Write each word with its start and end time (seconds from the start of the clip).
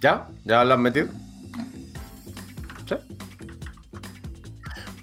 ¿Ya? 0.00 0.26
¿Ya 0.44 0.64
la 0.64 0.74
has 0.74 0.80
metido? 0.80 1.08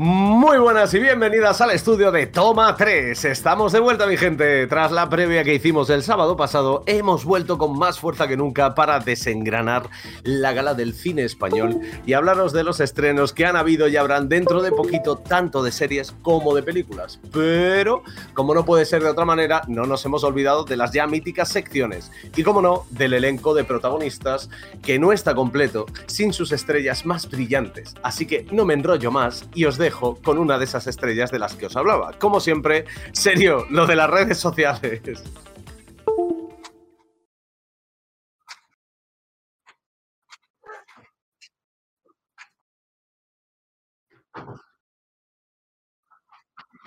Muy 0.02 0.58
buenas 0.60 0.94
y 0.94 1.00
bienvenidas 1.00 1.60
al 1.60 1.72
estudio 1.72 2.10
de 2.10 2.26
Toma 2.26 2.74
3. 2.78 3.26
Estamos 3.26 3.74
de 3.74 3.82
vuelta, 3.82 4.08
mi 4.08 4.16
gente. 4.16 4.66
Tras 4.68 4.94
la 4.94 5.10
previa 5.10 5.44
que 5.44 5.56
hicimos 5.56 5.90
el 5.90 6.04
sábado 6.04 6.38
pasado, 6.38 6.84
hemos 6.86 7.26
vuelto 7.26 7.58
con 7.58 7.78
más 7.78 8.00
fuerza 8.00 8.26
que 8.26 8.38
nunca 8.38 8.76
para 8.76 9.02
desengranar 9.02 9.90
la 10.24 10.54
gala 10.54 10.74
del 10.74 10.94
cine 10.94 11.26
español 11.26 11.82
y 12.06 12.14
hablaros 12.14 12.54
de 12.54 12.64
los 12.64 12.80
estrenos 12.80 13.34
que 13.34 13.46
han 13.46 13.58
habido 13.58 13.90
y 13.90 13.98
habrán 13.98 14.30
dentro 14.30 14.62
de 14.62 14.72
poquito, 14.72 15.18
tanto 15.18 15.64
de 15.64 15.74
series 15.74 16.14
como 16.22 16.56
de 16.56 16.64
películas. 16.64 17.20
Pero, 17.34 18.04
como 18.34 18.54
no 18.54 18.64
puede 18.64 18.86
ser 18.86 19.04
de 19.04 19.10
otra 19.10 19.26
manera, 19.26 19.64
no 19.68 19.86
nos 19.86 20.06
hemos 20.06 20.24
olvidado 20.24 20.64
de 20.64 20.78
las 20.78 20.94
ya 20.94 21.08
míticas 21.08 21.50
secciones 21.50 22.10
y, 22.38 22.44
como 22.44 22.62
no, 22.62 22.86
del 22.92 23.16
elenco 23.16 23.54
de 23.54 23.66
protagonistas 23.66 24.50
que 24.82 24.98
no 24.98 25.12
está 25.12 25.36
completo 25.36 25.88
sin 26.06 26.32
sus 26.32 26.54
estrellas 26.54 27.06
más 27.06 27.30
brillantes. 27.30 27.96
Así 28.02 28.26
que 28.26 28.48
no 28.50 28.64
me 28.64 28.76
enrollo 28.76 29.12
más 29.12 29.44
y 29.54 29.66
os 29.66 29.78
dejo 29.78 29.89
con 29.92 30.38
una 30.38 30.58
de 30.58 30.66
esas 30.66 30.88
estrellas 30.88 31.32
de 31.32 31.40
las 31.40 31.56
que 31.56 31.68
os 31.68 31.76
hablaba. 31.76 32.14
Como 32.14 32.40
siempre, 32.40 32.86
serio, 33.12 33.66
lo 33.70 33.86
de 33.86 33.96
las 33.96 34.10
redes 34.10 34.38
sociales. 34.38 35.24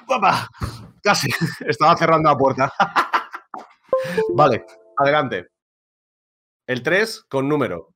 ¡Papá! 0.06 0.48
Casi, 1.03 1.30
estaba 1.61 1.97
cerrando 1.97 2.30
la 2.30 2.37
puerta. 2.37 2.73
vale, 4.34 4.64
adelante. 4.97 5.48
El 6.66 6.83
3 6.83 7.25
con 7.28 7.48
número. 7.48 7.94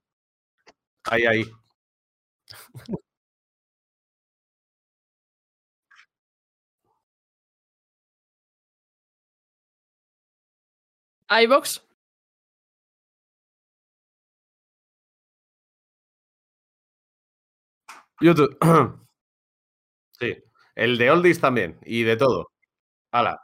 Ahí, 1.05 1.25
ahí. 1.25 1.45
iBox. 11.31 11.81
YouTube. 18.21 18.57
sí. 20.19 20.37
El 20.75 20.99
de 20.99 21.11
Oldies 21.11 21.41
también. 21.41 21.79
Y 21.85 22.03
de 22.03 22.17
todo. 22.17 22.51
Hala. 23.13 23.41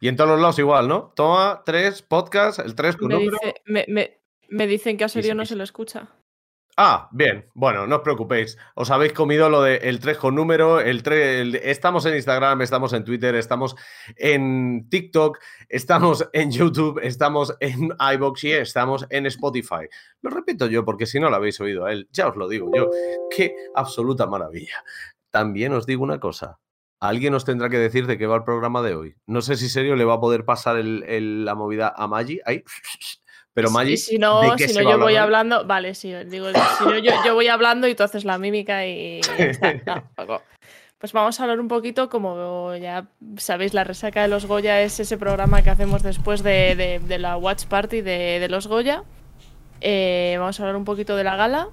Y 0.00 0.08
en 0.08 0.16
todos 0.16 0.30
los 0.30 0.40
lados 0.40 0.58
igual, 0.58 0.88
¿no? 0.88 1.12
Toma 1.16 1.62
tres 1.64 2.02
podcasts, 2.02 2.58
el 2.64 2.74
tres 2.74 2.96
con 2.96 3.08
Me, 3.08 3.14
número. 3.14 3.38
dice- 3.42 3.54
me- 3.66 3.86
me- 3.88 4.20
me 4.48 4.66
dicen 4.66 4.96
que 4.96 5.04
a 5.04 5.08
serio 5.08 5.32
sí, 5.32 5.36
no 5.36 5.46
se 5.46 5.56
lo 5.56 5.64
escucha. 5.64 6.08
Ah, 6.76 7.08
bien. 7.12 7.46
Bueno, 7.54 7.86
no 7.86 7.96
os 7.96 8.02
preocupéis. 8.02 8.58
Os 8.74 8.90
habéis 8.90 9.12
comido 9.12 9.48
lo 9.48 9.62
del 9.62 9.78
el 9.82 10.00
3 10.00 10.16
con 10.18 10.34
número. 10.34 10.80
El 10.80 11.04
3, 11.04 11.54
estamos 11.62 12.04
en 12.06 12.16
Instagram, 12.16 12.62
estamos 12.62 12.92
en 12.94 13.04
Twitter, 13.04 13.36
estamos 13.36 13.76
en 14.16 14.88
TikTok, 14.90 15.38
estamos 15.68 16.28
en 16.32 16.50
YouTube, 16.50 16.98
estamos 17.00 17.54
en 17.60 17.90
iBox 18.14 18.44
y 18.44 18.52
estamos 18.52 19.06
en 19.10 19.26
Spotify. 19.26 19.86
Lo 20.20 20.30
repito 20.30 20.66
yo 20.66 20.84
porque 20.84 21.06
si 21.06 21.20
no 21.20 21.30
lo 21.30 21.36
habéis 21.36 21.60
oído 21.60 21.84
a 21.84 21.92
él, 21.92 22.08
ya 22.10 22.26
os 22.26 22.36
lo 22.36 22.48
digo 22.48 22.68
yo. 22.74 22.90
Qué 23.30 23.54
absoluta 23.76 24.26
maravilla. 24.26 24.82
También 25.30 25.72
os 25.74 25.86
digo 25.86 26.02
una 26.02 26.18
cosa. 26.18 26.58
Alguien 26.98 27.34
os 27.34 27.44
tendrá 27.44 27.68
que 27.68 27.78
decir 27.78 28.06
de 28.08 28.18
qué 28.18 28.26
va 28.26 28.34
el 28.36 28.44
programa 28.44 28.82
de 28.82 28.96
hoy. 28.96 29.14
No 29.26 29.42
sé 29.42 29.56
si 29.56 29.68
serio 29.68 29.94
le 29.94 30.04
va 30.04 30.14
a 30.14 30.20
poder 30.20 30.44
pasar 30.44 30.76
el- 30.78 31.04
el- 31.06 31.44
la 31.44 31.54
movida 31.54 31.92
a 31.96 32.08
Maggi. 32.08 32.40
Ahí. 32.44 32.64
Pero 33.54 33.70
Maggi, 33.70 33.92
y 33.92 33.96
si 33.96 34.18
no, 34.18 34.40
¿de 34.42 34.56
qué 34.56 34.68
si 34.68 34.74
no 34.82 34.90
yo 34.90 34.98
voy 34.98 35.14
hablando. 35.16 35.64
Vale, 35.64 35.94
sí, 35.94 36.12
digo, 36.26 36.48
si 36.78 36.84
no, 36.84 36.98
yo, 36.98 37.12
yo 37.24 37.34
voy 37.34 37.46
hablando 37.48 37.86
y 37.86 37.94
tú 37.94 38.02
haces 38.02 38.24
la 38.24 38.36
mímica 38.38 38.86
y. 38.86 39.20
está. 39.38 40.04
No. 40.26 40.42
Pues 40.98 41.12
vamos 41.12 41.38
a 41.38 41.42
hablar 41.42 41.60
un 41.60 41.68
poquito, 41.68 42.08
como 42.08 42.74
ya 42.76 43.06
sabéis, 43.36 43.74
la 43.74 43.84
resaca 43.84 44.22
de 44.22 44.28
los 44.28 44.46
Goya 44.46 44.80
es 44.80 44.98
ese 45.00 45.18
programa 45.18 45.60
que 45.62 45.68
hacemos 45.68 46.02
después 46.02 46.42
de, 46.42 46.74
de- 46.76 46.98
de 46.98 47.18
la 47.18 47.36
Watch 47.36 47.66
Party 47.66 48.00
de, 48.00 48.38
de 48.40 48.48
los 48.48 48.66
Goya. 48.68 49.02
Eh, 49.82 50.36
vamos 50.38 50.58
a 50.58 50.62
hablar 50.62 50.76
un 50.76 50.84
poquito 50.86 51.14
de 51.14 51.24
la 51.24 51.36
gala, 51.36 51.68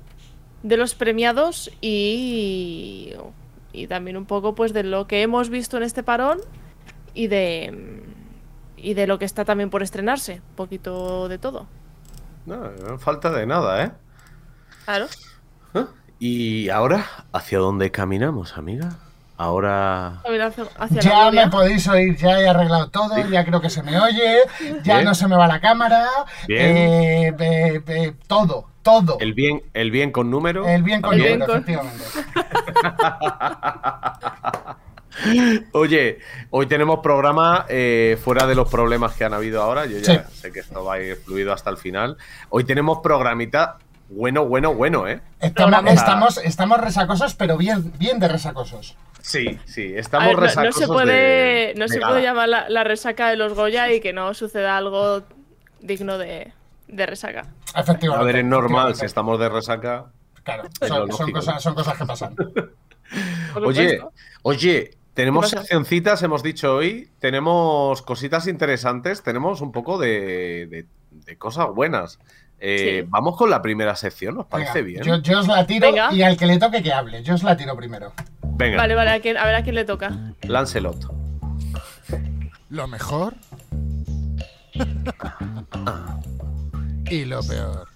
de 0.63 0.75
los 0.75 0.95
premiados 0.95 1.71
y, 1.79 3.13
y 3.71 3.87
también 3.87 4.17
un 4.17 4.25
poco 4.25 4.53
pues 4.53 4.73
de 4.73 4.83
lo 4.83 5.07
que 5.07 5.21
hemos 5.21 5.49
visto 5.49 5.77
en 5.77 5.83
este 5.83 6.03
parón 6.03 6.39
y 7.13 7.27
de, 7.27 8.01
y 8.83 8.93
de 8.93 9.07
lo 9.07 9.19
que 9.19 9.25
está 9.25 9.45
también 9.45 9.69
por 9.69 9.83
estrenarse. 9.83 10.41
Un 10.49 10.55
poquito 10.55 11.27
de 11.29 11.37
todo. 11.37 11.67
No, 12.45 12.57
no 12.71 12.97
falta 12.99 13.29
de 13.31 13.45
nada, 13.45 13.83
¿eh? 13.83 13.91
Claro. 14.85 15.05
¿Eh? 15.75 15.85
¿Y 16.19 16.69
ahora 16.69 17.05
hacia 17.33 17.59
dónde 17.59 17.91
caminamos, 17.91 18.57
amiga? 18.57 18.89
Ahora. 19.37 20.21
Hacia, 20.77 21.01
Ya 21.01 21.31
me 21.31 21.47
podéis 21.49 21.87
oír, 21.87 22.15
ya 22.15 22.39
he 22.39 22.47
arreglado 22.47 22.89
todo, 22.89 23.17
ya 23.27 23.43
creo 23.43 23.59
que 23.59 23.71
se 23.71 23.81
me 23.81 23.99
oye, 23.99 24.37
ya 24.83 24.95
Bien. 24.97 25.05
no 25.05 25.15
se 25.15 25.27
me 25.27 25.35
va 25.35 25.47
la 25.47 25.59
cámara, 25.59 26.07
Bien. 26.47 26.77
eh, 26.77 27.27
eh, 27.39 27.81
eh, 27.87 28.13
todo, 28.27 28.67
todo. 28.83 29.17
El 29.19 29.33
bien, 29.33 29.63
el 29.73 29.89
bien 29.89 30.11
con 30.11 30.29
número. 30.29 30.67
El 30.67 30.83
bien 30.83 31.01
con 31.01 31.13
El 31.19 31.39
número, 31.39 31.61
bien 31.63 31.79
con- 31.79 31.87
efectivamente. 31.87 32.03
Oye, 35.73 36.19
hoy 36.49 36.65
tenemos 36.67 36.99
programa 37.01 37.65
eh, 37.69 38.17
fuera 38.23 38.45
de 38.47 38.55
los 38.55 38.69
problemas 38.69 39.13
que 39.15 39.23
han 39.25 39.33
habido 39.33 39.61
ahora. 39.61 39.85
Yo 39.85 39.97
ya 39.99 40.25
Sí. 40.29 40.33
sé 40.41 40.51
que 40.51 40.59
esto 40.61 40.83
va 40.83 40.95
a 40.95 40.99
ir 41.01 41.15
fluido 41.17 41.53
hasta 41.53 41.69
el 41.69 41.77
final. 41.77 42.17
Hoy 42.49 42.63
tenemos 42.63 42.99
programita 42.99 43.77
bueno, 44.09 44.45
bueno, 44.45 44.73
bueno, 44.73 45.07
¿eh? 45.07 45.21
Estamos, 45.39 45.85
estamos, 45.89 46.37
estamos 46.39 46.81
resacosos, 46.81 47.33
pero 47.35 47.55
bien, 47.57 47.93
bien 47.97 48.19
de 48.19 48.27
resacosos. 48.27 48.97
Sí, 49.21 49.57
sí, 49.65 49.93
estamos 49.95 50.27
ver, 50.27 50.35
no- 50.35 50.41
no, 50.41 50.47
resacosos 50.47 50.81
se 50.81 50.87
puede, 50.87 51.13
de- 51.13 51.73
no 51.77 51.85
de 51.85 51.87
se 51.89 51.99
puede 52.01 52.21
llamar 52.21 52.49
la, 52.49 52.67
la 52.69 52.83
resaca 52.83 53.29
de 53.29 53.37
los 53.37 53.53
Goya 53.53 53.89
y 53.93 54.01
que 54.01 54.11
no 54.11 54.33
suceda 54.33 54.75
algo 54.75 55.23
digno 55.79 56.17
de, 56.17 56.51
de 56.89 57.05
resaca. 57.05 57.45
Efectivamente. 57.73 58.21
A 58.21 58.25
ver, 58.25 58.35
es 58.37 58.45
normal, 58.45 58.95
si 58.95 59.05
estamos 59.05 59.39
de 59.39 59.47
resaca. 59.47 60.07
Claro, 60.43 60.63
son, 61.15 61.31
cosas, 61.31 61.63
son 61.63 61.73
cosas 61.75 61.97
que 61.97 62.05
pasan. 62.05 62.35
Oye, 63.63 64.01
oye, 64.41 64.91
tenemos 65.13 65.49
seccioncitas, 65.49 66.21
hemos 66.23 66.43
dicho 66.43 66.75
hoy, 66.75 67.09
tenemos 67.19 68.01
cositas 68.01 68.47
interesantes, 68.47 69.23
tenemos 69.23 69.61
un 69.61 69.71
poco 69.71 69.97
de, 69.97 70.67
de- 70.67 70.85
de 71.11 71.37
cosas 71.37 71.67
buenas. 71.73 72.19
Eh, 72.63 73.01
Sí. 73.03 73.07
Vamos 73.09 73.35
con 73.37 73.49
la 73.49 73.61
primera 73.61 73.95
sección, 73.95 74.37
¿os 74.37 74.45
parece 74.45 74.83
Venga, 74.83 75.01
bien? 75.01 75.03
Yo, 75.03 75.17
yo 75.17 75.39
os 75.39 75.47
la 75.47 75.65
tiro 75.65 75.87
Venga. 75.87 76.13
y 76.13 76.21
al 76.21 76.37
que 76.37 76.45
le 76.45 76.59
toque 76.59 76.83
que 76.83 76.93
hable. 76.93 77.23
Yo 77.23 77.33
os 77.33 77.41
la 77.43 77.57
tiro 77.57 77.75
primero. 77.75 78.13
Venga, 78.43 78.77
Vale, 78.77 78.93
vale, 78.95 79.09
a, 79.11 79.19
quién- 79.19 79.37
a 79.37 79.45
ver 79.45 79.55
a 79.55 79.63
quién 79.63 79.75
le 79.75 79.83
toca. 79.85 80.11
Lancelot. 80.43 81.11
Lo 82.69 82.87
mejor 82.87 83.33
y 87.09 87.25
lo 87.25 87.41
peor. 87.43 87.87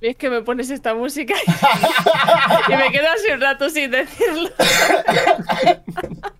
Y 0.00 0.08
es 0.08 0.16
que 0.16 0.30
me 0.30 0.42
pones 0.42 0.70
esta 0.70 0.94
música 0.94 1.34
y, 1.34 1.50
y 2.72 2.76
me 2.76 2.90
quedo 2.90 3.08
así 3.08 3.30
un 3.32 3.40
rato 3.40 3.70
sin 3.70 3.90
decirlo. 3.90 4.50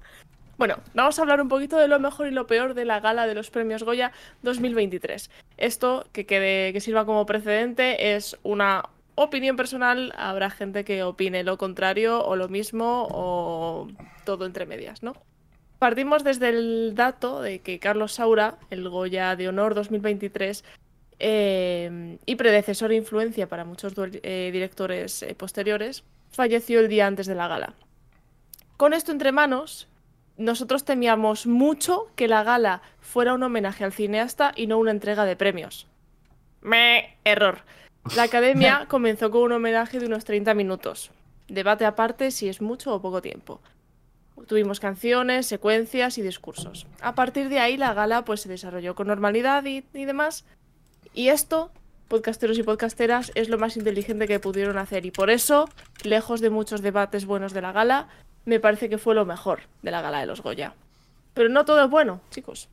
Bueno, 0.58 0.78
vamos 0.94 1.18
a 1.18 1.22
hablar 1.22 1.42
un 1.42 1.48
poquito 1.48 1.76
de 1.76 1.86
lo 1.86 2.00
mejor 2.00 2.28
y 2.28 2.30
lo 2.30 2.46
peor 2.46 2.72
de 2.72 2.86
la 2.86 2.98
gala 3.00 3.26
de 3.26 3.34
los 3.34 3.50
premios 3.50 3.82
Goya 3.82 4.12
2023. 4.42 5.30
Esto, 5.58 6.06
que, 6.12 6.24
quede, 6.24 6.72
que 6.72 6.80
sirva 6.80 7.04
como 7.04 7.26
precedente, 7.26 8.16
es 8.16 8.38
una 8.42 8.88
opinión 9.16 9.56
personal. 9.56 10.14
Habrá 10.16 10.48
gente 10.48 10.82
que 10.84 11.02
opine 11.02 11.44
lo 11.44 11.58
contrario 11.58 12.24
o 12.24 12.36
lo 12.36 12.48
mismo 12.48 13.06
o 13.10 13.88
todo 14.24 14.46
entre 14.46 14.64
medias, 14.64 15.02
¿no? 15.02 15.12
Partimos 15.78 16.24
desde 16.24 16.48
el 16.48 16.94
dato 16.94 17.42
de 17.42 17.58
que 17.58 17.78
Carlos 17.78 18.12
Saura, 18.12 18.56
el 18.70 18.88
Goya 18.88 19.36
de 19.36 19.48
Honor 19.48 19.74
2023, 19.74 20.64
eh, 21.18 22.18
y 22.26 22.36
predecesor 22.36 22.92
e 22.92 22.96
influencia 22.96 23.48
para 23.48 23.64
muchos 23.64 23.94
eh, 23.96 24.50
directores 24.52 25.22
eh, 25.22 25.34
posteriores, 25.34 26.04
falleció 26.30 26.80
el 26.80 26.88
día 26.88 27.06
antes 27.06 27.26
de 27.26 27.34
la 27.34 27.48
gala. 27.48 27.74
Con 28.76 28.92
esto 28.92 29.12
entre 29.12 29.32
manos, 29.32 29.88
nosotros 30.36 30.84
temíamos 30.84 31.46
mucho 31.46 32.08
que 32.14 32.28
la 32.28 32.42
gala 32.42 32.82
fuera 33.00 33.34
un 33.34 33.42
homenaje 33.42 33.84
al 33.84 33.92
cineasta 33.92 34.52
y 34.54 34.66
no 34.66 34.78
una 34.78 34.90
entrega 34.90 35.24
de 35.24 35.36
premios. 35.36 35.86
Me 36.60 37.16
error. 37.24 37.60
La 38.14 38.24
academia 38.24 38.84
comenzó 38.88 39.30
con 39.30 39.42
un 39.42 39.52
homenaje 39.52 39.98
de 39.98 40.06
unos 40.06 40.24
30 40.24 40.52
minutos. 40.52 41.10
Debate 41.48 41.86
aparte 41.86 42.30
si 42.30 42.48
es 42.48 42.60
mucho 42.60 42.94
o 42.94 43.00
poco 43.00 43.22
tiempo. 43.22 43.62
Tuvimos 44.46 44.80
canciones, 44.80 45.46
secuencias 45.46 46.18
y 46.18 46.22
discursos. 46.22 46.86
A 47.00 47.14
partir 47.14 47.48
de 47.48 47.58
ahí 47.58 47.78
la 47.78 47.94
gala 47.94 48.24
pues 48.26 48.42
se 48.42 48.50
desarrolló 48.50 48.94
con 48.94 49.06
normalidad 49.06 49.64
y, 49.64 49.84
y 49.94 50.04
demás. 50.04 50.44
Y 51.16 51.30
esto 51.30 51.72
podcasteros 52.08 52.58
y 52.58 52.62
podcasteras, 52.62 53.32
es 53.34 53.48
lo 53.48 53.58
más 53.58 53.76
inteligente 53.76 54.26
que 54.26 54.38
pudieron 54.38 54.78
hacer. 54.78 55.06
Y 55.06 55.10
por 55.10 55.30
eso, 55.30 55.68
lejos 56.04 56.40
de 56.40 56.50
muchos 56.50 56.82
debates 56.82 57.26
buenos 57.26 57.52
de 57.52 57.62
la 57.62 57.72
gala, 57.72 58.08
me 58.44 58.60
parece 58.60 58.88
que 58.88 58.98
fue 58.98 59.14
lo 59.14 59.24
mejor 59.24 59.60
de 59.82 59.90
la 59.90 60.02
gala 60.02 60.20
de 60.20 60.26
los 60.26 60.40
Goya. 60.40 60.74
Pero 61.34 61.48
no 61.48 61.64
todo 61.64 61.84
es 61.84 61.90
bueno, 61.90 62.20
chicos. 62.30 62.68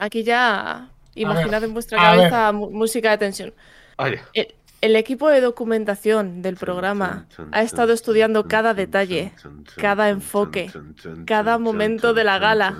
Aquí 0.00 0.22
ya 0.22 0.90
imaginad 1.14 1.64
en 1.64 1.72
vuestra 1.72 1.98
cabeza 1.98 2.52
música 2.52 3.10
de 3.10 3.18
tensión. 3.18 3.54
El 4.80 4.96
equipo 4.96 5.28
de 5.28 5.40
documentación 5.40 6.42
del 6.42 6.56
programa 6.56 7.26
ha 7.52 7.62
estado 7.62 7.92
estudiando 7.92 8.48
cada 8.48 8.74
detalle, 8.74 9.32
cada 9.76 10.08
enfoque, 10.08 10.70
cada 11.24 11.58
momento 11.58 12.12
de 12.14 12.24
la 12.24 12.38
gala, 12.38 12.76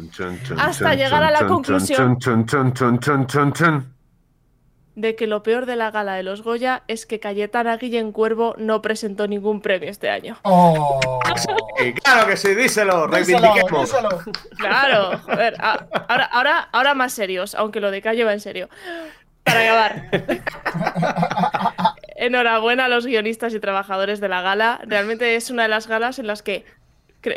hasta 0.58 0.94
llegar 0.94 1.22
a 1.22 1.30
la 1.30 1.46
conclusión 1.46 2.18
de 4.94 5.16
que 5.16 5.26
lo 5.26 5.42
peor 5.42 5.64
de 5.66 5.74
la 5.76 5.90
gala 5.90 6.14
de 6.14 6.22
los 6.22 6.42
Goya 6.42 6.82
es 6.86 7.06
que 7.06 7.18
Cayetana 7.18 7.76
Guillén 7.78 8.12
Cuervo 8.12 8.54
no 8.58 8.82
presentó 8.82 9.26
ningún 9.26 9.62
premio 9.62 9.88
este 9.88 10.10
año. 10.10 10.36
¡Oh! 10.42 11.00
Claro 12.04 12.26
que 12.26 12.36
sí, 12.36 12.54
díselo, 12.54 13.06
reivindiquemos. 13.06 13.90
díselo. 13.90 14.08
Claro, 14.58 15.18
joder. 15.24 15.54
a- 15.60 15.86
Ahora, 16.08 16.24
ahora, 16.26 16.68
ahora 16.72 16.94
más 16.94 17.12
serios, 17.14 17.54
aunque 17.54 17.80
lo 17.80 17.90
de 17.90 18.02
Calle 18.02 18.24
va 18.24 18.34
en 18.34 18.40
serio. 18.40 18.68
Para 19.44 19.60
acabar. 19.62 20.10
Enhorabuena 22.16 22.84
a 22.84 22.88
los 22.88 23.06
guionistas 23.06 23.54
y 23.54 23.60
trabajadores 23.60 24.20
de 24.20 24.28
la 24.28 24.42
gala. 24.42 24.80
Realmente 24.86 25.34
es 25.36 25.50
una 25.50 25.62
de 25.64 25.68
las 25.68 25.86
galas 25.88 26.18
en 26.18 26.26
las 26.26 26.42
que 26.42 26.64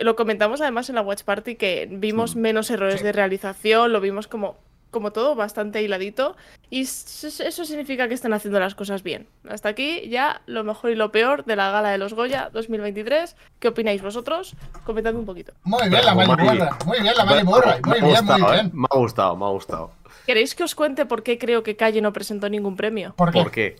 lo 0.02 0.16
comentamos 0.16 0.62
además 0.62 0.90
en 0.90 0.96
la 0.96 1.02
Watch 1.02 1.24
Party 1.24 1.56
que 1.56 1.88
vimos 1.90 2.36
menos 2.36 2.70
errores 2.72 3.00
Sí. 3.00 3.04
de 3.06 3.12
realización, 3.12 3.94
lo 3.94 4.02
vimos 4.02 4.28
como, 4.28 4.58
como 4.96 5.12
todo 5.12 5.36
bastante 5.36 5.82
hiladito 5.82 6.38
y 6.70 6.84
eso 6.84 7.66
significa 7.66 8.08
que 8.08 8.14
están 8.14 8.32
haciendo 8.32 8.62
las 8.62 8.76
cosas 8.76 9.04
bien. 9.04 9.28
Hasta 9.50 9.68
aquí 9.68 10.08
ya 10.08 10.42
lo 10.46 10.64
mejor 10.64 10.92
y 10.92 10.96
lo 10.96 11.12
peor 11.12 11.44
de 11.44 11.58
la 11.58 11.70
gala 11.70 11.90
de 11.90 11.98
los 11.98 12.14
Goya 12.14 12.50
2023. 12.54 13.36
¿Qué 13.60 13.68
opináis 13.68 14.02
vosotros? 14.02 14.56
Comentadme 14.86 15.20
un 15.20 15.26
poquito. 15.26 15.52
Muy 15.64 15.90
bien 15.90 16.06
la 16.06 16.14
Bravo, 16.14 16.32
Mali 16.38 16.46
Mali. 16.46 16.60
Borra. 16.60 16.78
Muy 16.86 17.00
bien 17.02 17.14
la 17.18 17.26
Me- 17.26 17.32
Mali 17.32 17.44
Borra. 17.44 17.76
me 17.76 17.82
Muy 17.82 18.00
bien, 18.00 18.04
muy 18.04 18.12
gustado, 18.16 18.54
¿eh? 18.54 18.56
bien. 18.56 18.72
Me 18.74 18.88
ha 18.90 18.98
gustado, 18.98 19.36
me 19.36 19.46
ha 19.46 19.50
gustado. 19.50 19.92
¿Queréis 20.26 20.56
que 20.56 20.64
os 20.64 20.76
cuente 20.76 21.06
por 21.06 21.24
qué 21.24 21.38
creo 21.38 21.62
que 21.62 21.76
Calle 21.76 22.00
no 22.02 22.14
presentó 22.14 22.48
ningún 22.50 22.78
premio? 22.78 23.14
¿Por 23.18 23.34
qué? 23.34 23.40
¿Por 23.44 23.52
qué? 23.52 23.76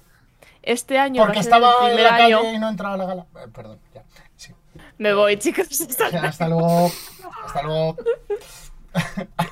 Este 0.64 0.98
año 1.00 1.22
Porque 1.24 1.38
va 1.38 1.40
a 1.40 1.44
ser 1.44 1.54
el 1.54 1.64
estaba 1.64 1.92
en 1.92 2.04
la 2.04 2.10
calle 2.10 2.34
año. 2.36 2.52
y 2.54 2.60
no 2.60 2.68
entraba 2.70 2.96
a 2.96 2.98
la 2.98 3.06
gala. 3.06 3.26
Eh, 3.36 3.48
perdón, 3.56 3.80
ya. 3.94 4.04
Sí. 4.36 4.52
Me 4.98 5.14
voy, 5.14 5.38
chicos. 5.38 5.68
Hasta 6.22 6.50
luego. 6.50 6.92
Hasta 7.46 7.62
luego. 7.64 7.96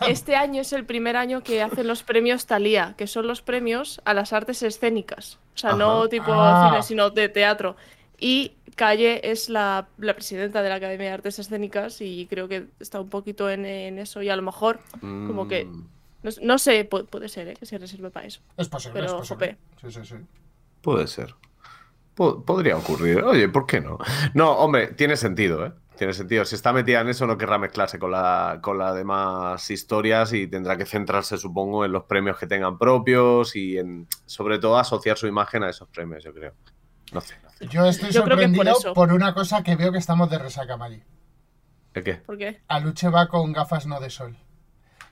Este 0.08 0.36
año 0.36 0.62
es 0.62 0.74
el 0.74 0.86
primer 0.86 1.16
año 1.18 1.42
que 1.44 1.62
hacen 1.62 1.88
los 1.88 2.04
premios 2.04 2.46
Thalía, 2.46 2.94
que 2.98 3.08
son 3.08 3.28
los 3.28 3.42
premios 3.42 4.02
a 4.06 4.14
las 4.14 4.34
artes 4.34 4.64
escénicas. 4.64 5.40
O 5.56 5.58
sea, 5.58 5.74
no 5.74 6.08
tipo 6.10 6.32
Ah. 6.34 6.70
cine, 6.70 6.84
sino 6.84 7.10
de 7.10 7.30
teatro. 7.30 7.76
Y 8.20 8.54
Calle 8.76 9.30
es 9.32 9.50
la, 9.50 9.88
la 9.98 10.14
presidenta 10.14 10.62
de 10.64 10.70
la 10.70 10.76
Academia 10.76 11.08
de 11.08 11.14
Artes 11.14 11.38
Escénicas 11.40 12.02
y 12.02 12.26
creo 12.28 12.48
que 12.48 12.68
está 12.80 13.00
un 13.00 13.10
poquito 13.10 13.50
en, 13.50 13.66
en 13.66 14.00
eso 14.00 14.22
y 14.22 14.30
a 14.30 14.36
lo 14.36 14.42
mejor, 14.42 14.80
como 15.02 15.48
que, 15.48 15.66
Mm, 15.66 15.88
no, 16.24 16.32
no 16.42 16.58
sé, 16.58 16.90
pu- 16.90 17.06
puede 17.06 17.28
ser 17.30 17.50
¿eh? 17.50 17.54
que 17.60 17.66
se 17.66 17.78
reserve 17.78 18.10
para 18.10 18.26
eso. 18.26 18.40
Es 18.58 18.70
posible, 18.70 19.02
Pero, 19.02 19.08
es 19.08 19.14
posible. 19.30 19.58
Sí, 19.82 19.92
sí, 19.92 20.00
sí. 20.06 20.16
Puede 20.82 21.06
ser. 21.08 21.36
Po- 22.16 22.44
podría 22.46 22.78
ocurrir. 22.78 23.22
Oye, 23.24 23.50
¿por 23.50 23.66
qué 23.68 23.82
no? 23.82 23.98
No, 24.34 24.52
hombre, 24.54 24.88
tiene 24.88 25.18
sentido, 25.18 25.66
¿eh? 25.66 25.72
Tiene 25.98 26.14
sentido. 26.14 26.44
Si 26.46 26.56
está 26.56 26.74
metida 26.74 27.02
en 27.02 27.10
eso, 27.10 27.28
no 27.28 27.38
querrá 27.38 27.58
mezclarse 27.58 28.00
con 28.00 28.12
la, 28.12 28.60
con 28.62 28.78
las 28.78 28.96
demás 28.96 29.70
historias 29.70 30.34
y 30.34 30.48
tendrá 30.48 30.76
que 30.76 30.86
centrarse, 30.86 31.38
supongo, 31.38 31.86
en 31.86 31.92
los 31.92 32.04
premios 32.06 32.38
que 32.38 32.48
tengan 32.48 32.78
propios 32.78 33.56
y 33.56 33.78
en, 33.78 34.08
sobre 34.26 34.60
todo, 34.60 34.78
asociar 34.78 35.18
su 35.18 35.28
imagen 35.28 35.64
a 35.64 35.70
esos 35.70 35.88
premios, 35.90 36.24
yo 36.24 36.34
creo. 36.34 36.54
No 37.12 37.22
sé. 37.22 37.36
no 37.44 37.50
sé. 37.52 37.68
Yo 37.68 37.86
estoy 37.86 38.12
Yo 38.12 38.22
por 38.22 38.32
sorprendido 38.32 38.94
por 38.96 39.14
una 39.14 39.34
cosa 39.34 39.64
que 39.64 39.76
veo 39.76 39.92
que 39.92 40.00
estamos 40.00 40.30
de 40.30 40.40
resaca, 40.40 40.78
Mali. 40.78 41.04
¿De 41.94 42.04
qué? 42.04 42.14
¿Por 42.16 42.38
qué? 42.38 42.62
Aluche 42.68 43.10
va 43.10 43.28
con 43.28 43.54
gafas 43.54 43.86
no 43.86 44.00
de 44.00 44.10
sol. 44.10 44.36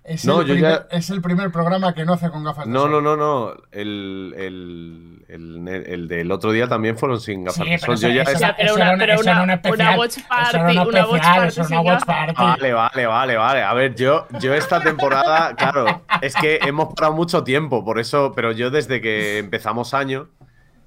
Es, 0.03 0.25
No, 0.25 0.41
el 0.41 0.47
yo 0.47 0.53
primer, 0.55 0.71
ya- 0.89 0.97
es 0.97 1.09
el 1.11 1.21
primer 1.21 1.51
programa 1.51 1.93
que 1.93 2.05
no 2.05 2.13
hace 2.13 2.31
con 2.31 2.43
gafas 2.43 2.65
de 2.65 2.71
No, 2.71 2.81
sol. 2.81 2.91
no, 2.91 3.01
no, 3.01 3.15
no. 3.17 3.53
El, 3.71 4.33
el, 4.35 5.25
el, 5.27 5.67
el 5.85 6.07
del 6.07 6.31
otro 6.31 6.51
día 6.51 6.67
también 6.67 6.97
fueron 6.97 7.19
sin 7.19 7.43
gafas 7.43 7.63
Sí, 7.63 7.69
de 7.71 7.77
sol. 7.77 7.97
Yo 7.97 8.09
ya 8.09 8.23
eso 8.23 8.39
pero 8.57 8.73
una- 8.75 8.97
pero 8.97 9.19
una- 9.19 9.31
una 9.31 9.43
una 9.43 9.53
especial. 9.53 9.99
watch 9.99 10.17
party, 10.27 10.57
una 10.57 10.83
watch 11.07 11.57
una 11.59 11.81
watch. 11.81 12.03
Vale, 12.35 12.73
vale, 12.73 13.05
vale, 13.05 13.35
vale. 13.37 13.61
A 13.61 13.73
ver, 13.75 13.93
yo, 13.93 14.25
yo 14.39 14.55
esta 14.55 14.81
temporada, 14.81 15.55
claro, 15.55 16.01
es 16.21 16.33
que 16.35 16.59
hemos 16.63 16.93
parado 16.95 17.13
mucho 17.13 17.43
tiempo, 17.43 17.85
por 17.85 17.99
eso, 17.99 18.33
pero 18.35 18.51
yo 18.53 18.71
desde 18.71 19.01
que 19.01 19.37
empezamos 19.37 19.93
año 19.93 20.29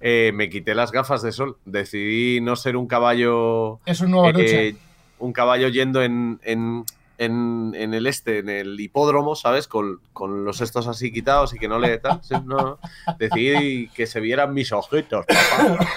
eh, 0.01 0.33
me 0.35 0.51
quité 0.51 0.75
las 0.75 0.91
gafas 0.91 1.23
de 1.23 1.31
sol. 1.31 1.57
Decidí 1.65 2.41
no 2.41 2.57
ser 2.57 2.77
un 2.77 2.89
caballo. 2.89 3.79
Es 3.87 4.01
un 4.01 4.11
nuevo 4.11 4.37
eh, 4.41 4.75
un 5.21 5.33
caballo 5.33 5.69
yendo 5.69 6.03
en, 6.03 6.41
en, 6.43 6.85
en- 7.19 7.73
en 7.77 7.95
el 7.95 8.07
este, 8.07 8.39
en 8.39 8.49
el 8.49 8.79
hipódromo, 8.81 9.35
¿sabes? 9.37 9.69
Con, 9.69 10.01
con 10.13 10.45
los 10.45 10.61
estos 10.61 10.87
así 10.89 11.13
quitados 11.13 11.55
y 11.55 11.59
que 11.59 11.69
no 11.69 11.79
le 11.79 11.99
tal. 11.99 12.21
Sí, 12.23 12.35
no, 12.45 12.57
no. 12.57 12.79
Decidí 13.19 13.89
que 13.89 14.07
se 14.07 14.21
vieran 14.21 14.53
mis 14.55 14.73
ojitos. 14.73 15.25
papá. 15.27 15.95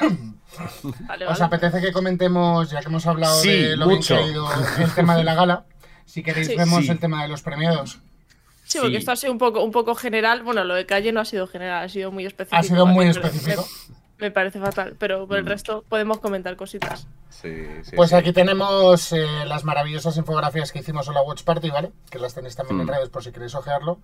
Vale, 1.07 1.25
¿Os 1.27 1.39
vale. 1.39 1.43
apetece 1.45 1.81
que 1.81 1.91
comentemos, 1.91 2.69
ya 2.71 2.79
que 2.79 2.87
hemos 2.87 3.05
hablado 3.05 3.35
Sí, 3.41 3.49
de 3.49 3.77
lo 3.77 3.87
mucho. 3.87 4.15
bien 4.15 4.25
que 4.25 4.29
ha 4.29 4.33
ido 4.33 4.47
el 4.85 4.91
tema 4.95 5.15
de 5.17 5.23
la 5.23 5.35
gala? 5.35 5.65
Si 6.05 6.23
queréis, 6.23 6.47
Sí. 6.47 6.55
vemos 6.55 6.85
Sí. 6.85 6.91
el 6.91 6.99
tema 6.99 7.21
de 7.23 7.29
los 7.29 7.41
premiados. 7.41 7.99
Sí, 8.63 8.79
porque 8.79 8.91
Sí. 8.95 8.97
esto 8.97 9.11
ha 9.11 9.15
sido 9.15 9.31
un 9.33 9.39
poco, 9.39 9.63
un 9.63 9.71
poco 9.71 9.95
general. 9.95 10.43
Bueno, 10.43 10.63
lo 10.63 10.73
de 10.75 10.85
calle 10.85 11.11
no 11.11 11.19
ha 11.21 11.25
sido 11.25 11.47
general, 11.47 11.85
ha 11.85 11.89
sido 11.89 12.11
muy 12.11 12.25
específico. 12.25 12.57
Ha 12.59 12.63
sido 12.63 12.85
muy 12.85 13.07
específico. 13.07 13.65
Me, 14.19 14.31
parece 14.31 14.59
fatal, 14.59 14.95
pero 14.97 15.27
por 15.27 15.37
el 15.37 15.43
Mm. 15.43 15.47
resto 15.47 15.83
podemos 15.87 16.19
comentar 16.19 16.55
cositas. 16.55 17.07
Sí, 17.29 17.65
sí, 17.83 17.95
Pues 17.95 18.09
sí. 18.09 18.15
aquí 18.15 18.33
tenemos 18.33 19.11
eh, 19.13 19.25
las 19.45 19.63
maravillosas 19.63 20.17
infografías 20.17 20.71
que 20.71 20.79
hicimos 20.79 21.07
en 21.07 21.13
la 21.13 21.21
Watch 21.21 21.43
Party, 21.43 21.69
¿vale? 21.69 21.91
Que 22.09 22.17
las 22.19 22.33
tenéis 22.33 22.55
también 22.55 22.79
en 22.81 22.87
Mm. 22.87 22.89
redes 22.89 23.09
por 23.09 23.23
si 23.23 23.31
queréis 23.31 23.53
ojearlo. 23.53 23.99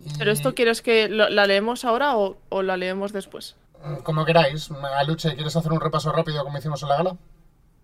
Y, 0.00 0.16
¿Pero 0.18 0.32
esto 0.32 0.54
quieres 0.54 0.80
que 0.82 1.08
lo- 1.08 1.28
la 1.28 1.46
leemos 1.46 1.84
ahora 1.84 2.16
o, 2.16 2.36
o 2.48 2.62
la 2.62 2.76
leemos 2.76 3.12
después? 3.12 3.56
mm, 3.84 3.96
Como 4.02 4.24
queráis. 4.24 4.70
Aluche, 4.98 5.34
¿quieres 5.34 5.54
hacer 5.54 5.70
un 5.72 5.80
repaso 5.80 6.10
rápido 6.12 6.42
como 6.44 6.56
hicimos 6.58 6.82
en 6.82 6.88
la 6.88 6.96
gala? 6.96 7.16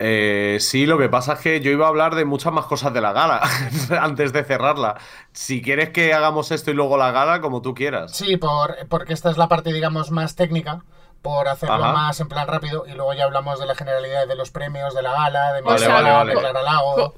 Eh, 0.00 0.58
sí, 0.60 0.86
lo 0.86 0.96
que 0.96 1.08
pasa 1.08 1.32
es 1.34 1.40
que 1.40 1.60
yo 1.60 1.72
iba 1.72 1.86
a 1.86 1.88
hablar 1.88 2.14
de 2.14 2.24
muchas 2.24 2.52
más 2.52 2.66
cosas 2.66 2.94
de 2.94 3.00
la 3.00 3.12
gala 3.12 3.40
antes 4.00 4.32
de 4.32 4.44
cerrarla. 4.44 4.96
Si 5.32 5.60
quieres 5.60 5.90
que 5.90 6.14
hagamos 6.14 6.52
esto 6.52 6.70
y 6.70 6.74
luego 6.74 6.96
la 6.96 7.10
gala, 7.10 7.40
como 7.40 7.62
tú 7.62 7.74
quieras. 7.74 8.16
Sí, 8.16 8.36
por, 8.36 8.76
porque 8.88 9.12
esta 9.12 9.30
es 9.30 9.36
la 9.36 9.48
parte, 9.48 9.72
digamos, 9.72 10.12
más 10.12 10.36
técnica, 10.36 10.84
por 11.28 11.46
hacerlo 11.48 11.74
Ajá. 11.84 11.92
más 11.92 12.20
en 12.20 12.28
plan 12.28 12.48
rápido, 12.48 12.84
y 12.86 12.92
luego 12.92 13.12
ya 13.12 13.24
hablamos 13.24 13.60
de 13.60 13.66
la 13.66 13.74
generalidad 13.74 14.26
de 14.26 14.34
los 14.34 14.50
premios, 14.50 14.94
de 14.94 15.02
la 15.02 15.12
gala, 15.12 15.52
de 15.52 15.62
sea, 15.62 15.72
Miguel, 15.76 15.92
vale, 15.92 16.08
de 16.08 16.14
vale. 16.16 16.34
Clara 16.36 16.62
Lago. 16.62 17.14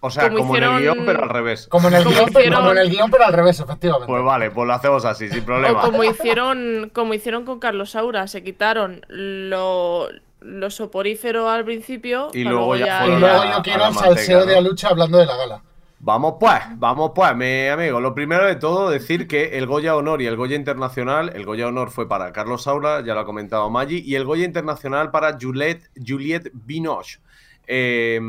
O 0.00 0.10
sea, 0.10 0.24
Como 0.28 0.40
como, 0.40 0.56
en 0.58 0.64
el 0.64 0.80
guion, 0.82 1.06
pero 1.06 1.22
al 1.22 1.30
revés. 1.30 1.66
Como 1.68 1.88
en, 1.88 1.94
el 1.94 2.04
como 2.04 2.14
guion, 2.14 2.26
pero- 2.26 2.40
hicieron- 2.40 2.60
como 2.60 2.72
en 2.72 2.78
el 2.78 2.90
guion, 2.90 3.10
pero 3.10 3.24
al 3.24 3.32
revés, 3.32 3.58
efectivamente. 3.60 4.06
Pues 4.06 4.22
vale, 4.22 4.50
pues 4.50 4.66
lo 4.68 4.74
hacemos 4.74 5.04
así, 5.06 5.30
sin 5.30 5.40
O 5.40 5.44
problema. 5.46 5.80
como 5.80 6.04
hicieron, 6.04 6.90
como 6.92 7.14
hicieron 7.14 7.46
con 7.46 7.58
Carlos 7.58 7.92
Saura, 7.92 8.26
se 8.26 8.44
quitaron 8.44 9.00
lo, 9.08 10.08
lo 10.40 10.70
soporífero 10.70 11.48
al 11.48 11.64
principio. 11.64 12.28
Y 12.34 12.44
luego 12.44 12.76
ya 12.76 12.98
y 12.98 13.00
fueron 13.04 13.20
luego 13.20 13.44
yo 13.44 13.62
quiero 13.62 13.86
el 13.86 13.94
salseo 13.94 14.40
¿no? 14.40 14.44
de 14.46 14.58
Aluche 14.58 14.86
hablando 14.86 15.16
de 15.16 15.24
la 15.24 15.36
gala. 15.36 15.62
Vamos 16.06 16.34
pues, 16.38 16.60
vamos 16.76 17.12
pues, 17.14 17.34
mi 17.34 17.66
amigo. 17.66 17.98
Lo 17.98 18.14
primero 18.14 18.44
de 18.44 18.56
todo, 18.56 18.90
decir 18.90 19.26
que 19.26 19.56
el 19.56 19.66
Goya 19.66 19.96
Honor 19.96 20.20
y 20.20 20.26
el 20.26 20.36
Goya 20.36 20.54
Internacional, 20.54 21.32
el 21.34 21.46
Goya 21.46 21.66
Honor 21.66 21.90
fue 21.90 22.06
para 22.06 22.30
Carlos 22.30 22.64
Saura, 22.64 23.02
ya 23.02 23.14
lo 23.14 23.20
ha 23.20 23.24
comentado 23.24 23.70
Maggi, 23.70 24.02
y 24.04 24.14
el 24.14 24.26
Goya 24.26 24.44
Internacional 24.44 25.10
para 25.10 25.38
Juliette, 25.40 26.50
Binoche. 26.52 27.20
Eh, 27.66 28.20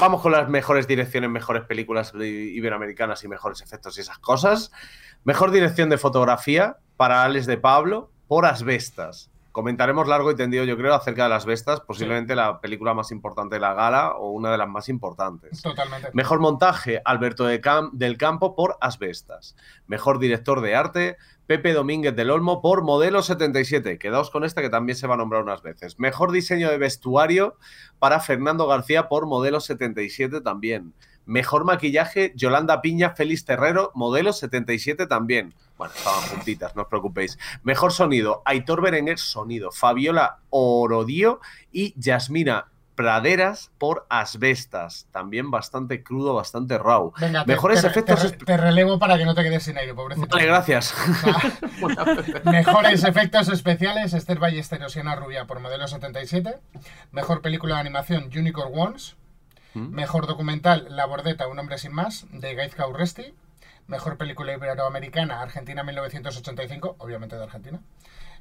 vamos 0.00 0.22
con 0.22 0.30
las 0.30 0.48
mejores 0.48 0.86
direcciones, 0.86 1.28
mejores 1.28 1.64
películas 1.64 2.12
iberoamericanas 2.14 3.24
y 3.24 3.26
mejores 3.26 3.62
efectos 3.62 3.98
y 3.98 4.02
esas 4.02 4.20
cosas. 4.20 4.70
Mejor 5.24 5.50
dirección 5.50 5.88
de 5.88 5.98
fotografía 5.98 6.76
para 6.96 7.24
Alex 7.24 7.46
de 7.46 7.58
Pablo 7.58 8.12
por 8.28 8.46
Asbestas. 8.46 9.32
Comentaremos 9.56 10.06
largo 10.06 10.30
y 10.30 10.36
tendido, 10.36 10.64
yo 10.64 10.76
creo, 10.76 10.92
acerca 10.92 11.22
de 11.22 11.30
Las 11.30 11.46
Bestas, 11.46 11.80
posiblemente 11.80 12.36
la 12.36 12.60
película 12.60 12.92
más 12.92 13.10
importante 13.10 13.54
de 13.56 13.60
la 13.60 13.72
gala 13.72 14.12
o 14.18 14.30
una 14.32 14.52
de 14.52 14.58
las 14.58 14.68
más 14.68 14.90
importantes. 14.90 15.62
Totalmente. 15.62 16.10
Mejor 16.12 16.40
montaje, 16.40 17.00
Alberto 17.06 17.46
de 17.46 17.62
Cam- 17.62 17.90
del 17.92 18.18
Campo 18.18 18.54
por 18.54 18.76
Asbestas. 18.82 19.56
Mejor 19.86 20.18
director 20.18 20.60
de 20.60 20.74
arte, 20.76 21.16
Pepe 21.46 21.72
Domínguez 21.72 22.14
del 22.14 22.32
Olmo 22.32 22.60
por 22.60 22.82
Modelo 22.82 23.22
77. 23.22 23.98
Quedaos 23.98 24.30
con 24.30 24.44
este 24.44 24.60
que 24.60 24.68
también 24.68 24.94
se 24.94 25.06
va 25.06 25.14
a 25.14 25.16
nombrar 25.16 25.42
unas 25.42 25.62
veces. 25.62 25.98
Mejor 25.98 26.32
diseño 26.32 26.68
de 26.68 26.76
vestuario 26.76 27.56
para 27.98 28.20
Fernando 28.20 28.66
García 28.66 29.08
por 29.08 29.26
Modelo 29.26 29.60
77 29.60 30.42
también. 30.42 30.92
Mejor 31.26 31.64
maquillaje, 31.64 32.32
Yolanda 32.36 32.80
Piña, 32.80 33.10
Félix 33.10 33.44
Terrero, 33.44 33.90
Modelo 33.94 34.32
77 34.32 35.06
también. 35.06 35.54
Bueno, 35.76 35.92
estaban 35.94 36.22
juntitas, 36.22 36.74
no 36.74 36.82
os 36.82 36.88
preocupéis. 36.88 37.38
Mejor 37.62 37.92
sonido, 37.92 38.42
Aitor 38.46 38.80
Berenguer, 38.80 39.18
sonido, 39.18 39.70
Fabiola 39.72 40.38
Orodío 40.50 41.40
y 41.72 41.92
Yasmina 42.00 42.66
Praderas 42.94 43.70
por 43.76 44.06
Asbestas. 44.08 45.06
También 45.12 45.50
bastante 45.50 46.02
crudo, 46.02 46.32
bastante 46.34 46.78
raw. 46.78 47.12
Venga, 47.20 47.44
Mejores 47.44 47.82
te- 47.82 47.88
efectos. 47.88 48.22
te- 48.32 48.44
te 48.46 48.56
relevo 48.56 48.98
para 48.98 49.18
que 49.18 49.26
no 49.26 49.34
te 49.34 49.42
quedes 49.42 49.64
sin 49.64 49.76
aire, 49.76 49.92
pobrecito. 49.92 50.28
Vale, 50.34 50.46
gracias. 50.46 50.94
Mejores 52.44 53.04
efectos 53.04 53.48
especiales, 53.48 54.14
Esther 54.14 54.38
Ballesteros 54.38 54.96
y 54.96 55.00
Ana 55.00 55.16
Rubia 55.16 55.46
por 55.46 55.60
modelo 55.60 55.86
77. 55.88 56.58
Mejor 57.12 57.42
película 57.42 57.74
de 57.74 57.80
animación, 57.82 58.30
Unicorn 58.34 58.72
Ones. 58.74 59.16
Mejor 59.76 60.26
documental, 60.26 60.86
La 60.88 61.04
Bordeta, 61.04 61.48
un 61.48 61.58
hombre 61.58 61.76
sin 61.76 61.92
más, 61.92 62.24
de 62.32 62.54
Gaizka 62.54 62.88
Urresti. 62.88 63.34
Mejor 63.86 64.16
película 64.16 64.54
iberoamericana, 64.54 65.42
Argentina 65.42 65.82
1985, 65.82 66.96
obviamente 66.98 67.36
de 67.36 67.42
Argentina. 67.42 67.82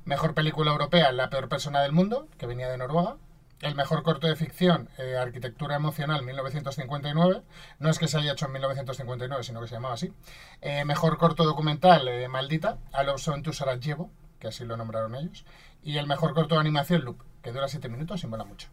Mejor 0.06 0.34
película 0.34 0.72
europea, 0.72 1.12
La 1.12 1.30
peor 1.30 1.50
persona 1.50 1.82
del 1.82 1.92
mundo, 1.92 2.30
que 2.38 2.46
venía 2.46 2.70
de 2.70 2.78
Noruega. 2.78 3.18
El 3.60 3.76
mejor 3.76 4.02
corto 4.04 4.28
de 4.28 4.38
ficción, 4.38 4.88
eh, 4.98 5.18
Arquitectura 5.18 5.76
emocional 5.76 6.24
1959. 6.24 7.42
No 7.80 7.90
es 7.90 8.00
que 8.00 8.08
se 8.08 8.18
haya 8.18 8.32
hecho 8.32 8.46
en 8.46 8.54
1959, 8.54 9.44
sino 9.44 9.60
que 9.60 9.68
se 9.68 9.76
llamaba 9.76 9.96
así. 9.96 10.14
Eh, 10.62 10.86
mejor 10.86 11.18
corto 11.18 11.44
documental, 11.44 12.08
eh, 12.08 12.30
Maldita, 12.30 12.78
A 12.94 13.04
Love 13.04 13.20
Song 13.20 13.44
to 13.44 13.52
Sarajevo, 13.52 14.10
que 14.40 14.48
así 14.48 14.64
lo 14.64 14.78
nombraron 14.78 15.16
ellos. 15.16 15.44
Y 15.84 15.98
el 15.98 16.08
mejor 16.08 16.34
corto 16.34 16.56
de 16.56 16.62
animación, 16.62 17.04
Loop, 17.04 17.22
que 17.42 17.52
dura 17.52 17.68
7 17.68 17.90
minutos 17.90 18.24
y 18.24 18.28
mola 18.28 18.46
mucho. 18.46 18.70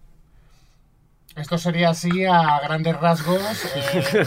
Esto 1.34 1.56
sería 1.56 1.90
así 1.90 2.26
a 2.26 2.60
grandes 2.62 2.94
rasgos 3.00 3.40
eh, 3.74 4.24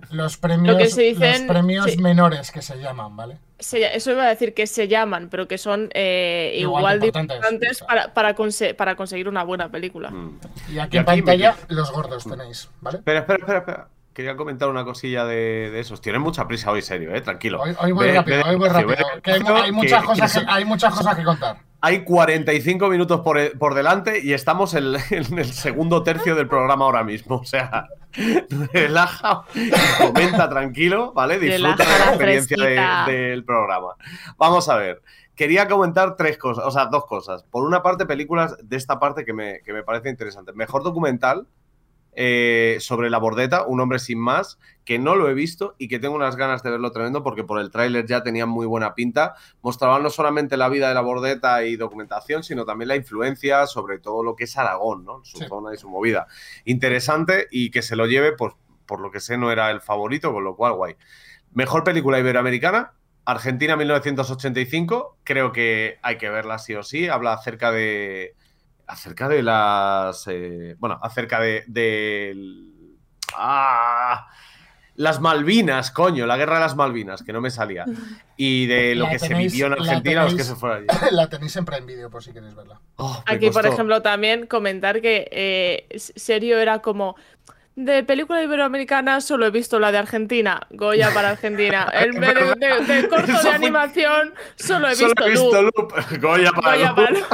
los 0.10 0.36
premios, 0.36 0.72
Lo 0.74 0.78
que 0.78 0.88
se 0.88 1.02
dicen- 1.14 1.46
los 1.46 1.54
premios 1.56 1.86
sí. 1.92 1.98
menores 1.98 2.50
que 2.50 2.60
se 2.60 2.76
llaman, 2.80 3.14
¿vale? 3.16 3.38
Se- 3.60 3.94
eso 3.96 4.10
iba 4.10 4.24
a 4.24 4.28
decir 4.28 4.52
que 4.52 4.66
se 4.66 4.88
llaman, 4.88 5.28
pero 5.30 5.46
que 5.46 5.58
son 5.58 5.90
eh, 5.94 6.52
Igual 6.56 6.80
igual, 6.80 7.00
de 7.00 7.06
importantes, 7.06 7.82
para, 7.86 8.12
para, 8.14 8.34
conse- 8.34 8.74
para 8.74 8.96
conseguir 8.96 9.28
una 9.28 9.44
buena 9.44 9.68
película. 9.70 10.10
Mm. 10.10 10.40
Y 10.70 10.78
aquí 10.80 10.96
Y 10.96 11.00
en 11.00 11.08
aquí 11.08 11.22
pantalla 11.22 11.56
los 11.68 11.92
gordos 11.92 12.24
tenéis, 12.24 12.68
¿vale? 12.80 12.98
Espera, 12.98 13.20
espera, 13.20 13.38
espera, 13.38 13.58
espera. 13.58 13.88
Quería 14.12 14.36
comentar 14.36 14.68
una 14.68 14.84
cosilla 14.84 15.24
de, 15.24 15.70
de 15.70 15.78
esos. 15.78 16.00
Tienen 16.00 16.20
mucha 16.20 16.48
prisa 16.48 16.72
hoy, 16.72 16.82
serio, 16.82 17.14
eh. 17.14 17.20
Tranquilo. 17.20 17.60
Hoy, 17.62 17.76
hoy 17.80 17.92
voy 17.92 18.06
Ve- 18.08 18.14
rápido, 18.14 18.36
ve 18.38 18.50
hoy 18.50 18.56
voy 18.56 18.68
rápido. 18.68 18.88
ve 18.88 19.22
que 19.22 19.30
hay, 19.30 19.70
muchas 19.72 20.00
que- 20.00 20.06
cosas 20.06 20.32
que, 20.38 20.44
hay 20.48 20.64
muchas 20.64 20.92
cosas 20.94 21.16
que 21.16 21.22
contar. 21.22 21.56
Hay 21.82 22.04
45 22.04 22.88
minutos 22.88 23.20
por, 23.20 23.56
por 23.58 23.74
delante 23.74 24.20
y 24.22 24.32
estamos 24.32 24.74
en, 24.74 24.94
en 25.10 25.38
el 25.38 25.52
segundo 25.52 26.02
tercio 26.02 26.34
del 26.34 26.46
programa 26.48 26.84
ahora 26.84 27.04
mismo. 27.04 27.36
O 27.36 27.44
sea, 27.44 27.86
relaja 28.72 29.42
comenta 29.98 30.48
tranquilo, 30.48 31.12
¿vale? 31.12 31.38
Disfruta 31.38 31.76
Relaja 31.84 31.92
de 31.94 31.98
la 31.98 32.10
experiencia 32.10 33.04
de- 33.06 33.12
del 33.12 33.44
programa. 33.44 33.94
Vamos 34.36 34.68
a 34.68 34.76
ver. 34.76 35.02
Quería 35.34 35.68
comentar 35.68 36.16
tres 36.16 36.36
cosas, 36.36 36.66
o 36.66 36.70
sea, 36.70 36.86
dos 36.86 37.06
cosas. 37.06 37.44
Por 37.44 37.64
una 37.64 37.82
parte, 37.82 38.04
películas 38.04 38.56
de 38.62 38.76
esta 38.76 39.00
parte 39.00 39.24
que 39.24 39.32
me, 39.32 39.60
que 39.64 39.72
me 39.72 39.82
parece 39.82 40.10
interesante. 40.10 40.52
Mejor 40.52 40.82
documental 40.82 41.46
eh, 42.12 42.78
sobre 42.80 43.08
la 43.10 43.18
bordeta, 43.18 43.64
Un 43.66 43.80
hombre 43.80 43.98
sin 43.98 44.18
más, 44.18 44.58
que 44.84 44.98
no 44.98 45.14
lo 45.14 45.28
he 45.28 45.34
visto 45.34 45.74
y 45.78 45.86
que 45.88 45.98
tengo 46.00 46.16
unas 46.16 46.34
ganas 46.36 46.62
de 46.64 46.70
verlo 46.70 46.90
tremendo 46.90 47.22
porque 47.22 47.44
por 47.44 47.60
el 47.60 47.70
tráiler 47.70 48.06
ya 48.06 48.22
tenía 48.22 48.46
muy 48.46 48.66
buena 48.66 48.94
pinta. 48.94 49.34
Mostraban 49.62 50.02
no 50.02 50.10
solamente 50.10 50.56
la 50.56 50.68
vida 50.68 50.88
de 50.88 50.94
la 50.94 51.00
bordeta 51.02 51.62
y 51.64 51.76
documentación, 51.76 52.42
sino 52.42 52.64
también 52.64 52.88
la 52.88 52.96
influencia 52.96 53.66
sobre 53.66 53.98
todo 53.98 54.24
lo 54.24 54.34
que 54.34 54.44
es 54.44 54.56
Aragón, 54.58 55.04
¿no? 55.04 55.24
Su 55.24 55.38
Sí. 55.38 55.44
zona 55.48 55.72
y 55.72 55.76
su 55.76 55.88
movida. 55.88 56.26
Interesante 56.64 57.46
y 57.50 57.70
que 57.70 57.82
se 57.82 57.94
lo 57.96 58.06
lleve, 58.06 58.32
pues 58.32 58.54
por 58.86 59.00
lo 59.00 59.10
que 59.12 59.20
sé 59.20 59.38
no 59.38 59.52
era 59.52 59.70
el 59.70 59.80
favorito, 59.80 60.32
con 60.32 60.42
lo 60.42 60.56
cual 60.56 60.72
guay. 60.72 60.96
Mejor 61.52 61.84
película 61.84 62.18
iberoamericana, 62.18 62.92
Argentina 63.24 63.76
1985, 63.76 65.18
creo 65.24 65.52
que 65.52 65.98
hay 66.02 66.16
que 66.18 66.30
verla 66.30 66.58
sí 66.58 66.74
o 66.74 66.82
sí, 66.82 67.06
habla 67.08 67.32
acerca 67.34 67.70
de 67.70 68.34
acerca 68.90 69.28
de 69.28 69.42
las 69.42 70.26
eh, 70.28 70.76
bueno, 70.78 70.98
acerca 71.02 71.40
de 71.40 72.34
ah, 73.36 74.26
las 74.96 75.20
Malvinas, 75.20 75.90
coño, 75.90 76.26
la 76.26 76.36
guerra 76.36 76.54
de 76.56 76.60
las 76.60 76.76
Malvinas, 76.76 77.22
que 77.22 77.32
no 77.32 77.40
me 77.40 77.50
salía. 77.50 77.84
Y 78.36 78.66
de 78.66 78.94
lo 78.96 79.04
La 79.04 79.10
que 79.12 79.18
se 79.18 79.28
tenéis- 79.28 79.52
vivió 79.52 79.66
en 79.66 79.72
Argentina, 79.74 80.24
los 80.24 80.34
que 80.34 80.42
tenéis- 80.42 80.46
se 80.48 80.54
fueron 80.56 80.78
allí. 80.78 80.86
la 81.12 81.28
tenéis 81.28 81.52
siempre 81.52 81.76
en 81.78 81.86
vídeo 81.86 82.10
por 82.10 82.22
si 82.22 82.32
queréis 82.32 82.54
verla. 82.54 82.80
Oh, 82.96 83.22
Aquí, 83.26 83.50
por 83.50 83.64
ejemplo, 83.66 84.02
también 84.02 84.46
comentar 84.46 85.00
que 85.00 85.28
eh, 85.30 85.98
Serio 85.98 86.58
era 86.58 86.80
como. 86.80 87.16
De 87.76 88.02
película 88.02 88.42
iberoamericana 88.42 89.20
solo 89.22 89.46
he 89.46 89.50
visto 89.50 89.78
la 89.78 89.90
de 89.90 89.96
Argentina, 89.98 90.60
Goya 90.70 91.14
para 91.14 91.30
Argentina. 91.30 91.84
El 91.94 92.12
de, 92.20 92.26
de- 92.84 93.08
corto 93.08 93.30
Eso 93.32 93.42
de 93.44 93.50
animación 93.50 94.34
solo 94.56 94.88
he 94.88 94.96
Solo 94.96 95.08
visto, 95.14 95.26
he 95.26 95.30
visto 95.30 95.62
Loop. 95.62 95.74
Loop. 95.76 96.20
Goya 96.20 96.50
para 96.52 96.76
Goya 96.76 96.86
Loop. 96.88 96.96
para 96.96 97.10
Loop. 97.12 97.26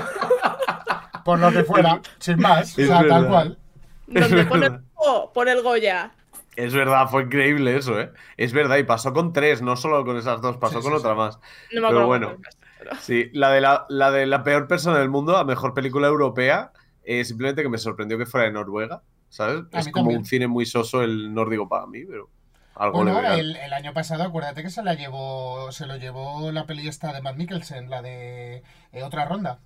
Por 1.26 1.38
lo 1.40 1.52
que 1.52 1.64
fuera, 1.64 2.00
sin 2.18 2.38
más, 2.38 2.78
o 2.78 2.80
Es 2.80 2.87
sea, 2.88 3.06
tal 3.06 3.28
cual. 3.28 3.59
Donde 4.06 4.45
pone, 4.47 4.71
oh, 4.95 5.30
pone 5.35 5.52
el 5.52 5.62
Goya. 5.62 6.12
Es 6.56 6.73
verdad, 6.73 7.06
fue 7.11 7.25
increíble 7.25 7.76
eso, 7.76 8.00
¿eh? 8.00 8.11
Es 8.38 8.54
verdad, 8.54 8.78
y 8.78 8.85
pasó 8.85 9.12
con 9.12 9.35
tres, 9.35 9.61
no 9.61 9.76
solo 9.76 10.02
con 10.06 10.16
esas 10.16 10.40
dos, 10.40 10.56
pasó 10.56 10.78
Sí, 10.80 10.85
con 10.88 10.92
sí, 10.92 10.99
otra 11.00 11.11
sí. 11.11 11.16
más. 11.18 11.37
No 11.37 11.42
me 11.42 11.88
Pero 11.88 11.88
acuerdo 11.88 12.06
bueno. 12.06 12.37
pero- 12.78 12.97
Sí, 13.02 13.28
la 13.35 13.50
de 13.50 13.61
la, 13.61 13.85
la 13.90 14.11
de 14.11 14.25
la 14.26 14.42
peor 14.42 14.66
persona 14.68 14.99
del 15.00 15.11
mundo, 15.11 15.33
la 15.33 15.45
mejor 15.45 15.75
película 15.75 16.06
europea, 16.06 16.71
eh, 17.04 17.25
simplemente 17.25 17.62
que 17.62 17.68
me 17.68 17.78
sorprendió 17.78 18.16
que 18.16 18.25
fuera 18.26 18.47
de 18.47 18.52
Noruega, 18.52 19.02
¿sabes? 19.28 19.64
A 19.73 19.80
Es 19.80 19.87
como 19.88 20.04
también. 20.04 20.21
un 20.21 20.25
cine 20.25 20.47
muy 20.47 20.64
soso 20.64 21.02
el 21.02 21.35
nórdico 21.35 21.68
para 21.68 21.87
mí, 21.87 22.04
pero 22.09 22.30
algo 22.76 23.02
Bueno, 23.02 23.18
el 23.35 23.73
año 23.73 23.92
pasado, 23.92 24.23
acuérdate 24.23 24.62
que 24.62 24.71
se 24.71 24.83
la 24.83 24.95
llevó, 24.95 25.73
se 25.73 25.87
lo 25.87 25.97
llevó 25.97 26.52
la 26.52 26.64
peli 26.66 26.87
esta 26.88 27.12
de 27.12 27.23
Matt 27.23 27.37
Mikkelsen, 27.37 27.90
la 27.90 28.02
de 28.02 28.62
eh, 28.92 29.02
otra 29.02 29.25
ronda. 29.25 29.59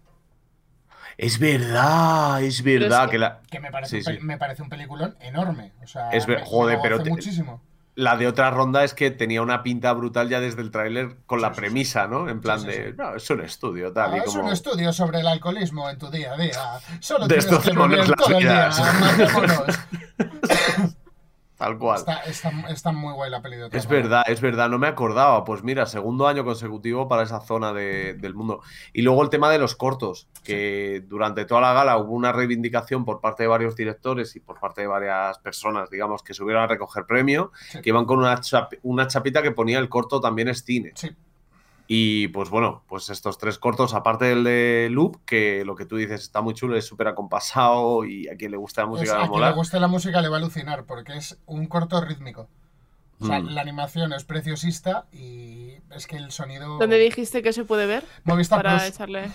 Es 1.22 1.38
verdad, 1.38 2.42
es 2.42 2.62
verdad 2.62 3.04
es 3.04 3.10
que 3.10 3.18
la, 3.18 3.40
Que 3.50 3.60
me 3.60 3.70
parece, 3.70 4.02
Sí, 4.02 4.10
sí. 4.16 4.18
me 4.22 4.38
parece 4.38 4.62
un 4.62 4.70
peliculón 4.70 5.16
enorme. 5.20 5.72
O 5.84 5.86
sea, 5.86 6.08
Es 6.12 6.24
ver- 6.24 6.40
joder, 6.46 6.78
pero 6.82 7.02
te- 7.02 7.10
muchísimo. 7.10 7.60
la 7.94 8.16
de 8.16 8.26
otra 8.26 8.50
ronda 8.50 8.84
es 8.84 8.94
que 8.94 9.10
tenía 9.10 9.42
una 9.42 9.62
pinta 9.62 9.92
brutal 9.92 10.30
ya 10.30 10.40
desde 10.40 10.62
el 10.62 10.70
tráiler 10.70 11.16
con 11.26 11.42
la 11.42 11.50
Sí, 11.52 11.56
premisa, 11.60 12.06
¿no? 12.06 12.26
En 12.30 12.40
plan 12.40 12.62
de, 12.62 12.94
no, 12.96 13.16
es 13.16 13.28
un 13.28 13.42
estudio, 13.42 13.92
tal, 13.92 14.12
Ah, 14.12 14.16
y 14.16 14.18
es 14.20 14.24
como... 14.24 14.44
un 14.46 14.52
estudio 14.52 14.94
sobre 14.94 15.20
el 15.20 15.26
alcoholismo 15.26 15.90
en 15.90 15.98
tu 15.98 16.10
día 16.10 16.32
a 16.32 16.38
día. 16.38 16.52
Solo 17.00 17.28
De 17.28 17.36
tienes 17.36 17.44
que 17.44 17.52
las 17.74 18.06
todo 18.16 18.38
el 18.38 18.42
día. 18.42 18.70
Tal 21.60 21.76
cual. 21.76 21.98
Está, 21.98 22.20
está, 22.22 22.50
está 22.70 22.90
muy 22.90 23.12
guay 23.12 23.30
la 23.30 23.42
peli 23.42 23.58
de 23.58 23.64
otra 23.64 23.78
Es 23.78 23.84
ronda. 23.84 23.96
verdad, 24.00 24.22
es 24.28 24.40
verdad, 24.40 24.70
no 24.70 24.78
me 24.78 24.86
acordaba. 24.86 25.44
Pues 25.44 25.62
mira, 25.62 25.84
segundo 25.84 26.26
año 26.26 26.42
consecutivo 26.42 27.06
para 27.06 27.22
esa 27.22 27.40
zona 27.42 27.74
de- 27.74 28.14
del 28.14 28.34
mundo. 28.34 28.62
Y 28.94 29.02
luego 29.02 29.22
el 29.22 29.28
tema 29.28 29.50
de 29.50 29.58
los 29.58 29.76
cortos, 29.76 30.26
que 30.42 31.04
durante 31.06 31.44
toda 31.44 31.60
la 31.60 31.74
gala 31.74 31.98
hubo 31.98 32.14
una 32.14 32.32
reivindicación 32.32 33.04
por 33.04 33.20
parte 33.20 33.42
de 33.42 33.48
varios 33.48 33.76
directores 33.76 34.34
y 34.36 34.40
por 34.40 34.58
parte 34.58 34.80
de 34.80 34.86
varias 34.86 35.38
personas, 35.40 35.90
digamos, 35.90 36.22
que 36.22 36.32
subieron 36.32 36.62
a 36.62 36.66
recoger 36.66 37.04
premio, 37.04 37.52
Sí. 37.68 37.82
que 37.82 37.90
iban 37.90 38.06
con 38.06 38.18
una, 38.20 38.36
chap- 38.40 38.78
una 38.82 39.06
chapita 39.06 39.42
que 39.42 39.50
ponía 39.50 39.78
el 39.80 39.90
corto 39.90 40.18
también 40.18 40.48
es 40.48 40.64
cine. 40.64 40.92
Sí, 40.94 41.10
Y 41.92 42.28
pues 42.28 42.50
bueno, 42.50 42.84
pues 42.86 43.10
estos 43.10 43.36
tres 43.36 43.58
cortos, 43.58 43.94
aparte 43.94 44.24
del 44.26 44.44
de 44.44 44.86
Loop, 44.92 45.24
que 45.24 45.64
lo 45.64 45.74
que 45.74 45.86
tú 45.86 45.96
dices 45.96 46.20
está 46.22 46.40
muy 46.40 46.54
chulo, 46.54 46.76
es 46.76 46.86
súper 46.86 47.08
acompasado 47.08 48.04
y 48.04 48.28
a 48.28 48.36
quien 48.36 48.52
le 48.52 48.56
gusta 48.58 48.82
la 48.82 48.86
música 48.86 49.10
a 49.10 49.14
le 49.14 49.18
va 49.18 49.24
a 49.24 49.26
quien 49.28 49.32
le 49.32 49.38
molar. 49.40 49.54
guste 49.56 49.80
la 49.80 49.88
música 49.88 50.22
le 50.22 50.28
va 50.28 50.36
a 50.36 50.38
alucinar 50.38 50.84
porque 50.84 51.16
es 51.16 51.40
un 51.46 51.66
corto 51.66 52.00
rítmico. 52.00 52.48
O 53.20 53.26
sea, 53.26 53.40
Mm. 53.40 53.48
la 53.48 53.60
animación 53.60 54.12
es 54.12 54.22
preciosista 54.22 55.06
y 55.12 55.72
es 55.90 56.06
que 56.06 56.16
el 56.16 56.30
sonido. 56.30 56.78
¿Dónde 56.78 56.96
dijiste 56.96 57.42
que 57.42 57.52
se 57.52 57.64
puede 57.64 57.86
ver? 57.86 58.04
Movistar 58.22 58.62
Para 58.62 58.78
Plus. 58.78 58.88
echarle. 58.88 59.28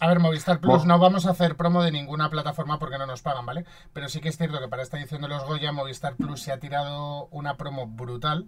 A 0.00 0.06
ver, 0.08 0.20
Movistar 0.20 0.60
Plus, 0.60 0.84
no 0.84 1.00
vamos 1.00 1.26
a 1.26 1.30
hacer 1.32 1.56
promo 1.56 1.82
de 1.82 1.90
ninguna 1.90 2.30
plataforma 2.30 2.78
porque 2.78 2.96
no 2.96 3.06
nos 3.06 3.22
pagan, 3.22 3.44
¿vale? 3.44 3.64
Pero 3.92 4.08
sí 4.08 4.20
que 4.20 4.28
es 4.28 4.38
cierto 4.38 4.60
que 4.60 4.68
para 4.68 4.82
esta 4.84 4.98
edición 5.00 5.20
de 5.20 5.26
los 5.28 5.44
Goya, 5.44 5.72
Movistar 5.72 6.14
Plus 6.14 6.40
se 6.40 6.52
ha 6.52 6.60
tirado 6.60 7.26
una 7.32 7.56
promo 7.56 7.88
brutal 7.88 8.46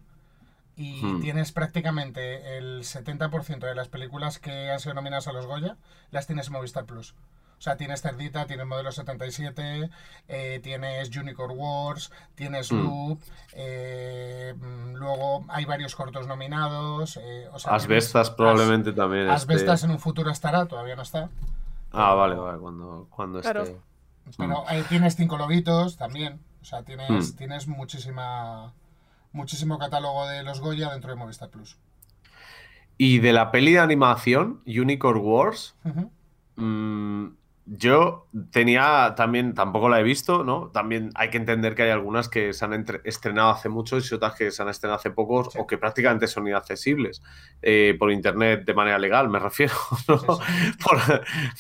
y 0.79 1.03
Hmm. 1.05 1.21
tienes 1.21 1.51
prácticamente 1.53 2.57
el 2.57 2.85
70% 2.85 3.67
de 3.67 3.75
las 3.75 3.89
películas 3.89 4.39
que 4.39 4.71
han 4.71 4.79
sido 4.81 4.95
nominadas 4.95 5.27
a 5.29 5.33
los 5.33 5.45
Goya, 5.47 5.77
las 6.13 6.27
tienes 6.27 6.47
en 6.47 6.53
Movistar 6.55 6.85
Plus. 6.87 7.15
O 7.59 7.61
sea, 7.61 7.77
tienes 7.77 8.03
Cerdita, 8.03 8.47
tienes 8.47 8.65
Modelo 8.67 8.93
77, 8.93 9.91
eh, 10.29 10.61
tienes 10.63 11.15
Unicorn 11.17 11.55
Wars, 11.59 12.13
tienes 12.37 12.71
Hmm. 12.71 12.83
Loop, 12.85 13.21
eh, 13.55 14.55
mm, 14.57 14.95
luego 14.95 15.45
hay 15.49 15.65
varios 15.65 15.97
cortos 15.97 16.29
nominados. 16.29 17.17
eh, 17.17 17.49
o 17.53 17.59
sea, 17.59 17.73
tienes 17.73 17.83
Asbestas 17.85 18.31
probablemente 18.31 18.93
también. 18.93 19.29
As- 19.29 19.43
Asbestas 19.43 19.75
esté. 19.81 19.87
en 19.87 19.91
un 19.93 19.99
futuro 19.99 20.31
estará, 20.31 20.67
todavía 20.67 20.95
no 20.95 21.03
está. 21.03 21.29
Ah, 21.91 22.15
vale, 22.15 22.37
vale, 22.37 22.59
cuando, 22.59 23.09
cuando 23.11 23.41
Claro. 23.41 23.63
esté. 23.65 23.81
Pero 24.37 24.63
eh, 24.71 24.85
tienes 24.89 25.17
cinco 25.17 25.37
lobitos 25.39 25.97
también. 25.97 26.39
O 26.63 26.65
sea, 26.65 26.83
tienes, 26.85 27.33
Mm. 27.33 27.37
tienes 27.37 27.67
muchísima 27.67 28.73
muchísimo 29.33 29.79
catálogo 29.79 30.27
de 30.29 30.43
los 30.43 30.61
Goya 30.61 30.91
dentro 30.91 31.11
de 31.11 31.17
Movistar 31.17 31.51
Plus. 31.51 31.77
Y 32.97 33.19
de 33.21 33.33
la 33.33 33.51
peli 33.53 33.73
de 33.73 33.79
animación, 33.79 34.61
Unicorn 34.67 35.21
Wars, 35.23 35.77
mm, 36.57 37.27
yo 37.71 38.27
tenía 38.51 39.13
también, 39.15 39.53
tampoco 39.55 39.91
la 39.91 40.01
he 40.01 40.03
visto, 40.03 40.43
¿no? 40.43 40.69
También 40.69 41.11
hay 41.15 41.29
que 41.29 41.37
entender 41.37 41.75
que 41.75 41.83
hay 41.83 41.91
algunas 41.91 42.29
que 42.31 42.55
se 42.55 42.65
han 42.65 42.73
entre- 42.73 43.03
estrenado 43.05 43.51
hace 43.51 43.69
mucho 43.69 43.99
y 43.99 44.15
otras 44.15 44.35
que 44.35 44.51
se 44.51 44.63
han 44.63 44.71
estrenado 44.71 44.99
hace 44.99 45.11
poco 45.11 45.51
Sí. 45.51 45.59
o 45.61 45.67
que 45.67 45.77
prácticamente 45.77 46.27
son 46.27 46.49
inaccesibles 46.49 47.23
eh, 47.61 47.95
por 47.99 48.11
internet 48.11 48.65
de 48.65 48.73
manera 48.75 48.99
legal, 48.99 49.29
me 49.29 49.39
refiero, 49.39 49.75
¿no? 50.09 50.19
Sí, 50.19 50.27
Por, 50.83 50.99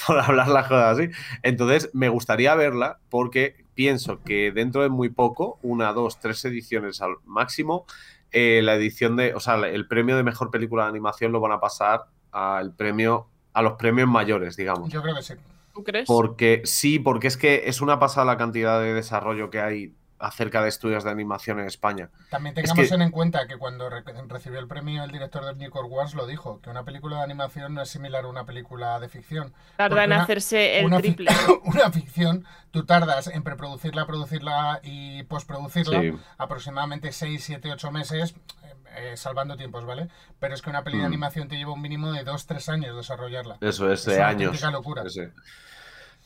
por 0.06 0.18
hablar 0.18 0.48
las 0.48 0.66
cosas 0.66 0.98
así. 0.98 1.10
Entonces, 1.42 1.90
me 1.92 2.08
gustaría 2.08 2.54
verla 2.54 2.98
porque 3.10 3.64
pienso 3.78 4.25
que 4.25 4.50
dentro 4.50 4.82
de 4.82 4.88
muy 4.88 5.08
poco, 5.08 5.61
una, 5.62 5.92
dos, 5.92 6.18
tres 6.18 6.44
ediciones 6.44 7.00
al 7.00 7.14
máximo, 7.25 7.87
eh, 8.32 8.61
la 8.61 8.75
edición 8.75 9.14
de, 9.14 9.35
o 9.35 9.38
sea, 9.38 9.54
el 9.54 9.87
premio 9.87 10.16
de 10.16 10.25
mejor 10.25 10.50
película 10.50 10.82
de 10.82 10.88
animación 10.88 11.30
lo 11.30 11.38
van 11.38 11.52
a 11.52 11.61
pasar 11.61 12.06
al 12.32 12.75
premio, 12.75 13.28
a 13.52 13.62
los 13.62 13.75
premios 13.75 14.08
mayores, 14.08 14.56
digamos. 14.56 14.90
Yo 14.90 15.00
creo 15.00 15.14
que 15.14 15.23
sí. 15.23 15.35
¿Tú 15.73 15.85
crees? 15.85 16.08
Porque 16.08 16.62
sí, 16.64 16.99
porque 16.99 17.28
es 17.28 17.37
que 17.37 17.62
es 17.66 17.80
una 17.80 18.00
pasada 18.00 18.26
la 18.26 18.37
cantidad 18.37 18.80
de 18.80 18.94
desarrollo 18.94 19.49
que 19.49 19.61
hay 19.61 19.94
acerca 20.18 20.62
de 20.62 20.68
estudios 20.68 21.04
de 21.04 21.10
animación 21.10 21.60
en 21.60 21.66
España. 21.66 22.10
También 22.30 22.54
Es 22.58 22.62
tengamos 22.64 22.88
que- 22.88 22.94
en 22.94 23.10
cuenta 23.10 23.46
que 23.46 23.56
cuando 23.56 23.88
re- 23.88 24.02
recibió 24.26 24.58
el 24.58 24.66
premio 24.68 25.04
el 25.04 25.10
director 25.12 25.44
de 25.44 25.52
Unicorn 25.52 25.88
Wars 25.90 26.14
lo 26.14 26.26
dijo, 26.26 26.60
que 26.60 26.70
una 26.70 26.84
película 26.84 27.18
de 27.18 27.22
animación 27.22 27.75
no 27.75 27.82
es 27.82 27.88
similar 27.90 28.25
a 28.25 28.28
una 28.28 28.44
película 28.44 28.98
de 29.00 29.08
ficción. 29.08 29.52
Tarda 29.76 30.04
en 30.04 30.12
hacerse 30.12 30.80
el 30.80 30.87
una, 30.87 30.98
triple. 30.98 31.30
una 31.64 31.90
ficción, 31.92 32.44
tú 32.70 32.84
tardas 32.84 33.28
en 33.28 33.42
preproducirla, 33.42 34.06
producirla 34.06 34.80
y 34.82 35.22
postproducirla 35.25 36.00
Sí. 36.00 36.12
aproximadamente 36.38 37.12
6, 37.12 37.44
7, 37.44 37.70
8 37.72 37.90
meses, 37.92 38.34
eh, 38.64 38.75
eh, 38.96 39.16
salvando 39.16 39.56
tiempos, 39.56 39.84
¿vale? 39.87 40.08
Pero 40.40 40.54
es 40.54 40.62
que 40.62 40.70
una 40.70 40.82
peli 40.82 40.96
de 40.96 41.04
Mm. 41.04 41.06
animación 41.06 41.48
te 41.48 41.56
lleva 41.56 41.72
un 41.72 41.80
mínimo 41.82 42.10
de 42.12 42.25
2, 42.25 42.46
3 42.46 42.68
años 42.68 42.96
desarrollarla. 42.96 43.58
Eso 43.60 43.92
es 43.92 44.00
Es 44.00 44.06
de 44.06 44.16
una 44.16 44.28
años. 44.28 44.42
auténtica 44.48 44.70
locura. 44.70 45.02
Sí. 45.08 45.20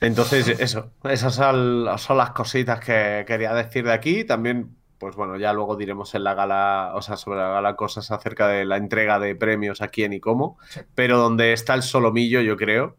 Entonces, 0.06 0.48
eso, 0.60 0.90
esas 1.04 1.34
son, 1.34 1.84
las 1.84 2.30
cositas 2.32 2.80
que 2.80 3.24
quería 3.26 3.54
decir 3.54 3.84
de 3.84 3.92
aquí. 3.92 4.24
También, 4.24 4.76
pues 4.98 5.16
bueno, 5.16 5.36
ya 5.36 5.52
luego 5.52 5.76
diremos 5.76 6.14
en 6.14 6.24
la 6.24 6.34
gala, 6.34 6.92
o 6.94 7.02
sea, 7.02 7.16
sobre 7.16 7.38
la 7.40 7.48
gala 7.48 7.76
cosas 7.76 8.10
acerca 8.10 8.48
de 8.48 8.64
la 8.64 8.76
entrega 8.76 9.18
de 9.18 9.34
premios 9.34 9.80
a 9.82 9.88
quién 9.88 10.12
y 10.12 10.20
cómo. 10.20 10.58
Sí. 10.68 10.80
Pero 10.94 11.18
donde 11.18 11.52
está 11.52 11.74
el 11.74 11.82
solomillo, 11.82 12.40
yo 12.40 12.56
creo. 12.56 12.96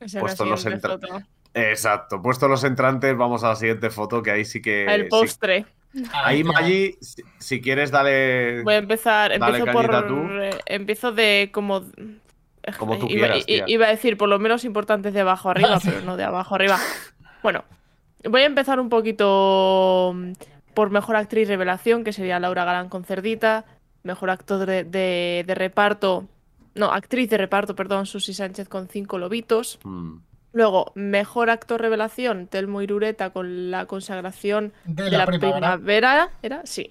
Esa 0.00 0.06
es 0.06 0.14
la 0.14 0.20
puesto 0.20 0.44
los 0.44 0.60
siguiente 0.62 0.86
entra- 0.88 1.08
foto. 1.08 1.22
Exacto, 1.56 2.20
puesto 2.20 2.48
los 2.48 2.64
entrantes, 2.64 3.16
vamos 3.16 3.44
a 3.44 3.50
la 3.50 3.56
siguiente 3.56 3.88
foto, 3.90 4.22
que 4.22 4.30
ahí 4.32 4.44
sí 4.44 4.60
que. 4.60 4.84
El 4.86 5.02
sí- 5.04 5.08
postre. 5.08 5.66
Ahí, 6.12 6.42
Maggi, 6.42 6.96
si, 7.00 7.22
si 7.38 7.60
quieres, 7.60 7.92
dale. 7.92 8.62
Voy 8.64 8.74
a 8.74 8.78
empezar. 8.78 9.38
Dale 9.38 9.58
Empiezo 9.58 9.78
por. 9.78 10.08
tú. 10.08 10.16
eh, 10.40 10.50
Empiezo 10.66 11.12
de 11.12 11.50
como. 11.52 11.84
Como 12.78 12.98
tú 12.98 13.06
iba, 13.08 13.26
quieras, 13.28 13.46
tía. 13.46 13.64
iba 13.66 13.86
a 13.86 13.90
decir 13.90 14.16
por 14.16 14.28
lo 14.28 14.38
menos 14.38 14.64
importantes 14.64 15.12
de 15.14 15.20
abajo 15.20 15.50
arriba, 15.50 15.78
pero 15.84 16.00
no 16.02 16.16
de 16.16 16.24
abajo 16.24 16.54
arriba. 16.54 16.78
Bueno, 17.42 17.64
voy 18.28 18.42
a 18.42 18.46
empezar 18.46 18.80
un 18.80 18.88
poquito 18.88 20.12
mm, 20.14 20.32
por 20.74 20.90
mejor 20.90 21.16
actriz 21.16 21.48
revelación, 21.48 22.04
que 22.04 22.12
sería 22.12 22.38
Laura 22.40 22.64
Galán 22.64 22.88
con 22.88 23.04
Cerdita. 23.04 23.64
Mejor 24.02 24.30
actor 24.30 24.66
de, 24.66 24.84
de- 24.84 25.44
de 25.46 25.54
reparto. 25.54 26.28
No, 26.74 26.92
actriz 26.92 27.30
de 27.30 27.38
reparto, 27.38 27.74
perdón, 27.76 28.04
Susi 28.06 28.34
Sánchez 28.34 28.68
con 28.68 28.88
Cinco 28.88 29.18
Lobitos. 29.18 29.78
Mm, 29.84 30.16
Luego, 30.52 30.92
mejor 30.94 31.50
actor 31.50 31.80
revelación, 31.80 32.46
Telmo 32.46 32.80
Irureta 32.80 33.30
con 33.30 33.72
la 33.72 33.86
consagración 33.86 34.72
de 34.84 35.02
de 35.04 35.10
la, 35.10 35.18
la 35.18 35.26
primavera. 35.26 35.58
primavera. 35.76 36.30
¿Era? 36.42 36.60
Sí. 36.64 36.88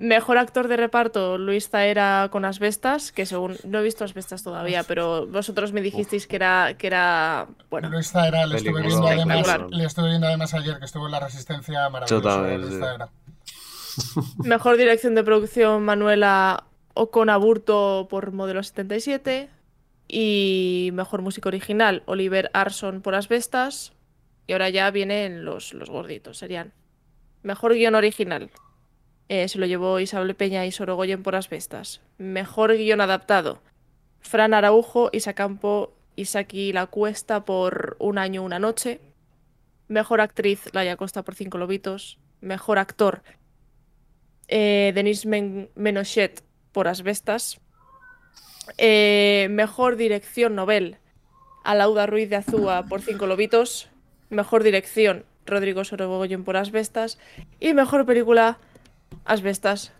Mejor 0.00 0.38
actor 0.38 0.66
de 0.66 0.78
reparto, 0.78 1.36
Luis 1.36 1.68
Zaera 1.68 2.30
con 2.32 2.46
Asbestas, 2.46 3.12
que 3.12 3.26
según. 3.26 3.58
No 3.64 3.80
he 3.80 3.82
visto 3.82 4.02
Asbestas 4.02 4.42
todavía, 4.42 4.82
pero 4.82 5.26
vosotros 5.26 5.74
me 5.74 5.82
dijisteis 5.82 6.26
que 6.26 6.36
era. 6.36 6.74
que 6.78 6.86
era. 6.86 7.48
Bueno. 7.68 7.90
Luis 7.90 8.10
Zaera 8.10 8.46
le 8.46 8.56
estuve, 8.56 8.80
viendo 8.80 9.06
además, 9.06 9.60
le 9.68 9.84
estuve 9.84 10.08
viendo 10.08 10.26
además 10.26 10.54
ayer 10.54 10.78
que 10.78 10.86
estuvo 10.86 11.04
en 11.04 11.12
La 11.12 11.20
Resistencia 11.20 11.86
maravilloso. 11.90 12.26
también, 12.26 12.62
Luis. 12.62 12.80
Mejor 14.38 14.78
dirección 14.78 15.14
de 15.14 15.22
producción, 15.22 15.82
Manuela 15.84 16.64
Oconaburto 16.94 18.06
por 18.08 18.32
Modelo 18.32 18.62
77. 18.62 19.50
Y 20.08 20.92
mejor 20.94 21.20
música 21.20 21.50
original, 21.50 22.04
Oliver 22.06 22.50
Arson 22.54 23.02
por 23.02 23.14
Asbestas. 23.14 23.92
Y 24.46 24.52
ahora 24.54 24.70
ya 24.70 24.90
vienen 24.90 25.44
los, 25.44 25.74
los 25.74 25.90
gorditos, 25.90 26.38
serían. 26.38 26.72
Mejor 27.42 27.74
guion 27.74 27.94
original. 27.94 28.50
Eh, 29.30 29.46
se 29.46 29.58
lo 29.60 29.66
llevó 29.66 30.00
Isabel 30.00 30.34
Peña 30.34 30.66
y 30.66 30.72
Sorogoyen 30.72 31.22
por 31.22 31.36
Asbestas. 31.36 32.00
Mejor 32.18 32.76
guion 32.76 33.00
adaptado. 33.00 33.62
Fran 34.18 34.54
Araujo, 34.54 35.08
Isa 35.12 35.34
Campo, 35.34 35.94
Isaki 36.16 36.72
La 36.72 36.86
Cuesta 36.86 37.44
por 37.44 37.96
Un 38.00 38.18
año, 38.18 38.42
una 38.42 38.58
noche. 38.58 39.00
Mejor 39.86 40.20
actriz, 40.20 40.68
Laia 40.72 40.96
Costa 40.96 41.22
por 41.22 41.36
Cinco 41.36 41.58
Lobitos. 41.58 42.18
Mejor 42.40 42.78
actor, 42.78 43.22
eh, 44.48 44.90
Denis 44.96 45.26
Men- 45.26 45.70
Menochet 45.76 46.42
por 46.72 46.88
Asbestas. 46.88 47.60
Eh, 48.78 49.46
mejor 49.50 49.94
dirección 49.96 50.54
novel, 50.56 50.96
Alauda 51.64 52.06
Ruiz 52.06 52.28
de 52.30 52.36
Azúa 52.36 52.84
por 52.88 53.00
Cinco 53.00 53.26
Lobitos. 53.26 53.90
Mejor 54.28 54.62
dirección, 54.64 55.24
Rodrigo 55.46 55.84
Sorogoyen 55.84 56.42
por 56.42 56.56
Asbestas. 56.56 57.18
Y 57.60 57.74
mejor 57.74 58.06
película, 58.06 58.58
Asbestas, 59.24 59.92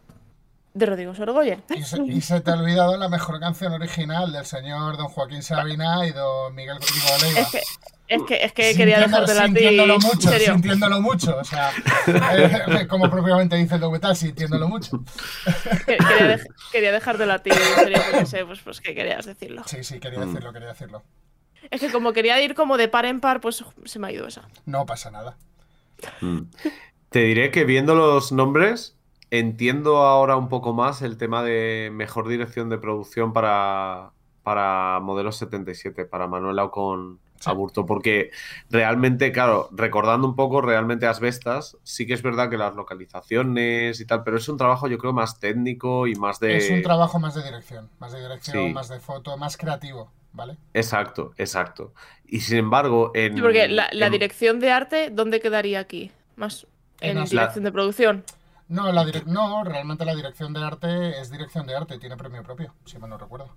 de 0.75 0.87
Rodrigo 0.87 1.15
Sorogoyen. 1.15 1.63
Y 1.75 1.83
se, 1.83 2.01
y 2.05 2.21
se 2.21 2.41
te 2.41 2.51
ha 2.51 2.55
olvidado 2.55 2.97
la 2.97 3.09
mejor 3.09 3.41
canción 3.41 3.73
original 3.73 4.33
del 4.33 4.47
señor 4.47 4.97
don 4.97 5.09
Joaquín 5.09 5.43
Sabina 5.43 6.07
y 6.07 6.13
don 6.13 6.55
Miguel 6.55 6.79
Diego 6.79 7.19
Leiva. 7.23 7.41
Es 7.41 7.49
que, 7.51 7.61
es 8.09 8.23
que, 8.23 8.45
es 8.45 8.53
que 8.53 8.75
quería 8.77 8.99
Sintiendo- 9.03 9.27
dejártela 9.27 9.41
a 9.41 9.45
ti. 9.47 9.51
Sintiéndolo 9.53 9.95
En 9.95 10.01
mucho, 10.01 10.29
serio. 10.31 10.53
sintiéndolo 10.53 11.01
mucho. 11.01 11.37
O 11.39 11.45
sea, 11.45 11.73
eh, 12.07 12.87
como 12.89 13.11
propiamente 13.11 13.57
dice 13.57 13.75
el 13.75 13.81
documental, 13.81 14.15
sintiéndolo 14.17 14.69
mucho. 14.69 15.03
Que- 15.87 15.97
Quería, 15.97 16.37
dej- 16.37 16.47
quería 16.73 16.93
dejártela 16.93 17.35
a 17.35 17.39
ti, 17.41 17.51
en 17.51 17.75
serio, 17.77 17.99
porque 18.11 18.27
sé 18.27 18.45
pues, 18.47 18.61
pues 18.61 18.81
que 18.81 18.95
querías 18.95 19.27
decirlo. 19.27 19.63
Sí, 19.67 19.83
sí, 19.83 19.99
quería 19.99 20.21
Mm. 20.21 20.27
decirlo, 20.29 20.53
quería 20.53 20.69
decirlo. 20.69 21.03
Es 21.71 21.81
que 21.81 21.91
como 21.91 22.13
quería 22.13 22.41
ir 22.43 22.55
como 22.55 22.77
de 22.79 22.87
par 22.89 23.07
en 23.07 23.21
par, 23.21 23.41
pues 23.41 23.65
se 23.85 23.99
me 23.99 24.07
ha 24.09 24.13
ido 24.13 24.27
esa. 24.29 24.49
No 24.67 24.87
pasa 24.87 25.11
nada. 25.11 25.37
mm. 26.21 26.43
Te 27.11 27.19
diré 27.21 27.51
que 27.51 27.65
viendo 27.65 27.95
los 27.97 28.31
nombres, 28.33 28.97
entiendo 29.31 29.99
ahora 29.99 30.37
un 30.37 30.49
poco 30.49 30.73
más 30.75 31.03
el 31.03 31.17
tema 31.17 31.43
de 31.43 31.91
mejor 31.93 32.29
dirección 32.29 32.69
de 32.69 32.79
producción 32.79 33.33
para, 33.33 34.13
para 34.43 35.01
Modelo 35.01 35.33
77, 35.33 36.05
para 36.05 36.27
Manuela 36.27 36.69
con 36.69 37.19
Sí. 37.41 37.49
Aburto, 37.49 37.87
porque 37.87 38.31
realmente, 38.69 39.33
claro, 39.33 39.71
recordando 39.73 40.29
un 40.29 40.37
poco, 40.37 40.61
realmente 40.61 41.07
Asbestas, 41.07 41.79
sí 41.85 42.07
que 42.07 42.13
es 42.13 42.21
verdad 42.23 42.51
que 42.51 42.59
las 42.59 42.75
localizaciones 42.75 43.99
y 43.99 44.05
tal, 44.05 44.25
pero 44.25 44.37
es 44.37 44.47
un 44.51 44.59
trabajo 44.59 44.89
yo 44.89 44.99
creo 44.99 45.15
más 45.15 45.41
técnico 45.41 46.07
y 46.07 46.15
más 46.17 46.39
de... 46.39 46.59
Es 46.59 46.69
un 46.71 46.83
trabajo 46.83 47.19
más 47.19 47.35
de 47.35 47.43
dirección, 47.43 47.89
más 47.99 48.13
de 48.13 48.21
dirección, 48.21 48.67
Sí. 48.67 48.73
más 48.75 48.91
de 48.91 49.01
foto, 49.01 49.39
más 49.39 49.57
creativo, 49.57 50.13
¿vale? 50.35 50.59
Exacto, 50.75 51.33
exacto. 51.39 51.95
Y 52.27 52.41
sin 52.41 52.59
embargo, 52.59 53.11
en... 53.15 53.35
Sí, 53.37 53.41
porque 53.41 53.69
la, 53.69 53.89
la 53.93 54.07
en- 54.07 54.13
dirección 54.13 54.61
de 54.61 54.71
arte, 54.71 55.09
¿dónde 55.11 55.41
quedaría 55.41 55.81
aquí? 55.81 56.11
Más 56.37 56.67
En 57.01 57.17
en 57.17 57.25
dirección 57.25 57.65
de 57.65 57.73
producción. 57.73 58.23
No, 58.71 58.91
la 58.93 59.05
direc- 59.05 59.27
no, 59.27 59.65
realmente 59.65 60.05
la 60.05 60.15
dirección 60.15 60.53
de 60.53 60.65
arte 60.65 61.21
es 61.21 61.31
dirección 61.31 61.67
de 61.67 61.75
arte, 61.77 61.99
tiene 61.99 62.17
premio 62.17 62.43
propio, 62.45 62.73
si 62.85 62.99
mal 62.99 63.11
no 63.11 63.19
recuerdo. 63.19 63.51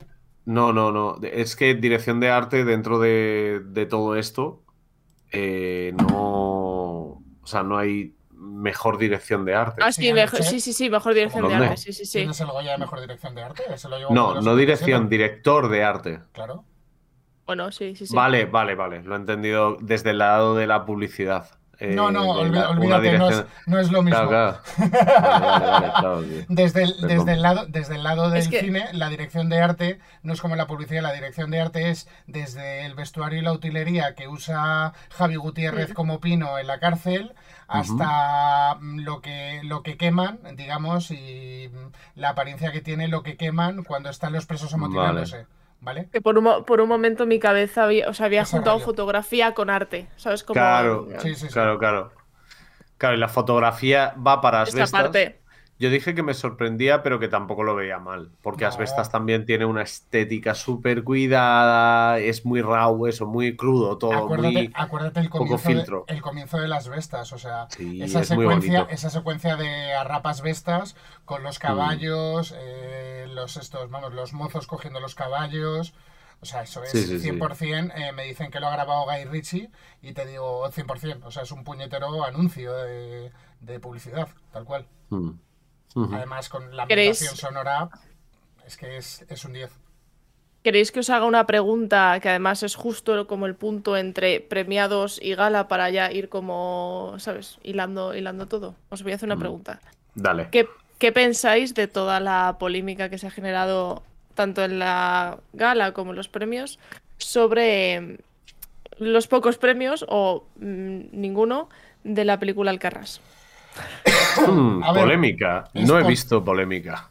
No, 0.46 0.74
no, 0.74 0.92
no. 0.92 1.20
Es 1.22 1.56
que 1.56 1.76
dirección 1.76 2.20
de 2.20 2.30
arte 2.32 2.66
dentro 2.66 3.00
de, 3.00 3.62
de 3.64 3.86
todo 3.86 4.16
esto, 4.18 4.64
eh, 5.32 5.94
no. 5.96 7.22
O 7.42 7.46
sea, 7.46 7.64
no 7.64 7.78
hay 7.78 8.16
mejor 8.32 8.98
dirección 8.98 9.46
de 9.46 9.54
arte. 9.56 9.82
Ah, 9.84 9.92
Sí, 9.92 10.02
sí, 10.08 10.14
mejor- 10.14 10.44
sí, 10.44 10.60
sí, 10.60 10.74
sí, 10.74 10.90
mejor 10.90 11.14
dirección 11.14 11.48
de 11.48 11.56
arte. 11.56 11.78
Sí, 11.78 11.94
sí, 11.94 12.06
sí. 12.06 12.18
¿Quién 12.20 12.32
es 12.32 12.42
el 12.42 12.48
Goya 12.48 12.72
de 12.74 12.78
mejor 12.80 13.00
dirección 13.00 13.36
de 13.36 13.44
arte? 13.44 13.64
Ese 13.74 13.88
lo 13.90 13.98
lleva 13.98 14.12
No, 14.14 14.42
no 14.42 14.56
dirección, 14.56 15.04
77. 15.04 15.10
director 15.10 15.70
de 15.70 15.84
arte. 15.84 16.20
Claro. 16.32 16.66
Bueno, 17.46 17.72
sí, 17.72 17.96
sí, 17.96 18.08
sí. 18.08 18.16
Vale, 18.16 18.46
vale, 18.46 18.74
vale. 18.76 19.04
Lo 19.04 19.14
he 19.16 19.18
entendido 19.18 19.78
desde 19.80 20.10
el 20.12 20.18
lado 20.18 20.56
de 20.56 20.66
la 20.66 20.86
publicidad. 20.86 21.50
Eh, 21.84 21.96
no, 21.96 22.12
no, 22.12 22.40
una 22.40 22.70
olvídate, 22.70 23.18
no 23.18 23.30
es, 23.30 23.44
no 23.66 23.78
es 23.78 23.92
lo 23.92 24.04
mismo. 24.04 24.30
Claro, 24.30 24.60
claro. 24.78 24.92
Vale, 25.20 25.46
vale, 25.46 25.66
vale, 25.68 25.92
claro, 26.00 26.24
tío. 26.24 26.46
Desde 26.48 26.84
el, 26.84 26.94
desde, 27.02 27.34
el 27.34 27.42
lado, 27.42 27.66
desde 27.68 27.96
el 27.96 28.04
lado 28.04 28.30
del 28.30 28.40
Es 28.40 28.48
que- 28.48 28.62
cine, 28.62 28.86
la 28.94 29.10
dirección 29.10 29.50
de 29.50 29.62
arte 29.62 30.00
no 30.22 30.32
es 30.32 30.40
como 30.40 30.56
la 30.56 30.66
publicidad, 30.66 31.02
la 31.02 31.12
dirección 31.12 31.52
de 31.52 31.60
arte 31.60 31.90
es 31.90 32.08
desde 32.26 32.86
el 32.86 32.96
vestuario 32.96 33.40
y 33.40 33.42
la 33.42 33.52
utilería 33.52 34.16
que 34.16 34.30
usa 34.30 34.94
Javi 35.10 35.36
Gutiérrez 35.36 35.94
como 35.94 36.22
Pino 36.22 36.58
en 36.58 36.68
la 36.68 36.80
cárcel 36.80 37.34
hasta 37.68 38.76
mm, 38.80 39.00
lo 39.00 39.22
que 39.22 39.60
lo 39.64 39.84
que 39.84 39.98
queman, 39.98 40.40
digamos, 40.56 41.12
y 41.12 41.70
mm, 41.74 42.20
la 42.20 42.30
apariencia 42.30 42.72
que 42.72 42.80
tiene 42.82 43.08
lo 43.10 43.24
que 43.24 43.36
queman 43.36 43.84
cuando 43.84 44.10
están 44.10 44.32
los 44.32 44.46
presos 44.46 44.74
amotinándose, 44.74 45.36
¿vale? 45.38 45.48
Que 46.12 46.22
por 46.22 46.38
un, 46.38 46.44
mo- 46.46 46.66
por 46.66 46.82
un 46.82 46.88
momento 46.90 47.26
mi 47.26 47.40
cabeza 47.40 47.84
había, 47.84 48.10
o 48.10 48.14
sea, 48.14 48.28
había 48.28 48.42
Ese 48.44 48.52
juntado 48.58 48.78
rollo. 48.78 48.86
fotografía 48.86 49.54
con 49.54 49.70
arte. 49.70 50.08
¿Sabes? 50.16 50.44
Como 50.44 50.54
Claro, 50.56 51.08
Sí, 51.20 51.36
sí, 51.36 51.48
sí. 51.48 51.54
Claro, 51.54 51.78
claro. 51.78 52.12
Claro, 52.98 53.16
y 53.16 53.20
la 53.20 53.28
fotografía 53.28 54.14
va 54.26 54.40
para 54.42 54.64
esta 54.64 54.84
asbestas. 54.84 55.02
parte. 55.04 55.40
Yo 55.80 55.90
dije 55.90 56.14
que 56.14 56.24
me 56.24 56.34
sorprendía, 56.34 57.02
pero 57.04 57.20
que 57.20 57.28
tampoco 57.28 57.64
lo 57.64 57.76
veía 57.76 58.00
mal. 58.00 58.32
Porque 58.42 58.64
No. 58.64 58.70
Asbestas 58.70 59.12
también 59.12 59.46
tiene 59.46 59.66
una 59.66 59.82
estética 59.82 60.54
súper 60.56 61.04
cuidada, 61.04 62.20
es 62.20 62.46
muy 62.46 62.62
raw, 62.62 63.08
eso, 63.08 63.26
muy 63.26 63.56
crudo 63.56 63.98
todo. 63.98 64.14
Acuérdate, 64.14 64.54
muy... 64.54 64.72
acuérdate 64.74 65.20
el 65.20 65.30
poco 65.30 65.46
comienzo, 65.46 65.68
de, 65.68 65.76
filtro. 65.76 66.06
el 66.08 66.22
comienzo 66.22 66.58
de 66.60 66.68
las 66.68 66.88
bestas, 66.88 67.34
o 67.34 67.38
sea, 67.38 67.68
Sí, 67.70 68.02
esa, 68.02 68.22
es 68.22 68.28
secuencia, 68.28 68.88
esa 68.90 69.10
secuencia 69.10 69.56
de 69.56 69.94
arrapas 69.94 70.42
bestas 70.42 70.96
con 71.26 71.44
los 71.44 71.60
caballos, 71.60 72.54
eh, 72.58 73.26
los 73.34 73.58
estos, 73.58 73.90
vamos, 73.90 74.14
los 74.14 74.34
mozos 74.34 74.68
cogiendo 74.68 75.00
los 75.00 75.16
caballos. 75.16 75.94
O 76.40 76.46
sea, 76.46 76.62
eso 76.64 76.84
es 76.84 76.92
Sí, 76.92 77.06
sí, 77.06 77.20
sí. 77.20 77.32
100%. 77.32 77.94
eh, 77.96 78.12
me 78.12 78.26
dicen 78.26 78.52
que 78.52 78.60
lo 78.60 78.68
ha 78.68 78.72
grabado 78.72 79.06
Guy 79.06 79.24
Ritchie 79.24 79.72
y 80.02 80.12
te 80.12 80.26
digo 80.26 80.70
100%. 80.70 81.24
O 81.24 81.32
sea, 81.32 81.44
es 81.44 81.52
un 81.54 81.64
puñetero 81.64 82.26
anuncio 82.26 82.74
de, 82.74 83.32
de 83.62 83.80
publicidad, 83.80 84.28
tal 84.52 84.66
cual. 84.66 84.86
Mm. 85.10 85.30
Además, 85.96 86.50
con 86.50 86.76
la 86.76 86.88
¿Queréis- 86.88 87.22
ambientación 87.22 87.36
sonora, 87.38 87.90
es 88.66 88.78
que 88.78 88.98
es, 88.98 89.24
es 89.30 89.46
un 89.46 89.54
10. 89.54 89.72
¿Queréis 90.64 90.92
que 90.94 91.02
os 91.02 91.10
haga 91.10 91.26
una 91.26 91.46
pregunta 91.46 92.18
que 92.22 92.30
además 92.30 92.64
es 92.64 92.76
justo 92.76 93.28
como 93.28 93.46
el 93.48 93.56
punto 93.56 93.98
entre 93.98 94.40
premiados 94.40 95.20
y 95.22 95.36
gala 95.36 95.68
para 95.68 95.90
ya 95.90 96.10
ir 96.12 96.30
como, 96.30 97.16
¿sabes? 97.18 97.58
Hilando, 97.64 98.16
hilando 98.16 98.48
todo. 98.48 98.76
Os 98.90 99.04
voy 99.04 99.12
a 99.12 99.16
hacer 99.16 99.28
una 99.28 99.36
Mm. 99.36 99.40
pregunta. 99.40 99.82
Dale. 100.16 100.48
¿Qué, 100.52 100.68
qué 101.00 101.12
pensáis 101.12 101.74
de 101.74 101.88
toda 101.90 102.20
la 102.22 102.56
polémica 102.60 103.10
que 103.10 103.18
se 103.18 103.28
ha 103.28 103.32
generado 103.32 104.04
tanto 104.36 104.64
en 104.64 104.80
la 104.80 105.38
gala 105.52 105.92
como 105.92 106.12
en 106.12 106.16
los 106.16 106.30
premios 106.30 106.80
sobre 107.18 108.00
mm, 108.00 108.16
los 109.00 109.28
pocos 109.28 109.58
premios 109.58 110.06
o 110.08 110.46
mm, 110.56 111.02
ninguno 111.12 111.68
de 112.06 112.24
la 112.24 112.40
película 112.40 112.72
Alcarrás? 112.72 113.20
Mm, 114.48 114.82
ver, 114.82 114.94
polémica. 115.04 115.64
No 115.74 115.98
he 115.98 116.02
por- 116.02 116.10
visto 116.10 116.44
polémica. 116.44 117.10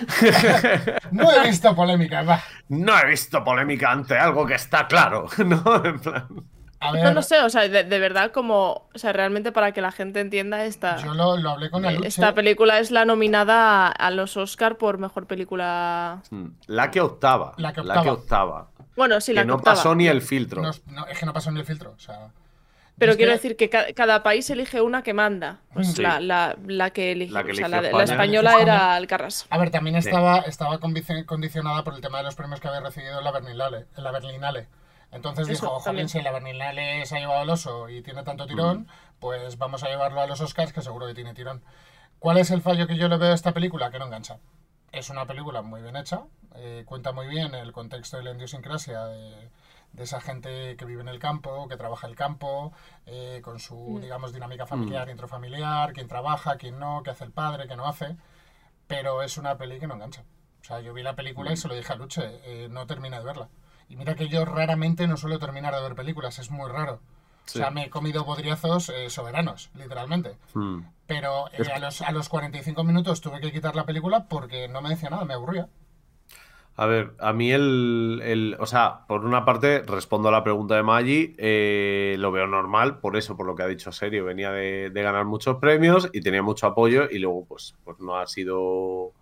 No 1.10 1.30
he 1.32 1.46
visto 1.48 1.74
polémica, 1.74 2.22
va. 2.22 2.40
No 2.68 2.98
he 2.98 3.06
visto 3.06 3.42
polémica 3.44 3.90
ante 3.90 4.16
algo 4.16 4.46
que 4.46 4.54
está 4.54 4.86
claro. 4.86 5.26
No, 5.44 5.84
en 5.84 6.00
plan. 6.00 6.26
A 6.82 6.92
ver, 6.92 7.04
No, 7.04 7.12
no 7.12 7.22
sé, 7.22 7.38
o 7.40 7.50
sea, 7.50 7.68
de, 7.68 7.84
de 7.84 7.98
verdad 7.98 8.30
como, 8.32 8.88
o 8.94 8.98
sea, 8.98 9.12
realmente 9.12 9.52
para 9.52 9.72
que 9.72 9.82
la 9.82 9.92
gente 9.92 10.20
entienda 10.20 10.64
esta, 10.64 10.96
yo 10.96 11.12
lo, 11.12 11.36
lo 11.36 11.50
hablé 11.50 11.68
con 11.70 11.84
eh, 11.84 11.88
Aluche. 11.88 12.08
esta 12.08 12.34
película 12.34 12.78
es 12.78 12.90
la 12.90 13.04
nominada 13.04 13.88
a, 13.88 13.90
a 13.90 14.10
los 14.10 14.38
Oscar 14.38 14.78
por 14.78 14.96
mejor 14.96 15.26
película. 15.26 16.22
mm, 16.30 16.46
La 16.68 16.90
que 16.90 17.02
octava. 17.02 17.52
La 17.58 17.74
que 17.74 17.80
octava. 17.82 18.12
octava. 18.12 18.68
Bueno, 18.96 19.20
sí, 19.20 19.34
la 19.34 19.42
que 19.42 19.44
que 19.44 19.48
no 19.48 19.54
octava. 19.56 19.76
pasó 19.76 19.94
ni 19.94 20.06
el 20.06 20.22
filtro. 20.22 20.62
No, 20.62 20.70
no, 20.86 21.06
es 21.06 21.18
que 21.18 21.26
no 21.26 21.34
pasó 21.34 21.50
ni 21.50 21.60
el 21.60 21.66
filtro. 21.66 21.90
O 21.94 21.98
sea, 22.00 22.28
Pero 23.00 23.16
quiero 23.16 23.32
decir 23.32 23.56
que 23.56 23.68
ca- 23.68 23.92
cada 23.94 24.22
país 24.22 24.48
elige 24.50 24.80
una 24.80 25.02
que 25.02 25.12
manda. 25.14 25.58
Pues 25.74 25.94
Sí. 25.94 26.02
la, 26.02 26.20
la- 26.20 26.56
la 26.66 26.90
que 26.90 27.10
elige. 27.10 27.32
La 27.32 27.42
que 27.42 27.50
o 27.50 27.54
sea, 27.56 27.66
eligió 27.66 27.68
la, 27.82 27.88
de- 27.88 27.92
la 27.96 28.04
España. 28.04 28.12
española 28.22 28.62
era 28.62 28.94
Alcarrás. 28.94 29.46
A 29.50 29.58
ver, 29.58 29.70
también 29.70 30.00
Sí. 30.00 30.08
estaba, 30.08 30.38
estaba 30.40 30.78
condici- 30.78 31.24
condicionada 31.24 31.82
por 31.82 31.94
el 31.94 32.00
tema 32.00 32.18
de 32.18 32.24
los 32.24 32.36
premios 32.36 32.60
que 32.60 32.68
había 32.68 32.80
recibido 32.80 33.18
en 33.18 33.24
la 33.24 33.32
Berlinale. 33.32 33.86
En 33.96 34.04
la 34.04 34.12
Berlinale. 34.12 34.68
Entonces 35.12 35.48
Eso, 35.48 35.66
dijo, 35.66 35.80
joder, 35.80 36.08
si 36.08 36.22
la 36.22 36.30
Berlinale 36.30 37.04
se 37.04 37.16
ha 37.16 37.20
llevado 37.20 37.42
el 37.42 37.50
oso 37.50 37.88
y 37.88 38.00
tiene 38.02 38.22
tanto 38.22 38.46
tirón, 38.46 38.86
pues 39.18 39.58
vamos 39.58 39.82
a 39.82 39.88
llevarlo 39.88 40.20
a 40.20 40.26
los 40.28 40.40
Oscars, 40.40 40.72
que 40.72 40.82
seguro 40.82 41.08
que 41.08 41.14
tiene 41.14 41.34
tirón. 41.34 41.64
¿Cuál 42.20 42.38
es 42.38 42.50
el 42.52 42.60
fallo 42.62 42.86
que 42.86 42.96
yo 42.96 43.08
le 43.08 43.16
veo 43.16 43.32
a 43.32 43.34
esta 43.34 43.52
película? 43.52 43.90
Que 43.90 43.98
no 43.98 44.04
engancha. 44.06 44.38
Es 44.92 45.08
una 45.10 45.26
película 45.26 45.62
muy 45.62 45.80
bien 45.82 45.96
hecha, 45.96 46.22
eh, 46.56 46.82
cuenta 46.86 47.10
muy 47.12 47.26
bien 47.28 47.54
el 47.54 47.72
contexto 47.72 48.20
y 48.20 48.24
la 48.24 48.32
idiosincrasia 48.32 49.04
de, 49.06 49.48
de 49.92 50.04
esa 50.04 50.20
gente 50.20 50.76
que 50.76 50.84
vive 50.84 51.00
en 51.02 51.08
el 51.08 51.18
campo, 51.18 51.66
que 51.68 51.76
trabaja 51.76 52.06
el 52.06 52.14
campo, 52.16 52.72
eh, 53.06 53.40
con 53.42 53.58
su, 53.58 53.98
digamos, 54.00 54.32
dinámica 54.32 54.66
familiar, 54.66 55.08
intrafamiliar, 55.10 55.92
quién 55.92 56.06
trabaja, 56.08 56.56
quién 56.56 56.78
no, 56.78 57.02
qué 57.02 57.10
hace 57.10 57.24
el 57.24 57.32
padre, 57.32 57.66
qué 57.68 57.76
no 57.76 57.86
hace. 57.86 58.16
Pero 58.86 59.22
es 59.22 59.36
una 59.38 59.56
peli 59.56 59.78
que 59.78 59.86
no 59.86 59.94
engancha. 59.94 60.22
O 60.60 60.64
sea, 60.64 60.80
yo 60.80 60.92
vi 60.92 61.02
la 61.02 61.14
película 61.16 61.52
y 61.52 61.56
se 61.56 61.68
lo 61.68 61.74
dije 61.74 61.92
a 61.92 61.96
Luche, 61.96 62.22
eh, 62.44 62.68
no 62.68 62.86
terminé 62.86 63.18
de 63.18 63.24
verla. 63.24 63.48
Y 63.88 63.96
mira 63.96 64.14
que 64.14 64.28
yo 64.28 64.44
raramente 64.44 65.06
no 65.08 65.16
suelo 65.16 65.38
terminar 65.38 65.74
de 65.74 65.80
ver 65.82 65.94
películas, 65.94 66.38
es 66.38 66.50
muy 66.50 66.70
raro. 66.70 67.00
Sí. 67.46 67.58
O 67.58 67.62
sea, 67.62 67.70
me 67.70 67.84
he 67.86 67.90
comido 67.90 68.24
bodriazos 68.24 68.90
eh, 68.90 69.10
soberanos, 69.10 69.70
literalmente. 69.74 70.36
Mm. 70.54 70.82
Pero 71.06 71.48
eh, 71.48 71.56
Es- 71.58 71.68
a, 71.68 71.78
los, 71.80 72.02
a 72.02 72.12
los 72.12 72.28
45 72.28 72.84
minutos 72.84 73.20
tuve 73.20 73.40
que 73.40 73.50
quitar 73.50 73.74
la 73.74 73.84
película 73.86 74.26
porque 74.28 74.68
no 74.68 74.80
me 74.82 74.90
decía 74.90 75.10
nada, 75.10 75.24
me 75.24 75.34
aburría. 75.34 75.68
A 76.82 76.86
ver, 76.86 77.12
a 77.18 77.34
mí 77.34 77.52
el, 77.52 78.22
el- 78.24 78.56
O 78.58 78.64
sea, 78.64 79.04
por 79.06 79.26
una 79.26 79.44
parte, 79.44 79.82
respondo 79.82 80.30
a 80.30 80.32
la 80.32 80.42
pregunta 80.42 80.76
de 80.76 80.82
Maggi, 80.82 81.34
eh, 81.36 82.16
lo 82.18 82.32
veo 82.32 82.46
normal, 82.46 83.00
por 83.00 83.18
eso, 83.18 83.36
por 83.36 83.44
lo 83.46 83.54
que 83.54 83.62
ha 83.62 83.66
dicho 83.66 83.92
Serio, 83.92 84.24
venía 84.24 84.50
de, 84.50 84.88
de 84.88 85.02
ganar 85.02 85.26
muchos 85.26 85.58
premios 85.58 86.08
y 86.14 86.22
tenía 86.22 86.42
mucho 86.42 86.66
apoyo 86.66 87.06
y 87.10 87.18
luego, 87.18 87.44
pues, 87.44 87.74
pues 87.84 87.98
no 88.00 88.16
ha 88.16 88.26
sido 88.26 89.12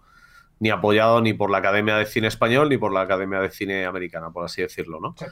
ni 0.61 0.71
apoyado 0.71 1.21
ni 1.21 1.35
por 1.35 1.51
la 1.51 1.59
Academia 1.59 1.97
de 1.97 2.07
Cine 2.07 2.29
Español 2.29 2.69
ni 2.69 2.79
por 2.79 2.93
la 2.93 3.03
Academia 3.03 3.41
de 3.41 3.51
Cine 3.51 3.87
Americana, 3.87 4.31
por 4.31 4.45
así 4.45 4.63
decirlo, 4.63 5.01
¿no? 5.01 5.15
Sí. 5.19 5.27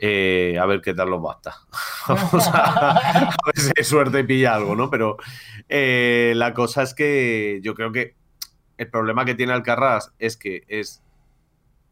Eh, 0.00 0.58
a 0.60 0.66
ver 0.66 0.80
qué 0.80 0.94
tal 0.94 1.10
los 1.10 1.22
basta. 1.22 1.56
Vamos 2.08 2.48
a, 2.48 2.90
a 3.28 3.36
ver 3.46 3.56
si 3.58 3.72
hay 3.76 3.84
suerte 3.84 4.20
y 4.20 4.24
pilla 4.24 4.54
algo, 4.54 4.76
¿no? 4.76 4.90
Pero 4.90 5.16
eh, 5.68 6.32
la 6.36 6.54
cosa 6.54 6.82
es 6.82 6.94
que 6.94 7.60
yo 7.62 7.74
creo 7.74 7.92
que 7.92 8.16
el 8.78 8.90
problema 8.90 9.24
que 9.24 9.34
tiene 9.34 9.52
Alcarrás 9.52 10.12
es 10.18 10.36
que 10.36 10.64
es. 10.68 11.02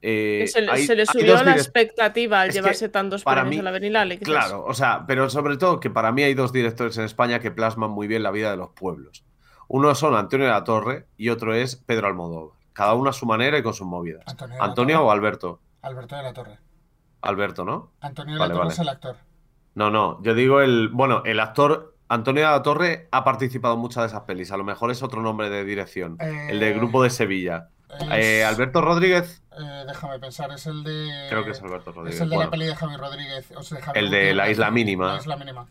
Eh, 0.03 0.41
Que 0.43 0.47
se, 0.49 0.61
le- 0.63 0.71
hay- 0.73 0.87
se 0.87 0.95
le 0.95 1.07
subió 1.07 1.43
la 1.43 1.53
expectativa 1.53 2.41
al 2.43 2.49
Es 2.51 2.55
llevarse 2.55 2.89
tantos 2.89 3.23
para 3.25 3.43
premios 3.43 3.63
mí- 3.65 3.95
a 3.97 4.05
la. 4.05 4.17
Claro, 4.19 4.65
o 4.65 4.75
sea, 4.75 5.05
pero 5.07 5.29
sobre 5.31 5.57
todo 5.57 5.81
que 5.81 5.91
para 5.91 6.13
mí 6.13 6.23
hay 6.23 6.35
dos 6.35 6.53
directores 6.53 6.97
en 6.99 7.05
España 7.05 7.41
que 7.41 7.51
plasman 7.51 7.91
muy 7.91 8.07
bien 8.07 8.23
la 8.23 8.31
vida 8.31 8.51
de 8.51 8.57
los 8.57 8.71
pueblos. 8.71 9.25
Uno 9.69 9.95
son 9.95 10.15
Antonio 10.15 10.47
de 10.47 10.53
la 10.53 10.65
Torre 10.65 11.07
y 11.17 11.31
otro 11.31 11.55
es 11.55 11.77
Pedro 11.77 12.07
Almodóvar. 12.07 12.57
Cada 12.73 12.95
uno 12.95 13.11
a 13.11 13.13
su 13.13 13.27
manera 13.27 13.59
y 13.59 13.63
con 13.63 13.75
sus 13.75 13.87
movidas. 13.87 14.23
Antonio 14.61 15.03
o 15.05 15.11
Alberto. 15.11 15.61
Alberto 15.83 16.15
de 16.17 16.23
la 16.23 16.33
Torre. 16.33 16.59
Alberto, 17.23 17.65
¿no? 17.65 17.93
Antonio 18.01 18.35
de 18.35 18.39
Vale, 18.41 18.49
la 18.51 18.55
Torre 18.55 18.65
vale. 18.67 18.75
es 18.75 18.79
el 18.81 18.89
actor. 18.89 19.17
No, 19.75 19.91
no, 19.91 20.23
yo 20.23 20.35
digo 20.35 20.61
el. 20.61 20.89
Bueno, 20.89 21.23
el 21.25 21.41
actor 21.41 21.97
Antonio 22.09 22.45
de 22.45 22.51
la 22.51 22.63
Torre 22.63 23.09
ha 23.11 23.25
participado 23.25 23.75
en 23.75 23.81
muchas 23.81 24.05
de 24.05 24.09
esas 24.09 24.23
pelis. 24.23 24.53
A 24.53 24.57
lo 24.57 24.63
mejor 24.65 24.91
es 24.91 25.03
otro 25.03 25.21
nombre 25.23 25.51
de 25.51 25.65
dirección. 25.65 26.17
Eh, 26.21 26.49
El 26.51 26.61
del 26.61 26.75
grupo 26.75 27.03
de 27.03 27.11
Sevilla. 27.11 27.71
Es- 27.89 28.25
Eh, 28.25 28.45
Alberto 28.45 28.81
Rodríguez. 28.81 29.43
eh, 29.59 29.85
déjame 29.87 30.19
pensar, 30.19 30.51
es 30.53 30.67
el 30.67 30.83
de. 30.85 31.27
Creo 31.29 31.45
que 31.45 31.51
es 31.53 31.63
Alberto 31.63 31.93
Rodríguez. 31.93 32.17
Es 32.17 32.21
el 32.23 32.31
de 32.31 32.37
Bueno, 32.37 32.49
la 32.49 32.51
peli 32.51 32.67
de 32.67 32.75
Javi 32.77 32.97
Rodríguez. 32.97 33.53
o 33.57 33.63
sea, 33.63 33.79
de 33.79 33.85
Javi 33.85 33.99
El 33.99 34.11
de 34.11 34.35
La 34.35 34.51
Isla 34.51 34.71
Mínima. 34.71 35.13
La 35.15 35.19
Isla 35.19 35.37
Mínima. 35.37 35.67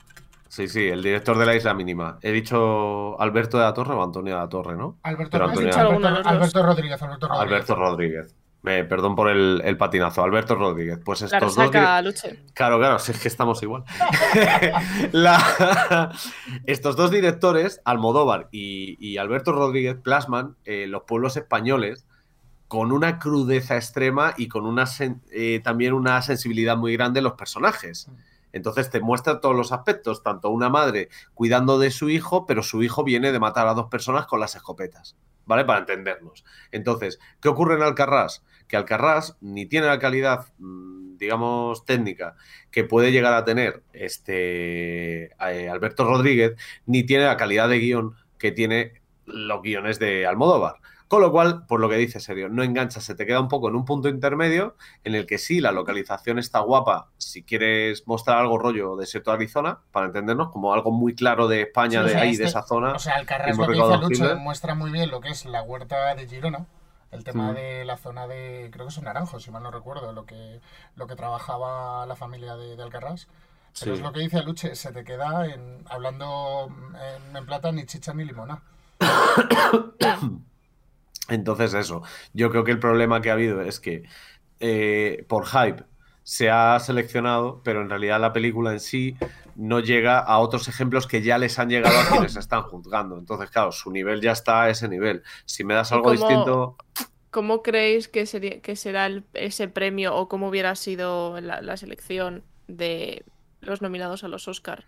Sí, 0.47 0.67
sí, 0.69 0.88
el 0.88 1.04
director 1.04 1.38
de 1.38 1.45
La 1.45 1.56
Isla 1.56 1.73
Mínima. 1.73 2.17
He 2.21 2.32
dicho 2.32 3.19
Alberto 3.19 3.58
de 3.58 3.63
la 3.65 3.73
Torre 3.73 3.93
o 3.93 4.01
Antonio 4.04 4.36
de 4.36 4.39
la 4.39 4.47
Torre, 4.47 4.75
¿no? 4.78 4.97
Alberto, 5.04 5.32
Pero 5.32 5.45
Antonio- 5.49 5.73
Alberto. 5.75 6.30
Alberto 6.30 6.63
Rodríguez. 6.63 7.01
Alberto 7.01 7.28
Rodríguez. 7.28 7.47
Alberto 7.51 7.75
Rodríguez. 7.75 8.36
Me, 8.65 8.84
perdón 8.84 9.15
por 9.15 9.30
el, 9.30 9.62
el 9.63 9.78
patinazo. 9.78 10.23
Alberto 10.23 10.56
Rodríguez. 10.56 10.99
Pues 11.06 11.21
estos 11.21 11.56
dos. 11.56 11.71
Luche. 12.01 12.43
Claro, 12.56 12.80
claro, 12.80 12.97
si 12.97 13.12
es 13.12 13.19
que 13.19 13.28
estamos 13.28 13.62
igual. 13.62 13.84
La- 15.12 16.12
Estos 16.65 16.95
dos 16.95 17.12
directores, 17.12 17.82
Almodóvar 17.86 18.47
y, 18.51 18.97
y 18.99 19.17
Alberto 19.17 19.51
Rodríguez, 19.51 19.97
plasman 20.01 20.56
eh, 20.65 20.88
los 20.88 21.04
pueblos 21.04 21.38
españoles 21.38 22.06
con 22.67 22.91
una 22.91 23.19
crudeza 23.19 23.75
extrema 23.75 24.34
y 24.38 24.47
con 24.47 24.65
una 24.65 24.86
sen- 24.86 25.21
eh, 25.32 25.62
también 25.63 25.93
una 25.93 26.21
sensibilidad 26.23 26.75
muy 26.75 26.93
grande 26.97 27.19
en 27.19 27.25
los 27.25 27.34
personajes. 27.34 28.10
Entonces 28.51 28.89
te 28.89 29.01
muestra 29.01 29.41
todos 29.41 29.56
los 29.56 29.71
aspectos, 29.73 30.23
tanto 30.23 30.49
una 30.49 30.69
madre 30.69 31.10
cuidando 31.34 31.78
de 31.78 31.91
su 31.91 32.10
hijo, 32.10 32.45
pero 32.45 32.63
su 32.63 32.82
hijo 32.82 33.04
viene 33.04 33.32
de 33.32 33.39
matar 33.39 33.67
a 33.67 33.73
dos 33.73 33.88
personas 33.91 34.25
con 34.25 34.39
las 34.39 34.56
escopetas, 34.56 35.15
¿vale? 35.45 35.65
Para 35.65 35.80
entendernos. 35.80 36.45
Entonces, 36.71 37.19
¿qué 37.41 37.49
ocurre 37.49 37.75
en 37.75 37.84
Alcarrás? 37.84 38.43
Que 38.67 38.78
Alcarrás 38.78 39.38
ni 39.41 39.65
tiene 39.65 39.88
la 39.88 39.99
calidad, 39.99 40.47
mm, 40.58 41.17
digamos, 41.17 41.86
técnica 41.86 42.36
que 42.71 42.84
puede 42.84 43.12
llegar 43.12 43.34
a 43.34 43.45
tener 43.45 43.84
este 43.93 45.25
eh, 45.25 45.69
Alberto 45.69 46.04
Rodríguez, 46.06 46.56
ni 46.86 47.04
tiene 47.04 47.25
la 47.25 47.38
calidad 47.38 47.69
de 47.69 47.80
guion 47.80 48.15
que 48.38 48.51
tiene 48.51 48.93
los 49.25 49.62
guiones 49.62 49.99
de 49.99 50.25
Almodóvar. 50.25 50.75
Con 51.08 51.21
lo 51.21 51.32
cual, 51.32 51.67
por 51.67 51.80
lo 51.80 51.88
que 51.88 51.97
dice 51.97 52.19
Serio, 52.19 52.49
no 52.49 52.63
engancha, 52.63 52.99
se 52.99 53.13
te 53.13 53.28
queda 53.28 53.39
un 53.39 53.47
poco 53.47 53.69
en 53.69 53.75
un 53.75 53.86
punto 53.86 54.10
intermedio 54.10 54.75
en 55.04 55.13
el 55.13 55.28
que 55.28 55.38
sí, 55.38 55.62
la 55.62 55.71
localización 55.71 56.39
está 56.39 56.60
guapa 56.62 57.10
si 57.17 57.43
quieres 57.43 58.08
mostrar 58.08 58.39
algo 58.39 58.58
rollo 58.58 58.95
de 58.95 59.06
cierto 59.06 59.32
Arizona, 59.32 59.80
para 59.91 60.08
entendernos, 60.08 60.49
como 60.51 60.73
algo 60.73 60.91
muy 60.91 61.13
claro 61.13 61.47
de 61.47 61.62
España, 61.62 61.91
Sí, 61.91 61.97
o 61.99 62.04
de 62.06 62.10
sea, 62.10 62.21
ahí, 62.21 62.32
este- 62.32 62.43
de 62.43 62.49
esa 62.49 62.63
zona. 62.63 62.93
O 62.93 62.99
sea, 62.99 63.19
hemos 63.45 63.67
lo 63.67 63.73
que 64.08 64.08
dice 64.10 64.23
Lucho 64.23 64.36
muestra 64.38 64.73
muy 64.73 64.89
bien 64.89 65.12
lo 65.12 65.21
que 65.21 65.30
es 65.30 65.45
la 65.45 65.62
huerta 65.62 66.15
de 66.15 66.28
Girona. 66.28 66.65
El 67.15 67.23
tema 67.23 67.54
de 67.54 67.86
la 67.86 67.97
zona 67.97 68.28
de, 68.28 68.69
creo 68.71 68.86
que 68.88 68.91
son 68.91 69.06
naranjos, 69.06 69.43
si 69.43 69.51
mal 69.51 69.63
no 69.63 69.71
recuerdo, 69.71 70.12
lo 70.13 70.25
que, 70.25 70.60
lo 70.95 71.08
que 71.08 71.15
trabajaba 71.15 72.06
la 72.06 72.15
familia 72.15 72.56
de, 72.56 72.75
de 72.75 72.84
Alcarrás. 72.84 73.28
Pero 73.80 73.91
Sí. 73.93 73.97
es 73.99 74.01
lo 74.01 74.13
que 74.13 74.21
dice 74.21 74.41
Luche, 74.43 74.75
se 74.75 74.91
te 74.93 75.04
queda 75.04 75.45
en, 75.47 75.84
hablando 75.89 76.69
en, 77.30 77.36
en 77.36 77.45
plata 77.45 77.71
ni 77.71 77.86
chicha 77.86 78.13
ni 78.13 78.23
limona. 78.23 78.62
Entonces, 81.28 81.73
eso. 81.73 82.04
Yo 82.34 82.49
creo 82.51 82.63
que 82.63 82.71
el 82.71 82.80
problema 82.80 83.21
que 83.21 83.30
ha 83.30 83.34
habido 83.34 83.62
es 83.62 83.80
que 83.80 84.04
eh, 84.60 85.25
por 85.28 85.45
hype 85.47 85.84
se 86.27 86.49
ha 86.49 86.79
seleccionado, 86.79 87.61
pero 87.63 87.81
en 87.83 87.89
realidad 87.89 88.19
la 88.19 88.33
película 88.33 88.71
en 88.71 88.79
sí 88.79 89.15
no 89.55 89.79
llega 89.79 90.17
a 90.17 90.39
otros 90.39 90.67
ejemplos 90.67 91.05
que 91.05 91.21
ya 91.21 91.38
les 91.38 91.59
han 91.59 91.69
llegado 91.69 91.95
a 91.99 92.05
quienes 92.09 92.35
están 92.35 92.63
juzgando. 92.63 93.17
Entonces, 93.19 93.51
claro, 93.51 93.71
su 93.71 93.91
nivel 93.91 94.21
ya 94.21 94.31
está 94.31 94.63
a 94.63 94.69
ese 94.71 94.88
nivel. 94.89 95.21
Si 95.45 95.63
me 95.63 95.75
das 95.75 95.91
algo 95.91 96.05
cómo- 96.05 96.15
distinto, 96.15 96.77
¿Cómo 97.29 97.61
creéis 97.61 98.07
que, 98.07 98.25
sería, 98.25 98.61
que 98.61 98.75
será 98.75 99.05
el- 99.05 99.23
ese 99.33 99.67
premio 99.67 100.15
o 100.15 100.27
cómo 100.27 100.47
hubiera 100.47 100.73
sido 100.75 101.39
la, 101.41 101.61
la 101.61 101.77
selección 101.77 102.43
de 102.67 103.23
los 103.61 103.81
nominados 103.83 104.23
a 104.23 104.27
los 104.27 104.47
Oscar 104.47 104.85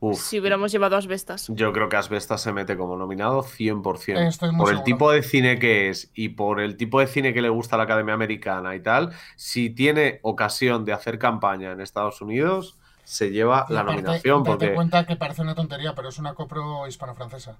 uf, 0.00 0.18
si 0.20 0.38
hubiéramos 0.40 0.72
llevado 0.72 0.96
a 0.96 0.98
Asbestas? 1.00 1.54
yo 1.54 1.72
creo 1.72 1.88
que 1.88 1.96
Asbestas 1.96 2.42
se 2.42 2.52
mete 2.52 2.76
como 2.76 2.96
nominado 2.96 3.42
100%. 3.42 4.28
Estoy 4.28 4.52
muy 4.52 4.64
por 4.64 4.70
el 4.70 4.76
seguro. 4.76 4.84
tipo 4.84 5.10
de 5.12 5.22
cine 5.22 5.58
que 5.58 5.88
es 5.88 6.10
y 6.14 6.30
por 6.30 6.60
el 6.60 6.76
tipo 6.76 7.00
de 7.00 7.06
cine 7.06 7.32
que 7.34 7.42
le 7.42 7.48
gusta 7.48 7.76
a 7.76 7.78
la 7.78 7.84
Academia 7.84 8.14
Americana 8.14 8.74
y 8.76 8.80
tal, 8.82 9.12
si 9.36 9.70
tiene 9.70 10.20
ocasión 10.22 10.84
de 10.84 10.92
hacer 10.92 11.18
campaña 11.18 11.72
en 11.72 11.80
Estados 11.80 12.20
Unidos, 12.20 12.78
se 13.04 13.30
lleva 13.30 13.66
Y 13.68 13.72
la 13.74 13.80
aparte, 13.80 13.84
nominación. 13.84 14.42
date 14.42 14.44
Porque 14.44 14.74
cuenta 14.74 15.06
que 15.06 15.16
parece 15.16 15.42
una 15.42 15.54
tontería, 15.54 15.94
pero 15.94 16.08
es 16.10 16.18
una 16.18 16.34
copro 16.34 16.86
hispano-francesa. 16.86 17.56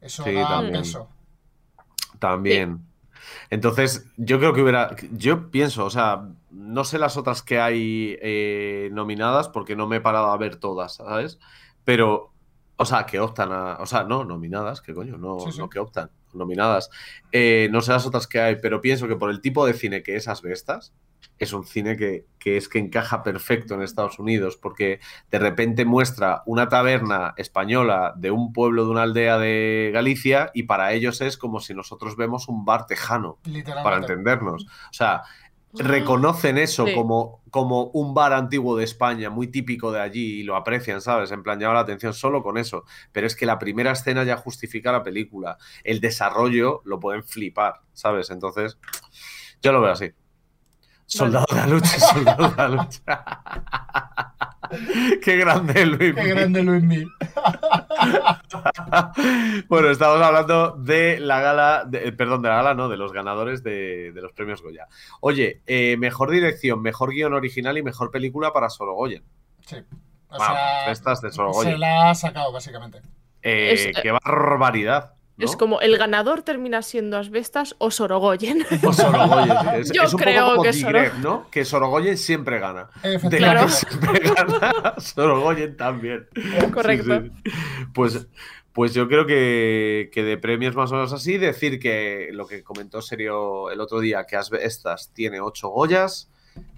Eso 0.00 0.22
Sí, 0.24 0.32
da 0.32 0.46
también. 0.48 0.72
peso. 0.72 1.08
También. 2.18 2.86
Entonces, 3.50 4.06
yo 4.16 4.38
creo 4.38 4.54
que 4.54 4.62
hubiera. 4.62 4.96
Yo 5.12 5.50
pienso, 5.50 5.84
o 5.84 5.90
sea, 5.90 6.28
no 6.50 6.84
sé 6.84 6.98
las 6.98 7.16
otras 7.16 7.42
que 7.42 7.60
hay 7.60 8.16
eh, 8.22 8.90
nominadas 8.92 9.48
porque 9.48 9.76
no 9.76 9.86
me 9.88 9.96
he 9.96 10.00
parado 10.00 10.26
a 10.32 10.36
ver 10.38 10.56
todas, 10.56 10.96
¿sabes? 10.96 11.38
Pero, 11.86 12.32
o 12.76 12.84
sea, 12.84 13.06
que 13.06 13.20
optan 13.20 13.52
a. 13.52 13.76
O 13.76 13.86
sea, 13.86 14.02
no, 14.02 14.24
nominadas, 14.24 14.80
¿qué 14.80 14.92
coño? 14.92 15.16
No, 15.16 15.38
Sí, 15.38 15.52
sí. 15.52 15.58
no 15.58 15.70
que 15.70 15.78
optan, 15.78 16.10
nominadas. 16.34 16.90
Eh, 17.30 17.68
no 17.70 17.80
sé 17.80 17.92
las 17.92 18.04
otras 18.06 18.26
que 18.26 18.40
hay, 18.40 18.56
pero 18.56 18.80
pienso 18.80 19.06
que 19.06 19.14
por 19.14 19.30
el 19.30 19.40
tipo 19.40 19.64
de 19.64 19.72
cine 19.72 20.02
que 20.02 20.16
es 20.16 20.26
Asbestas, 20.26 20.92
es 21.38 21.52
un 21.52 21.64
cine 21.64 21.96
que, 21.96 22.26
que 22.38 22.56
es 22.56 22.68
que 22.68 22.80
encaja 22.80 23.22
perfecto 23.22 23.74
en 23.74 23.82
Estados 23.82 24.18
Unidos, 24.18 24.56
porque 24.56 24.98
de 25.30 25.38
repente 25.38 25.84
muestra 25.84 26.42
una 26.44 26.68
taberna 26.68 27.34
española 27.36 28.14
de 28.16 28.32
un 28.32 28.52
pueblo 28.52 28.84
de 28.84 28.90
una 28.90 29.02
aldea 29.02 29.38
de 29.38 29.90
Galicia 29.94 30.50
y 30.54 30.64
para 30.64 30.92
ellos 30.92 31.20
es 31.20 31.36
como 31.38 31.60
si 31.60 31.72
nosotros 31.72 32.16
vemos 32.16 32.48
un 32.48 32.64
bar 32.64 32.86
tejano, 32.86 33.38
para 33.84 33.98
entendernos. 33.98 34.64
O 34.64 34.92
sea, 34.92 35.22
reconocen 35.74 36.58
eso 36.58 36.86
Sí. 36.86 36.94
como, 36.94 37.42
como 37.50 37.84
un 37.88 38.14
bar 38.14 38.32
antiguo 38.32 38.76
de 38.76 38.84
España, 38.84 39.30
muy 39.30 39.48
típico 39.48 39.92
de 39.92 40.00
allí, 40.00 40.40
y 40.40 40.42
lo 40.42 40.56
aprecian, 40.56 41.00
¿sabes? 41.00 41.30
En 41.32 41.42
plan, 41.42 41.58
llama 41.60 41.74
la 41.74 41.80
atención 41.80 42.14
solo 42.14 42.42
con 42.42 42.56
eso. 42.58 42.84
Pero 43.12 43.26
es 43.26 43.36
que 43.36 43.46
la 43.46 43.58
primera 43.58 43.92
escena 43.92 44.24
ya 44.24 44.36
justifica 44.36 44.92
la 44.92 45.02
película. 45.02 45.58
El 45.84 46.00
desarrollo 46.00 46.80
lo 46.84 46.98
pueden 47.00 47.22
flipar, 47.24 47.80
¿sabes? 47.92 48.30
Entonces, 48.30 48.78
yo 49.62 49.72
lo 49.72 49.80
veo 49.82 49.92
así. 49.92 50.12
Soldado 51.06 51.46
de 51.50 51.56
la 51.56 51.66
lucha, 51.66 52.00
soldado 52.12 52.48
de 52.48 52.56
la 52.56 52.68
lucha. 52.68 53.24
Qué 55.22 55.36
grande, 55.36 55.86
Luis. 55.86 56.14
Qué 56.14 56.24
grande 56.28 56.62
Luis 56.62 56.82
Mil. 56.82 57.08
bueno, 59.68 59.90
estamos 59.90 60.20
hablando 60.22 60.76
de 60.78 61.18
la 61.20 61.40
gala, 61.40 61.84
de- 61.86 62.08
eh, 62.08 62.12
perdón, 62.12 62.42
de 62.42 62.48
la 62.48 62.56
gala, 62.56 62.74
no, 62.74 62.88
de 62.88 62.96
los 62.96 63.12
ganadores 63.12 63.62
de, 63.62 64.12
de 64.12 64.22
los 64.22 64.32
premios 64.32 64.62
Goya. 64.62 64.86
Oye, 65.20 65.62
eh, 65.66 65.96
mejor 65.98 66.30
dirección, 66.30 66.80
mejor 66.82 67.10
guion 67.10 67.34
original 67.34 67.76
y 67.78 67.82
mejor 67.82 68.10
película 68.10 68.52
para 68.52 68.70
Sorogoyen. 68.70 69.22
Sí. 69.66 69.76
O 70.28 70.38
Vamos, 70.38 70.46
sea, 70.58 70.90
estas 70.92 71.20
de 71.20 71.30
se 71.30 71.36
Sorogoyen. 71.36 71.80
la 71.80 72.10
ha 72.10 72.14
sacado, 72.14 72.52
básicamente. 72.52 73.00
Eh, 73.42 73.72
Es- 73.72 74.02
qué 74.02 74.10
barbaridad. 74.12 75.12
¿No? 75.36 75.44
Es 75.44 75.56
como 75.56 75.80
el 75.80 75.96
ganador 75.98 76.42
termina 76.42 76.82
siendo 76.82 77.18
Asbestas 77.18 77.74
o 77.78 77.90
Sorogoyen. 77.90 78.64
O 78.84 78.92
Sorogoyen. 78.92 79.56
Es, 79.80 79.92
Yo 79.92 80.02
es 80.04 80.14
un 80.14 80.20
creo 80.20 80.44
poco 80.44 80.50
como 80.56 80.62
que 80.64 80.72
Tigrev, 80.72 81.12
Soro- 81.12 81.18
¿no? 81.22 81.50
Que 81.50 81.64
Sorogoyen 81.64 82.16
siempre 82.18 82.58
gana. 82.58 82.88
De 83.02 83.08
la 83.10 83.14
Efectivamente. 83.14 83.66
que 83.66 83.72
siempre 83.72 84.20
gana, 84.34 84.94
Sorogoyen 84.98 85.76
también. 85.76 86.26
Correcto. 86.72 87.20
Sí, 87.22 87.30
sí. 87.44 87.52
Pues, 87.92 88.26
pues 88.72 88.92
yo 88.94 89.08
creo 89.08 89.26
que, 89.26 90.10
que 90.12 90.22
de 90.22 90.36
premios 90.38 90.74
más 90.76 90.90
o 90.92 90.94
menos 90.96 91.12
así, 91.12 91.38
decir 91.38 91.78
que 91.78 92.28
lo 92.32 92.46
que 92.46 92.62
comentó 92.62 93.00
Serio 93.02 93.70
el 93.70 93.80
otro 93.80 94.00
día, 94.00 94.24
que 94.26 94.36
Asbestas 94.36 95.10
tiene 95.14 95.40
8 95.40 95.68
Goyas, 95.68 96.28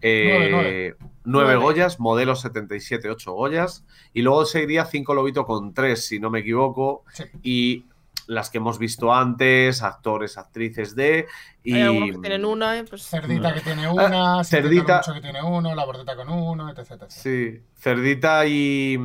eh, 0.02 0.48
Nueve, 0.50 0.96
9 0.98 1.06
Nueve. 1.24 1.56
Goyas, 1.56 2.00
modelo 2.00 2.34
77, 2.36 3.10
8 3.10 3.32
Goyas, 3.32 3.84
y 4.14 4.22
luego 4.22 4.44
seguiría 4.44 4.84
5 4.84 5.14
Lobito 5.14 5.44
con 5.46 5.74
3, 5.74 6.04
si 6.04 6.18
no 6.20 6.30
me 6.30 6.40
equivoco, 6.40 7.04
Sí. 7.12 7.24
y 7.42 7.84
las 8.28 8.50
que 8.50 8.58
hemos 8.58 8.78
visto 8.78 9.12
antes, 9.12 9.82
actores, 9.82 10.38
actrices 10.38 10.94
de... 10.94 11.26
Y, 11.64 11.74
Hay 11.74 11.82
algunos 11.82 12.10
que 12.12 12.18
tienen 12.18 12.44
una, 12.44 12.78
eh, 12.78 12.84
pues 12.88 13.02
Cerdita 13.02 13.52
que 13.52 13.60
tiene 13.60 13.88
una, 13.90 14.38
Ah, 14.38 14.44
Cerdita 14.44 15.00
que 15.12 15.20
tiene 15.20 15.42
uno, 15.42 15.74
la 15.74 15.84
bordeta 15.84 16.14
con 16.14 16.28
uno, 16.28 16.70
etc. 16.70 16.78
etc. 16.92 17.04
Sí, 17.08 17.60
Cerdita 17.76 18.46
y, 18.46 18.96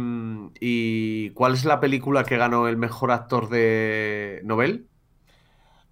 y... 0.59 1.29
¿Cuál 1.31 1.53
es 1.53 1.65
la 1.65 1.79
película 1.79 2.23
que 2.23 2.38
ganó 2.38 2.67
el 2.67 2.77
mejor 2.77 3.12
actor 3.12 3.49
de 3.49 4.41
Nobel? 4.43 4.88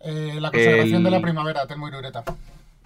Eh, 0.01 0.37
la 0.39 0.51
consagración 0.51 0.97
El- 0.97 1.03
de 1.03 1.11
la 1.11 1.21
primavera, 1.21 1.65
Telmo 1.67 1.87
y 1.87 1.91
Lureta. 1.91 2.23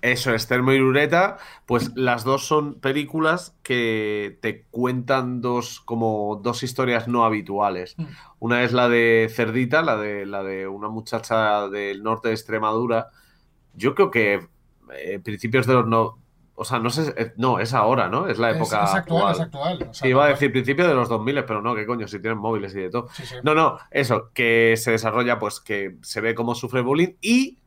Eso 0.06 0.34
es 0.36 0.48
Termo 0.48 0.72
y 0.72 0.78
Lureta, 0.78 1.38
pues 1.66 1.92
las 1.96 2.24
dos 2.24 2.46
son 2.46 2.80
películas 2.80 3.58
que 3.64 4.38
te 4.42 4.64
cuentan 4.70 5.42
dos 5.42 5.80
como 5.82 6.40
dos 6.44 6.62
historias 6.62 7.08
no 7.08 7.26
habituales. 7.26 7.96
Mm. 7.98 8.06
Una 8.40 8.64
es 8.64 8.72
la 8.72 8.88
de 8.88 9.32
Cerdita, 9.34 9.82
la 9.82 9.98
de 9.98 10.28
la 10.28 10.44
de 10.44 10.68
una 10.68 10.90
muchacha 10.90 11.68
del 11.70 12.04
norte 12.04 12.28
de 12.28 12.36
Extremadura. 12.36 13.08
Yo 13.74 13.96
creo 13.96 14.12
que 14.12 14.48
eh, 14.94 15.20
principios 15.24 15.66
de 15.66 15.74
los 15.74 15.88
no, 15.88 16.20
o 16.54 16.64
sea, 16.66 16.78
no 16.78 16.92
sé, 16.92 17.12
eh, 17.18 17.34
no, 17.38 17.60
es 17.60 17.74
ahora, 17.74 18.08
¿no? 18.08 18.28
Es 18.28 18.38
la 18.38 18.52
Es, 18.52 18.58
época 18.58 18.84
es 18.84 18.94
actual, 18.94 19.22
actual. 19.24 19.34
es 19.34 19.42
actual. 19.42 19.90
o 19.90 19.94
sea, 19.96 20.06
Sí, 20.06 20.10
iba 20.10 20.26
a 20.26 20.30
decir 20.30 20.52
principios 20.52 20.88
de 20.88 20.94
los 20.94 21.10
2000, 21.10 21.46
pero 21.46 21.62
no, 21.64 21.74
qué 21.74 21.86
coño, 21.88 22.08
si 22.08 22.20
tienen 22.20 22.38
móviles 22.38 22.76
y 22.76 22.82
de 22.82 22.90
todo. 22.92 23.06
cual. 23.06 23.16
Sí, 23.16 23.26
sí. 23.26 23.36
No, 23.44 23.56
no, 23.56 23.80
eso, 23.90 24.30
que 24.34 24.76
se 24.78 24.92
desarrolla, 24.92 25.40
pues 25.40 25.60
que 25.60 25.96
se 26.04 26.22
ve 26.22 26.36
cómo 26.36 26.54
sufre 26.54 26.82
bullying 26.82 27.16
y 27.22 27.58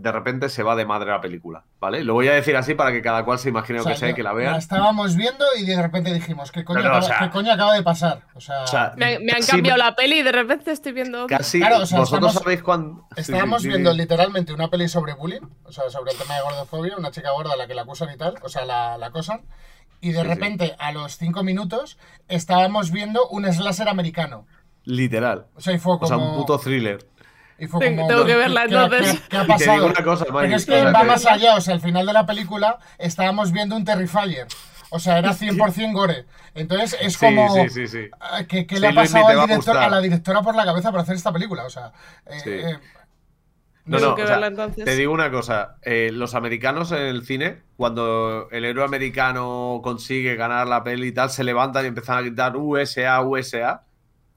de 0.00 0.12
repente 0.12 0.48
se 0.48 0.62
va 0.62 0.76
de 0.76 0.84
madre 0.86 1.10
la 1.10 1.20
película, 1.20 1.64
¿vale? 1.80 2.04
Lo 2.04 2.14
voy 2.14 2.28
a 2.28 2.32
decir 2.32 2.56
así 2.56 2.74
para 2.74 2.92
que 2.92 3.02
cada 3.02 3.24
cual 3.24 3.38
se 3.38 3.48
imagine 3.48 3.78
O 3.80 3.82
lo 3.82 3.84
sea, 3.84 3.92
que 3.94 3.98
sea 3.98 4.10
y 4.10 4.14
que 4.14 4.22
la 4.22 4.32
vean. 4.32 4.54
estábamos 4.56 5.16
viendo 5.16 5.44
y 5.58 5.64
de 5.64 5.80
repente 5.80 6.12
dijimos, 6.14 6.52
¿qué 6.52 6.64
coño, 6.64 6.80
No, 6.80 6.86
acaba, 6.86 6.98
o 6.98 7.02
sea- 7.02 7.18
qué 7.18 7.30
coño 7.30 7.52
acaba 7.52 7.74
de 7.74 7.82
pasar? 7.82 8.22
O 8.34 8.40
sea, 8.40 8.62
O 8.62 8.66
sea, 8.66 8.92
me, 8.96 9.18
me 9.18 9.32
han 9.32 9.42
sí, 9.42 9.50
cambiado 9.50 9.76
la 9.78 9.94
peli 9.96 10.20
y 10.20 10.22
de 10.22 10.32
repente 10.32 10.70
estoy 10.72 10.92
viendo. 10.92 11.26
Casi, 11.26 11.58
Claro, 11.60 11.78
o 11.82 11.86
sea, 11.86 11.98
vosotros 12.00 12.28
estamos- 12.30 12.42
sabéis 12.44 12.62
cuándo... 12.62 13.06
estábamos 13.16 13.62
sí, 13.62 13.68
sí. 13.68 13.68
viendo 13.70 13.92
literalmente 13.92 14.52
una 14.52 14.68
peli 14.68 14.88
sobre 14.88 15.14
bullying, 15.14 15.42
o 15.64 15.72
sea, 15.72 15.90
sobre 15.90 16.12
el 16.12 16.18
tema 16.18 16.36
de 16.36 16.42
gordofobia, 16.42 16.96
una 16.96 17.10
chica 17.10 17.30
gorda 17.32 17.54
a 17.54 17.56
la 17.56 17.66
que 17.66 17.74
la 17.74 17.82
acusan 17.82 18.08
y 18.14 18.16
tal, 18.16 18.34
o 18.42 18.48
sea, 18.48 18.64
la, 18.64 18.98
la 18.98 19.06
acosan. 19.06 19.42
Y 20.00 20.12
de 20.12 20.18
Sí, 20.20 20.22
sí. 20.22 20.28
repente, 20.28 20.76
a 20.78 20.92
los 20.92 21.18
cinco 21.18 21.42
minutos, 21.42 21.98
estábamos 22.28 22.92
viendo 22.92 23.26
un 23.28 23.52
slasher 23.52 23.88
americano. 23.88 24.46
Literal. 24.84 25.46
O 25.56 25.60
sea, 25.60 25.72
y 25.74 25.78
fue 25.78 25.94
O 25.94 25.98
como... 25.98 26.08
sea, 26.08 26.16
un 26.16 26.36
puto 26.36 26.58
thriller. 26.58 27.04
Y 27.58 27.66
fue 27.66 27.80
Tengo- 27.80 27.96
como, 28.02 28.08
tengo 28.08 28.24
que 28.24 28.36
verla, 28.36 28.62
¿qué- 28.62 28.68
qué- 28.68 28.74
entonces. 28.76 29.20
¿Qué, 29.28 29.36
ha 29.36 29.42
Y 29.42 29.46
te 29.46 29.52
digo 29.54 29.58
pasado? 29.58 29.86
una 29.86 30.04
cosa, 30.04 30.24
Pero 30.26 30.56
es 30.56 30.62
o 30.62 30.66
que 30.66 30.72
sea, 30.80 30.90
va 30.92 31.00
que- 31.00 31.06
más 31.06 31.26
allá, 31.26 31.56
o 31.56 31.60
sea, 31.60 31.74
al 31.74 31.80
final 31.80 32.06
de 32.06 32.12
la 32.12 32.24
película 32.26 32.78
estábamos 32.98 33.52
viendo 33.52 33.76
un 33.76 33.84
Terrifier. 33.84 34.46
O 34.90 34.98
sea, 34.98 35.18
era 35.18 35.34
100% 35.34 35.92
gore. 35.92 36.24
Entonces 36.54 36.96
es 37.00 37.18
como... 37.18 37.52
sí, 37.54 37.68
sí, 37.68 37.86
sí. 37.88 38.08
ah, 38.20 38.44
¿Qué, 38.48 38.66
qué 38.66 38.76
Sí, 38.76 38.80
le 38.80 38.88
ha 38.88 38.94
pasado 38.94 39.26
al 39.28 39.76
a 39.76 39.88
la 39.90 40.00
directora 40.00 40.40
por 40.40 40.54
la 40.56 40.64
cabeza 40.64 40.90
para 40.90 41.02
hacer 41.02 41.16
esta 41.16 41.30
película? 41.32 41.64
O 41.64 41.70
sea, 41.70 41.92
eh, 42.26 42.40
Sí. 42.42 42.50
eh, 42.50 42.78
No, 43.84 43.96
Tengo 43.98 44.10
no, 44.10 44.16
que 44.16 44.22
o 44.22 44.26
sea, 44.26 44.36
verla 44.36 44.46
entonces. 44.48 44.84
te 44.84 44.96
digo 44.96 45.12
una 45.14 45.30
cosa, 45.30 45.76
eh, 45.82 46.10
los 46.12 46.34
americanos 46.34 46.92
en 46.92 46.98
el 47.02 47.24
cine, 47.24 47.62
cuando 47.76 48.48
el 48.50 48.64
héroe 48.66 48.84
americano 48.84 49.80
consigue 49.82 50.36
ganar 50.36 50.66
la 50.68 50.84
peli 50.84 51.08
y 51.08 51.12
tal, 51.12 51.30
se 51.30 51.42
levantan 51.44 51.84
y 51.84 51.88
empiezan 51.88 52.18
a 52.18 52.20
gritar 52.20 52.56
USA, 52.56 53.20
USA. 53.22 53.84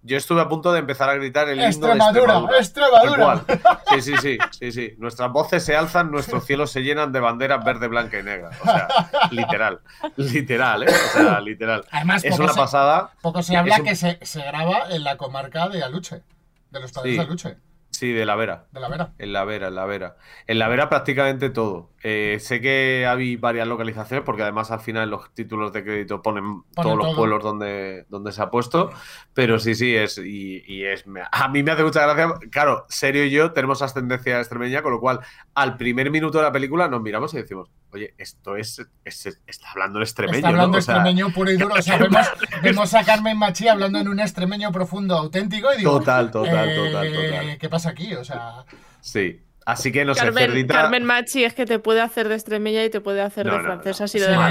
Yo 0.04 0.18
estuve 0.18 0.42
a 0.42 0.48
punto 0.50 0.74
de 0.74 0.80
empezar 0.80 1.10
a 1.10 1.14
gritar 1.16 1.48
el 1.48 1.60
himno 1.60 1.88
de 1.88 1.94
Extremadura, 1.94 2.58
Extremadura. 2.58 3.36
Extremadura. 3.44 3.82
Sí, 3.94 4.02
sí, 4.02 4.14
sí, 4.20 4.38
sí, 4.52 4.72
sí. 4.72 4.96
Nuestras 4.98 5.32
voces 5.32 5.64
se 5.64 5.76
alzan, 5.76 6.10
nuestros 6.10 6.44
cielos 6.46 6.72
se 6.72 6.82
llenan 6.82 7.12
de 7.12 7.20
banderas 7.20 7.64
verde, 7.64 7.88
blanca 7.88 8.18
y 8.20 8.24
negra. 8.24 8.50
O 8.62 8.64
sea, 8.64 8.88
literal, 9.30 9.80
literal, 10.18 10.84
¿eh? 10.84 10.88
O 10.90 11.18
sea, 11.20 11.40
literal. 11.40 11.86
Además, 11.92 12.24
Es 12.24 12.40
una 12.40 12.52
se, 12.54 12.60
pasada. 12.60 13.12
poco 13.22 13.44
se 13.44 13.56
habla 13.56 13.76
Es 13.76 13.80
un- 13.82 13.86
que 13.86 13.96
se, 13.96 14.18
se 14.24 14.42
graba 14.44 14.86
en 14.90 15.04
la 15.04 15.18
comarca 15.18 15.70
de 15.70 15.84
Aluche, 15.84 16.24
de 16.72 16.80
los 16.80 16.92
padres 16.92 17.12
Sí. 17.12 17.18
de 17.18 17.24
Aluche, 17.24 17.58
Sí, 18.02 18.14
de 18.14 18.26
la 18.26 18.36
Vera. 18.36 18.66
de 18.72 18.80
la 18.80 18.90
Vera. 18.90 19.14
En 19.20 19.32
la 19.32 19.46
Vera, 19.46 19.68
en 19.68 19.76
la 19.76 19.86
Vera. 19.86 20.18
En 20.48 20.58
la 20.58 20.68
Vera 20.68 20.90
prácticamente 20.90 21.52
todo. 21.52 21.92
Eh, 22.02 22.38
sé 22.40 22.60
que 22.60 23.06
hay 23.08 23.36
varias 23.36 23.68
localizaciones 23.68 24.26
porque 24.26 24.42
además 24.42 24.72
al 24.72 24.80
final 24.80 25.12
los 25.12 25.32
títulos 25.36 25.72
de 25.72 25.84
crédito 25.84 26.24
ponen, 26.24 26.64
todos 26.74 26.98
los 26.98 27.14
pueblos 27.16 27.44
donde, 27.44 28.08
donde 28.10 28.32
se 28.32 28.42
ha 28.42 28.50
puesto. 28.50 28.90
Pero 29.36 29.60
sí, 29.60 29.76
sí, 29.76 29.96
es. 29.96 30.18
Y, 30.18 30.64
y 30.66 30.84
es. 30.86 31.06
A 31.32 31.48
mí 31.50 31.62
me 31.62 31.74
hace 31.74 31.84
mucha 31.84 32.02
gracia. 32.02 32.34
Claro, 32.50 32.88
Serio 32.90 33.24
y 33.24 33.30
yo 33.30 33.52
tenemos 33.52 33.84
ascendencia 33.84 34.40
extremeña, 34.40 34.82
con 34.82 34.94
lo 34.94 35.00
cual 35.00 35.20
al 35.54 35.78
primer 35.78 36.10
minuto 36.10 36.40
de 36.40 36.46
la 36.46 36.52
película 36.52 36.88
nos 36.88 37.04
miramos 37.04 37.32
y 37.36 37.38
decimos, 37.38 37.70
oye, 37.93 38.13
esto 38.17 38.56
es. 38.56 38.82
es- 39.06 39.41
está 39.47 39.71
hablando 39.71 39.99
el 39.99 40.04
extremeño. 40.04 40.38
Está 40.38 40.49
hablando 40.49 40.73
¿no? 40.73 40.77
O 40.77 40.82
sea, 40.82 40.95
extremeño 40.95 41.32
puro 41.34 41.51
y 41.51 41.58
duro. 41.58 41.75
O 41.75 41.82
sea, 41.82 41.97
vemos, 41.97 42.25
vemos 42.63 42.93
a 42.93 43.04
Carmen 43.04 43.38
Machi 43.38 43.67
hablando 43.67 43.99
en 43.99 44.08
un 44.08 44.19
extremeño 44.19 44.71
profundo, 44.71 45.15
auténtico, 45.17 45.73
y 45.73 45.80
digo... 45.80 45.99
Total, 45.99 46.32
total, 46.32 46.69
eh, 46.69 46.75
total, 46.75 47.13
total. 47.13 47.58
¿Qué 47.58 47.69
pasa 47.69 47.89
aquí? 47.89 48.13
O 48.15 48.23
sea... 48.23 48.65
Sí. 49.01 49.41
Así 49.63 49.91
que 49.91 50.04
no 50.06 50.15
sé, 50.15 50.21
Carmen, 50.21 50.47
Cerdita. 50.47 50.73
Carmen 50.73 51.04
Machi 51.06 51.43
es 51.43 51.54
que 51.54 51.65
te 51.65 51.77
puede 51.77 52.01
hacer 52.01 52.27
de 52.27 52.34
extremeña 52.36 52.84
y 52.84 52.89
te 52.89 52.99
puede 52.99 53.21
hacer 53.21 53.45
No, 53.45 53.51
de 53.54 53.58
no, 53.60 53.63
francesa 53.63 54.06
no. 54.06 54.08
si 54.08 54.19
lo 54.19 54.25
Sí, 54.25 54.32
de 54.32 54.38
O 54.38 54.41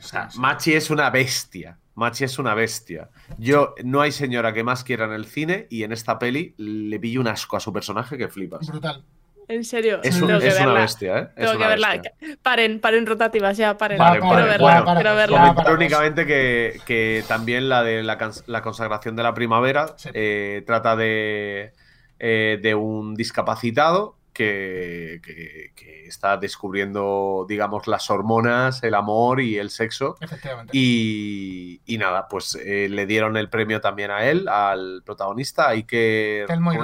sea, 0.00 0.28
sí, 0.28 0.34
sí. 0.34 0.40
Machi 0.40 0.74
es 0.74 0.90
una 0.90 1.08
bestia. 1.08 1.78
Machi 1.94 2.24
es 2.24 2.38
una 2.38 2.54
bestia. 2.54 3.08
Yo 3.38 3.74
no 3.82 4.02
hay 4.02 4.12
señora 4.12 4.52
que 4.52 4.62
más 4.62 4.84
quiera 4.84 5.06
en 5.06 5.12
el 5.12 5.24
cine 5.24 5.66
y 5.70 5.84
en 5.84 5.92
esta 5.92 6.18
peli 6.18 6.54
le 6.58 7.00
pillo 7.00 7.20
un 7.22 7.28
asco 7.28 7.56
a 7.56 7.60
su 7.60 7.72
personaje 7.72 8.18
que 8.18 8.28
flipas. 8.28 8.66
Brutal. 8.66 9.02
En 9.48 9.64
serio, 9.64 10.00
Es, 10.02 10.20
un- 10.20 10.28
tengo 10.28 10.40
que 10.40 10.48
es 10.48 10.56
una 10.56 10.66
verla. 10.66 10.80
bestia, 10.80 11.18
¿eh? 11.18 11.28
Es 11.36 11.46
Tengo 11.46 11.58
que 11.58 11.66
verla. 11.66 11.90
bestia. 11.92 12.12
Paren, 12.42 12.80
paren 12.80 13.06
rotativas 13.06 13.56
ya, 13.56 13.76
paren. 13.76 13.98
Vale, 13.98 14.20
quiero 14.20 14.34
vale, 14.34 14.48
verla, 14.48 14.80
bueno, 14.82 14.94
quiero 14.94 15.10
pues, 15.14 15.16
verla. 15.16 15.74
únicamente 15.74 16.26
que, 16.26 16.80
que 16.86 17.24
también 17.28 17.68
la 17.68 17.82
de 17.82 18.02
la, 18.02 18.30
la 18.46 18.62
consagración 18.62 19.16
de 19.16 19.22
la 19.22 19.34
primavera 19.34 19.94
Sí. 19.96 20.10
eh, 20.14 20.62
trata 20.66 20.96
de, 20.96 21.72
eh, 22.18 22.58
de 22.62 22.74
un 22.74 23.14
discapacitado 23.14 24.16
que, 24.32 25.20
que- 25.22 25.72
que 25.76 26.06
está 26.06 26.36
descubriendo, 26.38 27.44
digamos, 27.48 27.86
las 27.86 28.08
hormonas, 28.10 28.82
el 28.82 28.94
amor 28.94 29.40
y 29.42 29.58
el 29.58 29.68
sexo. 29.70 30.16
Efectivamente. 30.20 30.70
Y, 30.74 31.80
y 31.84 31.98
nada, 31.98 32.28
pues 32.28 32.54
eh, 32.54 32.88
le 32.88 33.04
dieron 33.06 33.36
el 33.36 33.50
premio 33.50 33.80
también 33.80 34.10
a 34.10 34.24
él, 34.24 34.48
al 34.48 35.02
protagonista, 35.04 35.68
Iker... 35.70 36.46
Telmo 36.46 36.72
y. 36.72 36.78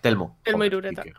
Telmo. 0.00 0.38
Telmo 0.42 0.64
y 0.64 0.70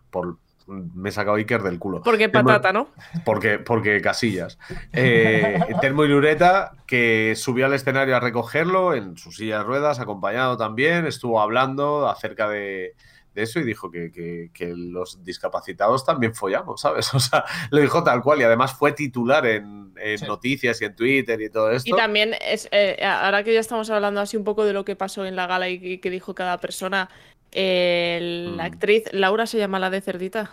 por- 0.10 0.38
me 0.68 1.10
he 1.10 1.12
sacado 1.12 1.38
Iker 1.38 1.64
del 1.64 1.80
culo. 1.80 2.02
Porque 2.04 2.30
patata, 2.30 2.74
¿no? 2.74 2.90
Porque, 3.26 3.58
porque 3.60 4.02
Casillas. 4.02 4.60
Eh, 4.94 5.60
Telmo 5.82 6.04
y 6.06 6.10
Lureta, 6.10 6.74
que 6.86 7.34
subió 7.36 7.66
al 7.66 7.74
escenario 7.74 8.16
a 8.16 8.20
recogerlo 8.20 8.94
en 8.94 9.18
su 9.18 9.32
silla 9.32 9.60
de 9.60 9.64
ruedas, 9.64 10.00
acompañado 10.00 10.58
también, 10.58 11.06
estuvo 11.06 11.40
hablando 11.42 12.10
acerca 12.10 12.50
de, 12.50 12.96
de 13.34 13.42
eso 13.44 13.60
y 13.60 13.64
dijo 13.64 13.90
que, 13.92 14.12
que- 14.12 14.50
que 14.54 14.74
los 14.76 15.24
discapacitados 15.24 16.06
también 16.06 16.34
follamos, 16.36 16.82
¿sabes? 16.82 17.10
O 17.14 17.20
sea, 17.20 17.46
lo 17.72 17.80
dijo 17.80 18.04
tal 18.04 18.22
cual 18.22 18.42
y 18.42 18.44
además 18.44 18.74
fue 18.74 18.92
titular 18.92 19.46
en, 19.46 19.94
en 19.98 20.18
Sí. 20.20 20.26
noticias 20.26 20.82
y 20.82 20.86
en 20.86 20.96
Twitter 20.96 21.40
y 21.42 21.50
todo 21.50 21.72
esto. 21.72 21.90
Y 21.90 21.98
también, 21.98 22.34
es, 22.42 22.68
eh, 22.72 22.98
ahora 23.06 23.44
que 23.44 23.54
ya 23.54 23.60
estamos 23.60 23.90
hablando 23.90 24.20
así 24.22 24.36
un 24.38 24.44
poco 24.44 24.66
de 24.66 24.74
lo 24.74 24.84
que 24.86 24.96
pasó 24.96 25.26
en 25.26 25.36
la 25.36 25.48
gala 25.48 25.70
y 25.70 25.80
que, 25.80 26.00
que 26.00 26.10
dijo 26.10 26.36
cada 26.36 26.58
persona, 26.60 27.10
eh, 27.52 28.20
la 28.56 28.64
Mm. 28.64 28.66
actriz, 28.66 29.04
Laura 29.12 29.46
se 29.46 29.58
llama 29.58 29.80
la 29.80 29.90
de 29.90 30.02
Cerdita. 30.02 30.52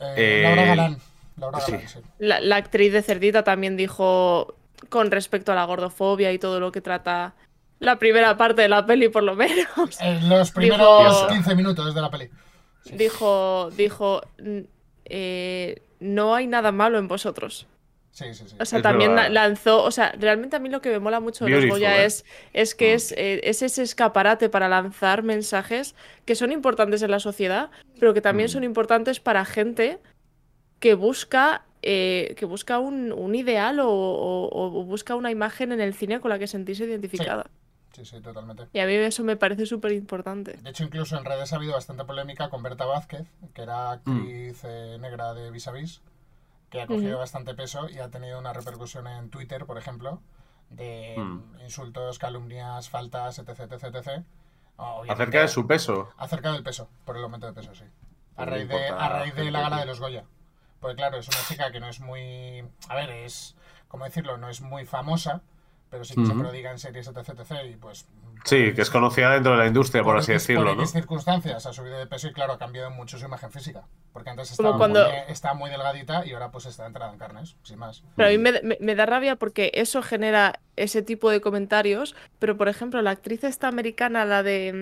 Eh, 0.00 0.14
Eh, 0.16 0.42
Laura 0.42 0.64
Galán. 0.64 0.96
Laura 1.36 1.60
sí. 1.60 1.72
Galán, 1.72 1.88
sí. 1.88 1.98
La, 2.18 2.40
la 2.40 2.56
actriz 2.56 2.92
de 2.92 3.02
Cerdita 3.02 3.44
también 3.44 3.76
dijo 3.76 4.54
con 4.88 5.10
respecto 5.10 5.52
a 5.52 5.54
la 5.54 5.64
gordofobia 5.64 6.32
y 6.32 6.38
todo 6.38 6.58
lo 6.60 6.72
que 6.72 6.80
trata 6.80 7.34
la 7.78 7.98
primera 7.98 8.36
parte 8.36 8.62
de 8.62 8.68
la 8.68 8.84
peli, 8.86 9.08
por 9.08 9.22
lo 9.22 9.34
menos. 9.36 10.00
En 10.00 10.28
los 10.28 10.50
primeros 10.50 10.78
Dijo- 11.22 11.28
15 11.28 11.54
minutos 11.54 11.94
de 11.94 12.00
la 12.00 12.10
peli. 12.10 12.30
Dijo, 12.92 13.70
dijo, 13.76 14.22
"N- 14.38 14.66
eh, 15.04 15.82
no 16.00 16.34
hay 16.34 16.46
nada 16.46 16.72
malo 16.72 16.98
en 16.98 17.08
vosotros. 17.08 17.66
Sí, 18.20 18.34
sí, 18.34 18.44
sí. 18.48 18.56
O 18.60 18.64
sea, 18.66 18.78
Es 18.78 18.82
también 18.82 19.14
verdad. 19.14 19.30
la- 19.30 19.48
lanzó, 19.48 19.82
o 19.82 19.90
sea, 19.90 20.12
realmente 20.18 20.56
a 20.56 20.58
mí 20.58 20.68
lo 20.68 20.80
que 20.82 20.90
me 20.90 20.98
mola 20.98 21.20
mucho 21.20 21.46
de 21.46 21.50
los 21.52 21.66
Goya 21.66 22.02
¿eh? 22.02 22.04
es, 22.04 22.24
es 22.52 22.74
que 22.74 22.92
Mm. 22.92 22.96
es, 22.96 23.12
eh, 23.12 23.40
es 23.44 23.62
ese 23.62 23.82
escaparate 23.82 24.48
para 24.50 24.68
lanzar 24.68 25.22
mensajes 25.22 25.94
que 26.26 26.34
son 26.34 26.52
importantes 26.52 27.00
en 27.02 27.10
la 27.10 27.18
sociedad, 27.20 27.70
pero 27.98 28.12
que 28.12 28.20
también 28.20 28.46
Mm. 28.48 28.52
son 28.52 28.64
importantes 28.64 29.20
para 29.20 29.44
gente 29.46 29.98
que 30.80 30.92
busca, 30.94 31.64
eh, 31.82 32.34
que 32.36 32.44
busca 32.44 32.78
un, 32.78 33.12
un 33.12 33.34
ideal 33.34 33.80
o, 33.80 33.88
o- 33.90 34.48
o 34.80 34.84
busca 34.84 35.14
una 35.14 35.30
imagen 35.30 35.72
en 35.72 35.80
el 35.80 35.94
cine 35.94 36.20
con 36.20 36.28
la 36.28 36.38
que 36.38 36.46
sentirse 36.46 36.84
identificada. 36.84 37.46
Sí, 37.94 38.04
sí, 38.04 38.20
totalmente. 38.20 38.64
Y 38.72 38.78
a 38.80 38.86
mí 38.86 38.92
eso 38.94 39.24
me 39.24 39.36
parece 39.36 39.66
súper 39.66 39.92
importante. 39.92 40.58
De 40.62 40.70
hecho, 40.70 40.84
incluso 40.84 41.16
en 41.18 41.24
redes 41.24 41.52
ha 41.52 41.56
habido 41.56 41.72
bastante 41.72 42.04
polémica 42.04 42.48
con 42.48 42.62
Berta 42.62 42.84
Vázquez, 42.84 43.26
que 43.54 43.62
era 43.62 43.92
actriz 43.92 44.60
eh, 44.64 44.96
negra 45.00 45.34
de 45.34 45.50
Vis 45.50 45.66
a 45.68 45.72
Vis, 45.72 46.00
que 46.70 46.80
ha 46.80 46.86
cogido 46.86 47.18
bastante 47.18 47.54
peso 47.54 47.88
y 47.88 47.98
ha 47.98 48.08
tenido 48.10 48.38
una 48.38 48.52
repercusión 48.52 49.06
en 49.06 49.28
Twitter, 49.30 49.66
por 49.66 49.76
ejemplo, 49.76 50.22
de 50.70 51.16
Mm. 51.18 51.60
insultos, 51.62 52.18
calumnias, 52.18 52.88
faltas, 52.88 53.38
etc, 53.40 53.48
etc, 53.60 53.72
etc. 53.94 54.24
Obviamente, 54.76 55.12
Acerca 55.12 55.40
de 55.42 55.48
su 55.48 55.66
peso. 55.66 56.08
Acerca 56.16 56.52
del 56.52 56.62
peso, 56.62 56.88
por 57.04 57.16
el 57.16 57.24
aumento 57.24 57.46
de 57.46 57.52
peso, 57.52 57.74
sí. 57.74 57.84
A 58.36 58.44
raíz 58.46 58.68
de, 58.68 58.88
a 58.88 58.94
la 58.94 59.08
raíz 59.08 59.34
de 59.34 59.42
gente, 59.42 59.50
la 59.50 59.60
gala 59.62 59.80
de 59.80 59.86
los 59.86 60.00
Goya. 60.00 60.24
Porque 60.80 60.96
claro, 60.96 61.18
es 61.18 61.28
una 61.28 61.36
chica 61.46 61.70
que 61.70 61.80
no 61.80 61.88
es 61.88 62.00
muy... 62.00 62.64
A 62.88 62.94
ver, 62.94 63.10
es... 63.10 63.54
¿Cómo 63.88 64.04
decirlo? 64.04 64.38
No 64.38 64.48
es 64.48 64.60
muy 64.62 64.86
famosa, 64.86 65.42
pero 65.90 66.04
sí 66.04 66.14
que 66.14 66.24
se 66.24 66.32
Ujú. 66.32 66.40
prodiga 66.42 66.70
en 66.70 66.78
series, 66.78 67.06
etc, 67.08 67.18
etc. 67.30 67.52
Y 67.70 67.76
pues... 67.76 68.06
Sí, 68.44 68.72
que 68.72 68.80
es 68.80 68.88
conocida 68.88 69.32
dentro 69.32 69.52
de 69.52 69.58
la 69.58 69.66
industria, 69.66 70.02
por, 70.02 70.16
así 70.16 70.32
X- 70.32 70.42
decirlo, 70.46 70.70
por 70.70 70.76
¿no? 70.78 70.86
Circunstancias 70.86 71.66
ha 71.66 71.72
subido 71.74 71.98
de 71.98 72.06
peso 72.06 72.28
y 72.28 72.32
claro, 72.32 72.54
ha 72.54 72.58
cambiado 72.58 72.90
mucho 72.90 73.18
su 73.18 73.26
imagen 73.26 73.50
física. 73.52 73.82
Porque 74.14 74.30
antes 74.30 74.56
Como 74.56 74.70
estaba, 74.70 74.78
cuando- 74.78 75.04
muy, 75.04 75.18
estaba 75.28 75.54
muy 75.54 75.68
delgadita 75.70 76.24
y 76.24 76.32
ahora 76.32 76.50
pues 76.50 76.64
está 76.66 76.86
entrada 76.86 77.12
en 77.12 77.18
carnes, 77.18 77.56
sin 77.64 77.78
más. 77.78 78.02
Pero 78.16 78.28
a 78.28 78.32
mí 78.32 78.38
me, 78.38 78.52
me- 78.62 78.78
me 78.80 78.94
da 78.94 79.04
rabia 79.04 79.36
porque 79.36 79.70
eso 79.74 80.00
genera 80.00 80.60
ese 80.76 81.02
tipo 81.02 81.28
de 81.30 81.42
comentarios, 81.42 82.16
pero 82.38 82.56
por 82.56 82.68
ejemplo, 82.68 83.02
la 83.02 83.10
actriz 83.10 83.44
esta 83.44 83.68
americana, 83.68 84.24
la 84.24 84.42
de... 84.42 84.72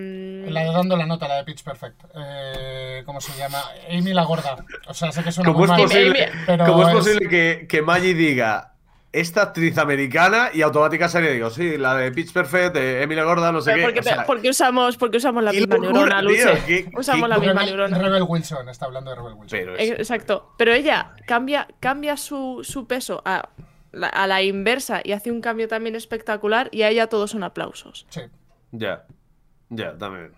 mm, 0.47 0.53
La 0.53 0.61
de 0.63 0.71
dando 0.71 0.95
la 0.95 1.05
nota, 1.05 1.27
la 1.27 1.35
de 1.37 1.43
Pitch 1.43 1.63
Perfect. 1.63 2.01
Eh, 2.15 3.03
¿Cómo 3.05 3.19
se 3.19 3.37
llama? 3.37 3.61
Amy 3.89 4.13
la 4.13 4.23
gorda. 4.23 4.55
O 4.87 4.93
sea, 4.93 5.11
sé 5.11 5.21
que 5.23 5.31
suena 5.33 5.51
¿Cómo 5.51 5.59
muy 5.59 5.65
es 5.65 5.69
mal, 5.71 5.81
posible, 5.81 6.31
pero 6.45 6.65
cómo 6.65 6.83
es 6.83 6.87
es- 6.89 6.93
posible 6.95 7.27
que, 7.29 7.65
que 7.67 7.81
Maggie 7.81 8.13
diga 8.13 8.75
esta 9.11 9.41
actriz 9.41 9.77
americana 9.79 10.49
y 10.53 10.61
automática 10.61 11.09
sería 11.09 11.31
digo, 11.31 11.49
sí, 11.49 11.77
la 11.77 11.95
de 11.95 12.11
Pitch 12.11 12.31
Perfect, 12.31 12.75
de 12.75 13.01
Emily 13.01 13.21
Gorda, 13.21 13.51
no 13.51 13.59
sé 13.61 13.71
pero 13.71 13.77
qué. 13.77 13.83
porque, 13.85 13.99
o 13.99 14.03
sea, 14.03 14.25
porque 14.25 14.49
usamos, 14.49 14.97
porque 14.97 15.17
usamos 15.17 15.43
la 15.43 15.51
misma 15.51 15.75
locura, 15.77 15.91
neurona, 15.93 16.19
tío, 16.21 16.29
Luche. 16.29 16.63
qué- 16.67 16.91
Usamos 16.95 17.23
qué 17.23 17.27
la 17.29 17.37
misma 17.39 17.53
Rebel, 17.61 17.65
neurona. 17.75 17.97
Rebel 17.97 18.23
Wilson, 18.27 18.69
está 18.69 18.85
hablando 18.85 19.09
de 19.09 19.15
Rebel 19.17 19.33
Wilson. 19.33 19.47
pero 19.59 19.75
es- 19.75 19.91
Exacto. 19.91 20.53
Pero 20.57 20.73
ella 20.73 21.13
cambia, 21.25 21.67
cambia 21.79 22.17
su, 22.17 22.59
su 22.63 22.85
peso 22.87 23.21
a 23.25 23.49
la, 23.91 24.07
a 24.07 24.27
la 24.27 24.43
inversa 24.43 25.01
y 25.03 25.13
hace 25.13 25.31
un 25.31 25.41
cambio 25.41 25.67
también 25.67 25.95
espectacular 25.95 26.69
y 26.71 26.83
a 26.83 26.89
ella 26.89 27.07
todos 27.07 27.31
son 27.31 27.43
aplausos. 27.43 28.05
Sí, 28.09 28.21
Ya, 28.71 29.05
ya, 29.69 29.97
también. 29.97 30.33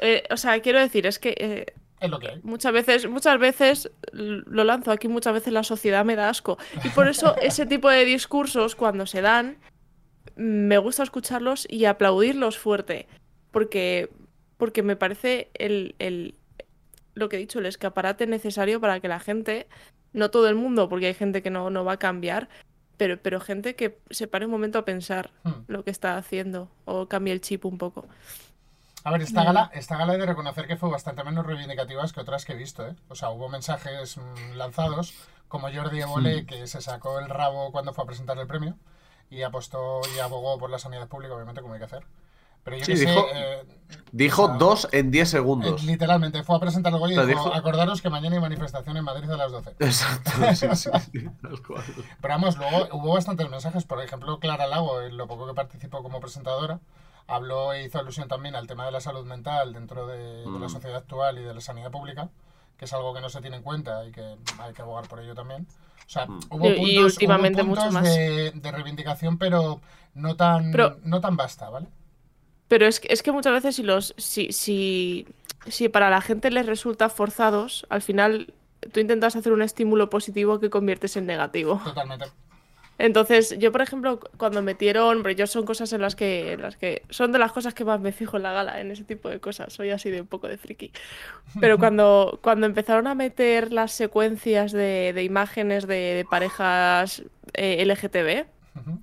Eh, 0.00 0.24
o 0.30 0.36
sea, 0.36 0.58
quiero 0.60 0.80
decir, 0.80 1.06
es 1.06 1.20
que 1.20 1.34
eh, 1.38 1.66
es 2.04 2.10
lo 2.10 2.18
que 2.18 2.28
hay. 2.28 2.40
muchas 2.42 2.72
veces, 2.72 3.08
muchas 3.08 3.38
veces, 3.38 3.90
lo 4.12 4.64
lanzo 4.64 4.90
aquí, 4.92 5.08
muchas 5.08 5.32
veces 5.34 5.52
la 5.52 5.62
sociedad 5.64 6.04
me 6.04 6.16
da 6.16 6.28
asco. 6.28 6.58
Y 6.84 6.88
por 6.90 7.08
eso 7.08 7.34
ese 7.42 7.66
tipo 7.66 7.88
de 7.90 8.04
discursos, 8.04 8.74
cuando 8.76 9.06
se 9.06 9.20
dan, 9.20 9.58
me 10.36 10.78
gusta 10.78 11.02
escucharlos 11.02 11.66
y 11.70 11.84
aplaudirlos 11.84 12.58
fuerte. 12.58 13.06
Porque, 13.50 14.10
porque 14.56 14.82
me 14.82 14.96
parece 14.96 15.50
el, 15.54 15.94
el- 15.98 16.34
lo 17.14 17.28
que 17.28 17.36
he 17.36 17.38
dicho, 17.38 17.60
el 17.60 17.66
escaparate 17.66 18.26
necesario 18.26 18.80
para 18.80 18.98
que 19.00 19.06
la 19.08 19.20
gente, 19.20 19.68
no 20.12 20.30
todo 20.30 20.48
el 20.48 20.56
mundo, 20.56 20.88
porque 20.88 21.06
hay 21.06 21.14
gente 21.14 21.42
que 21.42 21.50
no, 21.50 21.70
no 21.70 21.84
va 21.84 21.92
a 21.92 21.98
cambiar, 21.98 22.48
pero, 22.96 23.18
pero 23.22 23.38
gente 23.40 23.76
que 23.76 23.98
se 24.10 24.26
pare 24.26 24.46
un 24.46 24.50
momento 24.52 24.78
a 24.78 24.84
pensar 24.84 25.30
Hmm. 25.44 25.62
lo 25.68 25.84
que 25.84 25.90
está 25.92 26.16
haciendo 26.16 26.70
o 26.84 27.06
cambie 27.08 27.32
el 27.32 27.40
chip 27.40 27.64
un 27.64 27.78
poco. 27.78 28.06
A 29.04 29.10
ver, 29.10 29.22
esta 29.22 29.44
gala, 29.44 29.70
esta 29.74 29.96
gala 29.98 30.14
he 30.14 30.18
de 30.18 30.26
reconocer 30.26 30.66
que 30.66 30.76
fue 30.76 30.90
bastante 30.90 31.22
menos 31.24 31.44
reivindicativas 31.46 32.12
que 32.12 32.20
otras 32.20 32.44
que 32.44 32.54
he 32.54 32.56
visto, 32.56 32.86
¿eh? 32.86 32.96
O 33.08 33.14
sea, 33.14 33.28
hubo 33.30 33.48
mensajes 33.50 34.16
mm, 34.16 34.54
lanzados, 34.56 35.14
como 35.48 35.68
Jordi 35.72 36.00
Evole, 36.00 36.46
que 36.46 36.66
se 36.66 36.80
sacó 36.80 37.18
el 37.20 37.28
rabo 37.28 37.70
cuando 37.70 37.92
fue 37.92 38.04
a 38.04 38.06
presentar 38.06 38.38
el 38.38 38.46
premio 38.46 38.76
y 39.30 39.42
apostó 39.42 40.00
y 40.16 40.20
abogó 40.20 40.58
por 40.58 40.70
la 40.70 40.78
sanidad 40.78 41.06
pública, 41.08 41.34
obviamente, 41.34 41.60
como 41.60 41.74
hay 41.74 41.80
que 41.80 41.84
hacer. 41.86 42.06
Pero 42.64 42.78
yo 42.78 42.84
Sí, 42.86 42.92
que 42.92 42.96
sé, 42.96 43.06
dijo- 43.10 43.26
eh, 43.34 43.62
Dijo 44.12 44.42
o 44.44 44.46
sea, 44.48 44.56
dos 44.56 44.88
en 44.92 45.10
10 45.10 45.28
eh, 45.28 45.30
segundos. 45.32 45.82
literalmente, 45.84 46.42
fue 46.42 46.56
a 46.56 46.60
presentar 46.60 46.92
el 46.94 46.98
Goya 46.98 47.22
y 47.22 47.26
dijo, 47.26 47.44
dijo- 47.44 47.54
acordaros 47.54 48.00
que 48.00 48.08
mañana 48.08 48.36
hay 48.36 48.40
manifestación 48.40 48.96
en 48.96 49.04
Madrid 49.04 49.30
a 49.30 49.36
las 49.36 49.52
12. 49.52 49.70
Exacto, 49.80 50.30
sí, 50.54 50.66
sí, 50.74 50.90
sí. 51.12 51.28
Pero 51.42 52.34
vamos, 52.34 52.56
luego 52.56 52.88
hubo 52.92 53.12
bastantes 53.14 53.50
mensajes. 53.50 53.84
Por 53.84 54.00
ejemplo, 54.02 54.38
Clara 54.38 54.66
Lago, 54.66 55.02
en 55.02 55.18
lo 55.18 55.26
poco 55.26 55.46
que 55.46 55.52
participó 55.52 56.02
como 56.02 56.20
presentadora, 56.20 56.80
habló 57.26 57.72
e 57.72 57.84
hizo 57.84 57.98
alusión 57.98 58.28
también 58.28 58.54
al 58.54 58.66
tema 58.66 58.84
de 58.86 58.92
la 58.92 59.00
salud 59.00 59.24
mental 59.24 59.72
dentro 59.72 60.06
de, 60.06 60.18
de 60.18 60.44
la 60.46 60.66
Mm. 60.66 60.68
sociedad 60.68 60.96
actual 60.98 61.38
y 61.38 61.42
de 61.42 61.54
la 61.54 61.60
sanidad 61.60 61.90
pública, 61.90 62.28
que 62.76 62.84
es 62.84 62.92
algo 62.92 63.14
que 63.14 63.20
no 63.20 63.28
se 63.30 63.40
tiene 63.40 63.56
en 63.56 63.62
cuenta 63.62 64.04
y 64.04 64.12
que 64.12 64.36
hay 64.58 64.72
que 64.74 64.82
abogar 64.82 65.08
por 65.08 65.20
ello 65.20 65.34
también. 65.34 65.66
O 66.06 66.10
sea, 66.10 66.26
Mm. 66.26 66.40
hubo 66.50 66.66
Y- 66.70 66.74
puntos, 66.74 66.90
y 66.90 66.98
últimamente 66.98 67.62
hubo 67.62 67.68
puntos 67.74 67.84
mucho 67.86 67.92
más. 67.94 68.04
De, 68.04 68.50
de 68.54 68.72
reivindicación, 68.72 69.38
pero 69.38 69.80
no 70.14 70.36
tan, 70.36 70.70
Pero- 70.70 70.98
no 71.04 71.20
tan 71.20 71.36
basta, 71.36 71.70
¿vale? 71.70 71.86
Pero 72.68 72.86
es 72.86 73.00
que, 73.00 73.12
es 73.12 73.22
que 73.22 73.32
muchas 73.32 73.52
veces 73.52 73.76
si 73.76 73.82
los 73.82 74.14
si, 74.18 74.52
si, 74.52 75.26
si 75.66 75.88
para 75.88 76.10
la 76.10 76.20
gente 76.20 76.50
les 76.50 76.66
resulta 76.66 77.08
forzados, 77.08 77.86
al 77.88 78.02
final 78.02 78.52
tú 78.92 79.00
intentas 79.00 79.34
hacer 79.36 79.52
un 79.52 79.62
estímulo 79.62 80.10
positivo 80.10 80.60
que 80.60 80.68
conviertes 80.70 81.16
en 81.16 81.24
negativo. 81.26 81.80
Totalmente. 81.84 82.26
Entonces, 82.98 83.56
yo 83.58 83.72
por 83.72 83.82
ejemplo, 83.82 84.20
cu- 84.20 84.28
cuando 84.36 84.62
metieron, 84.62 85.22
pero 85.22 85.34
yo 85.34 85.46
son 85.46 85.64
cosas 85.64 85.92
en 85.92 86.00
las 86.00 86.14
que 86.14 86.52
en 86.52 86.62
las 86.62 86.76
que 86.76 87.02
son 87.10 87.32
de 87.32 87.38
las 87.38 87.52
cosas 87.52 87.74
que 87.74 87.84
más 87.84 88.00
me 88.00 88.12
fijo 88.12 88.36
en 88.36 88.44
la 88.44 88.52
gala, 88.52 88.80
en 88.80 88.90
ese 88.90 89.04
tipo 89.04 89.28
de 89.28 89.40
cosas. 89.40 89.72
Soy 89.72 89.90
así 89.90 90.10
de 90.10 90.20
un 90.20 90.26
poco 90.26 90.46
de 90.48 90.56
friki. 90.58 90.92
Pero 91.60 91.78
cuando 91.78 92.38
cuando 92.42 92.66
empezaron 92.66 93.06
a 93.06 93.14
meter 93.14 93.72
las 93.72 93.92
secuencias 93.92 94.72
de, 94.72 95.12
de 95.14 95.22
imágenes 95.24 95.86
de, 95.86 95.94
de 96.14 96.24
parejas 96.24 97.22
eh, 97.54 97.84
LGTB 97.84 98.46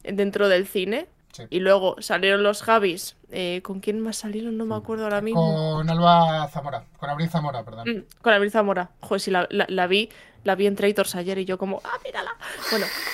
dentro 0.03 0.47
del 0.49 0.67
cine, 0.67 1.07
Sí. 1.33 1.43
Y 1.49 1.59
luego 1.61 1.95
salieron 1.99 2.43
los 2.43 2.61
Javis. 2.61 3.15
eh, 3.31 3.61
¿Con 3.63 3.79
quién 3.79 4.01
más 4.01 4.17
salieron? 4.17 4.57
No 4.57 4.65
me 4.65 4.75
acuerdo 4.75 5.05
ahora 5.05 5.21
mismo. 5.21 5.75
Con 5.77 5.89
Alba 5.89 6.45
Zamora, 6.49 6.83
con 6.99 7.09
Abril 7.09 7.29
Zamora, 7.29 7.63
perdón. 7.63 7.87
Mm, 7.89 8.03
con 8.21 8.33
Abril 8.33 8.51
Zamora. 8.51 8.89
Joder, 8.99 9.29
la, 9.31 9.47
la- 9.49 9.65
la 9.69 9.87
vi, 9.87 10.09
la 10.43 10.55
vi 10.55 10.67
en 10.67 10.75
Traitors 10.75 11.15
ayer 11.15 11.37
y 11.39 11.45
yo 11.45 11.57
como, 11.57 11.81
ah, 11.83 11.97
mírala. 12.03 12.35
Bueno, 12.69 12.85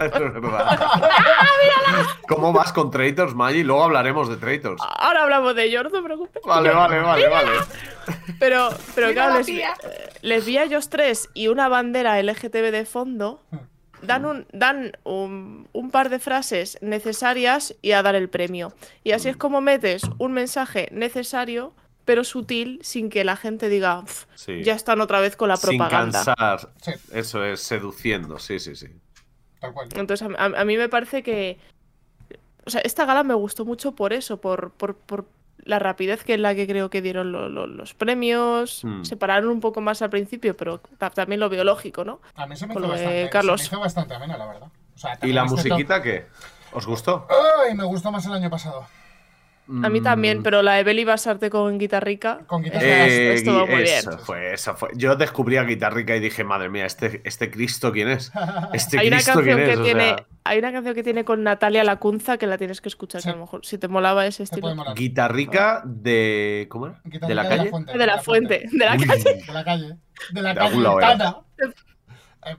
Es 0.00 0.42
verdad. 0.42 0.80
¿Cómo 2.28 2.52
vas 2.52 2.72
con 2.72 2.90
Traitors, 2.90 3.34
Maggi? 3.34 3.62
Luego 3.62 3.84
hablaremos 3.84 4.28
de 4.28 4.36
Traitors. 4.36 4.80
ahora 4.98 5.24
hablamos 5.24 5.54
de 5.54 5.64
ello, 5.64 5.82
no 5.82 5.90
te 5.90 6.02
preocupes. 6.02 6.42
Vale, 6.44 6.70
vale, 6.70 7.00
vale, 7.00 7.28
vale. 7.28 7.50
Pero, 8.38 8.70
pero 8.94 9.12
claro, 9.12 9.38
les, 9.38 9.48
les 10.22 10.46
vi 10.46 10.58
a 10.58 10.64
ellos 10.64 10.88
tres 10.88 11.28
y 11.34 11.48
una 11.48 11.68
bandera 11.68 12.20
LGTB 12.22 12.70
de 12.70 12.84
fondo. 12.84 13.42
Dan, 14.02 14.24
un, 14.24 14.46
dan 14.52 14.92
un, 15.04 15.68
un 15.74 15.90
par 15.90 16.08
de 16.08 16.18
frases 16.18 16.78
necesarias 16.80 17.74
y 17.82 17.92
a 17.92 18.02
dar 18.02 18.14
el 18.14 18.30
premio. 18.30 18.72
Y 19.04 19.12
así 19.12 19.28
es 19.28 19.36
como 19.36 19.60
metes 19.60 20.02
un 20.18 20.32
mensaje 20.32 20.88
necesario, 20.90 21.74
pero 22.04 22.24
sutil, 22.24 22.80
sin 22.82 23.10
que 23.10 23.24
la 23.24 23.36
gente 23.36 23.68
diga, 23.68 24.00
"Pf, 24.02 24.26
Sí. 24.34 24.62
ya 24.62 24.74
están 24.74 25.00
otra 25.00 25.20
vez 25.20 25.36
con 25.36 25.48
la 25.48 25.56
Sin 25.56 25.78
propaganda. 25.78 26.24
cansar. 26.24 26.70
Sí. 26.82 26.92
Eso 27.12 27.44
es, 27.44 27.60
seduciendo, 27.60 28.38
sí, 28.38 28.58
sí, 28.58 28.74
sí. 28.76 28.88
Tal 29.60 29.72
cual. 29.74 29.88
Entonces, 29.94 30.26
a, 30.36 30.42
a- 30.42 30.60
a 30.60 30.64
mí 30.64 30.76
me 30.76 30.88
parece 30.88 31.22
que. 31.22 31.58
O 32.66 32.70
sea, 32.70 32.80
esta 32.82 33.04
gala 33.06 33.22
me 33.24 33.34
gustó 33.34 33.64
mucho 33.64 33.92
por 33.92 34.12
eso, 34.12 34.40
por, 34.40 34.70
por, 34.72 34.94
por 34.94 35.26
la 35.64 35.78
rapidez 35.78 36.24
que 36.24 36.34
es 36.34 36.40
la 36.40 36.54
que 36.54 36.66
creo 36.66 36.88
que 36.90 37.02
dieron 37.02 37.32
lo- 37.32 37.48
lo- 37.48 37.66
los 37.66 37.94
premios. 37.94 38.82
Hmm. 38.84 39.02
Se 39.04 39.16
pararon 39.16 39.50
un 39.50 39.60
poco 39.60 39.80
más 39.80 40.00
al 40.02 40.10
principio, 40.10 40.56
pero 40.56 40.78
ta- 40.98 41.10
también 41.10 41.40
lo 41.40 41.48
biológico, 41.48 42.04
¿no? 42.04 42.20
A 42.34 42.46
mí 42.46 42.56
se 42.56 42.66
me 42.66 42.74
hizo 42.74 42.88
bastante, 42.88 43.28
Carlos. 43.30 43.60
se 43.60 43.64
me 43.64 43.68
hizo 43.68 43.80
bastante 43.80 44.14
amena, 44.14 44.36
la 44.38 44.46
verdad. 44.46 44.68
O 44.94 44.98
sea, 44.98 45.18
¿Y 45.22 45.32
la 45.32 45.44
musiquita 45.44 46.02
qué? 46.02 46.26
¿Os 46.72 46.86
gustó? 46.86 47.26
Ay, 47.66 47.74
me 47.74 47.84
gustó 47.84 48.12
más 48.12 48.24
el 48.26 48.32
año 48.32 48.48
pasado. 48.50 48.86
A 49.84 49.88
mí 49.88 50.00
también, 50.00 50.40
Mm, 50.40 50.42
pero 50.42 50.62
la 50.62 50.74
de 50.74 50.84
Beli 50.84 51.04
Basarte 51.04 51.48
con 51.50 51.78
guitarrica. 51.78 52.40
Con 52.46 52.62
guitarrica. 52.62 53.06
eh, 53.06 53.34
estuvo 53.34 53.66
muy 53.66 53.82
bien. 53.82 53.86
eso 53.86 54.18
fue, 54.18 54.52
eso 54.52 54.74
fue. 54.74 54.88
Yo 54.94 55.14
descubrí 55.16 55.56
a 55.58 55.62
Guitarrica 55.64 56.16
y 56.16 56.20
dije, 56.20 56.42
madre 56.44 56.68
mía, 56.68 56.86
este, 56.86 57.20
este 57.24 57.50
Cristo, 57.50 57.92
¿quién 57.92 58.08
es? 58.08 58.32
Este 58.72 58.98
Hay 58.98 59.08
una 59.08 59.22
canción 59.22 59.44
¿quién 59.44 59.56
que? 59.58 59.76
O 59.76 59.82
tiene. 59.82 60.04
sea, 60.04 60.26
Hay 60.44 60.58
una 60.58 60.72
canción 60.72 60.94
que 60.94 61.02
tiene 61.02 61.24
con 61.24 61.42
Natalia 61.42 61.84
Lacunza 61.84 62.36
que 62.38 62.46
la 62.46 62.58
tienes 62.58 62.80
que 62.80 62.88
escuchar, 62.88 63.22
que 63.22 63.28
a 63.28 63.32
lo 63.32 63.38
mejor 63.40 63.64
si 63.64 63.78
te 63.78 63.88
molaba 63.88 64.26
ese 64.26 64.42
estilo. 64.42 64.74
Guitarrica 64.94 65.82
de. 65.84 66.66
¿Cómo 66.70 66.86
era? 66.88 67.00
Guitarrica 67.04 67.26
¿De 67.28 67.34
la 67.34 67.48
calle? 67.48 67.70
fuente, 67.70 67.98
De 67.98 68.06
la 68.06 68.18
fuente, 68.20 68.64
de 68.72 68.84
la 68.84 68.96
calle. 68.96 69.42
De 69.46 69.52
la 69.52 69.64
calle. 69.64 69.96
De 70.32 70.42
la 70.42 70.48
De 70.54 70.60
calle. 70.60 70.80
era. 70.80 71.00
Tana. 71.00 71.36
Eh, 72.42 72.56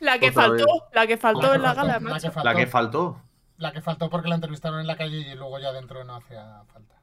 La 0.00 0.18
que 0.18 0.32
faltó, 0.32 0.64
la 0.94 1.06
que 1.06 1.16
faltó 1.16 1.54
en 1.54 1.62
la 1.62 1.74
gala, 1.74 2.00
la 2.44 2.54
que 2.54 2.66
faltó. 2.66 3.20
La 3.58 3.72
que 3.72 3.80
faltó. 3.82 4.08
Porque 4.08 4.28
la 4.28 4.36
entrevistaron 4.36 4.80
en 4.80 4.86
la 4.86 4.96
calle 4.96 5.18
y 5.18 5.34
luego 5.34 5.58
ya 5.58 5.72
dentro 5.72 6.02
no 6.04 6.16
hacía 6.16 6.62
falta. 6.72 6.94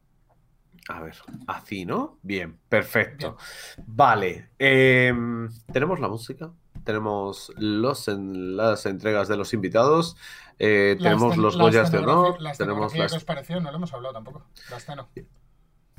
A 0.88 1.02
ver, 1.02 1.16
así, 1.48 1.86
¿no? 1.86 2.18
Bien, 2.22 2.58
perfecto. 2.70 3.38
Vale, 3.88 4.50
em, 4.60 5.50
tenemos 5.74 6.00
la 6.00 6.08
música, 6.08 6.52
tenemos 6.84 7.52
los 7.58 8.08
en- 8.08 8.56
las 8.56 8.86
entregas 8.86 9.28
de 9.28 9.36
los 9.36 9.54
invitados, 9.54 10.16
eh, 10.60 10.96
tenemos 11.02 11.38
los 11.38 11.58
Goyas 11.58 11.92
de 11.92 11.98
honor, 11.98 12.40
La 12.40 12.52
tenemos 12.54 12.94
escenografía 12.94 13.02
las... 13.04 13.12
que 13.14 13.18
os 13.18 13.24
pareció, 13.26 13.60
no 13.60 13.72
lo 13.72 13.78
hemos 13.78 13.94
hablado 13.94 14.14
tampoco. 14.14 14.46
La 14.70 14.78
escena. 14.78 15.08
Me 15.16 15.24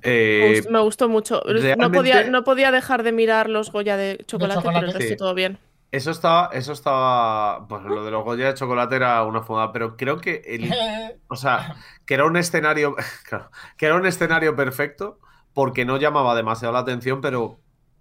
eh, 0.02 0.62
me 0.70 0.78
gustó 0.80 1.08
mucho. 1.08 1.42
No 1.78 1.90
podía, 1.90 2.30
no 2.30 2.44
podía 2.44 2.70
dejar 2.70 3.02
de 3.02 3.10
mirar 3.12 3.48
los 3.50 3.72
Goya 3.72 3.96
de 3.96 4.22
chocolate, 4.28 4.60
pero 4.60 4.72
chocolate. 4.72 4.86
el 4.86 4.92
resto 4.92 5.08
Sí. 5.08 5.16
todo 5.16 5.34
bien. 5.34 5.58
Eso 5.92 6.10
estaba, 6.10 6.50
eso 6.52 6.72
estaba, 6.72 7.66
pues 7.68 7.82
lo 7.82 8.04
de 8.04 8.10
los 8.10 8.24
Goya 8.24 8.46
de 8.48 8.54
chocolate 8.54 8.96
era 8.96 9.22
una 9.24 9.42
fumada, 9.42 9.72
pero 9.72 9.96
creo 9.96 10.18
que 10.18 10.42
el, 10.46 10.72
o 11.28 11.36
sea, 11.36 11.76
que 12.04 12.14
era 12.14 12.24
un 12.26 12.36
escenario, 12.36 12.94
claro, 13.28 13.50
que 13.76 13.86
era 13.86 13.94
un 13.94 14.06
escenario 14.06 14.54
perfecto 14.56 15.18
porque 15.54 15.84
no 15.84 15.96
llamaba 15.96 16.34
demasiado 16.34 16.72
la 16.74 16.80
atención, 16.80 17.20
pero 17.20 17.58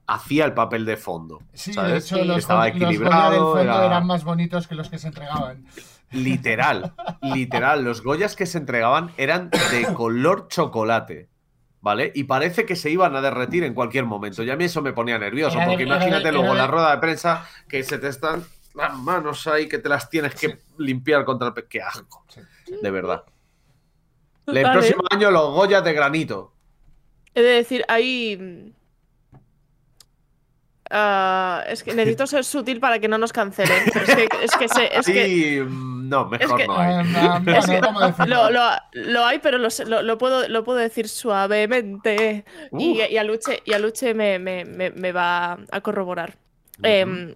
hacía 0.08 0.46
el 0.46 0.54
papel 0.54 0.86
de 0.86 0.98
fondo, 0.98 1.40
Sí, 1.54 1.72
de 1.74 1.98
hecho, 1.98 2.24
los, 2.26 2.38
Estaba 2.38 2.68
Goya- 2.68 2.74
los 2.74 2.80
Goya 2.80 2.82
del 2.82 2.84
equilibrado, 2.94 3.46
fondo 3.54 3.60
era- 3.62 3.86
eran 3.86 4.06
más 4.08 4.24
bonitos 4.24 4.68
que 4.68 4.76
los 4.76 4.90
que 4.90 4.98
se 5.00 5.08
entregaban. 5.08 5.66
Literal, 6.12 6.94
literal. 7.22 7.84
Los 7.84 8.04
Goyas 8.04 8.36
que 8.36 8.46
se 8.46 8.58
entregaban 8.60 9.12
eran 9.18 9.50
de 9.50 9.94
color 9.96 10.48
chocolate. 10.50 11.30
¿Vale? 11.86 12.12
Y 12.16 12.24
parece 12.24 12.66
que 12.66 12.76
se 12.76 12.90
iban 12.90 13.16
a 13.16 13.22
derretir 13.22 13.64
en 13.64 13.76
cualquier 13.76 14.06
momento. 14.06 14.42
Y 14.42 14.50
a 14.50 14.56
mí 14.56 14.64
eso 14.64 14.82
me 14.82 14.92
ponía 14.92 15.20
nervioso. 15.20 15.60
Porque 15.64 15.84
imagínate 15.84 16.32
luego 16.32 16.56
la 16.56 16.66
rueda 16.66 16.90
de 16.90 16.98
prensa 16.98 17.48
que 17.70 17.84
se 17.84 18.00
te 18.00 18.08
están 18.08 18.44
las 18.74 18.98
manos 18.98 19.46
ahí, 19.46 19.70
que 19.70 19.78
te 19.78 19.88
las 19.88 20.10
tienes 20.10 20.34
que 20.34 20.58
limpiar 20.80 21.24
contra 21.26 21.50
el. 21.50 21.54
pe- 21.54 21.68
¡Qué 21.70 21.84
asco! 21.84 22.26
Sí. 22.28 22.42
De 22.82 22.90
verdad. 22.90 23.24
El 24.48 24.64
Vale. 24.64 24.72
próximo 24.80 25.04
año 25.12 25.30
los 25.30 25.54
Goyas 25.54 25.84
de 25.84 25.94
granito. 25.94 26.54
He 27.36 27.44
de 27.44 27.50
decir, 27.50 27.86
ahí. 27.88 28.74
Ah, 30.98 31.62
es 31.68 31.84
que 31.84 31.94
necesito 31.94 32.26
ser 32.26 32.46
sutil 32.46 32.80
para 32.80 33.00
que 33.00 33.08
no 33.10 33.18
nos 33.18 33.34
cancelen. 33.34 33.84
pero 33.94 34.06
es 34.06 34.16
que, 34.16 34.28
es 34.44 34.52
que, 34.58 34.68
sé- 34.70 34.98
es 34.98 35.06
que 35.06 35.26
Sí, 35.26 35.60
mm, 35.62 36.08
no, 36.10 36.26
mejor 36.26 36.58
que- 36.58 36.68
no 36.68 36.78
hay. 36.78 36.94
Eh, 36.96 37.14
ah, 37.18 37.42
bueno, 37.44 37.82
¿cómo 37.86 38.00
lo, 38.00 38.08
decirlo? 38.08 38.50
lo, 38.52 38.70
lo 38.94 39.26
hay, 39.26 39.40
pero 39.40 39.58
lo, 39.58 39.70
sé- 39.70 39.86
lo, 39.86 40.02
lo 40.02 40.18
puedo, 40.18 40.48
lo 40.48 40.64
puedo 40.64 40.80
decir 40.80 41.10
suavemente. 41.10 42.46
Y, 42.78 43.02
Uf. 43.02 43.10
y 43.12 43.18
a 43.18 43.24
Luche, 43.24 43.62
y 43.66 43.74
a 43.74 43.80
Luche 43.80 44.14
me, 44.14 44.40
me- 44.40 44.64
me- 44.66 44.92
me 44.92 45.12
va 45.12 45.58
a 45.72 45.82
corroborar. 45.82 46.38
Em, 46.84 47.36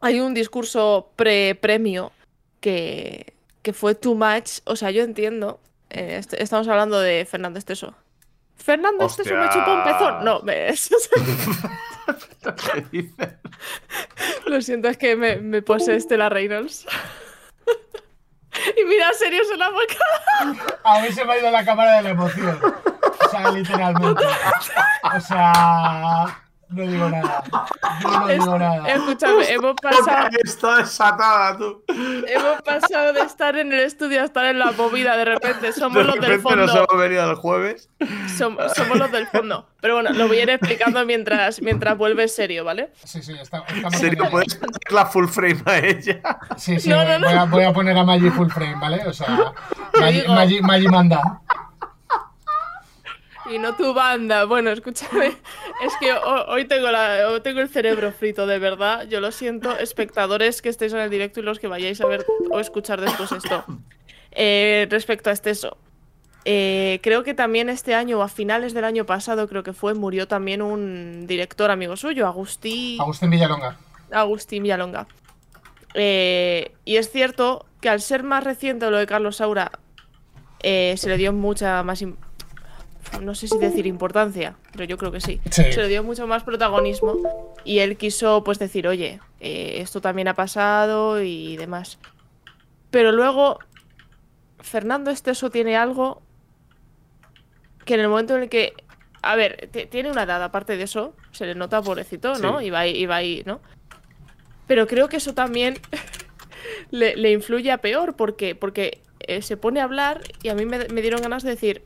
hay 0.00 0.20
un 0.20 0.34
discurso 0.34 1.10
pre-premio 1.16 2.12
que, 2.60 3.34
que 3.62 3.72
fue 3.72 3.94
too 3.94 4.14
much. 4.14 4.60
O 4.64 4.76
sea, 4.76 4.90
yo 4.90 5.02
entiendo. 5.02 5.60
eh, 5.90 6.16
est- 6.18 6.34
estamos 6.34 6.66
hablando 6.66 6.98
de 6.98 7.24
Fernando 7.24 7.58
Esteso. 7.58 7.94
Fernando 8.56 9.04
Esteso 9.06 9.34
me 9.36 9.48
chupó 9.50 9.74
un 9.74 9.84
pezón. 9.84 10.24
No, 10.24 10.40
me- 10.42 10.68
¿Qué 12.72 12.86
dices? 12.90 13.28
lo 14.46 14.60
siento, 14.60 14.88
es 14.88 14.96
que 14.96 15.16
me, 15.16 15.36
me 15.36 15.62
posee 15.62 15.96
Estela 15.96 16.28
Reynolds. 16.28 16.86
y 18.76 18.84
mira, 18.84 19.12
serios 19.14 19.50
en 19.50 19.58
la 19.58 19.70
boca. 19.70 20.64
A 20.84 21.00
mí 21.00 21.12
se 21.12 21.24
me 21.24 21.32
ha 21.32 21.38
ido 21.38 21.50
la 21.50 21.64
cámara 21.64 21.96
de 21.96 22.02
la 22.02 22.10
emoción. 22.10 22.58
O 23.24 23.28
sea, 23.30 23.50
literalmente. 23.50 24.24
O 25.16 25.20
sea, 25.20 26.43
no 26.74 26.82
digo 26.90 27.08
nada. 27.10 27.44
Yo 28.02 28.08
no 28.10 28.28
Es- 28.28 28.38
digo 28.40 28.58
nada. 28.58 28.88
Escúchame, 28.88 29.50
hemos 29.52 29.74
pasado, 29.76 30.28
Está 30.44 30.76
desatada, 30.78 31.56
tú. 31.58 31.82
hemos 31.88 32.62
pasado 32.62 33.12
de 33.12 33.20
estar 33.20 33.56
en 33.56 33.72
el 33.72 33.80
estudio 33.80 34.20
a 34.20 34.24
estar 34.24 34.44
en 34.46 34.58
la 34.58 34.72
movida. 34.72 35.16
De 35.16 35.24
repente 35.24 35.72
somos 35.72 35.98
De 35.98 36.04
los 36.04 36.14
del 36.16 36.24
repente 36.24 36.56
nos 36.56 36.70
fondo. 36.70 36.86
hemos 36.90 37.02
venido 37.02 37.30
el 37.30 37.36
jueves. 37.36 37.88
Som- 38.36 38.58
somos 38.74 38.98
los 38.98 39.10
del 39.12 39.26
fondo. 39.28 39.68
Pero 39.80 39.94
bueno, 39.94 40.10
lo 40.12 40.28
voy 40.28 40.38
a 40.38 40.42
ir 40.44 40.50
explicando 40.50 41.04
mientras, 41.04 41.60
mientras 41.62 41.96
vuelve 41.96 42.26
serio, 42.28 42.64
¿vale? 42.64 42.90
Sí, 43.04 43.22
sí, 43.22 43.32
está- 43.40 43.58
estamos 43.68 43.78
¿En 43.78 43.84
en 43.84 43.92
serio 44.00 44.24
puedes 44.30 44.54
poner 44.56 44.76
la 44.90 45.06
full 45.06 45.26
frame 45.28 45.62
a 45.66 45.78
ella? 45.78 46.20
Sí, 46.56 46.80
sí, 46.80 46.88
No, 46.88 47.04
no, 47.04 47.18
no. 47.18 47.26
Voy, 47.28 47.36
a, 47.38 47.44
voy 47.44 47.64
a 47.64 47.72
poner 47.72 47.96
a 47.98 48.04
Maggie 48.04 48.30
full 48.30 48.48
frame, 48.50 48.76
¿vale? 48.80 49.06
O 49.06 49.12
sea, 49.12 49.52
Maggie. 50.00 50.26
Maggie- 50.28 50.60
Maggie 50.62 50.88
manda. 50.88 51.20
Y 53.50 53.58
no 53.58 53.74
tu 53.76 53.92
banda. 53.92 54.44
Bueno, 54.46 54.70
escúchame. 54.70 55.26
Es 55.82 55.92
que 56.00 56.12
ho- 56.12 56.46
hoy 56.48 56.64
tengo, 56.66 56.90
la, 56.90 57.28
hoy 57.28 57.40
tengo 57.40 57.60
el 57.60 57.68
cerebro 57.68 58.10
frito, 58.12 58.46
de 58.46 58.58
verdad. 58.58 59.06
Yo 59.08 59.20
lo 59.20 59.30
siento, 59.32 59.76
espectadores 59.78 60.62
que 60.62 60.70
estéis 60.70 60.92
en 60.94 61.00
el 61.00 61.10
directo 61.10 61.40
y 61.40 61.42
los 61.42 61.58
que 61.58 61.66
vayáis 61.68 62.00
a 62.00 62.06
ver 62.06 62.24
o 62.50 62.58
escuchar 62.60 63.00
después 63.00 63.32
esto. 63.32 63.64
Eh, 64.32 64.86
respecto 64.90 65.30
a 65.30 65.32
este 65.32 65.50
eso. 65.50 65.76
eh, 66.46 67.00
creo 67.02 67.22
que 67.22 67.34
también 67.34 67.68
este 67.68 67.94
año 67.94 68.18
o 68.18 68.22
a 68.22 68.28
finales 68.28 68.72
del 68.74 68.84
año 68.84 69.04
pasado, 69.06 69.48
creo 69.48 69.62
que 69.62 69.72
fue, 69.72 69.94
murió 69.94 70.26
también 70.28 70.60
un 70.62 71.26
director 71.26 71.70
amigo 71.70 71.96
suyo, 71.96 72.26
Agustín. 72.26 73.00
Agustín 73.00 73.30
Villalonga. 73.30 73.76
Agustín 74.10 74.62
Villalonga. 74.62 75.06
Eh, 75.94 76.72
y 76.84 76.96
es 76.96 77.10
cierto 77.10 77.66
que 77.80 77.88
al 77.88 78.00
ser 78.00 78.22
más 78.24 78.42
reciente 78.42 78.90
lo 78.90 78.98
de 78.98 79.06
Carlos 79.06 79.36
Saura, 79.36 79.70
eh, 80.62 80.94
se 80.96 81.08
le 81.08 81.16
dio 81.16 81.32
mucha 81.32 81.82
más. 81.82 82.02
No 83.20 83.34
sé 83.34 83.48
si 83.48 83.58
decir 83.58 83.86
importancia, 83.86 84.56
pero 84.72 84.84
yo 84.84 84.96
creo 84.96 85.12
que 85.12 85.20
sí. 85.20 85.40
Sí. 85.50 85.72
Se 85.72 85.82
le 85.82 85.88
dio 85.88 86.02
mucho 86.02 86.26
más 86.26 86.42
protagonismo 86.42 87.16
y 87.64 87.78
él 87.78 87.96
quiso, 87.96 88.44
pues, 88.44 88.58
decir, 88.58 88.86
oye, 88.88 89.20
eh, 89.40 89.76
esto 89.78 90.00
también 90.00 90.28
ha 90.28 90.34
pasado 90.34 91.22
y 91.22 91.56
demás. 91.56 91.98
Pero 92.90 93.12
luego, 93.12 93.58
Fernando 94.60 95.10
Esteso 95.10 95.50
tiene 95.50 95.76
algo 95.76 96.22
que 97.84 97.94
en 97.94 98.00
el 98.00 98.08
momento 98.08 98.36
en 98.36 98.44
el 98.44 98.48
que. 98.48 98.74
A 99.22 99.36
ver, 99.36 99.70
tiene 99.90 100.10
una 100.10 100.24
edad, 100.24 100.42
aparte 100.42 100.76
de 100.76 100.84
eso, 100.84 101.14
se 101.32 101.46
le 101.46 101.54
nota 101.54 101.80
pobrecito, 101.80 102.38
¿no? 102.38 102.60
Sí. 102.60 102.66
Y 102.66 102.70
va 102.70 102.80
ahí, 102.80 102.96
y 102.96 103.06
va 103.06 103.16
ahí, 103.16 103.42
¿no? 103.46 103.60
Pero 104.66 104.86
creo 104.86 105.08
que 105.08 105.16
eso 105.16 105.32
también 105.32 105.78
le, 106.90 107.16
le 107.16 107.32
influye 107.32 107.72
a 107.72 107.78
peor, 107.78 108.16
porque, 108.16 108.54
porque 108.54 109.00
eh, 109.20 109.40
se 109.40 109.56
pone 109.56 109.80
a 109.80 109.84
hablar 109.84 110.20
y 110.42 110.48
a 110.48 110.54
mí 110.54 110.66
me, 110.66 110.88
me 110.88 111.00
dieron 111.00 111.22
ganas 111.22 111.42
de 111.42 111.50
decir, 111.50 111.82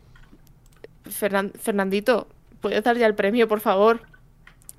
"Fernan- 1.08 1.52
Fernandito, 1.58 2.28
¿puedes 2.60 2.82
dar 2.84 2.96
ya 2.96 3.06
el 3.06 3.14
premio, 3.14 3.48
por 3.48 3.60
favor? 3.60 4.02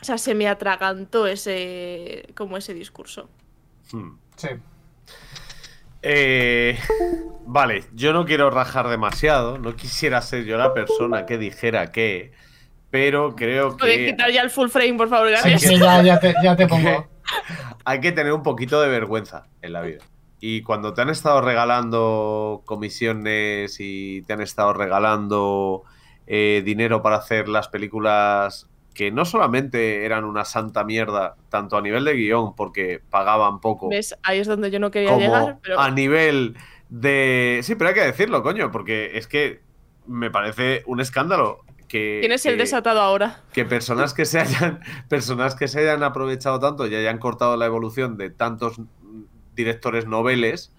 O 0.02 0.06
sea, 0.06 0.18
se 0.18 0.34
me 0.36 0.48
atragantó 0.48 1.28
ese, 1.28 2.28
como 2.36 2.58
ese 2.58 2.74
discurso. 2.74 3.30
Hmm. 3.92 4.12
Sí. 4.38 4.48
Eh, 6.02 6.80
vale, 7.46 7.84
yo 7.94 8.14
no 8.14 8.26
quiero 8.26 8.50
rajar 8.50 8.88
demasiado, 8.88 9.58
no 9.58 9.76
quisiera 9.76 10.22
ser 10.22 10.46
yo 10.46 10.58
la 10.58 10.74
persona 10.74 11.26
que 11.26 11.38
dijera 11.38 11.92
que, 11.92 12.32
pero 12.90 13.36
creo 13.36 13.76
Puedes 13.76 13.98
que 13.98 14.06
quitar 14.12 14.32
ya 14.32 14.42
el 14.42 14.50
full 14.50 14.70
frame, 14.70 14.94
por 14.94 15.10
favor, 15.10 15.28
Sí, 15.28 15.34
gracias. 15.50 15.62
sí, 15.62 15.78
ya, 15.78 16.02
ya 16.02 16.20
te, 16.20 16.34
ya 16.42 16.56
te 16.56 16.68
pongo. 16.70 17.08
hay 17.84 18.00
que 18.00 18.14
tener 18.14 18.32
un 18.32 18.44
poquito 18.44 18.82
de 18.82 18.88
vergüenza 18.88 19.48
en 19.62 19.74
la 19.74 19.82
vida. 19.82 20.00
Y 20.40 20.62
cuando 20.62 20.94
te 20.94 21.02
han 21.02 21.10
estado 21.10 21.42
regalando 21.42 22.62
comisiones 22.64 23.76
y 23.80 24.22
te 24.22 24.32
han 24.32 24.42
estado 24.42 24.72
regalando 24.72 25.84
eh, 26.32 26.62
dinero 26.64 27.02
para 27.02 27.18
hacer 27.18 27.50
las 27.50 27.68
películas 27.68 28.70
que 28.94 29.12
no 29.12 29.26
solamente 29.26 30.06
eran 30.06 30.26
una 30.26 30.46
santa 30.46 30.84
mierda, 30.84 31.36
tanto 31.50 31.76
a 31.76 31.82
nivel 31.82 32.06
de 32.06 32.14
guion, 32.14 32.56
porque 32.56 33.02
pagaban 33.10 33.60
poco, 33.60 33.90
¿Ves? 33.90 34.16
Ahí 34.24 34.40
es 34.40 34.48
donde 34.48 34.70
yo 34.72 34.80
no 34.80 34.92
quería 34.92 35.10
como 35.10 35.22
llegar, 35.22 35.58
pero 35.62 35.80
a 35.80 35.90
nivel 35.90 36.56
de... 36.90 37.62
Sí, 37.64 37.76
pero 37.76 37.90
hay 37.90 37.96
que 37.96 38.02
decirlo, 38.02 38.44
coño, 38.44 38.72
porque 38.72 39.18
es 39.18 39.26
que 39.28 39.62
me 40.06 40.30
parece 40.30 40.84
un 40.86 41.00
escándalo 41.00 41.62
que... 41.88 42.18
¿quién 42.20 42.32
es 42.32 42.46
el 42.46 42.54
que- 42.54 42.64
desatado 42.64 43.02
ahora? 43.02 43.42
que 43.54 43.66
personas 43.66 44.14
que 44.14 44.26
se 44.26 44.40
hayan 44.40 44.82
personas 45.10 45.56
que 45.56 45.68
se 45.68 45.80
hayan 45.80 46.04
aprovechado 46.04 46.60
tanto 46.60 46.86
y 46.86 46.94
hayan 46.94 47.18
cortado 47.18 47.58
la 47.58 47.66
evolución 47.66 48.18
de 48.18 48.30
tantos 48.30 48.80
directores 49.56 50.06
noveles 50.06 50.74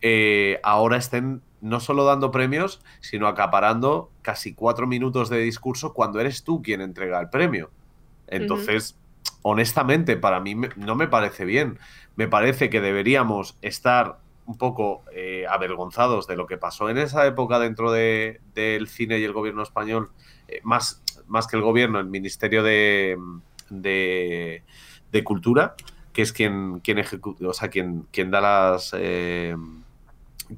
eh, 0.00 0.60
ahora 0.62 0.96
estén 0.96 1.42
no 1.64 1.80
solo 1.80 2.04
dando 2.04 2.30
premios 2.30 2.80
sino 3.00 3.26
acaparando 3.26 4.10
casi 4.22 4.54
cuatro 4.54 4.86
minutos 4.86 5.30
de 5.30 5.38
discurso 5.38 5.94
cuando 5.94 6.20
eres 6.20 6.44
tú 6.44 6.62
quien 6.62 6.80
entrega 6.82 7.18
el 7.20 7.30
premio. 7.30 7.70
Entonces 8.28 8.96
honestamente 9.42 10.16
para 10.16 10.40
mí 10.40 10.54
no 10.76 10.94
me 10.94 11.08
parece 11.08 11.44
bien. 11.44 11.78
Me 12.16 12.28
parece 12.28 12.70
que 12.70 12.80
deberíamos 12.80 13.56
estar 13.62 14.18
un 14.46 14.58
poco 14.58 15.02
eh, 15.12 15.46
avergonzados 15.48 16.26
de 16.26 16.36
lo 16.36 16.46
que 16.46 16.58
pasó 16.58 16.90
en 16.90 16.98
esa 16.98 17.26
época 17.26 17.58
dentro 17.58 17.90
de- 17.90 18.40
del 18.54 18.88
cine 18.88 19.18
y 19.18 19.24
el 19.24 19.32
gobierno 19.32 19.62
español 19.62 20.10
eh, 20.48 20.60
más, 20.64 21.02
más 21.26 21.46
que 21.46 21.56
el 21.56 21.62
gobierno, 21.62 21.98
el 21.98 22.06
Ministerio 22.06 22.62
de, 22.62 23.16
de, 23.70 24.62
de 25.12 25.24
Cultura, 25.24 25.74
que 26.12 26.20
es 26.22 26.32
quien, 26.34 26.80
quien 26.80 26.98
ejecuta, 26.98 27.48
o 27.48 27.54
sea, 27.54 27.68
quien, 27.68 28.06
quien 28.12 28.30
da 28.30 28.40
las 28.42 28.94
eh, 28.96 29.56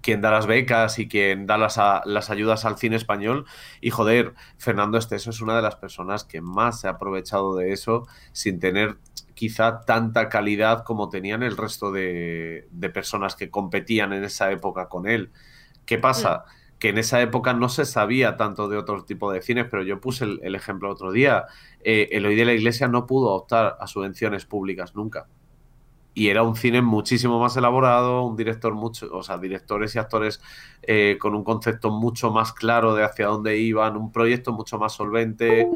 quien 0.03 0.21
da 0.21 0.31
las 0.31 0.47
becas 0.47 0.99
y 0.99 1.09
quien 1.09 1.47
da 1.47 1.59
las, 1.59 1.79
a- 1.79 2.03
las 2.07 2.31
ayudas 2.31 2.65
al 2.65 2.77
cine 2.79 2.97
español. 2.97 3.47
Y 3.81 3.91
joder, 3.91 4.35
Fernando 4.59 4.99
Esteso 4.99 5.31
es 5.31 5.41
una 5.41 5.57
de 5.57 5.63
las 5.63 5.77
personas 5.77 6.25
que 6.25 6.41
más 6.41 6.81
se 6.81 6.89
ha 6.89 6.93
aprovechado 6.93 7.55
de 7.57 7.73
eso 7.73 8.07
sin 8.33 8.59
tener 8.61 8.99
quizá 9.35 9.81
tanta 9.85 10.29
calidad 10.29 10.83
como 10.85 11.09
tenían 11.11 11.43
el 11.43 11.57
resto 11.57 11.93
de, 11.93 12.67
de 12.71 12.91
personas 12.91 13.37
que 13.37 13.51
competían 13.51 14.13
en 14.13 14.25
esa 14.25 14.51
época 14.51 14.89
con 14.89 15.07
él. 15.07 15.31
¿Qué 15.85 15.99
pasa? 15.99 16.45
Que 16.79 16.91
en 16.91 16.99
esa 16.99 17.21
época 17.23 17.55
no 17.55 17.69
se 17.69 17.85
sabía 17.87 18.37
tanto 18.37 18.69
de 18.69 18.77
otro 18.77 19.05
tipo 19.05 19.33
de 19.33 19.43
cines, 19.43 19.67
pero 19.71 19.83
yo 19.83 20.01
puse 20.01 20.25
el, 20.25 20.41
el 20.43 20.55
ejemplo 20.55 20.91
otro 20.91 21.13
día. 21.13 21.45
Eh, 21.81 22.09
Eloy 22.13 22.35
de 22.37 22.45
la 22.45 22.53
Iglesia 22.55 22.89
no 22.89 23.07
pudo 23.07 23.31
optar 23.33 23.77
a 23.81 23.87
subvenciones 23.87 24.47
públicas 24.47 24.95
nunca. 24.95 25.29
Y 26.19 26.31
era 26.31 26.43
un 26.43 26.57
cine 26.57 26.81
muchísimo 26.81 27.39
más 27.39 27.59
elaborado, 27.59 28.23
un 28.25 28.37
director 28.37 28.73
mucho, 28.75 29.07
o 29.13 29.23
sea, 29.23 29.37
directores 29.37 29.95
y 29.95 29.99
actores 29.99 30.41
eh, 30.81 31.19
con 31.21 31.35
un 31.35 31.45
concepto 31.45 31.91
mucho 31.91 32.31
más 32.31 32.55
claro 32.55 32.95
de 32.95 33.05
hacia 33.05 33.27
dónde 33.27 33.59
iban, 33.59 33.99
un 33.99 34.11
proyecto 34.11 34.53
mucho 34.55 34.79
más 34.79 34.95
solvente. 34.95 35.69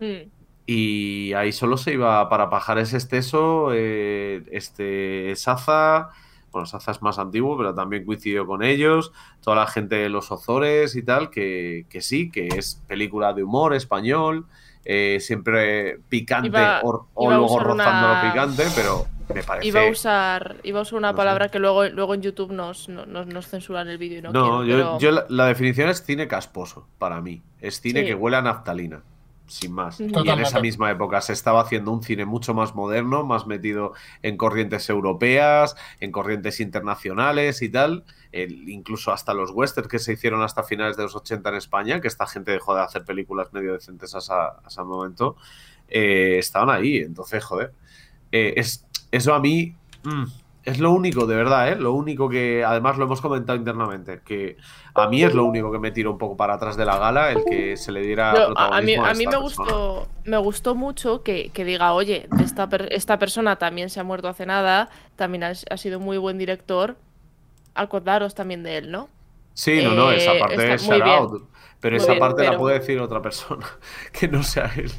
Mm. 0.00 0.28
Y 0.66 1.32
ahí 1.34 1.52
solo 1.52 1.76
se 1.76 1.92
iba 1.92 2.28
para 2.28 2.50
Pajares 2.50 2.92
Esteso, 2.92 3.68
eh, 3.72 4.42
este 4.50 5.34
Saza, 5.36 6.08
bueno, 6.50 6.66
Saza 6.66 6.90
es 6.90 7.00
más 7.00 7.20
antiguo, 7.20 7.56
pero 7.56 7.72
también 7.72 8.04
coincidió 8.04 8.44
con 8.46 8.64
ellos, 8.64 9.12
toda 9.42 9.56
la 9.58 9.66
gente 9.68 9.94
de 9.94 10.08
los 10.08 10.32
Ozores 10.32 10.96
y 10.96 11.04
tal, 11.04 11.30
que, 11.30 11.86
que 11.88 12.00
sí, 12.00 12.30
que 12.32 12.48
es 12.48 12.82
película 12.88 13.32
de 13.32 13.44
humor 13.44 13.74
español, 13.74 14.46
eh, 14.84 15.18
siempre 15.20 15.98
picante 16.08 16.48
Iba- 16.48 16.80
o, 16.82 17.06
o 17.14 17.24
iba 17.26 17.34
a 17.34 17.38
luego 17.38 17.58
rozando 17.60 18.06
una- 18.08 18.22
lo 18.24 18.28
picante, 18.32 18.64
pero 18.74 19.06
me 19.34 19.42
parece... 19.42 19.66
Iba 19.68 19.82
a 19.82 19.90
usar, 19.90 20.56
iba 20.62 20.78
a 20.78 20.82
usar 20.82 20.98
una 20.98 21.08
No 21.08 21.12
sé. 21.14 21.16
palabra 21.16 21.48
que 21.48 21.58
luego, 21.58 21.84
luego 21.88 22.14
en 22.14 22.22
YouTube 22.22 22.52
nos, 22.52 22.88
no- 22.88 23.06
nos, 23.06 23.26
nos 23.26 23.46
censuran 23.48 23.88
el 23.88 23.98
vídeo 23.98 24.18
y 24.18 24.22
no, 24.22 24.32
No, 24.32 24.62
quiero, 24.62 24.64
yo, 24.64 24.76
pero- 24.76 24.98
yo 24.98 25.10
la, 25.12 25.26
la 25.28 25.46
definición 25.46 25.88
es 25.88 26.02
cine 26.04 26.28
casposo, 26.28 26.86
para 26.98 27.20
mí. 27.20 27.42
Es 27.60 27.80
cine 27.80 28.00
Sí. 28.00 28.06
que 28.06 28.14
huele 28.14 28.36
a 28.36 28.42
naftalina, 28.42 29.02
sin 29.46 29.72
más. 29.72 30.00
Y 30.00 30.04
en 30.04 30.40
esa 30.40 30.60
misma 30.60 30.90
época 30.90 31.20
se 31.20 31.32
estaba 31.32 31.60
haciendo 31.60 31.90
un 31.92 32.02
cine 32.02 32.24
mucho 32.24 32.54
más 32.54 32.74
moderno, 32.74 33.24
más 33.24 33.46
metido 33.46 33.92
en 34.22 34.36
corrientes 34.36 34.88
europeas, 34.90 35.76
en 36.00 36.10
corrientes 36.12 36.58
internacionales 36.60 37.62
y 37.62 37.68
tal. 37.68 38.04
El- 38.32 38.68
incluso 38.70 39.12
hasta 39.12 39.34
los 39.34 39.50
westerns 39.50 39.88
que 39.88 39.98
se 39.98 40.14
hicieron 40.14 40.42
hasta 40.42 40.62
finales 40.62 40.96
de 40.96 41.02
los 41.02 41.14
80 41.14 41.50
en 41.50 41.56
España, 41.56 42.00
que 42.00 42.08
esta 42.08 42.26
gente 42.26 42.50
dejó 42.50 42.74
de 42.74 42.80
hacer 42.82 43.04
películas 43.04 43.52
medio 43.52 43.74
decentes 43.74 44.14
a 44.14 44.18
ese 44.66 44.82
momento, 44.82 45.36
eh, 45.88 46.36
estaban 46.38 46.70
ahí. 46.70 46.96
Entonces, 46.98 47.44
joder. 47.44 47.72
eh, 48.34 48.54
es, 48.56 48.86
eso 49.12 49.34
a 49.34 49.40
mí 49.40 49.76
mm, 50.04 50.24
es 50.64 50.80
lo 50.80 50.92
único, 50.92 51.26
de 51.26 51.36
verdad, 51.36 51.70
¿eh? 51.70 51.76
Lo 51.76 51.92
único 51.92 52.28
que, 52.28 52.64
además 52.64 52.98
lo 52.98 53.04
hemos 53.04 53.20
comentado 53.20 53.58
internamente, 53.58 54.22
que 54.24 54.56
a 54.94 55.08
mí 55.08 55.22
es 55.24 55.34
lo 55.34 55.44
único 55.44 55.72
que 55.72 55.78
me 55.80 55.92
tira 55.92 56.10
un 56.10 56.18
poco 56.18 56.36
para 56.36 56.54
atrás 56.54 56.76
de 56.76 56.84
la 56.84 56.98
gala, 56.98 57.32
el 57.32 57.44
que 57.44 57.76
se 57.76 57.92
le 57.92 58.00
diera 58.02 58.44
a, 58.54 58.78
a 58.78 58.80
mí, 58.82 58.94
a 58.94 59.14
mí 59.14 59.26
me 59.26 59.36
gustó, 59.38 60.08
me 60.24 60.38
gustó 60.38 60.74
mucho 60.76 61.22
que, 61.24 61.50
que 61.50 61.64
diga, 61.64 61.92
oye, 61.94 62.28
esta, 62.38 62.68
per- 62.68 62.88
esta 62.92 63.18
persona 63.18 63.56
también 63.56 63.90
se 63.90 64.00
ha 64.00 64.04
muerto 64.04 64.28
hace 64.28 64.46
nada, 64.46 64.88
también 65.16 65.44
ha, 65.44 65.52
ha 65.70 65.76
sido 65.76 66.00
muy 66.00 66.18
buen 66.18 66.38
director. 66.38 66.96
Acordaros 67.74 68.34
también 68.34 68.62
de 68.62 68.76
él, 68.78 68.90
¿no? 68.92 69.08
Sí, 69.54 69.82
no, 69.84 69.94
no, 69.94 70.10
esa 70.12 70.32
Eh, 70.32 70.40
parte 70.40 70.54
está 70.54 70.74
es 70.74 70.82
muy 70.84 70.98
shout 70.98 71.08
out. 71.08 71.42
Pero 71.82 71.96
Muy 71.96 72.02
esa 72.02 72.12
bien, 72.12 72.20
parte 72.20 72.44
la 72.44 72.56
puede 72.56 72.78
decir 72.78 73.00
otra 73.00 73.20
persona, 73.20 73.66
que 74.18 74.28
no 74.28 74.42
sea 74.44 74.70
él. 74.76 74.90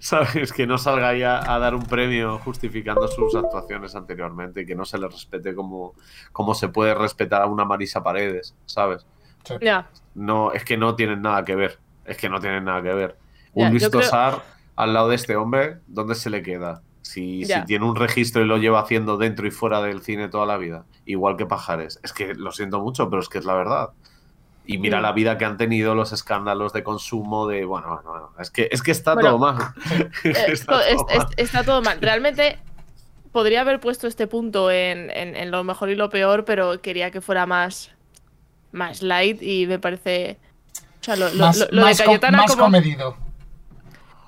¿Sabes? 0.00 0.52
Que 0.52 0.66
no 0.66 0.76
salga 0.78 1.10
ahí 1.10 1.22
a, 1.22 1.38
a 1.54 1.58
dar 1.60 1.74
un 1.76 1.84
premio 1.84 2.38
justificando 2.40 3.06
sus 3.08 3.34
actuaciones 3.36 3.94
anteriormente 3.94 4.62
y 4.62 4.66
que 4.66 4.74
no 4.74 4.84
se 4.84 4.98
le 4.98 5.06
respete 5.06 5.54
como, 5.54 5.94
como 6.32 6.54
se 6.54 6.68
puede 6.68 6.92
respetar 6.94 7.40
a 7.40 7.46
una 7.46 7.64
Marisa 7.64 8.02
Paredes, 8.02 8.54
¿sabes? 8.66 9.06
Ya. 9.60 9.88
No, 10.14 10.50
es 10.52 10.64
que 10.64 10.76
no 10.76 10.96
tienen 10.96 11.22
nada 11.22 11.44
que 11.44 11.54
ver. 11.54 11.78
Es 12.04 12.16
que 12.16 12.28
no 12.28 12.40
tienen 12.40 12.64
nada 12.64 12.82
que 12.82 12.92
ver. 12.92 13.16
Un 13.52 13.70
Luis 13.70 13.88
creo- 13.88 14.00
Tosar 14.02 14.42
al 14.76 14.92
lado 14.92 15.08
de 15.10 15.14
este 15.14 15.36
hombre, 15.36 15.78
¿dónde 15.86 16.16
se 16.16 16.30
le 16.30 16.42
queda? 16.42 16.82
Si, 17.02 17.44
si 17.44 17.64
tiene 17.66 17.84
un 17.84 17.94
registro 17.94 18.42
y 18.42 18.46
lo 18.46 18.56
lleva 18.56 18.80
haciendo 18.80 19.18
dentro 19.18 19.46
y 19.46 19.52
fuera 19.52 19.80
del 19.82 20.02
cine 20.02 20.28
toda 20.28 20.46
la 20.46 20.56
vida. 20.56 20.84
Igual 21.04 21.36
que 21.36 21.46
Pajares. 21.46 22.00
Es 22.02 22.12
que 22.12 22.34
lo 22.34 22.50
siento 22.50 22.80
mucho, 22.80 23.08
pero 23.08 23.20
es 23.22 23.28
que 23.28 23.38
es 23.38 23.44
la 23.44 23.54
verdad. 23.54 23.90
Y 24.66 24.78
mira 24.78 24.98
Mm. 24.98 25.02
la 25.02 25.12
vida 25.12 25.36
que 25.38 25.44
han 25.44 25.56
tenido, 25.58 25.94
los 25.94 26.12
escándalos 26.12 26.72
de 26.72 26.82
consumo, 26.82 27.46
de. 27.46 27.64
Bueno, 27.66 28.00
es 28.38 28.50
que, 28.50 28.68
es 28.72 28.82
que 28.82 28.92
está 28.92 29.14
Bueno, 29.14 29.30
todo 29.30 29.38
mal. 29.38 29.74
Eh, 30.24 30.34
Está 30.48 30.72
to- 30.72 30.78
todo 30.78 30.80
es- 31.08 31.12
es- 31.12 31.18
mal. 31.18 31.26
está 31.36 31.64
todo 31.64 31.82
mal. 31.82 31.98
Realmente 32.00 32.58
podría 33.32 33.60
haber 33.62 33.80
puesto 33.80 34.06
este 34.06 34.26
punto 34.26 34.70
en, 34.70 35.10
en- 35.10 35.36
en 35.36 35.50
lo 35.50 35.64
mejor 35.64 35.90
y 35.90 35.96
lo 35.96 36.08
peor, 36.08 36.44
pero 36.44 36.80
quería 36.80 37.10
que 37.10 37.20
fuera 37.20 37.46
más, 37.46 37.90
más 38.72 39.02
light 39.02 39.42
y 39.42 39.66
me 39.66 39.78
parece... 39.78 40.38
O 41.00 41.04
sea, 41.04 41.16
lo, 41.16 41.28
lo- 41.34 41.44
Más, 41.46 41.58
lo- 41.58 41.66
lo 41.70 41.82
más 41.82 41.98
de 41.98 42.04
com- 42.04 42.12
Cayetana 42.14 42.38
más 42.38 42.50
como 42.52 42.64
comedido. 42.64 43.16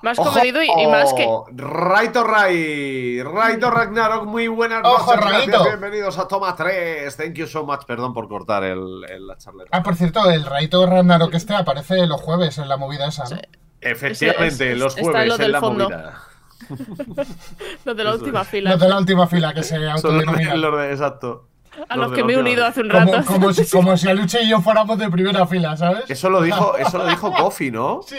Más 0.01 0.19
¡Ojo! 0.19 0.29
comedido 0.31 0.61
y, 0.63 0.67
y 0.67 0.87
más 0.87 1.13
que... 1.13 1.27
Raito 1.55 2.23
Ray, 2.23 3.21
Raito 3.23 3.71
Ragnarok, 3.71 4.25
muy 4.25 4.47
buenas 4.47 4.81
¡Ojo, 4.83 5.15
noches, 5.15 5.29
gracias, 5.29 5.47
Raito! 5.47 5.63
bienvenidos 5.65 6.17
a 6.19 6.27
Toma 6.27 6.55
3. 6.55 7.15
Thank 7.17 7.33
you 7.33 7.47
so 7.47 7.65
much, 7.65 7.85
perdón 7.85 8.13
por 8.13 8.27
cortar 8.27 8.63
el, 8.63 9.03
el- 9.09 9.27
la 9.27 9.37
charleta. 9.37 9.69
Ah, 9.71 9.81
por 9.83 9.95
cierto, 9.95 10.29
el 10.29 10.45
Raito 10.45 10.85
Ragnarok 10.85 11.33
este 11.33 11.55
aparece 11.55 12.05
los 12.07 12.21
jueves 12.21 12.57
en 12.57 12.69
la 12.69 12.77
movida 12.77 13.07
esa, 13.07 13.23
¿no? 13.29 13.37
Efectivamente, 13.81 14.71
es- 14.73 14.77
los 14.77 14.97
está 14.97 15.11
jueves 15.11 15.37
lo 15.37 15.43
en 15.45 15.51
la 15.51 15.59
fondo. 15.59 15.83
movida. 15.89 16.21
Los 17.85 17.95
de 17.95 18.03
la 18.03 18.13
última 18.15 18.43
fila. 18.43 18.71
Los 18.71 18.79
de 18.79 18.89
la 18.89 18.97
última 18.97 19.27
fila 19.27 19.53
que 19.53 19.61
se 19.61 19.75
Son 19.75 19.83
los 19.85 20.01
de, 20.01 20.07
autodenominan. 20.09 20.59
los 20.61 20.77
de- 20.79 20.91
exacto. 20.91 21.47
A 21.87 21.95
los 21.95 22.11
que 22.11 22.23
me 22.23 22.33
he 22.33 22.37
unido 22.37 22.65
hace 22.65 22.81
un 22.81 22.89
Como, 22.89 23.13
rato. 23.13 23.25
como 23.31 23.53
si, 23.53 23.69
como 23.71 23.95
si 23.95 24.09
Aluche 24.09 24.41
y 24.41 24.49
yo 24.49 24.59
fuéramos 24.61 24.97
de 24.97 25.09
primera 25.11 25.45
fila, 25.45 25.77
¿sabes? 25.77 26.09
Eso 26.09 26.29
lo 26.31 26.41
dijo, 26.41 26.75
eso 26.79 26.97
lo 26.97 27.05
dijo 27.05 27.31
Kofi, 27.31 27.69
¿no? 27.69 28.01
Sí. 28.07 28.17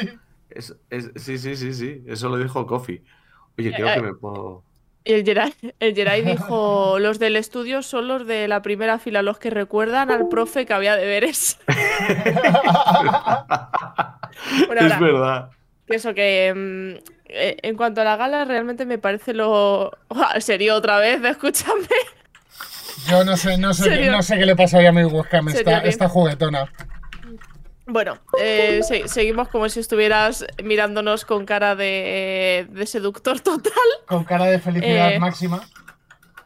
Es- 0.59 0.74
es- 0.90 1.11
sí, 1.16 1.38
sí, 1.38 1.56
sí, 1.56 1.72
sí. 1.72 2.02
Eso 2.06 2.28
lo 2.28 2.36
dijo 2.36 2.66
Kofi. 2.66 3.02
Oye, 3.59 3.72
creo 3.72 3.88
Eh, 3.88 3.94
que 3.94 4.02
me 4.02 4.14
puedo. 4.14 4.62
Y 5.04 5.12
el 5.14 5.24
Geray, 5.24 5.54
el 5.80 5.94
Geray 5.94 6.22
dijo, 6.22 6.98
los 7.00 7.18
del 7.18 7.36
estudio 7.36 7.82
son 7.82 8.09
los 8.09 8.26
de 8.26 8.46
la 8.48 8.61
primera 8.61 8.98
fila, 8.98 9.22
los 9.22 9.38
que 9.38 9.50
recuerdan 9.50 10.11
al 10.11 10.28
profe 10.28 10.66
que 10.66 10.74
había 10.74 10.96
deberes. 10.96 11.59
Bueno, 14.66 14.82
es 14.86 14.92
ahora, 14.92 15.00
verdad. 15.00 15.50
que 15.86 15.96
eso 15.96 16.14
que 16.14 16.52
mm, 16.54 17.11
eh, 17.26 17.56
en 17.62 17.76
cuanto 17.76 18.00
a 18.00 18.04
la 18.04 18.16
gala 18.16 18.44
realmente 18.44 18.86
me 18.86 18.98
parece 18.98 19.34
lo... 19.34 19.90
Sería 20.40 20.74
otra 20.74 20.98
vez, 20.98 21.22
escúchame. 21.24 21.86
Yo 23.09 23.24
no 23.24 23.36
sé, 23.36 23.56
no 23.59 23.72
sé, 23.74 23.88
qué, 23.90 24.11
no 24.11 24.22
sé 24.22 24.38
qué 24.38 24.46
le 24.46 24.54
pasaría 24.56 24.90
a 24.90 24.92
mi 24.92 25.04
webcam, 25.04 25.48
¿Serio 25.48 25.61
está, 25.61 25.82
qué? 25.82 25.88
está 25.88 26.09
juguetona. 26.09 26.70
Bueno, 27.91 28.18
eh, 28.39 28.80
se- 28.86 29.09
seguimos 29.09 29.49
como 29.49 29.68
si 29.70 29.80
estuvieras 29.80 30.45
mirándonos 30.62 31.24
con 31.24 31.47
cara 31.47 31.74
de, 31.74 32.66
de 32.70 32.86
seductor 32.86 33.41
total. 33.41 33.72
Con 34.07 34.24
cara 34.24 34.45
de 34.45 34.59
felicidad 34.61 35.12
Eh, 35.14 35.18
máxima. 35.18 35.66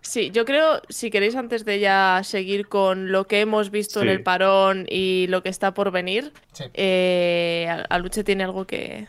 Sí, 0.00 0.30
yo 0.30 0.44
creo, 0.44 0.82
si 0.88 1.10
queréis 1.10 1.34
antes 1.36 1.64
de 1.64 1.78
ya 1.80 2.20
seguir 2.24 2.68
con 2.68 3.10
lo 3.12 3.26
que 3.26 3.40
hemos 3.40 3.70
visto 3.70 4.02
en 4.02 4.08
el 4.08 4.22
parón 4.22 4.86
y 4.88 5.26
lo 5.28 5.42
que 5.42 5.48
está 5.48 5.74
por 5.74 5.90
venir, 5.90 6.32
Sí. 6.52 6.64
eh, 6.74 7.68
Aluche 7.88 8.22
tiene 8.24 8.44
algo 8.44 8.64
que, 8.66 9.06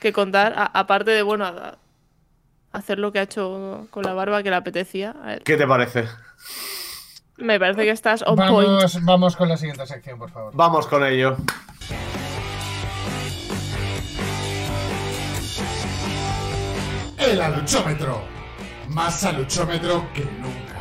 que 0.00 0.12
contar, 0.12 0.54
a- 0.56 0.66
aparte 0.66 1.10
de, 1.12 1.22
bueno, 1.22 1.44
a- 1.44 1.78
hacer 2.72 2.98
lo 2.98 3.12
que 3.12 3.18
ha 3.20 3.22
hecho 3.22 3.86
con 3.90 4.04
la 4.04 4.12
barba 4.14 4.42
que 4.42 4.50
le 4.50 4.56
apetecía. 4.56 5.14
A 5.22 5.26
ver, 5.26 5.42
¿Qué 5.42 5.56
te 5.56 5.66
parece? 5.66 6.04
Me 7.42 7.58
parece 7.58 7.82
que 7.82 7.90
estás 7.90 8.22
on 8.26 8.36
point. 8.36 8.68
Vamos, 8.68 9.04
vamos 9.04 9.36
con 9.36 9.48
la 9.48 9.56
siguiente 9.56 9.86
sección, 9.86 10.18
por 10.18 10.30
favor. 10.30 10.52
Vamos 10.54 10.86
con 10.86 11.04
ello. 11.04 11.36
El 17.18 17.40
aluchómetro. 17.40 18.22
Más 18.88 19.24
aluchómetro 19.24 20.06
que 20.12 20.24
nunca. 20.24 20.72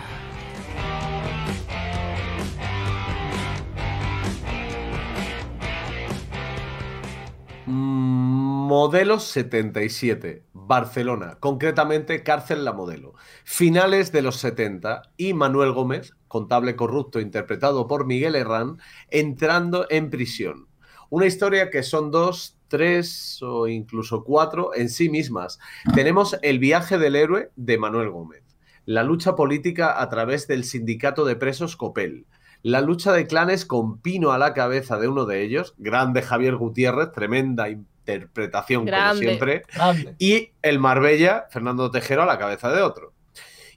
Modelo 8.71 9.19
77, 9.19 10.45
Barcelona, 10.53 11.37
concretamente 11.39 12.23
Cárcel 12.23 12.65
La 12.65 12.73
Modelo. 12.73 13.13
Finales 13.43 14.11
de 14.11 14.21
los 14.21 14.37
70 14.37 15.03
y 15.17 15.33
Manuel 15.33 15.71
Gómez, 15.73 16.13
contable 16.31 16.77
corrupto 16.77 17.19
interpretado 17.19 17.87
por 17.87 18.05
Miguel 18.05 18.35
Herrán, 18.35 18.77
entrando 19.09 19.85
en 19.89 20.09
prisión. 20.09 20.67
Una 21.09 21.25
historia 21.25 21.69
que 21.69 21.83
son 21.83 22.09
dos, 22.09 22.57
tres 22.69 23.39
o 23.41 23.67
incluso 23.67 24.23
cuatro 24.23 24.73
en 24.73 24.87
sí 24.87 25.09
mismas. 25.09 25.59
Tenemos 25.93 26.37
el 26.41 26.57
viaje 26.57 26.97
del 26.97 27.17
héroe 27.17 27.51
de 27.57 27.77
Manuel 27.77 28.11
Gómez, 28.11 28.43
la 28.85 29.03
lucha 29.03 29.35
política 29.35 30.01
a 30.01 30.07
través 30.07 30.47
del 30.47 30.63
sindicato 30.63 31.25
de 31.25 31.35
presos 31.35 31.75
Copel, 31.75 32.25
la 32.63 32.79
lucha 32.79 33.11
de 33.11 33.27
clanes 33.27 33.65
con 33.65 33.99
Pino 33.99 34.31
a 34.31 34.37
la 34.37 34.53
cabeza 34.53 34.97
de 34.97 35.09
uno 35.09 35.25
de 35.25 35.43
ellos, 35.43 35.73
grande 35.79 36.21
Javier 36.21 36.55
Gutiérrez, 36.55 37.11
tremenda 37.11 37.67
interpretación 37.67 38.87
como 38.87 39.15
siempre, 39.15 39.63
Grande. 39.73 40.15
y 40.17 40.51
el 40.61 40.79
Marbella, 40.79 41.47
Fernando 41.49 41.91
Tejero 41.91 42.23
a 42.23 42.25
la 42.25 42.39
cabeza 42.39 42.71
de 42.71 42.83
otro. 42.83 43.10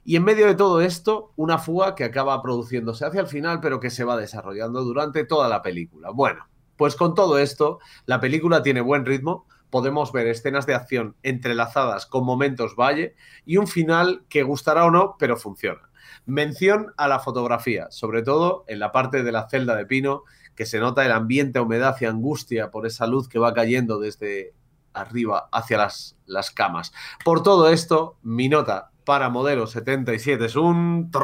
Y 0.07 0.17
en 0.17 0.23
medio 0.23 0.45
de 0.45 0.53
todo 0.53 0.81
esto, 0.81 1.33
una 1.35 1.57
fuga 1.57 1.95
que 1.95 2.03
acaba 2.03 2.39
produciéndose 2.43 3.05
hacia 3.05 3.21
el 3.21 3.27
final, 3.27 3.59
pero 3.59 3.79
que 3.79 3.89
se 3.89 4.03
va 4.03 4.15
desarrollando 4.15 4.83
durante 4.83 5.25
toda 5.25 5.49
la 5.49 5.63
película. 5.63 6.11
Bueno, 6.11 6.47
pues 6.77 6.95
con 6.95 7.15
todo 7.15 7.39
esto, 7.39 7.79
la 8.05 8.19
película 8.19 8.61
tiene 8.61 8.81
buen 8.81 9.03
ritmo, 9.03 9.47
podemos 9.71 10.11
ver 10.11 10.27
escenas 10.27 10.67
de 10.67 10.75
acción 10.75 11.15
entrelazadas 11.23 12.05
con 12.05 12.23
momentos 12.23 12.75
valle 12.75 13.15
y 13.47 13.57
un 13.57 13.65
final 13.65 14.23
que 14.29 14.43
gustará 14.43 14.85
o 14.85 14.91
no, 14.91 15.15
pero 15.17 15.37
funciona. 15.37 15.89
Mención 16.27 16.93
a 16.97 17.07
la 17.07 17.17
fotografía, 17.17 17.87
sobre 17.89 18.21
todo 18.21 18.63
en 18.67 18.77
la 18.77 18.91
parte 18.91 19.23
de 19.23 19.31
la 19.31 19.49
celda 19.49 19.75
de 19.75 19.87
Pino, 19.87 20.21
que 20.53 20.67
se 20.67 20.77
nota 20.77 21.03
el 21.03 21.13
ambiente, 21.13 21.59
humedad 21.59 21.97
y 21.99 22.05
angustia 22.05 22.69
por 22.69 22.85
esa 22.85 23.07
luz 23.07 23.27
que 23.27 23.39
va 23.39 23.55
cayendo 23.55 23.99
desde 23.99 24.53
arriba 24.93 25.49
hacia 25.51 25.79
las, 25.79 26.15
las 26.27 26.51
camas. 26.51 26.93
Por 27.23 27.41
todo 27.41 27.69
esto, 27.69 28.19
mi 28.21 28.49
nota 28.49 28.91
para 29.05 29.29
modelo 29.29 29.67
77 29.67 30.45
es 30.45 30.55
un 30.55 31.11
1, 31.13 31.19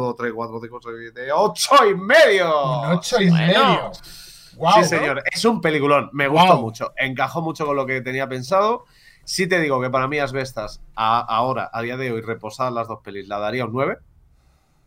2, 0.00 0.16
3, 0.16 0.32
4, 0.34 0.60
5, 0.62 0.78
6, 0.82 0.94
7, 1.14 1.32
8 1.32 1.70
y 1.90 1.94
medio. 1.94 2.80
Un 2.80 2.86
ocho 2.92 3.20
y 3.20 3.28
Bueno. 3.28 3.46
medio. 3.46 3.90
Guau, 4.56 4.74
Sí, 4.74 4.80
¿no? 4.80 4.86
señor, 4.86 5.22
es 5.30 5.44
un 5.44 5.60
peliculón. 5.60 6.10
Me 6.12 6.28
gustó 6.28 6.46
Guau. 6.46 6.60
mucho. 6.60 6.92
Encajó 6.96 7.42
mucho 7.42 7.66
con 7.66 7.76
lo 7.76 7.86
que 7.86 8.00
tenía 8.00 8.28
pensado. 8.28 8.84
Sí 9.24 9.46
te 9.46 9.60
digo 9.60 9.80
que 9.80 9.90
para 9.90 10.08
mí 10.08 10.18
Asbestas, 10.18 10.80
a- 10.94 11.20
ahora, 11.20 11.70
a 11.72 11.80
día 11.82 11.96
de 11.96 12.12
hoy, 12.12 12.20
reposadas 12.20 12.72
las 12.72 12.88
dos 12.88 13.00
pelis, 13.02 13.28
la 13.28 13.38
daría 13.38 13.64
un 13.64 13.72
9. 13.72 13.98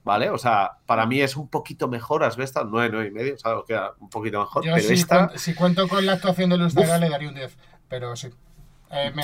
¿Vale? 0.04 0.30
O 0.30 0.38
sea, 0.38 0.74
para 0.86 1.08
mí 1.08 1.20
es 1.20 1.36
un 1.36 1.50
poquito 1.50 1.88
mejor 1.88 2.24
Asbestas, 2.24 2.66
9, 2.70 2.90
9 2.92 3.08
y 3.08 3.12
medio. 3.12 3.34
O 3.34 3.38
sea, 3.40 3.56
queda 3.68 3.94
un 4.00 4.10
poquito 4.10 4.40
mejor. 4.40 4.64
Yo 4.64 4.74
pero 4.76 4.88
si, 4.88 4.94
esta. 4.94 5.18
cuento, 5.18 5.38
si 5.40 5.56
cuento 5.56 5.88
con 5.88 6.06
la 6.06 6.14
actuación 6.14 6.50
de 6.52 6.58
Luz. 6.58 6.76
Vega 6.76 7.00
le 7.00 7.10
daría 7.10 7.30
un 7.30 7.36
10. 7.36 7.58
Pero 7.88 8.16
sí. 8.16 8.30
Eh, 8.92 9.12
me- 9.16 9.24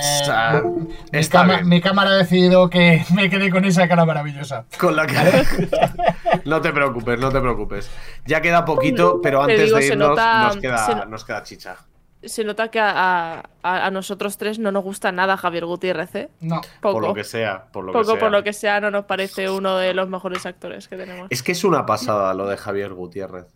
está 1.12 1.40
cama- 1.40 1.54
bien. 1.56 1.68
mi 1.68 1.80
cámara 1.80 2.10
ha 2.10 2.14
decidido 2.16 2.68
que 2.68 3.04
me 3.14 3.30
quede 3.30 3.50
con 3.50 3.64
esa 3.64 3.88
cara 3.88 4.04
maravillosa. 4.04 4.66
Con 4.78 4.96
la 4.96 5.06
que... 5.06 5.14
no 6.44 6.60
te 6.60 6.72
preocupes, 6.72 7.18
no 7.18 7.30
te 7.30 7.40
preocupes. 7.40 7.90
Ya 8.26 8.40
queda 8.40 8.64
poquito, 8.64 9.20
pero 9.22 9.38
Te 9.46 9.52
antes 9.52 9.66
digo, 9.66 9.78
de 9.78 9.86
irnos 9.86 10.08
nota- 10.10 10.44
nos, 10.48 10.56
queda, 10.58 10.78
se 10.86 10.94
no- 10.94 11.04
nos 11.06 11.24
queda 11.24 11.42
chicha. 11.42 11.76
Se 12.24 12.44
nota 12.44 12.68
que 12.68 12.78
a, 12.78 13.40
a- 13.62 13.86
a 13.86 13.90
nosotros 13.90 14.38
tres 14.38 14.58
no 14.58 14.70
nos 14.70 14.84
gusta 14.84 15.10
nada 15.10 15.36
Javier 15.36 15.64
Gutiérrez, 15.66 16.14
¿eh? 16.14 16.30
No. 16.40 16.60
Poco. 16.80 16.94
Por 17.00 17.02
lo 17.08 17.14
que 17.14 17.24
sea, 17.24 17.64
por 17.72 17.84
lo 17.84 17.92
que 17.92 17.98
Poco 17.98 18.10
sea. 18.12 18.20
por 18.20 18.30
lo 18.30 18.44
que 18.44 18.52
sea, 18.52 18.80
no 18.80 18.90
nos 18.92 19.06
parece 19.06 19.50
uno 19.50 19.76
de 19.76 19.92
los 19.94 20.08
mejores 20.08 20.44
actores 20.46 20.86
que 20.86 20.96
tenemos. 20.96 21.26
Es 21.30 21.42
que 21.42 21.52
es 21.52 21.64
una 21.64 21.84
pasada 21.86 22.32
lo 22.34 22.46
de 22.46 22.56
Javier 22.56 22.92
Gutiérrez. 22.94 23.46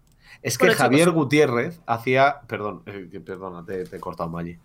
Es 0.42 0.58
que 0.58 0.64
Bueno, 0.64 0.72
chicos. 0.74 0.82
Javier 0.84 1.10
Gutiérrez 1.10 1.80
hacía. 1.86 2.40
Perdón, 2.48 2.82
eh, 2.86 3.20
perdona, 3.24 3.64
te, 3.64 3.84
te 3.84 3.96
he 3.96 4.00
cortado 4.00 4.28
Maggi. 4.30 4.58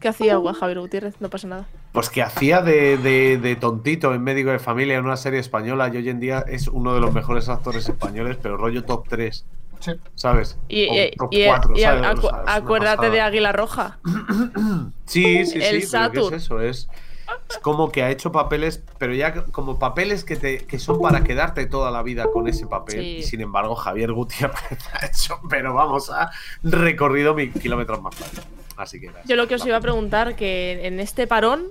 ¿Qué 0.00 0.08
hacía 0.08 0.36
gua, 0.36 0.54
Javier 0.54 0.80
Gutiérrez? 0.80 1.14
No 1.20 1.28
pasa 1.28 1.46
nada. 1.46 1.66
Pues 1.92 2.08
que 2.08 2.22
hacía 2.22 2.62
de, 2.62 2.96
de- 2.96 3.36
de 3.38 3.56
tontito 3.56 4.14
en 4.14 4.22
médico 4.22 4.50
de 4.50 4.58
familia 4.58 4.96
en 4.96 5.04
una 5.04 5.16
serie 5.16 5.38
española 5.40 5.90
y 5.92 5.96
hoy 5.98 6.08
en 6.08 6.20
día 6.20 6.42
es 6.48 6.68
uno 6.68 6.94
de 6.94 7.00
los 7.00 7.12
mejores 7.12 7.48
actores 7.48 7.88
españoles, 7.88 8.38
pero 8.42 8.56
rollo 8.56 8.84
top 8.84 9.06
3, 9.08 9.44
Sí. 9.80 9.92
¿sabes? 10.14 10.58
Y, 10.68 10.88
O 10.88 10.94
y- 10.94 11.10
top 11.16 11.28
y- 11.32 11.44
4, 11.46 11.72
y 11.76 11.80
¿sabes? 11.82 12.02
acu- 12.02 12.42
acuérdate 12.46 13.10
de 13.10 13.20
Águila 13.20 13.52
Roja. 13.52 13.98
Sí, 15.06 15.44
sí, 15.44 15.52
sí. 15.52 15.58
El 15.58 15.62
pero 15.62 15.80
¿qué 15.80 15.86
Saturn. 15.86 16.34
es 16.34 16.42
eso? 16.44 16.60
Es, 16.60 16.88
es 17.50 17.58
como 17.58 17.90
que 17.92 18.02
ha 18.02 18.10
hecho 18.10 18.32
papeles, 18.32 18.82
pero 18.98 19.14
ya 19.14 19.32
como 19.44 19.78
papeles 19.78 20.24
que, 20.24 20.36
te, 20.36 20.58
que 20.66 20.78
son 20.78 20.98
para 21.00 21.22
quedarte 21.24 21.66
toda 21.66 21.90
la 21.90 22.02
vida 22.02 22.26
con 22.32 22.48
ese 22.48 22.66
papel. 22.66 23.00
Sí. 23.00 23.16
Y 23.18 23.22
sin 23.22 23.40
embargo, 23.42 23.74
Javier 23.74 24.12
Gutiérrez 24.12 24.78
ha 24.94 25.04
hecho, 25.06 25.38
pero 25.50 25.74
vamos, 25.74 26.08
ha 26.10 26.30
recorrido 26.62 27.34
mil 27.34 27.52
kilómetros 27.52 28.00
más 28.00 28.14
fácil. 28.14 28.40
Así 28.82 28.98
que 29.00 29.06
gracias. 29.06 29.28
Yo 29.28 29.36
lo 29.36 29.46
que 29.46 29.54
os 29.56 29.66
iba 29.66 29.76
a 29.76 29.80
preguntar, 29.80 30.36
que 30.36 30.86
en 30.86 31.00
este 31.00 31.26
parón, 31.26 31.66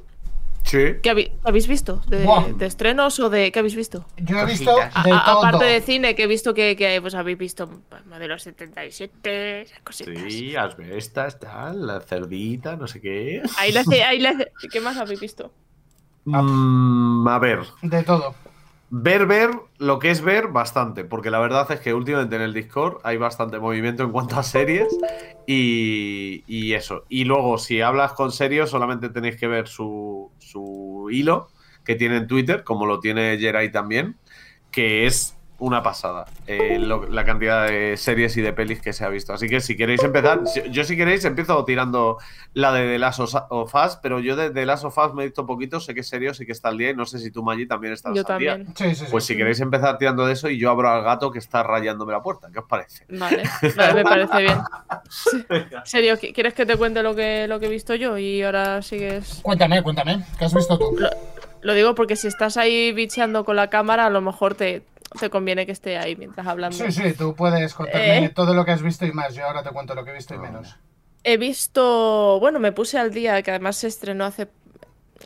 Sí. 0.64 0.96
¿qué 1.02 1.32
habéis 1.44 1.68
visto? 1.68 2.02
¿De, 2.08 2.28
estrenos 2.66 3.20
o 3.20 3.30
de 3.30 3.52
qué 3.52 3.60
habéis 3.60 3.76
visto? 3.76 4.06
Yo 4.18 4.38
he 4.40 4.46
visto 4.46 4.72
Cositas. 4.76 5.04
de 5.04 5.12
A- 5.14 5.24
todo. 5.26 5.38
aparte 5.46 5.66
de 5.66 5.82
cine, 5.82 6.14
que 6.16 6.24
he 6.24 6.28
visto 6.28 6.54
que, 6.54 6.76
que, 6.76 7.00
pues 7.02 7.16
habéis 7.16 7.38
visto 7.40 7.68
modelo 8.08 8.38
77, 8.38 9.62
esas 9.62 9.80
cositas. 9.80 10.22
Sí, 10.32 10.56
asbestas, 10.56 11.40
tal, 11.40 11.88
la 11.88 12.02
cerdita, 12.02 12.76
no 12.76 12.88
sé 12.88 13.02
qué. 13.02 13.42
Ahí 13.58 13.76
hace- 13.76 14.04
ahí 14.04 14.24
hace- 14.24 14.52
¿Qué 14.72 14.80
más 14.82 14.98
habéis 14.98 15.22
visto? 15.22 15.52
Mm, 16.26 17.28
a 17.28 17.40
ver, 17.40 17.60
De 17.82 18.04
todo. 18.04 18.36
Ver, 18.92 19.26
ver, 19.26 19.50
lo 19.80 19.98
que 19.98 20.12
es 20.12 20.22
ver, 20.22 20.50
bastante, 20.50 21.06
porque 21.06 21.32
la 21.32 21.40
verdad 21.40 21.72
es 21.72 21.80
que 21.80 21.94
últimamente 21.94 22.36
en 22.36 22.42
el 22.42 22.54
Discord 22.54 23.00
hay 23.04 23.16
bastante 23.16 23.60
movimiento 23.60 24.04
en 24.04 24.12
cuanto 24.12 24.38
a 24.38 24.44
series 24.44 24.88
y, 25.48 26.44
y 26.48 26.74
eso. 26.74 27.06
Y 27.08 27.24
luego, 27.24 27.58
si 27.58 27.82
hablas 27.82 28.12
con 28.12 28.34
serios, 28.34 28.70
solamente 28.70 29.10
tenéis 29.10 29.38
que 29.38 29.48
ver 29.48 29.70
su, 29.70 30.32
su 30.38 31.08
hilo 31.10 31.48
que 31.86 31.96
tiene 31.96 32.18
en 32.18 32.28
Twitter, 32.28 32.66
como 32.66 32.86
lo 32.86 33.00
tiene 33.00 33.38
Jerai 33.40 33.72
también, 33.72 34.18
que 34.70 35.08
es 35.08 35.39
una 35.60 35.84
pasada 35.84 36.26
eh, 36.48 36.78
lo- 36.80 37.06
la 37.08 37.26
cantidad 37.26 37.68
de 37.68 37.98
series 37.98 38.36
y 38.38 38.42
de 38.42 38.54
pelis 38.54 38.82
que 38.82 38.94
se 38.94 39.04
ha 39.06 39.10
visto. 39.10 39.34
Así 39.34 39.48
que 39.50 39.60
si 39.62 39.76
queréis 39.76 40.02
empezar, 40.04 40.42
si- 40.48 40.70
yo 40.72 40.84
si 40.84 40.96
queréis 40.96 41.26
empiezo 41.26 41.64
tirando 41.66 42.18
la 42.54 42.72
de 42.74 42.88
The 42.94 43.00
Last 43.00 43.20
of 43.20 43.76
Us, 43.76 43.98
pero 44.02 44.20
yo 44.20 44.36
de 44.36 44.50
The 44.52 44.66
Last 44.66 44.86
of 44.86 44.98
Us 44.98 45.14
me 45.14 45.24
he 45.24 45.26
visto 45.28 45.46
poquito, 45.46 45.80
sé 45.80 45.94
que 45.94 46.00
es 46.00 46.08
serio, 46.08 46.34
sé 46.34 46.46
que 46.46 46.52
está 46.54 46.70
al 46.70 46.78
día 46.78 46.92
y 46.92 46.96
no 46.96 47.06
sé 47.06 47.20
si 47.20 47.30
tú, 47.32 47.44
Maggi, 47.44 47.68
también 47.68 47.94
estás 47.94 48.16
Yo 48.16 48.24
al 48.28 48.40
día. 48.40 48.52
también. 48.58 48.76
Sí, 48.76 48.96
sí. 48.96 49.06
Pues 49.12 49.26
si 49.26 49.36
queréis 49.36 49.60
empezar 49.60 49.98
tirando 49.98 50.26
de 50.26 50.34
eso 50.34 50.50
y 50.50 50.58
yo 50.58 50.70
abro 50.72 50.90
al 50.90 51.04
gato 51.04 51.30
que 51.32 51.40
está 51.40 51.62
rayándome 51.64 52.14
la 52.14 52.22
puerta, 52.24 52.50
¿qué 52.52 52.60
os 52.60 52.66
parece? 52.66 53.06
Vale, 53.10 53.44
vale, 53.76 53.94
me 53.94 54.04
parece 54.04 54.42
bien. 54.42 54.58
Serio, 55.84 56.16
¿qui- 56.18 56.34
¿quieres 56.34 56.54
que 56.54 56.66
te 56.66 56.78
cuente 56.78 57.04
lo 57.04 57.16
que, 57.16 57.48
lo 57.48 57.60
que 57.60 57.66
he 57.68 57.70
visto 57.70 57.96
yo? 57.96 58.18
Y 58.18 58.42
ahora 58.44 58.82
sigues. 58.82 59.40
Cuéntame, 59.42 59.82
cuéntame. 59.84 60.24
¿Qué 60.38 60.46
has 60.46 60.54
visto 60.54 60.78
tú? 60.78 60.98
Lo 61.62 61.74
digo 61.74 61.94
porque 61.96 62.16
si 62.16 62.28
estás 62.28 62.58
ahí 62.58 62.92
bicheando 62.94 63.44
con 63.44 63.56
la 63.56 63.70
cámara, 63.70 64.06
a 64.06 64.10
lo 64.10 64.22
mejor 64.22 64.56
te, 64.56 64.84
te 65.20 65.30
conviene 65.30 65.66
que 65.66 65.72
esté 65.72 65.98
ahí 65.98 66.16
mientras 66.16 66.46
hablando. 66.46 66.76
Sí, 66.78 66.92
sí, 66.92 67.14
tú 67.14 67.34
puedes 67.36 67.74
contarme 67.74 68.26
Eh. 68.26 68.30
todo 68.30 68.54
lo 68.54 68.66
que 68.66 68.72
has 68.72 68.82
visto 68.82 69.06
y 69.06 69.12
más. 69.12 69.34
Yo 69.36 69.46
ahora 69.46 69.64
te 69.64 69.70
cuento 69.70 69.96
lo 69.96 70.04
que 70.04 70.12
he 70.12 70.14
visto 70.14 70.36
y 70.36 70.38
menos. 70.40 70.76
He 71.24 71.38
visto. 71.38 72.38
Bueno, 72.40 72.60
me 72.60 72.72
puse 72.72 72.98
al 72.98 73.12
día, 73.14 73.42
que 73.42 73.52
además 73.52 73.78
se 73.78 73.88
estrenó 73.88 74.26
hace. 74.26 74.48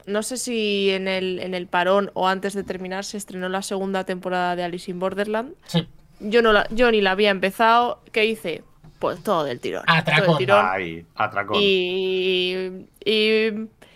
No 0.08 0.24
sé 0.24 0.38
si 0.38 0.90
en 0.90 1.08
el, 1.08 1.40
en 1.40 1.54
el 1.54 1.68
parón 1.68 2.12
o 2.14 2.28
antes 2.28 2.54
de 2.54 2.64
terminar 2.64 3.06
se 3.06 3.18
estrenó 3.18 3.48
la 3.50 3.62
segunda 3.62 4.04
temporada 4.06 4.56
de 4.56 4.64
Alice 4.64 4.90
in 4.90 5.00
Borderland. 5.00 5.54
Sí. 5.68 5.88
Yo, 6.20 6.42
no 6.42 6.52
la, 6.52 6.68
yo 6.70 6.90
ni 6.92 7.02
la 7.02 7.12
había 7.12 7.30
empezado. 7.30 8.02
¿Qué 8.12 8.26
hice? 8.26 8.64
Pues 9.00 9.22
todo 9.22 9.44
del 9.44 9.60
tirón. 9.60 9.84
Atracón. 9.88 10.26
Todo 10.26 10.38
del 10.38 10.46
tirón. 10.46 10.66
Ay, 10.68 11.06
atracón. 11.16 11.58
Y, 11.60 12.88
y, 13.06 13.52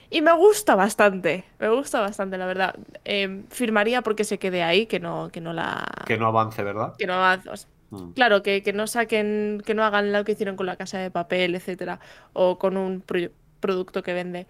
y 0.09 0.21
me 0.21 0.33
gusta 0.33 0.75
bastante. 0.75 1.43
Me 1.59 1.69
gusta 1.69 2.01
bastante, 2.01 2.37
la 2.37 2.45
verdad. 2.45 2.75
Eh, 3.05 3.43
firmaría 3.49 4.01
porque 4.01 4.23
se 4.23 4.37
quede 4.39 4.63
ahí, 4.63 4.85
que 4.85 4.99
no, 4.99 5.29
que 5.31 5.41
no 5.41 5.53
la. 5.53 5.85
Que 6.05 6.17
no 6.17 6.27
avance, 6.27 6.63
¿verdad? 6.63 6.93
que 6.97 7.07
no 7.07 7.15
o 7.21 7.57
sea, 7.57 7.67
Mm. 7.89 8.11
Claro, 8.11 8.43
que, 8.43 8.63
que 8.63 8.73
no 8.73 8.85
saquen, 8.85 9.63
que 9.65 9.73
no 9.73 9.81
hagan 9.85 10.11
lo 10.11 10.25
que 10.25 10.33
hicieron 10.33 10.57
con 10.57 10.65
la 10.65 10.75
casa 10.75 10.99
de 10.99 11.09
papel, 11.09 11.55
etcétera, 11.55 12.01
o 12.33 12.57
con 12.59 12.75
un 12.75 12.99
pro- 12.99 13.31
producto 13.61 14.03
que 14.03 14.11
vende. 14.13 14.45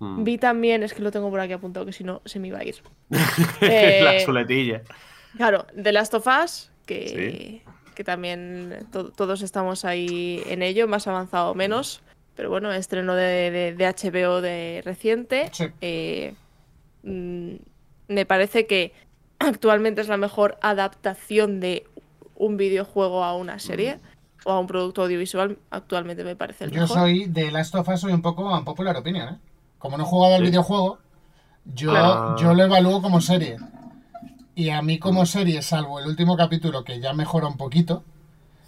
Mm. 0.00 0.24
Vi 0.24 0.38
también, 0.38 0.82
es 0.82 0.92
que 0.92 1.00
lo 1.00 1.12
tengo 1.12 1.30
por 1.30 1.38
aquí 1.38 1.52
apuntado, 1.52 1.86
que 1.86 1.92
si 1.92 2.02
no 2.02 2.20
se 2.24 2.40
me 2.40 2.48
iba 2.48 2.58
a 2.58 2.64
ir. 2.64 2.74
la 3.10 3.18
Eh, 3.60 4.22
chuletilla. 4.26 4.82
Claro, 5.36 5.66
The 5.80 5.92
Last 5.92 6.14
of 6.14 6.26
Us, 6.26 6.72
que, 6.84 7.62
que 7.94 8.02
también 8.02 8.88
to- 8.90 9.10
todos 9.12 9.42
estamos 9.42 9.84
ahí 9.84 10.42
en 10.46 10.62
ello, 10.62 10.88
más 10.88 11.06
avanzado 11.06 11.52
o 11.52 11.54
menos. 11.54 12.02
Pero 12.40 12.48
bueno, 12.48 12.72
estreno 12.72 13.14
de, 13.14 13.50
de- 13.50 13.74
de 13.74 13.86
HBO 13.86 14.40
de 14.40 14.80
reciente. 14.82 15.50
Sí. 15.52 15.66
Eh, 15.82 16.32
mm, 17.02 17.50
me 18.08 18.24
parece 18.24 18.66
que 18.66 18.94
actualmente 19.38 20.00
es 20.00 20.08
la 20.08 20.16
mejor 20.16 20.56
adaptación 20.62 21.60
de 21.60 21.84
un 22.36 22.56
videojuego 22.56 23.24
a 23.24 23.36
una 23.36 23.58
serie 23.58 23.98
o 24.46 24.52
a 24.52 24.58
un 24.58 24.66
producto 24.66 25.02
audiovisual. 25.02 25.58
Actualmente 25.68 26.24
me 26.24 26.34
parece 26.34 26.64
el 26.64 26.70
Yo 26.70 26.80
mejor. 26.80 26.96
soy 26.96 27.26
de 27.26 27.50
Last 27.50 27.74
of 27.74 27.86
Us, 27.86 28.00
soy 28.00 28.14
un 28.14 28.22
poco 28.22 28.56
un 28.56 28.64
popular 28.64 28.96
opinion, 28.96 29.34
¿eh? 29.34 29.38
Como 29.78 29.98
no 29.98 30.04
he 30.04 30.06
jugado 30.06 30.36
al 30.36 30.40
Sí. 30.40 30.46
videojuego, 30.46 30.98
yo, 31.66 31.90
Claro. 31.90 32.36
yo 32.38 32.54
lo 32.54 32.64
evalúo 32.64 33.02
como 33.02 33.20
serie. 33.20 33.58
Y 34.54 34.70
a 34.70 34.80
mí 34.80 34.98
como 34.98 35.26
serie, 35.26 35.60
salvo 35.60 36.00
el 36.00 36.06
último 36.06 36.38
capítulo 36.38 36.84
que 36.84 37.00
ya 37.00 37.12
mejora 37.12 37.48
un 37.48 37.58
poquito, 37.58 38.02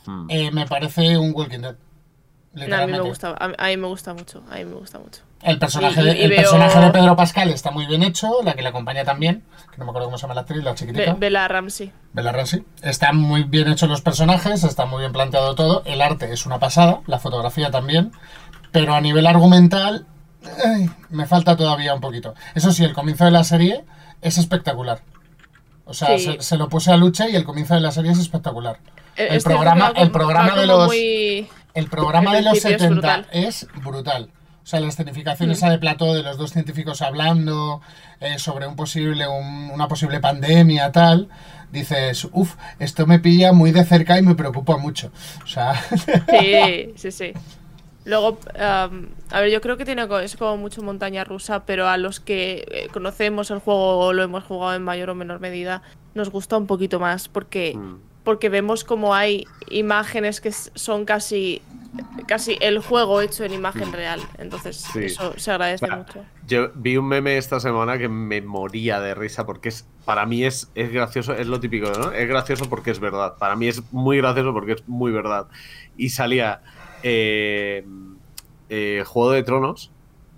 Mm. 0.05 0.27
eh, 0.29 0.51
me 0.51 0.66
parece 0.66 1.16
un 1.16 1.33
Walking 1.35 1.61
Dead. 1.61 1.77
No, 2.55 2.76
a 2.76 2.86
mí 2.86 2.92
me 2.92 3.00
gusta, 3.00 3.34
a 3.38 3.48
mí, 3.68 3.76
me 3.78 3.86
gusta 3.86 4.12
mucho, 4.14 4.42
a 4.50 4.57
mí 4.57 4.64
me 4.66 4.74
gusta 4.74 4.98
mucho. 4.98 5.22
El 5.42 5.59
personaje, 5.59 6.00
Y- 6.03 6.05
de, 6.05 6.16
y 6.18 6.22
el 6.22 6.28
veo- 6.30 6.36
personaje 6.42 6.78
de 6.78 6.90
Pedro 6.90 7.16
Pascal 7.16 7.50
está 7.50 7.70
muy 7.70 7.86
bien 7.86 8.03
hecho, 8.03 8.30
la 8.44 8.53
que 8.55 8.62
le 8.62 8.68
acompaña 8.68 9.05
también, 9.05 9.42
que 9.72 9.78
no 9.78 9.84
me 9.86 9.90
acuerdo 9.90 10.07
cómo 10.09 10.18
se 10.18 10.22
llama 10.22 10.34
la 10.34 10.42
actriz, 10.42 10.62
la 10.62 10.72
Be- 10.72 10.76
chiquitita. 10.76 11.14
Bella 11.14 11.48
Ramsey. 11.48 11.90
Bella 12.12 12.30
Ramsey. 12.30 12.62
Están 12.82 13.16
muy 13.16 13.42
bien 13.44 13.68
hechos 13.68 13.88
los 13.88 14.03
personajes, 14.03 14.62
está 14.64 14.84
muy 14.86 15.00
bien 15.00 15.12
planteado 15.12 15.55
todo. 15.55 15.82
El 15.86 16.00
arte 16.03 16.30
es 16.32 16.44
una 16.46 16.59
pasada, 16.59 17.00
la 17.07 17.18
fotografía 17.18 17.70
también. 17.70 18.12
Pero 18.70 18.94
a 18.94 19.00
nivel 19.00 19.26
argumental, 19.26 20.07
ay, 20.64 20.90
me 21.11 21.26
falta 21.26 21.57
todavía 21.57 21.94
un 21.94 22.00
poquito. 22.00 22.34
Eso 22.55 22.70
sí, 22.70 22.84
el 22.84 22.92
comienzo 22.92 23.24
de 23.24 23.30
la 23.32 23.44
serie 23.44 23.84
es 24.20 24.38
espectacular. 24.38 25.00
O 25.84 25.94
sea, 25.94 26.16
Sí. 26.18 26.24
se, 26.36 26.42
se 26.42 26.57
lo 26.57 26.68
puse 26.68 26.92
a 26.92 26.96
Luche 26.96 27.28
y 27.30 27.34
el 27.36 27.44
comienzo 27.44 27.74
de 27.74 27.80
la 27.80 27.90
serie 27.90 28.12
es 28.12 28.18
espectacular. 28.18 28.78
El 29.16 29.36
este 29.36 29.50
programa- 29.50 29.90
va 29.90 30.00
el 30.00 30.11
programa 30.11 30.55
de 30.57 30.66
los- 30.66 30.86
muy- 30.86 31.48
El 31.75 31.89
programa 31.89 32.31
El 32.37 32.45
de 32.45 32.51
los 32.51 32.61
principio 32.61 32.77
es 32.77 32.83
70 32.83 32.95
brutal. 33.16 33.27
es 33.33 33.66
brutal. 33.83 34.31
O 34.62 34.66
sea, 34.66 34.79
la 34.81 34.89
escenificación 34.89 35.49
Mm. 35.49 35.53
esa 35.53 35.70
de 35.70 35.79
plató 35.79 36.14
de 36.14 36.23
los 36.23 36.37
dos 36.39 36.53
científicos 36.53 37.03
hablando 37.03 37.81
eh, 38.20 38.39
sobre 38.39 38.66
un 38.68 38.77
posible, 38.77 39.27
un- 39.27 39.70
una 39.73 39.89
posible 39.89 40.20
pandemia, 40.20 40.93
tal. 40.93 41.29
Dices, 41.73 42.29
uff, 42.33 42.55
esto 42.79 43.07
me 43.07 43.18
pilla 43.18 43.53
muy 43.53 43.73
de 43.73 43.85
cerca 43.85 44.18
y 44.18 44.23
me 44.23 44.35
preocupa 44.37 44.77
mucho. 44.77 45.11
O 45.43 45.47
sea, 45.49 45.75
Sí, 46.31 46.93
sí, 46.97 47.11
sí. 47.11 47.33
Luego, 48.05 48.39
am, 48.59 49.11
a 49.31 49.41
ver, 49.41 49.51
yo 49.51 49.61
creo 49.61 49.77
que 49.77 49.85
tiene 49.85 50.07
es 50.23 50.37
como 50.37 50.57
mucho 50.57 50.83
montaña 50.83 51.25
rusa, 51.25 51.64
pero 51.64 51.89
a 51.89 51.97
los 51.97 52.18
que 52.20 52.64
eh, 52.70 52.89
conocemos 52.93 53.51
el 53.53 53.59
juego 53.61 53.99
o 53.99 54.12
lo 54.12 54.23
hemos 54.25 54.43
jugado 54.45 54.75
en 54.75 54.83
mayor 54.83 55.11
o 55.11 55.14
menor 55.14 55.39
medida, 55.41 55.83
nos 56.14 56.29
gusta 56.31 56.57
un 56.57 56.66
poquito 56.66 56.99
más 57.01 57.29
porque, 57.29 57.75
Mm. 57.77 57.97
Porque 58.25 58.49
vemos 58.49 58.85
como 58.85 59.14
hay 59.14 59.47
imágenes 59.68 60.41
que 60.41 60.53
son 60.53 61.05
casi, 61.05 61.61
casi 62.27 62.57
el 62.61 62.79
juego 62.79 63.20
hecho 63.20 63.45
en 63.45 63.53
imagen 63.53 63.93
real. 63.93 64.20
Entonces, 64.39 64.77
Sí. 64.93 65.05
eso 65.05 65.35
se 65.37 65.51
agradece 65.51 65.89
mucho. 65.91 66.25
Yo 66.47 66.70
vi 66.75 66.97
un 66.97 67.07
meme 67.09 67.37
esta 67.37 67.59
semana 67.61 67.99
que 67.99 68.09
me 68.09 68.41
moría 68.41 69.01
de 69.01 69.14
risa 69.14 69.45
porque 69.47 69.70
es 69.70 69.87
para 70.05 70.27
mí 70.27 70.45
es, 70.45 70.70
es 70.75 70.93
gracioso, 70.93 71.33
es 71.35 71.47
lo 71.47 71.61
típico, 71.61 71.91
¿no? 71.99 72.12
Es 72.12 72.29
gracioso 72.29 72.68
porque 72.68 72.91
es 72.91 72.99
verdad. 73.01 73.37
Para 73.39 73.57
mí 73.57 73.68
es 73.68 73.83
muy 73.93 74.18
gracioso 74.18 74.53
porque 74.53 74.73
es 74.73 74.89
muy 74.89 75.12
verdad. 75.12 75.47
Y 75.97 76.11
salía 76.11 76.61
eh, 77.03 77.85
eh, 78.68 79.03
Juego 79.07 79.31
de 79.33 79.43
Tronos, 79.43 79.91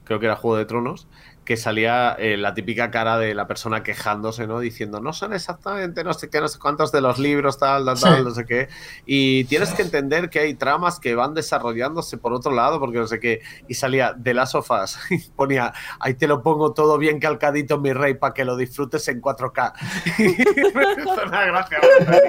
creo 0.05 0.21
que 0.21 0.27
era 0.27 0.37
Juego 0.37 0.57
de 0.57 0.65
Tronos, 0.67 1.07
que 1.45 1.57
salía 1.57 2.17
eh, 2.19 2.37
la 2.37 2.55
típica 2.55 2.91
cara 2.91 3.19
de 3.19 3.35
la 3.35 3.47
persona 3.47 3.83
quejándose, 3.83 4.47
¿no? 4.47 4.61
Diciendo, 4.61 5.01
no 5.01 5.13
son 5.13 5.33
exactamente 5.35 6.03
no 6.03 6.15
sé 6.15 6.31
qué, 6.31 6.41
no 6.41 6.49
sé 6.49 6.59
cuántos 6.59 6.91
de 6.91 7.01
los 7.01 7.19
libros, 7.19 7.59
tal, 7.59 7.85
tal, 7.85 7.97
Sí. 7.99 8.05
tal, 8.05 8.25
no 8.25 8.31
sé 8.31 8.45
qué. 8.47 8.69
Y 9.05 9.45
tienes 9.45 9.73
que 9.75 9.83
entender 9.83 10.31
que 10.31 10.39
hay 10.41 10.55
tramas 10.55 10.99
que 10.99 11.15
van 11.15 11.35
desarrollándose 11.35 12.17
por 12.19 12.33
otro 12.33 12.53
lado, 12.53 12.81
porque 12.81 12.99
no 12.99 13.07
sé 13.07 13.21
qué. 13.21 13.43
Y 13.69 13.75
salía 13.75 14.15
de 14.17 14.33
las 14.35 14.53
sofás 14.53 14.99
y 15.11 15.19
ponía, 15.37 15.73
ahí 16.01 16.15
te 16.15 16.27
lo 16.27 16.43
pongo 16.43 16.73
todo 16.73 16.97
bien 16.99 17.21
calcadito, 17.21 17.79
mi 17.79 17.93
rey, 17.93 18.15
para 18.15 18.33
que 18.35 18.45
lo 18.45 18.57
disfrutes 18.57 19.07
en 19.09 19.21
4K. 19.21 19.73
Y 20.19 20.23
me 20.23 21.03
hizo 21.03 21.23
una 21.27 21.45
gracia, 21.47 21.79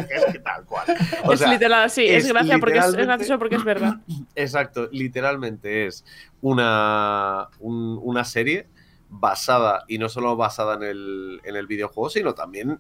es 0.10 0.26
que 0.34 0.40
tal 0.40 0.66
cual. 0.66 0.86
O 1.24 1.34
es 1.34 1.40
sea, 1.40 1.50
literal, 1.50 1.90
sí, 1.90 2.06
es, 2.06 2.26
es 2.26 2.32
gracia 2.34 2.58
porque 2.60 2.78
es, 2.80 2.86
es 2.86 2.96
gracioso 2.96 3.40
porque 3.40 3.56
es 3.56 3.64
verdad. 3.64 3.96
Exacto, 4.36 4.90
literalmente 4.92 5.86
es 5.88 6.04
una, 6.42 7.48
un- 7.60 8.00
una 8.04 8.24
serie 8.24 8.68
basada, 9.10 9.84
y 9.88 9.98
no 9.98 10.10
solo 10.10 10.36
basada 10.36 10.76
en 10.76 10.84
el, 10.84 11.42
en 11.44 11.56
el 11.56 11.68
videojuego, 11.68 12.10
sino 12.10 12.34
también 12.34 12.80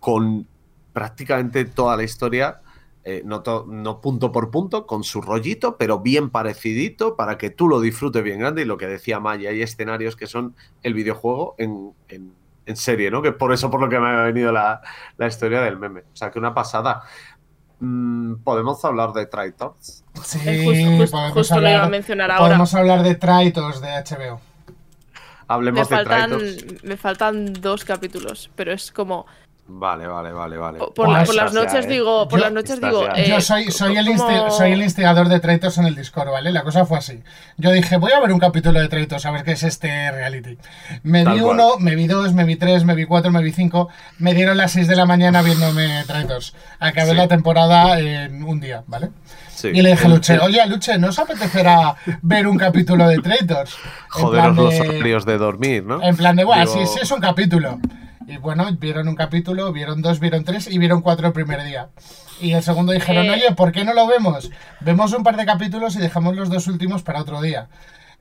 con 0.00 0.46
prácticamente 0.92 1.64
toda 1.64 1.96
la 1.96 2.02
historia, 2.04 2.60
eh, 3.04 3.22
no, 3.24 3.42
to- 3.42 3.64
no 3.68 4.00
punto 4.00 4.30
por 4.32 4.50
punto, 4.50 4.86
con 4.86 5.02
su 5.04 5.20
rollito, 5.22 5.76
pero 5.76 6.00
bien 6.00 6.30
parecidito 6.30 7.16
para 7.16 7.38
que 7.38 7.50
tú 7.50 7.68
lo 7.68 7.80
disfrutes 7.80 8.22
bien 8.22 8.40
grande. 8.40 8.62
Y 8.62 8.64
lo 8.64 8.76
que 8.76 8.86
decía 8.86 9.18
Maya, 9.20 9.50
hay 9.50 9.62
escenarios 9.62 10.16
que 10.16 10.26
son 10.26 10.54
el 10.82 10.94
videojuego 10.94 11.54
en, 11.58 11.92
en- 12.08 12.34
en 12.66 12.76
serie, 12.76 13.10
¿no? 13.10 13.22
Que 13.22 13.32
por 13.32 13.52
eso 13.54 13.70
por 13.70 13.80
lo 13.80 13.88
que 13.88 13.98
me 13.98 14.08
ha 14.08 14.22
venido 14.24 14.52
la, 14.52 14.82
la 15.16 15.26
historia 15.26 15.62
del 15.62 15.78
meme. 15.78 16.00
O 16.12 16.16
sea, 16.16 16.30
que 16.30 16.38
una 16.38 16.52
pasada. 16.52 17.02
Mm, 17.80 18.42
Podemos 18.44 18.84
hablar 18.84 19.12
de 19.12 19.24
Traitors. 19.26 20.04
sí, 20.22 20.38
Eh, 20.44 20.64
justo 20.64 20.90
justo- 20.98 21.16
podemos, 21.16 21.32
justo 21.32 21.54
lo 21.54 21.60
iba 21.62 21.70
a 21.70 21.74
hablar, 21.76 21.90
mencionar 21.90 22.30
ahora. 22.32 22.44
podemos 22.44 22.74
hablar 22.74 23.02
de 23.04 23.14
Traitos 23.14 23.80
de 23.80 23.88
HBO. 23.88 24.40
Me 25.48 25.72
de 25.72 25.84
faltan, 25.84 26.38
me 26.82 26.96
faltan 26.96 27.52
dos 27.54 27.84
capítulos, 27.84 28.50
pero 28.54 28.72
es 28.72 28.92
como 28.92 29.26
Vale, 29.70 30.06
vale, 30.06 30.32
vale, 30.32 30.56
vale. 30.56 30.78
por, 30.94 31.10
las 31.10 31.30
ya, 31.30 31.44
noches 31.50 31.84
¿eh? 31.84 31.88
digo, 31.88 32.26
por 32.26 32.38
Yo- 32.38 32.46
las 32.46 32.54
noches 32.54 32.80
digo, 32.80 33.04
ya. 33.06 33.12
eh, 33.22 33.28
Yo 33.28 33.38
soy, 33.42 33.70
soy, 33.70 33.98
el 33.98 34.06
como- 34.06 34.26
insti- 34.26 34.50
soy 34.50 34.72
el 34.72 34.80
instigador 34.82 35.28
de 35.28 35.40
Traitors 35.40 35.76
en 35.76 35.84
el 35.84 35.94
Discord, 35.94 36.30
¿vale? 36.30 36.52
La 36.52 36.62
cosa 36.62 36.86
fue 36.86 36.96
así. 36.96 37.22
Yo 37.58 37.70
dije, 37.72 37.98
voy 37.98 38.12
a 38.12 38.20
ver 38.20 38.32
un 38.32 38.38
capítulo 38.38 38.80
de 38.80 38.88
Traitors 38.88 39.26
a 39.26 39.30
ver 39.30 39.44
qué 39.44 39.52
es 39.52 39.62
este 39.64 40.10
reality. 40.10 40.56
Me 41.02 41.22
Tal 41.22 41.34
vi 41.34 41.40
cual. 41.40 41.54
uno, 41.56 41.78
me 41.80 41.96
vi 41.96 42.06
dos, 42.06 42.32
me 42.32 42.44
vi 42.44 42.56
tres, 42.56 42.84
me 42.86 42.94
vi 42.94 43.04
cuatro, 43.04 43.30
me 43.30 43.42
vi 43.42 43.52
cinco. 43.52 43.90
Me 44.18 44.32
dieron 44.32 44.56
las 44.56 44.72
seis 44.72 44.88
de 44.88 44.96
la 44.96 45.04
mañana 45.04 45.42
viéndome 45.42 46.02
Traitors. 46.06 46.54
Acabé 46.80 47.10
Sí. 47.10 47.16
la 47.16 47.28
temporada 47.28 48.00
en 48.00 48.42
un 48.44 48.60
día, 48.60 48.84
¿vale? 48.86 49.10
Sí. 49.58 49.68
Y 49.74 49.82
le 49.82 49.90
dije 49.90 50.06
a 50.06 50.08
Luche, 50.08 50.34
el- 50.34 50.40
oye, 50.40 50.64
Luche, 50.66 50.98
¿no 50.98 51.08
os 51.08 51.18
apetecerá 51.18 51.96
ver 52.22 52.46
un 52.46 52.56
capítulo 52.56 53.08
de 53.08 53.18
Traitors? 53.18 53.76
Joderos 54.08 54.54
plan 54.54 54.56
los 54.56 54.70
de- 54.70 54.80
horarios 54.88 55.24
de 55.26 55.36
dormir, 55.38 55.84
¿no? 55.84 56.00
En 56.02 56.16
plan 56.16 56.36
de, 56.36 56.42
Digo, 56.44 56.54
sí, 56.66 56.86
sí, 56.86 57.00
es 57.02 57.10
un 57.10 57.20
capítulo. 57.20 57.80
Y 58.28 58.36
bueno, 58.36 58.66
vieron 58.78 59.08
un 59.08 59.16
capítulo, 59.16 59.72
vieron 59.72 60.00
dos, 60.00 60.20
vieron 60.20 60.44
tres 60.44 60.68
y 60.70 60.78
vieron 60.78 61.00
cuatro 61.02 61.26
el 61.26 61.32
primer 61.32 61.64
día. 61.64 61.88
Y 62.40 62.52
el 62.52 62.62
segundo 62.62 62.92
dijeron, 62.92 63.26
Eh. 63.26 63.30
oye, 63.30 63.52
¿por 63.56 63.72
qué 63.72 63.84
no 63.84 63.94
lo 63.94 64.06
vemos? 64.06 64.48
Vemos 64.80 65.12
un 65.12 65.24
par 65.24 65.36
de 65.36 65.44
capítulos 65.44 65.96
y 65.96 65.98
dejamos 65.98 66.36
los 66.36 66.50
dos 66.50 66.68
últimos 66.68 67.02
para 67.02 67.20
otro 67.20 67.40
día. 67.42 67.68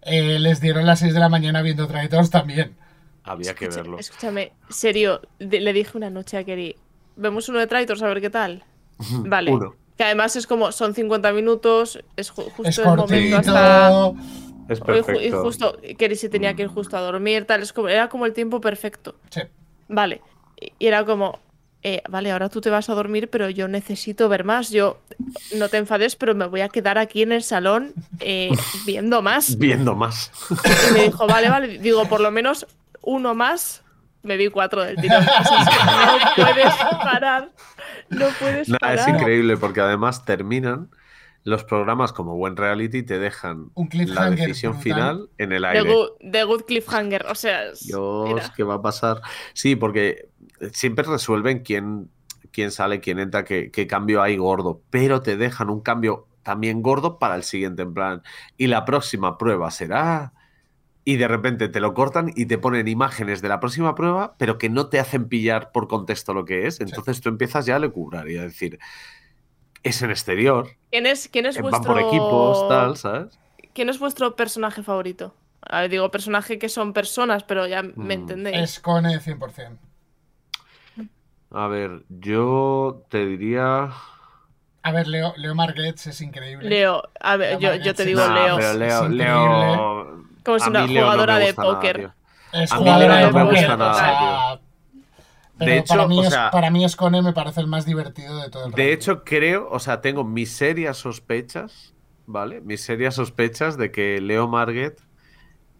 Eh, 0.01 0.39
les 0.39 0.59
dieron 0.59 0.85
las 0.87 0.99
6 0.99 1.13
de 1.13 1.19
la 1.19 1.29
mañana 1.29 1.61
viendo 1.61 1.87
Traitors 1.87 2.29
también. 2.31 2.75
Había 3.23 3.53
que 3.53 3.65
Escucha- 3.65 3.81
verlo. 3.81 3.99
Escúchame, 3.99 4.53
serio, 4.69 5.21
de- 5.37 5.59
le 5.59 5.73
dije 5.73 5.97
una 5.97 6.09
noche 6.09 6.37
a 6.37 6.43
Keri, 6.43 6.77
vemos 7.15 7.47
uno 7.49 7.59
de 7.59 7.67
Traitors 7.67 8.01
a 8.01 8.07
ver 8.07 8.21
qué 8.21 8.29
tal. 8.31 8.63
Vale. 9.25 9.51
Uno. 9.51 9.75
Que 9.97 10.03
además 10.03 10.35
es 10.35 10.45
como, 10.47 10.71
son 10.71 10.93
50 10.93 11.31
minutos, 11.33 11.99
es 12.15 12.31
ju- 12.31 12.45
justo 12.51 12.69
Es 12.69 12.77
el 12.77 12.85
momento 12.85 13.37
hasta... 13.37 13.89
Es 14.69 14.79
ju- 14.79 14.83
y 14.83 14.85
perfecto. 14.85 15.41
justo, 15.43 15.77
Keri 15.97 16.15
se 16.15 16.29
tenía 16.29 16.53
que 16.53 16.63
ir 16.63 16.67
justo 16.67 16.97
a 16.97 17.01
dormir, 17.01 17.45
tal, 17.45 17.61
es 17.63 17.73
como, 17.73 17.87
era 17.89 18.07
como 18.09 18.25
el 18.25 18.33
tiempo 18.33 18.59
perfecto. 18.61 19.15
Sí. 19.29 19.41
Vale. 19.87 20.21
Y 20.59 20.71
y 20.79 20.87
era 20.87 21.05
como, 21.05 21.39
eh, 21.83 22.01
vale, 22.09 22.31
ahora 22.31 22.49
tú 22.49 22.59
te 22.61 22.69
vas 22.69 22.89
a 22.89 22.93
dormir, 22.95 23.29
pero 23.29 23.49
yo 23.49 23.67
necesito 23.67 24.27
ver 24.29 24.43
más. 24.43 24.69
Yo, 24.71 24.99
no 25.55 25.69
te 25.69 25.77
enfades, 25.77 26.15
pero 26.15 26.35
me 26.35 26.45
voy 26.47 26.61
a 26.61 26.69
quedar 26.69 26.97
aquí 26.97 27.21
en 27.21 27.31
el 27.31 27.43
salón 27.43 27.93
eh, 28.19 28.49
viendo 28.85 29.21
más. 29.21 29.57
Viendo 29.57 29.95
más. 29.95 30.31
Y 30.89 30.93
me 30.93 31.03
dijo, 31.05 31.25
vale, 31.27 31.49
vale. 31.49 31.77
Digo, 31.79 32.05
por 32.09 32.19
lo 32.19 32.29
menos 32.31 32.67
uno 33.01 33.33
más. 33.35 33.83
Me 34.27 34.37
vi 34.37 34.49
cuatro 34.49 34.83
del 34.83 34.97
tirón. 34.97 35.23
No 35.25 36.45
puedes 36.45 36.73
parar. 37.03 37.51
No 38.09 38.25
puedes 38.39 38.67
Nada, 38.69 38.79
parar. 38.79 38.99
es 38.99 39.07
increíble 39.07 39.57
porque 39.57 39.81
además 39.81 40.25
terminan 40.25 40.89
los 41.43 41.63
programas 41.63 42.11
como 42.11 42.35
buen 42.35 42.57
reality 42.57 43.03
te 43.03 43.19
dejan 43.19 43.69
Un 43.73 43.87
la 43.93 44.29
decisión 44.29 44.73
brutal. 44.73 44.83
final 44.83 45.29
en 45.37 45.53
el 45.53 45.61
The 45.61 45.67
aire. 45.69 45.93
good, 45.93 46.09
the 46.31 46.43
good 46.43 46.61
cliffhanger. 46.63 47.25
O 47.27 47.35
sea, 47.35 47.67
es- 47.67 47.87
Dios, 47.87 48.27
mira. 48.29 48.53
¿qué 48.55 48.63
va 48.63 48.75
a 48.75 48.81
pasar? 48.81 49.21
Sí, 49.53 49.77
porque 49.77 50.27
siempre 50.73 51.05
resuelven 51.05 51.59
quién, 51.59 52.09
quién 52.51 52.71
sale, 52.71 52.99
quién 52.99 53.19
entra, 53.19 53.45
qué, 53.45 53.71
qué 53.71 53.87
cambio 53.87 54.21
hay 54.21 54.35
gordo, 54.35 54.81
pero 54.89 55.21
te 55.21 55.37
dejan 55.37 55.69
un 55.69 55.79
cambio 55.79 56.27
también 56.43 56.81
gordo 56.81 57.17
para 57.17 57.35
el 57.35 57.43
siguiente 57.43 57.83
en 57.83 57.93
plan. 57.93 58.23
Y 58.57 58.67
la 58.67 58.83
próxima 58.83 59.37
prueba 59.37 59.71
será... 59.71 60.33
Y 61.09 61.15
de 61.15 61.27
repente 61.29 61.69
te 61.69 61.79
lo 61.79 61.93
cortan 61.93 62.33
y 62.35 62.47
te 62.47 62.57
ponen 62.57 62.87
imágenes 62.89 63.41
de 63.41 63.47
la 63.47 63.61
próxima 63.61 63.95
prueba, 63.95 64.35
pero 64.37 64.57
que 64.57 64.69
no 64.69 64.89
te 64.89 64.99
hacen 64.99 65.29
pillar 65.29 65.71
por 65.71 65.87
contexto 65.87 66.33
lo 66.33 66.43
que 66.43 66.67
es. 66.67 66.81
Entonces 66.81 67.21
tú 67.21 67.29
empiezas 67.29 67.65
ya 67.65 67.77
a 67.77 67.79
lecubrar 67.79 68.29
y 68.29 68.37
a 68.37 68.43
decir, 68.43 68.77
es 69.83 70.01
en 70.01 70.11
exterior, 70.11 70.67
¿Quién 70.91 71.05
es, 71.05 71.27
quién 71.29 71.45
es 71.45 71.55
van 71.55 71.63
vuestro... 71.63 71.93
por 71.93 71.99
equipos, 71.99 72.67
tal, 72.67 72.97
¿sabes? 72.97 73.39
¿Quién 73.73 73.89
es 73.89 73.99
vuestro 73.99 74.35
personaje 74.35 74.83
favorito? 74.83 75.33
A 75.61 75.81
ver, 75.81 75.89
digo 75.91 76.11
personaje 76.11 76.59
que 76.59 76.69
son 76.69 76.93
personas, 76.93 77.43
pero 77.43 77.67
ya 77.67 77.81
me 77.83 77.95
Mm. 77.95 78.21
entendéis. 78.21 78.57
Es 78.57 78.79
Cone 78.79 79.19
100%. 79.19 79.79
A 81.51 81.67
ver, 81.67 82.05
yo 82.09 83.05
te 83.09 83.25
diría. 83.25 83.91
A 84.83 84.91
ver, 84.91 85.07
Leo, 85.07 85.33
Leo 85.37 85.53
Marguets 85.53 86.07
es 86.07 86.21
increíble. 86.21 86.69
Leo, 86.69 87.03
a 87.19 87.37
ver, 87.37 87.51
Leo 87.51 87.59
yo, 87.59 87.75
yo 87.75 87.93
Marguerite, 87.93 87.95
te 87.95 88.05
digo 88.05 88.21
Nah, 88.21 88.33
Leo. 88.33 88.57
pero 88.57 88.73
Leo, 88.73 89.09
Es 89.09 89.09
Leo. 89.09 90.26
Como 90.55 90.65
si 90.65 90.69
una 90.69 90.81
no 90.81 90.87
jugadora 90.87 91.37
de 91.39 91.53
nada, 91.53 91.63
póker. 91.73 92.11
Es 92.53 92.71
A 92.71 92.77
jugadora 92.77 93.15
de 93.17 93.21
no 93.25 93.31
me 93.33 93.43
póker, 93.45 93.71
o 93.71 93.93
sea, 93.93 94.59
Pero 95.57 95.71
De 95.71 95.77
hecho, 95.79 95.87
para, 95.93 96.07
mí 96.07 96.19
o 96.19 96.23
es, 96.23 96.29
sea- 96.29 96.51
para 96.51 96.69
mí 96.69 96.85
Escone 96.85 97.21
me 97.21 97.33
parece 97.33 97.61
el 97.61 97.67
más 97.67 97.85
divertido 97.85 98.37
de 98.41 98.49
todo 98.49 98.65
el 98.67 98.71
De 98.71 98.93
hecho, 98.93 99.23
creo, 99.23 99.67
o 99.69 99.79
sea, 99.79 100.01
tengo 100.01 100.23
mis 100.23 100.51
serias 100.51 100.97
sospechas, 100.97 101.93
¿vale? 102.25 102.61
Mis 102.61 102.81
serias 102.81 103.15
sospechas 103.15 103.77
de 103.77 103.91
que 103.91 104.21
Leo 104.21 104.47
Marget 104.47 104.99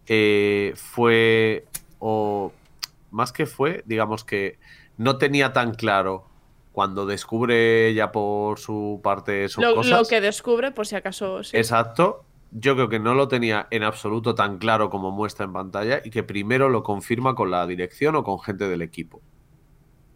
eh, 0.07 0.74
fue, 0.76 1.65
o 1.99 2.51
más 3.11 3.32
que 3.32 3.45
fue, 3.45 3.84
digamos 3.86 4.24
que 4.24 4.57
no 4.97 5.18
tenía 5.18 5.53
tan 5.53 5.74
claro 5.74 6.26
cuando 6.72 7.05
descubre 7.05 7.93
ya 7.93 8.11
por 8.11 8.59
su 8.59 8.99
parte 9.03 9.47
sus 9.49 9.63
Lo, 9.63 9.76
cosas. 9.76 9.91
lo 9.99 10.05
que 10.05 10.22
descubre, 10.22 10.72
por 10.72 10.86
si 10.88 10.95
acaso. 10.95 11.43
sí. 11.43 11.57
Exacto. 11.57 12.24
Yo 12.52 12.76
creo 12.76 12.89
que 12.89 13.00
no 13.00 13.14
lo 13.14 13.28
tenía 13.28 13.68
en 13.72 13.84
absoluto 13.84 14.34
tan 14.36 14.58
claro 14.58 14.89
como 14.89 15.12
muestra 15.12 15.45
en 15.45 15.54
pantalla 15.54 16.02
y 16.04 16.10
que 16.10 16.24
primero 16.24 16.70
lo 16.70 16.84
confirma 16.84 17.36
con 17.36 17.52
la 17.52 17.66
dirección 17.68 18.16
o 18.16 18.24
con 18.24 18.39
gente 18.39 18.68
del 18.70 18.82
equipo. 18.82 19.22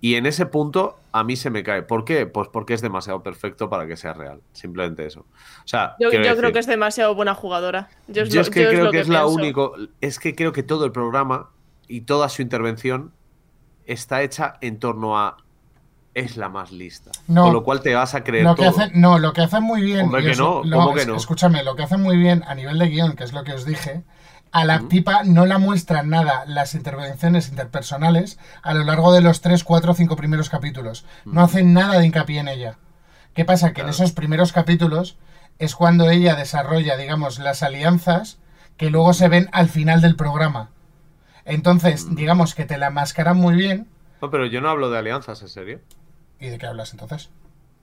Y 0.03 0.15
en 0.15 0.25
ese 0.25 0.47
punto 0.47 0.97
a 1.11 1.23
mí 1.23 1.35
se 1.35 1.49
me 1.51 1.61
cae. 1.61 1.83
¿Por 1.83 2.05
qué? 2.05 2.25
Pues 2.25 2.47
porque 2.47 2.73
es 2.73 2.81
demasiado 2.81 3.21
perfecto 3.21 3.69
para 3.69 3.85
que 3.85 3.95
sea 3.97 4.13
real. 4.13 4.41
Simplemente 4.51 5.05
eso. 5.05 5.21
O 5.21 5.67
sea, 5.67 5.95
Yo, 5.99 6.09
creo 6.09 6.51
que 6.51 6.59
es 6.59 6.65
demasiado 6.65 7.13
buena 7.13 7.35
jugadora. 7.35 7.89
Yo 8.07 8.23
es, 8.23 8.29
yo 8.29 8.35
lo- 8.37 8.41
es 8.41 8.49
que 8.49 8.63
yo 8.63 8.69
creo 8.69 8.91
que, 8.91 8.99
es 9.01 9.07
la 9.09 9.19
pienso. 9.19 9.35
único. 9.35 9.73
Es 9.99 10.17
que 10.19 10.33
creo 10.33 10.53
que 10.53 10.63
todo 10.63 10.85
el 10.85 10.91
programa 10.91 11.51
y 11.87 12.01
toda 12.01 12.29
su 12.29 12.41
intervención 12.41 13.11
está 13.85 14.23
hecha 14.23 14.55
en 14.61 14.79
torno 14.79 15.19
a 15.19 15.37
es 16.13 16.37
la 16.37 16.49
más 16.49 16.71
lista. 16.71 17.11
No. 17.27 17.43
Con 17.45 17.53
lo 17.53 17.63
cual 17.63 17.81
te 17.81 17.93
vas 17.95 18.15
a 18.15 18.23
creer 18.23 18.43
Lo 18.43 18.55
que 18.55 18.69
todo. 18.69 18.87
no, 18.93 19.19
lo 19.19 19.33
que 19.33 19.41
hacen 19.41 19.63
muy 19.63 19.81
bien. 19.81 20.01
Hombre, 20.05 20.23
que 20.23 20.35
no, 20.35 20.61
¿cómo 20.61 20.93
que 20.93 21.05
no? 21.05 21.15
Escúchame, 21.15 21.63
lo 21.63 21.75
que 21.75 21.83
hacen 21.83 22.01
muy 22.01 22.17
bien 22.17 22.43
a 22.47 22.55
nivel 22.55 22.77
de 22.79 22.87
guion, 22.89 23.15
que 23.15 23.23
es 23.23 23.33
lo 23.33 23.43
que 23.43 23.53
os 23.53 23.65
dije, 23.65 24.03
a 24.51 24.65
la 24.65 24.87
tipa 24.89 25.23
no 25.23 25.45
la 25.45 25.57
muestran 25.57 26.09
nada 26.09 26.43
las 26.45 26.75
intervenciones 26.75 27.47
interpersonales 27.47 28.37
a 28.61 28.73
lo 28.73 28.83
largo 28.83 29.13
de 29.13 29.21
los 29.21 29.41
3, 29.41 29.63
4, 29.63 29.93
5 29.93 30.15
primeros 30.17 30.49
capítulos. 30.49 31.05
No 31.25 31.41
hacen 31.41 31.73
nada 31.73 31.99
de 31.99 32.05
hincapié 32.05 32.39
en 32.39 32.49
ella. 32.49 32.77
¿Qué 33.33 33.45
pasa? 33.45 33.71
Que 33.71 33.81
en 33.81 33.89
esos 33.89 34.11
primeros 34.11 34.51
capítulos 34.51 35.17
es 35.57 35.75
cuando 35.75 36.09
ella 36.09 36.35
desarrolla, 36.35 36.97
digamos, 36.97 37.39
las 37.39 37.63
alianzas 37.63 38.39
que 38.75 38.89
luego 38.89 39.13
se 39.13 39.29
ven 39.29 39.47
al 39.53 39.69
final 39.69 40.01
del 40.01 40.15
programa. 40.17 40.69
Entonces, 41.45 42.13
digamos 42.13 42.55
que 42.55 42.65
te 42.65 42.77
la 42.77 42.89
mascaran 42.89 43.37
muy 43.37 43.55
bien. 43.55 43.87
No, 44.21 44.29
pero 44.29 44.45
yo 44.45 44.59
no 44.59 44.69
hablo 44.69 44.89
de 44.89 44.99
alianzas, 44.99 45.41
¿en 45.41 45.49
serio? 45.49 45.79
¿Y 46.41 46.49
de 46.49 46.57
qué 46.57 46.65
hablas 46.65 46.91
entonces? 46.91 47.29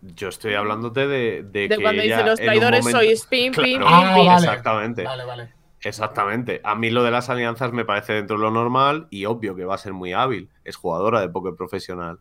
Yo 0.03 0.29
estoy 0.29 0.55
hablándote 0.55 1.07
de, 1.07 1.43
de, 1.45 1.69
De 1.69 1.69
que 1.69 1.77
cuando 1.83 2.03
ella 2.03 2.17
dice 2.19 2.29
los 2.29 2.39
en 2.41 2.45
un 2.45 2.51
traidores 2.51 2.81
momento- 2.81 2.99
sois 3.01 3.27
pim, 3.27 3.53
pim, 3.55 3.81
Claro, 3.81 3.87
pim, 3.87 4.09
Ah, 4.11 4.15
pim. 4.15 4.27
vale. 4.27 4.47
Exactamente. 4.47 5.03
Vale, 5.05 5.25
vale. 5.25 5.49
Exactamente. 5.81 6.61
A 6.65 6.75
mí 6.75 6.91
lo 6.91 7.03
de 7.05 7.11
las 7.11 7.31
alianzas 7.31 7.73
me 7.73 7.85
parece 7.85 8.13
dentro 8.13 8.37
de 8.37 8.43
lo 8.43 8.51
normal 8.51 9.07
y 9.11 9.25
obvio 9.25 9.55
que 9.57 9.65
va 9.65 9.75
a 9.75 9.79
ser 9.79 9.93
muy 9.93 10.13
hábil. 10.13 10.51
Es 10.65 10.77
jugadora 10.77 11.21
de 11.21 11.29
póker 11.29 11.55
profesional. 11.55 12.19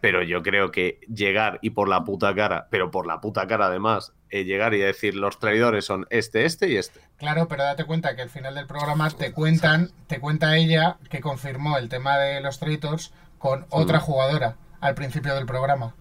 Pero 0.00 0.22
yo 0.22 0.42
creo 0.44 0.70
que 0.70 1.00
llegar 1.12 1.58
y 1.60 1.70
por 1.70 1.88
la 1.88 2.04
puta 2.04 2.32
cara, 2.34 2.68
pero 2.70 2.90
por 2.92 3.06
la 3.06 3.20
puta 3.20 3.48
cara 3.48 3.66
además, 3.66 4.12
eh, 4.30 4.44
llegar 4.44 4.74
y 4.74 4.78
decir 4.78 5.16
los 5.16 5.40
traidores 5.40 5.84
son 5.86 6.06
este, 6.10 6.44
este 6.44 6.68
y 6.68 6.76
este. 6.76 7.00
Claro, 7.16 7.48
pero 7.48 7.64
date 7.64 7.84
cuenta 7.84 8.14
que 8.14 8.22
al 8.22 8.30
final 8.30 8.54
del 8.54 8.66
programa 8.68 9.10
te 9.10 9.32
cuentan, 9.32 9.90
te 10.06 10.20
cuenta 10.20 10.56
ella 10.56 10.98
que 11.10 11.20
confirmó 11.20 11.78
el 11.78 11.88
tema 11.88 12.16
de 12.18 12.40
los 12.40 12.60
traitors 12.60 13.12
con 13.38 13.66
otra 13.70 13.98
Mm. 13.98 14.02
jugadora 14.02 14.56
al 14.80 14.94
principio 14.94 15.34
del 15.34 15.46
programa. 15.46 15.94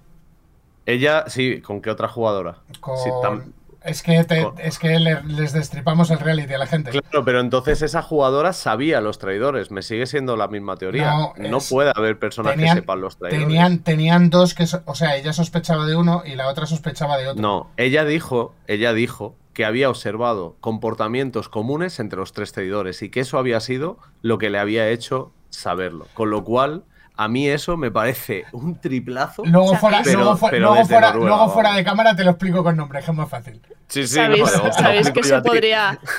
Ella, 0.86 1.26
sí, 1.28 1.62
¿con 1.62 1.82
qué 1.82 1.90
otra 1.90 2.08
jugadora? 2.08 2.60
Con... 2.80 2.98
Sí, 2.98 3.10
tam- 3.22 3.52
Es 3.84 4.02
que, 4.04 4.24
te- 4.24 4.44
con- 4.44 4.56
es 4.60 4.80
que 4.80 5.00
le- 5.00 5.22
les 5.24 5.52
destripamos 5.54 6.10
el 6.12 6.20
reality 6.20 6.54
a 6.54 6.58
la 6.58 6.66
gente. 6.66 6.92
Claro, 6.92 7.24
pero 7.26 7.40
entonces 7.42 7.82
esa 7.82 8.02
jugadora 8.02 8.54
sabía 8.54 9.02
los 9.02 9.20
traidores. 9.20 9.70
Me 9.72 9.82
sigue 9.82 10.06
siendo 10.06 10.36
la 10.38 10.48
misma 10.48 10.78
teoría. 10.78 11.12
No, 11.12 11.34
No, 11.38 11.58
es- 11.58 11.70
puede 11.70 11.92
haber 11.96 12.18
personas 12.20 12.54
tenían- 12.56 12.76
que 12.78 12.82
sepan 12.82 13.02
los 13.02 13.18
traidores. 13.18 13.46
Tenían, 13.48 13.80
tenían 13.80 14.30
dos 14.30 14.54
que, 14.54 14.66
so- 14.68 14.82
o 14.86 14.96
sea, 14.96 15.16
ella 15.18 15.34
sospechaba 15.34 15.86
de 15.86 15.96
uno 15.96 16.24
y 16.26 16.36
la 16.36 16.48
otra 16.48 16.66
sospechaba 16.66 17.18
de 17.18 17.28
otro. 17.30 17.42
No, 17.42 17.70
ella 17.78 18.06
dijo, 18.06 18.54
ella 18.68 18.94
dijo 18.94 19.36
que 19.54 19.66
había 19.66 19.90
observado 19.90 20.56
comportamientos 20.62 21.50
comunes 21.50 22.00
entre 22.00 22.20
los 22.20 22.32
tres 22.32 22.52
traidores 22.54 23.02
y 23.02 23.10
que 23.10 23.22
eso 23.22 23.38
había 23.40 23.60
sido 23.60 23.98
lo 24.22 24.38
que 24.38 24.50
le 24.50 24.60
había 24.60 24.88
hecho 24.90 25.32
saberlo. 25.50 26.08
Con 26.14 26.30
lo 26.30 26.44
cual, 26.44 26.84
a 27.18 27.28
mí 27.28 27.48
eso 27.50 27.76
me 27.78 27.92
parece 27.92 28.46
un 28.54 28.80
triplazo. 28.80 29.44
Luego, 29.46 29.76
fuera, 29.76 30.02
pero- 30.04 30.20
luego, 30.20 30.38
pero 30.50 30.86
fuera, 30.86 31.08
Noruega, 31.12 31.28
luego 31.36 31.50
fuera 31.54 31.74
de 31.76 31.84
cámara 31.84 32.16
te 32.16 32.24
lo 32.24 32.32
explico 32.32 32.64
con 32.64 32.78
nombre, 32.78 33.00
que 33.00 33.12
es 33.12 33.14
muy 33.18 33.26
fácil. 33.26 33.62
Sí, 33.88 34.08
sí, 34.08 34.16
¿Sabéis, 34.16 34.42
no, 34.64 34.74
sabéis 34.74 35.12
que 35.12 35.24
se 35.24 35.42
podría... 35.42 36.00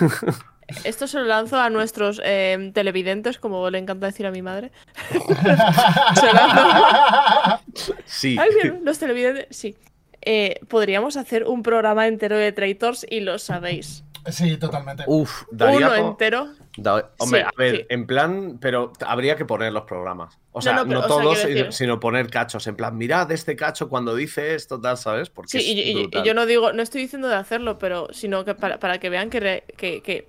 Esto 0.84 1.06
se 1.06 1.18
lo 1.18 1.24
lanzo 1.24 1.58
a 1.58 1.70
nuestros 1.70 2.20
eh, 2.22 2.72
televidentes, 2.74 3.38
como 3.38 3.70
le 3.70 3.78
encanta 3.78 4.04
decir 4.04 4.26
a 4.26 4.30
mi 4.30 4.42
madre. 4.42 4.70
Se 5.10 6.26
lo 6.26 6.32
lanzo- 6.32 7.60
Sí. 8.04 8.36
Ay, 8.38 8.50
bien, 8.62 8.80
los 8.84 8.98
televidentes, 8.98 9.46
sí. 9.56 9.76
Eh, 10.20 10.60
podríamos 10.68 11.16
hacer 11.16 11.44
un 11.44 11.62
programa 11.62 12.06
entero 12.06 12.36
de 12.36 12.52
traitors 12.52 13.06
y 13.08 13.20
lo 13.20 13.38
sabéis. 13.38 14.04
Sí, 14.26 14.56
totalmente. 14.56 15.04
Uf, 15.06 15.42
daría 15.50 15.88
Uno 15.88 15.94
entero. 16.10 16.48
da- 16.76 17.10
Hombre, 17.18 17.40
Sí, 17.40 17.46
a 17.46 17.50
ver, 17.58 17.76
sí. 17.76 17.86
en 17.88 18.06
plan, 18.06 18.58
pero 18.60 18.92
habría 19.06 19.36
que 19.36 19.44
poner 19.44 19.72
los 19.72 19.84
programas. 19.84 20.38
O 20.52 20.60
sea, 20.60 20.72
no, 20.74 20.86
pero, 20.86 21.06
todos, 21.06 21.38
sino- 21.70 22.00
poner 22.00 22.28
cachos. 22.30 22.66
En 22.66 22.76
plan, 22.76 22.96
mirad 22.96 23.30
este 23.32 23.56
cacho 23.56 23.88
cuando 23.88 24.14
dice 24.14 24.54
esto, 24.54 24.80
tal, 24.80 24.96
¿sabes? 24.98 25.30
Porque 25.30 25.50
Sí, 25.50 25.58
es 25.58 25.64
y, 25.66 25.72
y- 25.80 25.90
y 25.90 25.94
brutal. 26.02 26.24
yo 26.24 26.34
no 26.34 26.46
digo, 26.46 26.72
no 26.72 26.82
estoy 26.82 27.02
diciendo 27.02 27.28
de 27.28 27.36
hacerlo, 27.36 27.78
pero 27.78 28.08
sino 28.12 28.44
que 28.44 28.54
para, 28.54 28.78
para 28.78 28.98
que 28.98 29.08
vean 29.10 29.30
que, 29.30 29.40
re- 29.40 29.64
que, 29.76 30.02
que, 30.02 30.28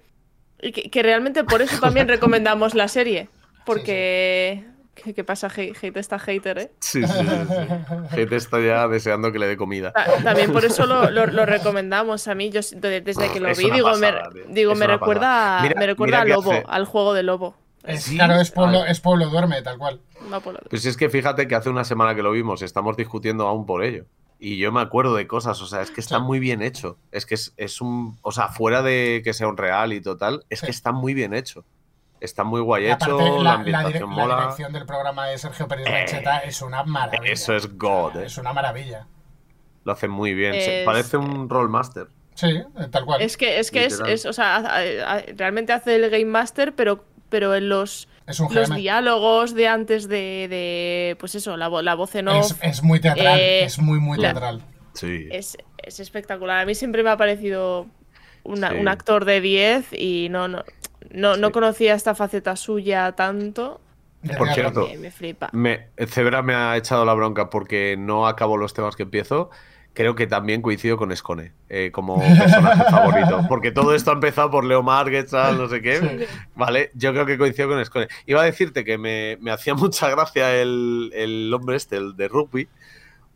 y 0.61 0.71
que, 0.71 0.89
que 0.89 1.03
realmente 1.03 1.43
por 1.43 1.61
eso 1.61 1.79
también 1.79 2.07
recomendamos 2.09 2.75
la 2.75 2.87
serie. 2.87 3.29
Porque. 3.65 4.65
¿Qué, 5.03 5.13
qué 5.15 5.23
pasa? 5.23 5.47
Hate, 5.47 5.75
Hate 5.81 5.97
está 5.99 6.19
hater, 6.19 6.57
¿eh? 6.59 6.71
Sí, 6.79 7.03
sí, 7.05 7.13
sí. 7.13 8.15
Gente 8.15 8.35
está 8.35 8.59
ya 8.59 8.87
deseando 8.87 9.31
que 9.31 9.39
le 9.39 9.47
dé 9.47 9.57
comida. 9.57 9.91
Ta- 9.91 10.05
También 10.23 10.51
por 10.51 10.65
eso 10.65 10.85
lo, 10.85 11.09
lo- 11.09 11.27
lo 11.27 11.45
recomendamos 11.45 12.27
a 12.27 12.35
mí. 12.35 12.49
Yo 12.49 12.61
desde 12.61 13.31
que 13.31 13.39
lo 13.39 13.49
Es 13.49 13.57
vi, 13.57 13.69
digo, 13.71 13.87
pasada, 13.91 14.29
me, 14.33 14.53
digo, 14.53 14.75
me 14.75 14.87
recuerda. 14.87 15.61
Mira- 15.61 15.75
me 15.79 15.85
recuerda 15.87 16.11
mira 16.17 16.21
al 16.21 16.27
qué 16.27 16.33
lobo, 16.33 16.51
hace. 16.51 16.63
al 16.67 16.85
juego 16.85 17.13
de 17.13 17.23
lobo. 17.23 17.55
Es, 17.83 18.03
Sí, 18.03 18.15
Claro, 18.15 18.35
es 18.35 18.51
pueblo, 18.51 18.85
es 18.85 18.99
pueblo 18.99 19.27
duerme, 19.29 19.61
tal 19.61 19.77
cual. 19.77 20.01
Va 20.31 20.39
por 20.41 20.53
la- 20.53 20.59
Pues 20.69 20.85
es 20.85 20.97
que 20.97 21.09
fíjate 21.09 21.47
que 21.47 21.55
hace 21.55 21.69
una 21.69 21.83
semana 21.85 22.13
que 22.15 22.21
lo 22.23 22.31
vimos, 22.31 22.61
estamos 22.61 22.97
discutiendo 22.97 23.47
aún 23.47 23.65
por 23.65 23.83
ello. 23.83 24.05
Y 24.41 24.57
yo 24.57 24.71
me 24.71 24.79
acuerdo 24.81 25.15
de 25.15 25.27
cosas, 25.27 25.61
o 25.61 25.65
sea, 25.67 25.81
es 25.81 25.91
que 25.91 25.99
está 25.99 26.17
Sí. 26.17 26.21
muy 26.23 26.39
bien 26.39 26.61
hecho. 26.61 26.97
Es 27.11 27.25
que 27.25 27.35
es, 27.35 27.53
es 27.57 27.81
un. 27.81 28.17
O 28.21 28.31
sea, 28.31 28.47
fuera 28.47 28.81
de 28.81 29.21
que 29.23 29.33
sea 29.33 29.47
un 29.49 29.57
real 29.57 29.91
y 29.91 29.99
total, 30.01 30.45
es 30.49 30.59
Sí. 30.59 30.65
que 30.67 30.71
está 30.71 30.91
muy 30.93 31.13
bien 31.13 31.33
hecho. 31.33 31.65
Está 32.21 32.43
muy 32.43 32.61
guay 32.61 32.85
Y 32.85 32.89
aparte, 32.89 33.13
hecho, 33.15 33.37
la, 33.37 33.37
la, 33.37 33.43
la 33.43 33.53
ambientación 33.53 33.93
dire- 33.93 33.99
la 34.01 34.05
mola. 34.07 34.35
dirección 34.41 34.73
del 34.73 34.85
programa 34.85 35.27
de 35.27 35.37
Sergio 35.37 35.67
Pérez 35.67 35.87
Eh, 35.87 35.91
Mancheta 35.91 36.39
es 36.39 36.61
una 36.61 36.83
maravilla. 36.83 37.31
eso 37.33 37.55
es 37.55 37.77
God, 37.77 38.17
eh. 38.17 38.25
Es 38.25 38.37
una 38.37 38.51
maravilla. 38.53 39.07
Lo 39.85 39.93
hace 39.93 40.07
muy 40.07 40.33
bien. 40.33 40.53
se- 40.53 40.83
parece 40.85 41.17
un 41.17 41.49
Rollmaster. 41.49 42.07
Sí, 42.35 42.47
eh, 42.47 42.87
tal 42.91 43.05
cual. 43.05 43.21
Es 43.21 43.37
que, 43.37 43.59
es, 43.59 43.71
que 43.71 43.85
es, 43.85 44.25
o 44.25 44.33
sea, 44.33 44.57
a- 44.57 44.77
a- 44.77 45.15
a- 45.17 45.21
realmente 45.35 45.71
hace 45.73 45.95
el 45.95 46.09
Game 46.09 46.25
Master, 46.25 46.73
pero, 46.75 47.03
pero 47.29 47.53
en 47.55 47.69
los, 47.69 48.07
Es 48.27 48.39
un 48.39 48.53
los 48.53 48.69
diálogos 48.75 49.53
de 49.55 49.67
antes 49.67 50.07
de, 50.07 50.47
de, 50.49 51.17
pues 51.19 51.35
eso, 51.35 51.57
la, 51.57 51.69
la 51.69 51.95
voz 51.95 52.15
en 52.15 52.27
off, 52.29 52.51
Es, 52.51 52.57
es 52.61 52.83
muy 52.83 52.99
teatral, 52.99 53.39
Eh, 53.39 53.63
es 53.63 53.79
muy, 53.79 53.99
muy 53.99 54.17
la- 54.17 54.31
teatral. 54.31 54.61
Sí. 54.93 55.27
es, 55.31 55.57
es 55.77 55.99
espectacular. 55.99 56.59
A 56.59 56.65
mí 56.65 56.75
siempre 56.75 57.03
me 57.03 57.09
ha 57.09 57.17
parecido 57.17 57.87
una- 58.43 58.69
Sí. 58.71 58.75
un 58.75 58.87
actor 58.87 59.25
de 59.25 59.41
10 59.41 59.87
y 59.93 60.27
no, 60.29 60.47
no, 60.47 60.63
no, 61.11 61.37
no 61.37 61.47
Sí. 61.47 61.53
conocía 61.53 61.93
esta 61.95 62.15
faceta 62.15 62.55
suya 62.55 63.11
tanto. 63.13 63.81
Por 64.37 64.49
cierto, 64.53 64.87
Me, 64.87 64.97
me 64.97 65.11
flipa. 65.11 65.49
Me, 65.53 65.87
Zebra 66.07 66.41
me 66.41 66.53
ha 66.53 66.75
echado 66.75 67.05
la 67.05 67.13
bronca 67.13 67.49
porque 67.49 67.95
no 67.97 68.27
acabo 68.27 68.57
los 68.57 68.73
temas 68.73 68.95
que 68.95 69.03
empiezo. 69.03 69.49
Creo 69.93 70.13
que 70.13 70.27
también 70.27 70.61
coincido 70.61 70.97
con 70.97 71.13
Scone 71.15 71.51
eh, 71.67 71.89
como 71.91 72.19
personaje 72.19 72.83
favorito. 72.91 73.45
Porque 73.49 73.71
todo 73.71 73.95
esto 73.95 74.11
ha 74.11 74.13
empezado 74.13 74.51
por 74.51 74.63
Leo 74.65 74.83
Marget, 74.83 75.29
tal, 75.29 75.57
no 75.57 75.67
sé 75.67 75.81
qué. 75.81 75.99
Sí. 75.99 76.25
Vale, 76.55 76.91
yo 76.93 77.11
creo 77.11 77.25
que 77.25 77.37
coincido 77.37 77.69
con 77.69 77.83
Scone. 77.83 78.07
Iba 78.25 78.41
a 78.41 78.45
decirte 78.45 78.83
que 78.85 78.97
me, 78.97 79.37
me 79.41 79.51
hacía 79.51 79.73
mucha 79.73 80.09
gracia 80.09 80.53
el, 80.61 81.11
el 81.15 81.51
hombre 81.53 81.75
este, 81.77 81.95
el 81.97 82.15
de 82.15 82.27
rugby, 82.27 82.67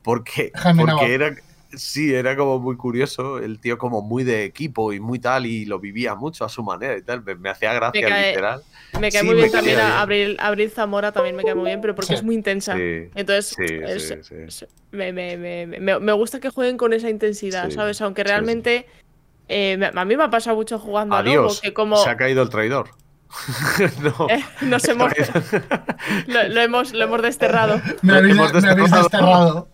porque, 0.03 0.51
porque 0.77 1.13
era, 1.13 1.33
sí, 1.75 2.13
era 2.13 2.35
como 2.35 2.59
muy 2.59 2.75
curioso, 2.77 3.37
el 3.39 3.59
tío 3.59 3.77
como 3.77 4.01
muy 4.01 4.23
de 4.23 4.43
equipo 4.45 4.93
y 4.93 4.99
muy 4.99 5.19
tal, 5.19 5.45
y 5.45 5.65
lo 5.65 5.79
vivía 5.79 6.15
mucho 6.15 6.45
a 6.45 6.49
su 6.49 6.63
manera 6.63 6.97
y 6.97 7.01
tal. 7.01 7.23
Me, 7.23 7.35
me 7.35 7.49
hacía 7.49 7.73
gracia, 7.73 8.01
Me 8.01 8.07
cae- 8.07 8.29
literal. 8.29 8.61
Me 8.99 9.11
cae 9.11 9.21
sí, 9.21 9.25
muy 9.25 9.35
bien 9.35 9.51
también 9.51 9.77
bien. 9.77 9.87
Abril, 9.89 10.37
Abril 10.39 10.69
Zamora, 10.71 11.11
también 11.11 11.35
me 11.35 11.43
cae 11.43 11.55
muy 11.55 11.65
bien, 11.65 11.81
pero 11.81 11.95
porque 11.95 12.07
Sí. 12.09 12.13
es 12.15 12.23
muy 12.23 12.35
intensa. 12.35 12.75
Sí, 12.75 13.09
Entonces, 13.15 13.55
sí, 13.57 13.65
es- 13.83 14.07
sí, 14.07 14.15
sí. 14.21 14.35
es- 14.47 14.67
me, 14.91 15.11
me- 15.11 15.37
me- 15.37 15.65
me- 15.67 15.99
me 15.99 16.11
gusta 16.13 16.39
que 16.39 16.49
jueguen 16.49 16.77
con 16.77 16.93
esa 16.93 17.09
intensidad, 17.09 17.69
Sí, 17.69 17.75
¿sabes? 17.75 17.99
Aunque 18.01 18.21
sí, 18.21 18.27
realmente 18.27 18.85
eh, 19.49 19.77
a 19.93 20.05
mí 20.05 20.15
me 20.15 20.23
ha 20.23 20.29
pasado 20.29 20.55
mucho 20.55 20.79
jugando 20.79 21.15
a 21.15 21.21
Lobo, 21.23 21.39
Adiós, 21.47 21.61
que 21.61 21.73
como... 21.73 21.97
se 21.97 22.09
ha 22.09 22.15
caído 22.17 22.41
el 22.43 22.49
traidor. 22.49 22.89
no. 24.01 24.29
Eh, 24.29 24.43
nos 24.61 24.87
hemos, 24.87 25.11
lo, 26.27 26.47
lo 26.49 26.61
hemos, 26.61 26.93
lo 26.93 27.03
hemos 27.03 27.21
desterrado. 27.23 27.81
Me 28.03 28.13
habéis, 28.17 28.35
Hemos 28.35 28.53
me 28.61 28.69
habéis 28.69 28.91
desterrado. 28.91 29.67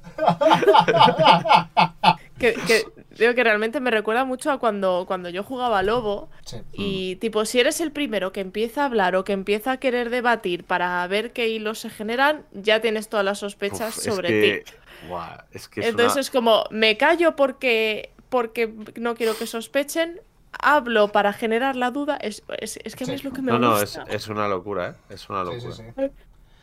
Que, 2.40 2.54
que- 2.54 2.86
digo 3.18 3.34
que 3.36 3.44
realmente 3.44 3.82
me 3.82 3.92
recuerda 3.92 4.24
mucho 4.24 4.50
a 4.52 4.60
cuando, 4.60 5.04
cuando 5.08 5.28
yo 5.30 5.44
jugaba 5.44 5.84
Lobo. 5.84 6.30
Sí. 6.46 6.62
Y 6.72 7.16
tipo, 7.18 7.44
si 7.46 7.60
eres 7.60 7.82
el 7.82 7.92
primero 7.92 8.32
que 8.32 8.40
empieza 8.40 8.84
a 8.84 8.86
hablar 8.86 9.16
o 9.18 9.26
que 9.26 9.34
empieza 9.34 9.74
a 9.74 9.78
querer 9.78 10.10
debatir 10.10 10.64
para 10.64 11.06
ver 11.08 11.34
qué 11.34 11.50
hilos 11.50 11.80
se 11.80 11.90
generan, 11.90 12.46
ya 12.54 12.80
tienes 12.80 13.10
todas 13.10 13.26
las 13.26 13.40
sospechas 13.40 13.98
Uf, 13.98 14.04
sobre 14.06 14.30
es 14.60 14.66
ti. 14.66 14.72
que, 14.72 15.08
buah, 15.10 15.44
es 15.52 15.68
que 15.68 15.82
es 15.82 15.88
Entonces 15.88 16.14
una- 16.14 16.22
es 16.22 16.30
como, 16.32 16.64
me 16.72 16.96
callo 16.96 17.36
porque, 17.36 18.12
porque 18.30 18.74
no 18.96 19.16
quiero 19.16 19.38
que 19.38 19.46
sospechen, 19.46 20.22
hablo 20.62 21.10
para 21.10 21.34
generar 21.34 21.76
la 21.76 21.92
duda, 21.92 22.16
es, 22.22 22.42
es, 22.60 22.80
es 22.86 22.96
que 22.96 23.04
a 23.04 23.08
mí 23.08 23.12
Sí. 23.12 23.16
es 23.18 23.24
lo 23.26 23.32
que 23.34 23.42
me 23.42 23.52
No, 23.52 23.60
no, 23.60 23.76
es, 23.82 23.98
gusta. 23.98 24.12
es 24.14 24.28
una 24.30 24.48
locura, 24.48 24.90
¿eh? 25.10 25.14
Es 25.14 25.30
una 25.30 25.44
Sí, 25.44 25.52
locura. 25.56 25.74
sí, 25.76 25.84
sí. 25.96 26.04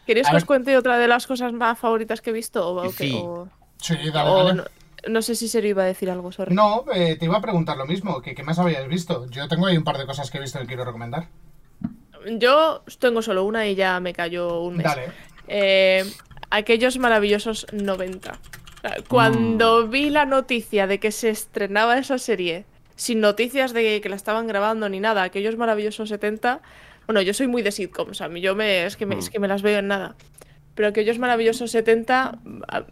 ¿Queréis 0.06 0.28
que 0.28 0.36
os 0.36 0.44
cuente 0.44 0.76
otra 0.76 0.98
de 0.98 1.08
las 1.08 1.26
cosas 1.26 1.52
más 1.52 1.78
favoritas 1.78 2.20
que 2.20 2.30
he 2.30 2.32
visto? 2.32 2.66
O, 2.68 2.82
que- 2.82 2.90
sí. 2.90 3.12
o- 3.22 3.48
Sí, 3.78 3.94
dale, 4.12 4.30
o 4.30 4.44
dale. 4.44 4.54
no, 4.54 4.64
no 5.08 5.22
sé 5.22 5.34
si 5.34 5.48
Serio 5.48 5.70
iba 5.70 5.82
a 5.82 5.86
decir 5.86 6.10
algo, 6.10 6.32
sorry. 6.32 6.54
No, 6.54 6.84
eh, 6.94 7.16
te 7.16 7.26
iba 7.26 7.36
a 7.36 7.40
preguntar 7.42 7.76
lo 7.76 7.86
mismo, 7.86 8.22
que 8.22 8.34
qué 8.34 8.42
más 8.42 8.58
habías 8.58 8.86
visto. 8.88 9.26
Yo 9.30 9.46
tengo 9.48 9.66
ahí 9.66 9.76
un 9.76 9.84
par 9.84 9.98
de 9.98 10.06
cosas 10.06 10.30
que 10.30 10.38
he 10.38 10.40
visto 10.40 10.58
que 10.60 10.66
quiero 10.66 10.84
recomendar. 10.84 11.28
Yo 12.38 12.82
tengo 12.98 13.22
solo 13.22 13.44
una 13.44 13.66
y 13.66 13.74
ya 13.74 14.00
me 14.00 14.12
cayó 14.12 14.60
un 14.62 14.76
mes. 14.78 14.84
Dale. 14.86 15.12
Eh, 15.48 16.04
aquellos 16.50 16.98
maravillosos 16.98 17.66
90. 17.72 18.32
O 18.32 18.80
sea, 18.88 18.96
Cuando 19.08 19.86
vi 19.88 20.10
la 20.10 20.26
noticia 20.26 20.86
de 20.86 20.98
que 20.98 21.12
se 21.12 21.28
estrenaba 21.30 21.98
esa 21.98 22.18
serie, 22.18 22.64
sin 22.96 23.20
noticias 23.20 23.72
de 23.72 24.00
que 24.00 24.08
la 24.08 24.16
estaban 24.16 24.46
grabando 24.46 24.88
ni 24.88 24.98
nada, 25.00 25.22
aquellos 25.22 25.56
maravillosos 25.56 26.08
70, 26.08 26.60
bueno, 27.06 27.22
yo 27.22 27.32
soy 27.34 27.46
muy 27.46 27.62
de 27.62 27.72
sitcoms, 27.72 28.20
a 28.20 28.28
mí 28.28 28.40
yo 28.40 28.54
me, 28.54 28.84
es, 28.86 28.96
que 28.96 29.06
me, 29.06 29.18
es 29.18 29.30
que 29.30 29.38
me 29.38 29.48
las 29.48 29.62
veo 29.62 29.78
en 29.78 29.88
nada. 29.88 30.16
Pero 30.74 30.88
aquellos 30.88 31.18
maravillosos 31.18 31.70
70, 31.70 32.38
a- 32.68 32.84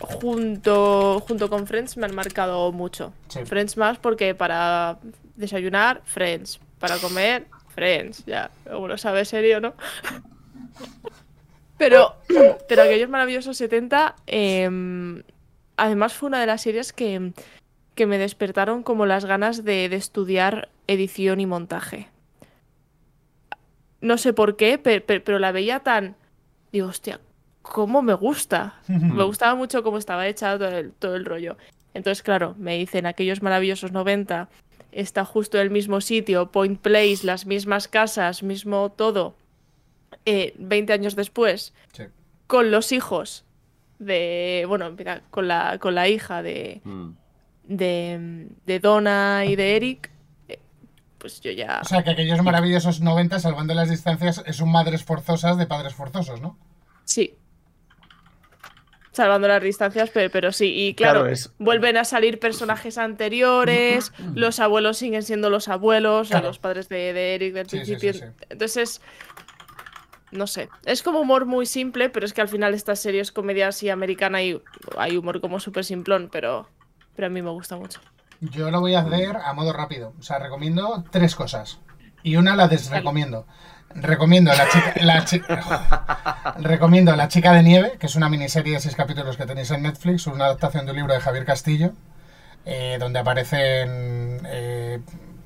junto, 0.00 1.20
junto 1.26 1.48
con 1.48 1.66
Friends, 1.66 1.96
me 1.96 2.06
han 2.06 2.14
marcado 2.14 2.72
mucho. 2.72 3.12
Sí. 3.28 3.44
Friends 3.44 3.76
más 3.76 3.98
porque 3.98 4.34
para 4.34 4.98
desayunar, 5.36 6.00
Friends. 6.04 6.60
Para 6.78 6.96
comer, 6.98 7.46
Friends. 7.74 8.24
Ya, 8.26 8.50
uno 8.76 8.98
sabe 8.98 9.24
serio, 9.24 9.60
¿no? 9.60 9.74
Pero, 11.78 12.14
pero 12.68 12.82
aquellos 12.82 13.08
maravillosos 13.08 13.56
70, 13.56 14.14
em, 14.26 15.22
además 15.76 16.12
fue 16.14 16.28
una 16.28 16.40
de 16.40 16.46
las 16.46 16.62
series 16.62 16.92
que, 16.92 17.32
que 17.94 18.06
me 18.06 18.18
despertaron 18.18 18.82
como 18.82 19.04
las 19.06 19.24
ganas 19.24 19.64
de, 19.64 19.88
de 19.88 19.96
estudiar 19.96 20.68
edición 20.86 21.40
y 21.40 21.46
montaje. 21.46 22.08
No 24.02 24.18
sé 24.18 24.34
por 24.34 24.56
qué, 24.56 24.76
pe- 24.78 25.00
pe- 25.00 25.20
pero, 25.20 25.38
la 25.38 25.50
veía 25.52 25.80
tan... 25.80 26.16
Digo, 26.72 26.88
hostia, 26.88 27.20
¿cómo 27.62 28.02
me 28.02 28.12
gusta? 28.14 28.74
me 28.88 29.24
gustaba 29.24 29.54
mucho 29.54 29.82
cómo 29.82 29.96
estaba 29.96 30.26
hecha 30.26 30.58
todo 30.58 30.68
el, 30.68 30.92
todo 30.92 31.16
el 31.16 31.24
rollo. 31.24 31.56
Entonces, 31.94 32.22
claro, 32.22 32.54
me 32.58 32.76
dicen 32.76 33.06
aquellos 33.06 33.42
maravillosos 33.42 33.92
90, 33.92 34.48
está 34.92 35.24
justo 35.24 35.56
en 35.58 35.62
el 35.64 35.70
mismo 35.70 36.00
sitio, 36.00 36.50
Point 36.50 36.80
Place, 36.80 37.24
las 37.24 37.46
mismas 37.46 37.88
casas, 37.88 38.42
mismo 38.42 38.90
todo, 38.92 39.34
eh, 40.26 40.54
20 40.58 40.92
años 40.92 41.16
después, 41.16 41.72
Sí. 41.92 42.04
con 42.46 42.70
los 42.70 42.92
hijos 42.92 43.44
de, 43.98 44.64
bueno, 44.68 44.90
mira, 44.90 45.22
con 45.30 45.46
la, 45.48 45.78
con 45.78 45.94
la 45.94 46.08
hija 46.08 46.42
de, 46.42 46.80
Mm. 46.84 47.08
de, 47.68 48.46
de 48.66 48.80
Donna 48.80 49.44
y 49.46 49.54
de 49.56 49.76
Eric, 49.76 50.10
pues 51.22 51.40
yo 51.40 51.52
ya... 51.52 51.78
O 51.82 51.84
sea, 51.86 52.02
que 52.02 52.10
aquellos 52.10 52.42
maravillosos 52.42 53.00
90, 53.00 53.38
salvando 53.38 53.72
las 53.74 53.88
distancias, 53.88 54.42
es 54.44 54.60
un 54.60 54.72
madres 54.72 55.04
forzosas 55.04 55.56
de 55.56 55.66
padres 55.66 55.94
forzosos, 55.94 56.40
¿no? 56.40 56.58
Sí. 57.04 57.36
Salvando 59.12 59.46
las 59.46 59.62
distancias, 59.62 60.10
pero, 60.12 60.30
pero 60.30 60.50
sí. 60.52 60.72
Y 60.74 60.94
claro, 60.94 61.20
Claro, 61.20 61.32
es- 61.32 61.52
vuelven 61.58 61.96
a 61.98 62.04
salir 62.04 62.40
personajes 62.40 62.98
anteriores, 62.98 64.12
los 64.34 64.58
abuelos 64.58 64.96
siguen 64.98 65.22
siendo 65.22 65.48
los 65.48 65.68
abuelos, 65.68 66.32
o 66.32 66.40
los 66.40 66.58
padres 66.58 66.88
de, 66.88 67.12
de 67.12 67.34
Eric 67.36 67.54
del 67.54 67.68
Sí, 67.70 67.78
sí, 67.84 67.92
principio. 67.92 68.12
sí, 68.14 68.18
sí. 68.20 68.44
Entonces, 68.50 69.00
no 70.32 70.46
sé. 70.48 70.70
Es 70.86 71.02
como 71.02 71.20
humor 71.20 71.44
muy 71.46 71.66
simple, 71.66 72.08
pero 72.10 72.26
es 72.26 72.32
que 72.32 72.40
al 72.40 72.48
final 72.48 72.74
esta 72.74 72.96
serie 72.96 73.20
es 73.20 73.30
comedia 73.32 73.68
así 73.68 73.90
americana 73.90 74.42
y 74.42 74.60
hay 74.96 75.16
humor 75.16 75.40
como 75.40 75.60
súper 75.60 75.84
simplón, 75.84 76.30
pero, 76.32 76.68
pero 77.14 77.26
a 77.26 77.30
mí 77.30 77.42
me 77.42 77.50
gusta 77.50 77.76
mucho. 77.76 78.00
Yo 78.42 78.70
lo 78.70 78.80
voy 78.80 78.94
a 78.94 79.00
hacer 79.00 79.36
a 79.36 79.52
modo 79.54 79.72
rápido. 79.72 80.12
O 80.18 80.22
sea, 80.22 80.38
recomiendo 80.38 81.04
tres 81.10 81.34
cosas. 81.36 81.78
Y 82.22 82.36
una 82.36 82.56
la 82.56 82.68
desrecomiendo. 82.68 83.46
Recomiendo 83.94 84.50
la 84.52 84.68
chica, 84.68 84.94
la 85.02 85.24
chi- 85.24 85.42
recomiendo 86.58 87.14
La 87.14 87.28
chica 87.28 87.52
de 87.52 87.62
nieve, 87.62 87.96
que 87.98 88.06
es 88.06 88.16
una 88.16 88.28
miniserie 88.28 88.74
de 88.74 88.80
seis 88.80 88.96
capítulos 88.96 89.36
que 89.36 89.46
tenéis 89.46 89.70
en 89.70 89.82
Netflix, 89.82 90.26
una 90.26 90.46
adaptación 90.46 90.86
de 90.86 90.92
un 90.92 90.96
libro 90.98 91.12
de 91.14 91.20
Javier 91.20 91.44
Castillo, 91.44 91.92
eh, 92.64 92.96
donde 92.98 93.18
aparecen 93.18 94.40
eh, 94.46 95.00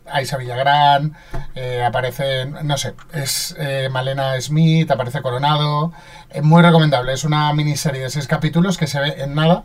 Aisa 0.07 0.37
Villagrán, 0.37 1.17
eh, 1.57 1.83
aparecen, 1.85 2.57
no 2.63 2.79
sé, 2.79 2.95
es 3.13 3.57
eh, 3.59 3.89
Malena 3.91 4.41
Smith, 4.41 4.91
aparece 4.93 5.23
Coronado, 5.23 5.93
es 6.31 6.43
muy 6.45 6.63
recomendable, 6.63 7.13
es 7.15 7.25
una 7.25 7.53
miniserie 7.53 8.03
de 8.03 8.11
seis 8.11 8.29
capítulos 8.29 8.79
que 8.79 8.87
se 8.87 9.01
ve 9.01 9.15
en 9.19 9.35
nada 9.35 9.65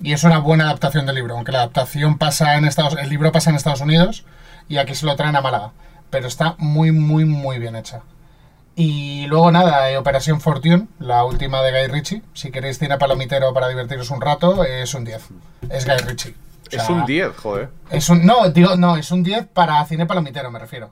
y 0.00 0.12
es 0.12 0.24
una 0.24 0.38
buena 0.38 0.64
adaptación 0.64 1.06
del 1.06 1.14
libro, 1.16 1.34
aunque 1.36 1.52
la 1.52 1.58
adaptación 1.58 2.18
pasa 2.18 2.56
en 2.56 2.64
Estados 2.64 2.96
el 3.00 3.08
libro 3.08 3.32
pasa 3.32 3.50
en 3.50 3.56
Estados 3.56 3.80
Unidos 3.80 4.24
y 4.68 4.78
aquí 4.78 4.94
se 4.94 5.06
lo 5.06 5.14
traen 5.16 5.36
a 5.36 5.40
Málaga, 5.40 5.72
pero 6.10 6.26
está 6.28 6.54
muy 6.58 6.92
muy 6.92 7.24
muy 7.24 7.58
bien 7.58 7.76
hecha. 7.76 8.00
Y 8.74 9.26
luego 9.26 9.50
nada, 9.52 9.90
eh, 9.90 9.98
Operación 9.98 10.40
Fortune, 10.40 10.86
la 10.98 11.24
última 11.24 11.60
de 11.62 11.72
Guy 11.72 11.88
Ritchie, 11.92 12.22
si 12.32 12.50
queréis 12.50 12.78
cine 12.78 12.96
palomitero 12.96 13.52
para 13.52 13.68
divertiros 13.68 14.10
un 14.10 14.20
rato, 14.22 14.64
es 14.64 14.94
un 14.94 15.04
10. 15.04 15.28
Es 15.68 15.84
Guy 15.84 15.98
Ritchie. 15.98 16.34
O 16.34 16.76
Es 16.76 16.88
un 16.88 17.04
10, 17.04 17.36
joder. 17.36 17.68
Es 17.90 18.08
un 18.08 18.24
no, 18.24 18.48
digo, 18.48 18.76
no, 18.76 18.96
es 18.96 19.10
un 19.10 19.22
10 19.22 19.46
para 19.52 19.84
cine 19.84 20.06
palomitero, 20.06 20.50
me 20.50 20.58
refiero. 20.58 20.90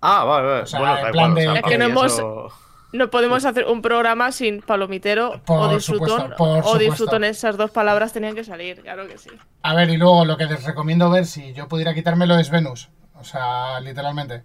Ah, 0.00 0.24
vale, 0.24 0.48
vale. 0.48 0.62
O 0.62 0.66
sea, 0.66 0.80
bueno, 0.80 0.96
en 1.06 1.12
plan 1.12 1.30
igual, 1.30 1.34
de- 1.34 1.48
o 1.48 1.52
sea, 1.52 1.60
Es 1.60 1.66
que 1.66 1.78
no 1.78 1.84
mí 1.84 1.90
hemos- 1.90 2.12
eso- 2.14 2.52
No 2.92 3.10
podemos 3.10 3.44
hacer 3.44 3.66
un 3.66 3.82
programa 3.82 4.32
sin 4.32 4.62
palomitero 4.62 5.42
Por 5.44 5.68
o 5.68 5.74
disfrutón. 5.74 6.08
supuesto, 6.08 6.36
por 6.36 6.48
o 6.48 6.54
supuesto. 6.62 6.78
disfrutón, 6.78 7.24
esas 7.24 7.56
dos 7.58 7.70
palabras 7.70 8.12
tenían 8.14 8.34
que 8.34 8.44
salir, 8.44 8.80
claro 8.82 9.06
que 9.06 9.18
sí. 9.18 9.28
A 9.62 9.74
ver, 9.74 9.90
y 9.90 9.98
luego 9.98 10.24
lo 10.24 10.36
que 10.38 10.46
les 10.46 10.64
recomiendo 10.64 11.10
ver, 11.10 11.26
si 11.26 11.52
yo 11.52 11.68
pudiera 11.68 11.92
quitármelo, 11.94 12.38
es 12.38 12.48
Venus. 12.50 12.88
O 13.14 13.24
sea, 13.24 13.78
literalmente. 13.80 14.42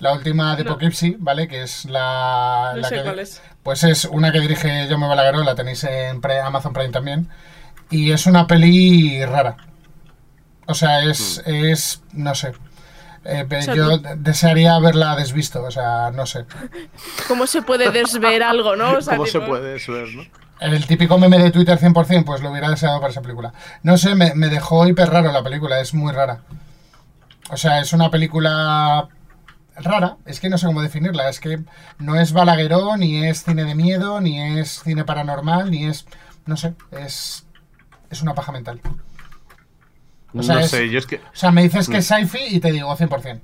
La 0.00 0.12
última 0.12 0.54
de 0.54 0.64
No. 0.64 0.68
Poughkeepsie, 0.70 1.16
¿vale? 1.18 1.48
Que 1.48 1.62
es 1.62 1.84
la, 1.86 2.72
No 2.74 2.80
la 2.82 2.88
sé 2.88 2.96
que, 2.96 3.02
cuál 3.02 3.18
es. 3.20 3.42
Pues 3.62 3.82
es 3.84 4.04
una 4.04 4.30
que 4.32 4.40
dirige 4.40 4.86
Jaume 4.88 5.08
Balagueró, 5.08 5.42
la 5.42 5.54
tenéis 5.54 5.82
en 5.84 6.20
Pre- 6.20 6.40
Amazon 6.40 6.72
Prime 6.72 6.90
también. 6.90 7.28
Y 7.90 8.12
es 8.12 8.26
una 8.26 8.46
peli 8.46 9.24
rara. 9.24 9.56
O 10.66 10.74
sea, 10.74 11.02
es, 11.04 11.42
es 11.46 12.02
no 12.12 12.34
sé. 12.34 12.52
Eh, 13.24 13.46
yo 13.74 13.98
desearía 14.16 14.74
haberla 14.74 15.16
desvisto, 15.16 15.62
o 15.62 15.70
sea, 15.70 16.10
no 16.10 16.24
sé. 16.26 16.46
¿Cómo 17.26 17.46
se 17.46 17.62
puede 17.62 17.90
desver 17.90 18.42
algo, 18.42 18.76
no? 18.76 18.92
O 18.92 19.02
sea, 19.02 19.16
¿Cómo 19.16 19.26
se 19.26 19.40
puede 19.40 19.76
eso 19.76 19.92
ver, 19.92 20.08
no? 20.14 20.24
El 20.60 20.86
típico 20.86 21.18
meme 21.18 21.38
de 21.38 21.50
Twitter 21.50 21.78
100%, 21.78 22.24
pues 22.24 22.40
lo 22.40 22.50
hubiera 22.50 22.70
deseado 22.70 23.00
para 23.00 23.10
esa 23.10 23.22
película. 23.22 23.52
No 23.82 23.96
sé, 23.96 24.14
me, 24.14 24.34
me 24.34 24.48
dejó 24.48 24.86
hiper 24.86 25.08
raro 25.10 25.30
la 25.30 25.42
película, 25.42 25.80
es 25.80 25.94
muy 25.94 26.12
rara. 26.12 26.40
O 27.50 27.56
sea, 27.56 27.80
es 27.80 27.92
una 27.92 28.10
película 28.10 29.08
rara, 29.76 30.16
es 30.26 30.40
que 30.40 30.48
no 30.48 30.58
sé 30.58 30.66
cómo 30.66 30.82
definirla, 30.82 31.28
es 31.28 31.40
que 31.40 31.60
no 31.98 32.16
es 32.16 32.32
balagueró, 32.32 32.96
ni 32.96 33.24
es 33.24 33.44
cine 33.44 33.64
de 33.64 33.74
miedo, 33.74 34.20
ni 34.20 34.58
es 34.58 34.82
cine 34.82 35.04
paranormal, 35.04 35.70
ni 35.70 35.86
es... 35.86 36.06
No 36.46 36.56
sé, 36.56 36.74
es... 36.90 37.46
Es 38.10 38.22
una 38.22 38.34
paja 38.34 38.52
mental. 38.52 38.80
O 40.40 40.42
sea, 40.42 40.54
no 40.56 40.60
es- 40.60 40.70
sé, 40.70 40.88
yo 40.90 40.98
es 40.98 41.06
que. 41.06 41.16
O 41.16 41.20
sea, 41.32 41.50
me 41.50 41.62
dices 41.62 41.88
que 41.88 41.98
es 41.98 42.06
sci-fi 42.06 42.38
y 42.56 42.60
te 42.60 42.72
digo 42.72 42.94
100%. 42.96 43.40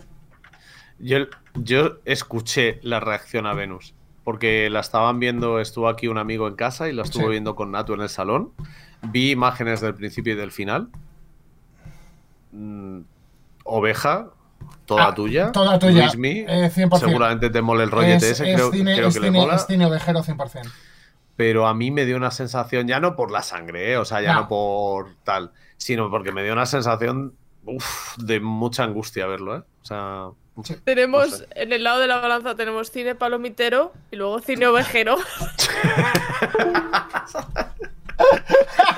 Yo, 0.99 1.19
yo 1.55 1.99
escuché 2.05 2.79
la 2.83 3.01
reacción 3.01 3.47
a 3.47 3.53
Venus. 3.55 3.95
Porque 4.23 4.71
la 4.71 4.81
estaban 4.81 5.21
viendo, 5.21 5.61
estuvo 5.61 5.87
aquí 5.89 6.09
un 6.09 6.17
amigo 6.17 6.49
en 6.49 6.55
casa 6.55 6.89
y 6.89 6.93
la 6.95 7.03
estuvo 7.03 7.25
Sí. 7.25 7.31
viendo 7.31 7.55
con 7.55 7.71
Natu 7.73 7.93
en 7.93 8.01
el 8.01 8.09
salón. 8.09 8.53
Vi 9.03 9.31
imágenes 9.33 9.83
del 9.83 9.95
principio 9.95 10.33
y 10.33 10.37
del 10.37 10.51
final. 10.51 10.89
Mm, 12.53 13.01
oveja, 13.65 14.29
toda 14.87 15.09
Ah, 15.09 15.15
tuya. 15.15 15.53
toda 15.53 15.79
tuya, 15.79 16.05
Luismi, 16.07 16.45
eh, 16.49 16.71
100%. 16.73 17.07
seguramente 17.09 17.51
te 17.51 17.61
mole 17.63 17.85
el 17.85 17.91
rollete 17.91 18.17
es, 18.31 18.41
ese, 18.41 18.51
es 18.51 18.55
creo, 18.57 18.71
cine, 18.71 18.95
creo 18.95 19.09
es 19.09 19.15
que 19.15 19.21
le 19.21 19.27
cine- 19.29 19.39
mola. 19.41 19.57
es 19.57 19.67
cine 19.67 19.87
ovejero 19.87 20.23
100%. 20.23 20.71
Pero 21.37 21.67
a 21.67 21.75
mí 21.75 21.91
me 21.91 22.05
dio 22.07 22.17
una 22.17 22.31
sensación, 22.31 22.87
ya 22.87 23.01
no 23.01 23.17
por 23.17 23.31
la 23.33 23.43
sangre, 23.43 23.93
¿eh? 23.93 23.97
o 23.97 24.05
sea, 24.05 24.21
ya 24.23 24.35
No. 24.35 24.41
no. 24.43 24.49
por 24.49 25.17
tal, 25.25 25.53
sino 25.77 26.11
porque 26.11 26.33
me 26.33 26.43
dio 26.43 26.53
una 26.53 26.67
sensación 26.67 27.35
uf, 27.65 28.17
de 28.19 28.41
mucha 28.41 28.85
angustia 28.85 29.27
verlo, 29.27 29.57
¿eh? 29.57 29.63
O 29.83 29.85
sea. 29.85 30.29
Tenemos, 30.85 31.31
No 31.31 31.37
sé. 31.39 31.49
en 31.57 31.73
el 31.73 31.83
lado 31.83 31.99
de 31.99 32.07
la 32.07 32.21
balanza 32.21 32.55
tenemos 32.55 32.89
cine 32.91 33.17
palomitero 33.17 33.93
y 34.13 34.17
luego 34.17 34.39
cine 34.39 34.69
ovejero. 34.69 35.17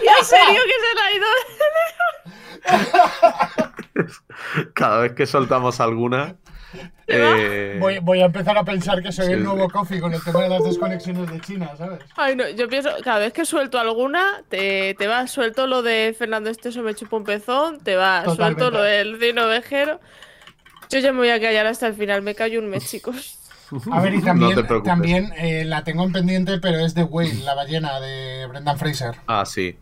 y 0.03 0.07
en 0.07 0.25
serio 0.25 0.61
que 0.67 0.77
se 0.83 0.95
le 0.95 1.01
ha 1.01 1.13
ido. 1.17 1.27
Cada 4.75 5.01
vez 5.01 5.13
que 5.13 5.27
soltamos 5.27 5.81
alguna. 5.81 6.37
eh, 7.07 7.77
Voy, 7.81 7.99
voy 8.01 8.21
a 8.21 8.27
empezar 8.27 8.57
a 8.59 8.65
pensar 8.65 9.03
que 9.03 9.13
soy 9.13 9.27
Sí, 9.27 9.33
el 9.33 9.39
sí. 9.39 9.45
nuevo 9.45 9.69
Coffee 9.71 10.01
con 10.01 10.13
el 10.13 10.23
tema 10.23 10.41
de 10.43 10.49
las 10.49 10.65
desconexiones 10.65 11.31
de 11.31 11.41
China, 11.41 11.71
¿sabes? 11.77 12.01
Ay, 12.17 12.37
no, 12.37 12.49
yo 12.49 12.69
pienso, 12.69 12.91
cada 13.03 13.19
vez 13.21 13.33
que 13.33 13.45
suelto 13.45 13.79
alguna, 13.79 14.43
te, 14.49 14.95
te 14.95 15.07
va 15.07 15.27
suelto 15.27 15.67
lo 15.67 15.83
de 15.83 16.15
Fernando 16.19 16.51
Esteso 16.51 16.83
me 16.83 16.95
chupa 16.95 17.17
un 17.17 17.25
pezón, 17.25 17.81
te 17.81 17.97
va 17.97 18.23
Totalmente. 18.25 18.61
suelto 18.63 18.71
lo 18.79 18.83
del 18.83 19.19
Dino 19.19 19.47
Vejero. 19.47 20.01
Yo 20.91 20.99
ya 21.01 21.13
me 21.13 21.19
voy 21.19 21.31
a 21.31 21.41
callar 21.41 21.67
hasta 21.67 21.87
el 21.89 21.95
final, 21.95 22.23
me 22.23 22.35
callo 22.35 22.61
un 22.61 22.69
mes, 22.69 22.89
chicos. 22.91 23.39
A 23.91 24.01
ver, 24.01 24.15
y 24.15 24.23
también, 24.23 24.65
también 24.85 25.33
eh, 25.37 25.65
la 25.65 25.83
tengo 25.83 26.05
en 26.05 26.13
pendiente, 26.13 26.59
pero 26.61 26.79
es 26.79 26.95
de 26.95 27.03
Whale, 27.03 27.35
la 27.43 27.55
ballena 27.55 27.99
de 27.99 28.47
Brendan 28.47 28.79
Fraser. 28.79 29.17
Ah, 29.27 29.45
sí. 29.45 29.77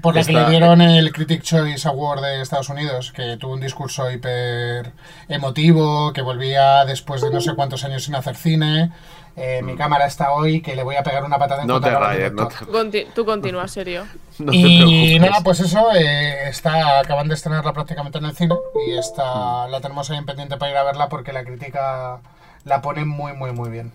Por 0.00 0.14
la 0.14 0.24
que 0.24 0.32
le 0.32 0.48
dieron 0.48 0.80
el 0.80 1.12
Critic 1.12 1.42
Choice 1.42 1.86
Award 1.86 2.22
de 2.22 2.40
Estados 2.40 2.68
Unidos, 2.70 3.12
que 3.12 3.36
tuvo 3.36 3.52
un 3.52 3.60
discurso 3.60 4.10
hiper 4.10 4.92
emotivo, 5.28 6.12
que 6.12 6.22
volvía 6.22 6.84
después 6.86 7.20
de 7.20 7.30
no 7.30 7.40
sé 7.40 7.54
cuántos 7.54 7.84
años 7.84 8.02
sin 8.04 8.14
hacer 8.14 8.34
cine. 8.36 8.90
Eh, 9.36 9.60
Mi 9.62 9.76
cámara 9.76 10.06
está 10.06 10.30
hoy, 10.30 10.62
que 10.62 10.76
le 10.76 10.84
voy 10.84 10.94
a 10.96 11.02
pegar 11.02 11.24
una 11.24 11.38
patada 11.38 11.62
en 11.62 11.66
Mm. 11.66 11.70
No 11.70 11.80
te 11.80 11.90
rayes, 11.90 12.32
no 12.32 12.46
te, 12.48 12.54
Conti- 12.66 13.06
tú 13.14 13.24
continúa, 13.24 13.66
serio. 13.68 14.06
no 14.38 14.52
te 14.52 14.56
Y 14.56 15.18
nada, 15.18 15.40
pues 15.42 15.60
eso, 15.60 15.88
eh, 15.94 16.48
está, 16.48 17.00
acaban 17.00 17.28
de 17.28 17.34
estrenarla 17.34 17.72
prácticamente 17.72 18.18
en 18.18 18.24
el 18.26 18.32
cine 18.36 18.54
y 18.86 18.92
Mm. 18.92 18.98
está, 18.98 19.66
la 19.68 19.80
tenemos 19.80 20.08
ahí 20.10 20.18
en 20.18 20.24
pendiente 20.26 20.56
para 20.56 20.70
ir 20.70 20.76
a 20.78 20.84
verla 20.84 21.08
porque 21.08 21.32
la 21.32 21.44
crítica 21.44 22.20
la 22.64 22.80
pone 22.80 23.04
muy, 23.04 23.32
muy, 23.34 23.52
muy 23.52 23.70
bien. 23.70 23.92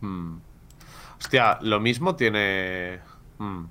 Mm. 0.00 0.36
Hostia, 1.20 1.58
lo 1.60 1.80
mismo 1.80 2.14
tiene. 2.16 3.00
mm, 3.38 3.64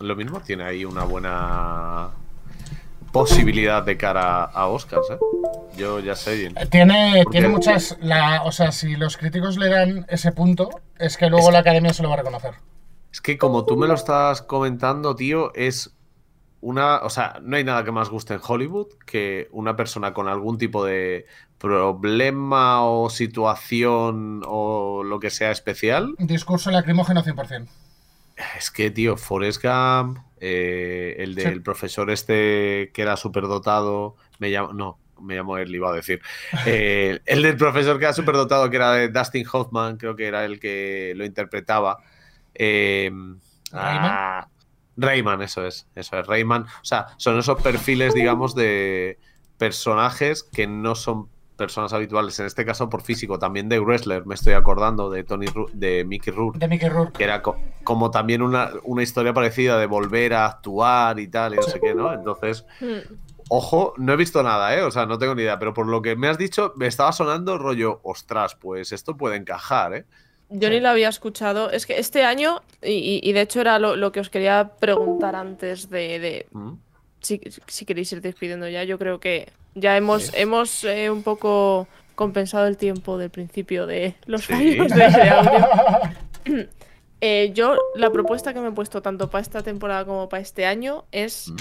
Lo 0.00 0.14
mismo 0.16 0.40
tiene 0.40 0.64
ahí 0.64 0.84
una 0.84 1.04
buena 1.04 2.10
posibilidad 3.12 3.82
de 3.82 3.96
cara 3.96 4.44
a 4.44 4.66
Oscars, 4.68 5.10
¿eh? 5.10 5.18
Yo 5.76 6.00
ya 6.00 6.14
sé. 6.14 6.46
Eh, 6.46 6.66
Tiene, 6.70 7.22
¿Por 7.24 7.32
tiene 7.32 7.48
muchas, 7.48 7.96
la, 8.00 8.42
o 8.44 8.52
sea, 8.52 8.72
si 8.72 8.96
los 8.96 9.16
críticos 9.16 9.56
le 9.56 9.68
dan 9.68 10.06
ese 10.08 10.32
punto, 10.32 10.70
es 10.98 11.16
que 11.16 11.28
luego 11.28 11.50
la 11.50 11.60
academia 11.60 11.92
se 11.92 12.02
lo 12.02 12.08
va 12.08 12.14
a 12.14 12.18
reconocer. 12.18 12.54
Es 13.12 13.20
que 13.20 13.38
como 13.38 13.64
tú 13.64 13.76
me 13.76 13.86
lo 13.86 13.94
estás 13.94 14.42
comentando, 14.42 15.16
tío, 15.16 15.52
es 15.54 15.96
una, 16.60 16.98
o 16.98 17.10
sea, 17.10 17.38
no 17.42 17.56
hay 17.56 17.64
nada 17.64 17.84
que 17.84 17.92
más 17.92 18.08
guste 18.08 18.34
en 18.34 18.40
Hollywood 18.46 18.88
que 19.06 19.48
una 19.52 19.76
persona 19.76 20.12
con 20.12 20.28
algún 20.28 20.58
tipo 20.58 20.84
de 20.84 21.26
problema 21.58 22.84
o 22.84 23.10
situación 23.10 24.42
o 24.46 25.02
lo 25.04 25.20
que 25.20 25.30
sea 25.30 25.50
especial. 25.50 26.14
Discurso 26.18 26.70
lacrimógeno 26.70 27.22
100%. 27.22 27.68
Es 28.58 28.72
que, 28.72 28.90
tío, 28.90 29.16
Forrest 29.16 29.62
Gump, 29.62 30.18
eh, 30.40 31.14
el 31.18 31.36
del 31.36 31.54
Sí. 31.54 31.60
profesor 31.60 32.10
este 32.10 32.90
que 32.92 33.02
era 33.02 33.16
superdotado, 33.16 34.16
me 34.40 34.50
llamo, 34.50 34.72
no, 34.72 34.98
me 35.20 35.36
llamo 35.36 35.58
él, 35.58 35.72
iba 35.72 35.90
a 35.90 35.92
decir. 35.94 36.20
Eh, 36.66 37.20
el 37.26 37.42
del 37.42 37.56
profesor 37.56 37.98
que 38.00 38.06
era 38.06 38.12
superdotado, 38.14 38.68
que 38.68 38.76
era 38.76 38.92
de 38.94 39.08
Dustin 39.10 39.46
Hoffman, 39.52 39.96
creo 39.96 40.16
que 40.16 40.26
era 40.26 40.44
el 40.44 40.58
que 40.58 41.12
lo 41.14 41.24
interpretaba. 41.24 41.98
Eh, 42.54 43.12
ah, 43.72 44.48
Rayman, 44.96 45.40
eso 45.42 45.64
es, 45.64 45.86
eso 45.94 46.18
es, 46.18 46.26
Rayman. 46.26 46.62
O 46.64 46.84
sea, 46.84 47.06
son 47.16 47.38
esos 47.38 47.62
perfiles, 47.62 48.12
digamos, 48.12 48.56
de 48.56 49.20
personajes 49.56 50.42
que 50.42 50.66
no 50.66 50.96
son 50.96 51.28
personas 51.58 51.92
habituales. 51.92 52.38
En 52.40 52.46
este 52.46 52.64
caso, 52.64 52.88
por 52.88 53.02
físico, 53.02 53.38
también 53.38 53.68
de 53.68 53.78
wrestler, 53.80 54.24
me 54.24 54.34
estoy 54.34 54.54
acordando 54.54 55.10
de 55.10 55.24
Tony 55.24 55.46
Ru- 55.46 55.68
de 55.72 56.04
Mickey 56.06 56.32
Rourke 56.32 56.58
De 56.58 56.68
Mickey 56.68 56.88
Rourke. 56.88 57.18
que 57.18 57.24
era 57.24 57.42
co- 57.42 57.56
como 57.84 58.10
también 58.10 58.40
una, 58.40 58.70
una 58.84 59.02
historia 59.02 59.34
parecida 59.34 59.78
de 59.78 59.86
volver 59.86 60.32
a 60.34 60.46
actuar 60.46 61.18
y 61.20 61.28
tal, 61.28 61.52
y 61.54 61.56
no 61.56 61.62
sé 61.64 61.80
qué, 61.80 61.94
¿no? 61.94 62.12
Entonces, 62.14 62.64
Hmm. 62.80 62.98
ojo, 63.48 63.92
no 63.98 64.12
he 64.12 64.16
visto 64.16 64.42
nada, 64.42 64.74
¿eh? 64.76 64.82
O 64.82 64.90
sea, 64.90 65.04
no 65.06 65.18
tengo 65.18 65.34
ni 65.34 65.42
idea, 65.42 65.58
pero 65.58 65.74
por 65.74 65.86
lo 65.86 66.00
que 66.00 66.16
me 66.16 66.28
has 66.28 66.38
dicho, 66.38 66.72
me 66.76 66.86
estaba 66.86 67.12
sonando 67.12 67.58
rollo, 67.58 68.00
ostras, 68.04 68.54
pues 68.54 68.92
esto 68.92 69.16
puede 69.16 69.36
encajar, 69.36 69.94
¿eh? 69.94 70.04
Yo 70.50 70.70
ni 70.70 70.80
lo 70.80 70.88
había 70.88 71.10
escuchado. 71.10 71.70
Es 71.70 71.84
que 71.84 71.98
este 71.98 72.24
año, 72.24 72.62
y, 72.82 72.92
y- 72.92 73.20
y 73.22 73.32
de 73.34 73.42
hecho 73.42 73.60
era 73.60 73.78
lo, 73.78 73.96
lo 73.96 74.12
que 74.12 74.20
os 74.20 74.30
quería 74.30 74.70
preguntar 74.80 75.34
antes 75.36 75.90
de, 75.90 76.18
de 76.18 76.46
Mm. 76.52 76.72
si, 77.20 77.40
si 77.66 77.84
queréis 77.84 78.10
ir 78.12 78.22
despidiendo 78.22 78.66
ya, 78.68 78.84
yo 78.84 78.98
creo 78.98 79.18
que 79.20 79.50
ya 79.80 79.96
hemos, 79.96 80.32
hemos 80.34 80.84
eh, 80.84 81.10
un 81.10 81.22
poco 81.22 81.86
compensado 82.14 82.66
el 82.66 82.76
tiempo 82.76 83.16
del 83.18 83.30
principio 83.30 83.86
de 83.86 84.14
los 84.26 84.42
Sí. 84.44 84.52
fallos 84.52 84.88
de, 84.88 84.96
de 84.96 85.28
audio. 85.30 85.68
Eh, 87.20 87.50
yo, 87.52 87.76
la 87.96 88.10
propuesta 88.10 88.54
que 88.54 88.60
me 88.60 88.68
he 88.68 88.70
puesto 88.72 89.02
tanto 89.02 89.28
para 89.28 89.42
esta 89.42 89.60
temporada 89.62 90.04
como 90.04 90.28
para 90.28 90.40
este 90.40 90.66
año 90.66 91.04
es 91.10 91.48
Mm. 91.50 91.56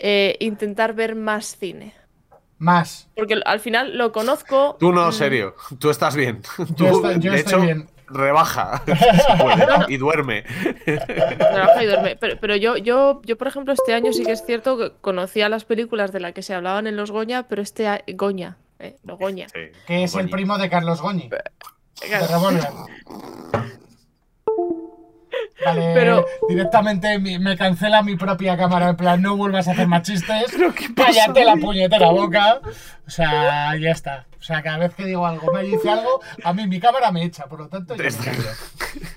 eh, 0.00 0.36
intentar 0.40 0.92
ver 0.92 1.14
más 1.14 1.56
cine. 1.56 1.94
Más. 2.58 3.08
Porque 3.16 3.40
al 3.46 3.60
final 3.60 3.96
lo 3.96 4.12
conozco. 4.12 4.76
Tú 4.78 4.92
no, 4.92 5.08
mm, 5.08 5.12
serio, 5.12 5.54
tú 5.78 5.88
estás 5.88 6.14
bien. 6.14 6.42
Tú, 6.56 6.66
Yo 6.76 6.86
estoy- 6.88 7.20
yo 7.20 7.32
de 7.32 7.38
estoy 7.38 7.52
hecho, 7.54 7.60
bien. 7.62 7.88
Rebaja 8.08 8.82
si 9.86 9.94
y 9.94 9.96
duerme. 9.96 10.44
Trabaja 11.38 11.82
y 11.82 11.86
duerme. 11.86 12.16
Pero, 12.16 12.36
pero 12.40 12.56
yo, 12.56 12.76
yo, 12.76 13.20
yo, 13.24 13.36
por 13.36 13.48
ejemplo, 13.48 13.72
este 13.72 13.94
año 13.94 14.12
sí 14.12 14.24
que 14.24 14.32
es 14.32 14.44
cierto 14.44 14.76
que 14.78 14.92
conocía 15.00 15.48
las 15.48 15.64
películas 15.64 16.12
de 16.12 16.20
las 16.20 16.32
que 16.32 16.42
se 16.42 16.54
hablaban 16.54 16.86
en 16.86 16.96
los 16.96 17.10
Goña, 17.10 17.48
pero 17.48 17.62
este 17.62 17.88
a- 17.88 18.02
Goña, 18.14 18.56
eh, 18.78 18.96
los 19.04 19.18
Goña. 19.18 19.48
Sí, 19.48 19.60
Que 19.86 20.04
es 20.04 20.14
el 20.14 20.30
primo 20.30 20.58
de 20.58 20.68
Carlos 20.70 21.00
Goñi. 21.00 21.28
Claro. 22.00 22.26
Vale, 25.64 25.92
Pero- 25.94 26.24
directamente 26.48 27.18
me 27.18 27.56
cancela 27.56 28.02
mi 28.02 28.16
propia 28.16 28.56
cámara. 28.56 28.90
En 28.90 28.96
plan, 28.96 29.20
no 29.22 29.36
vuelvas 29.36 29.66
a 29.68 29.72
hacer 29.72 29.86
más 29.86 30.02
chistes. 30.02 30.54
Cállate 30.94 31.44
la 31.44 31.56
puñetera 31.56 32.10
boca. 32.10 32.60
O 33.06 33.10
sea, 33.10 33.74
ya 33.76 33.90
está. 33.90 34.26
O 34.38 34.42
sea, 34.42 34.62
cada 34.62 34.78
vez 34.78 34.94
que 34.94 35.04
digo 35.06 35.26
algo, 35.26 35.52
me 35.52 35.62
dice 35.64 35.90
algo, 35.90 36.20
a 36.44 36.52
mí 36.52 36.66
mi 36.66 36.78
cámara 36.78 37.10
me 37.10 37.24
echa. 37.24 37.46
Por 37.46 37.60
lo 37.60 37.68
tanto, 37.68 37.96
yo 37.96 38.02
me 38.04 38.10
callo. 38.10 38.42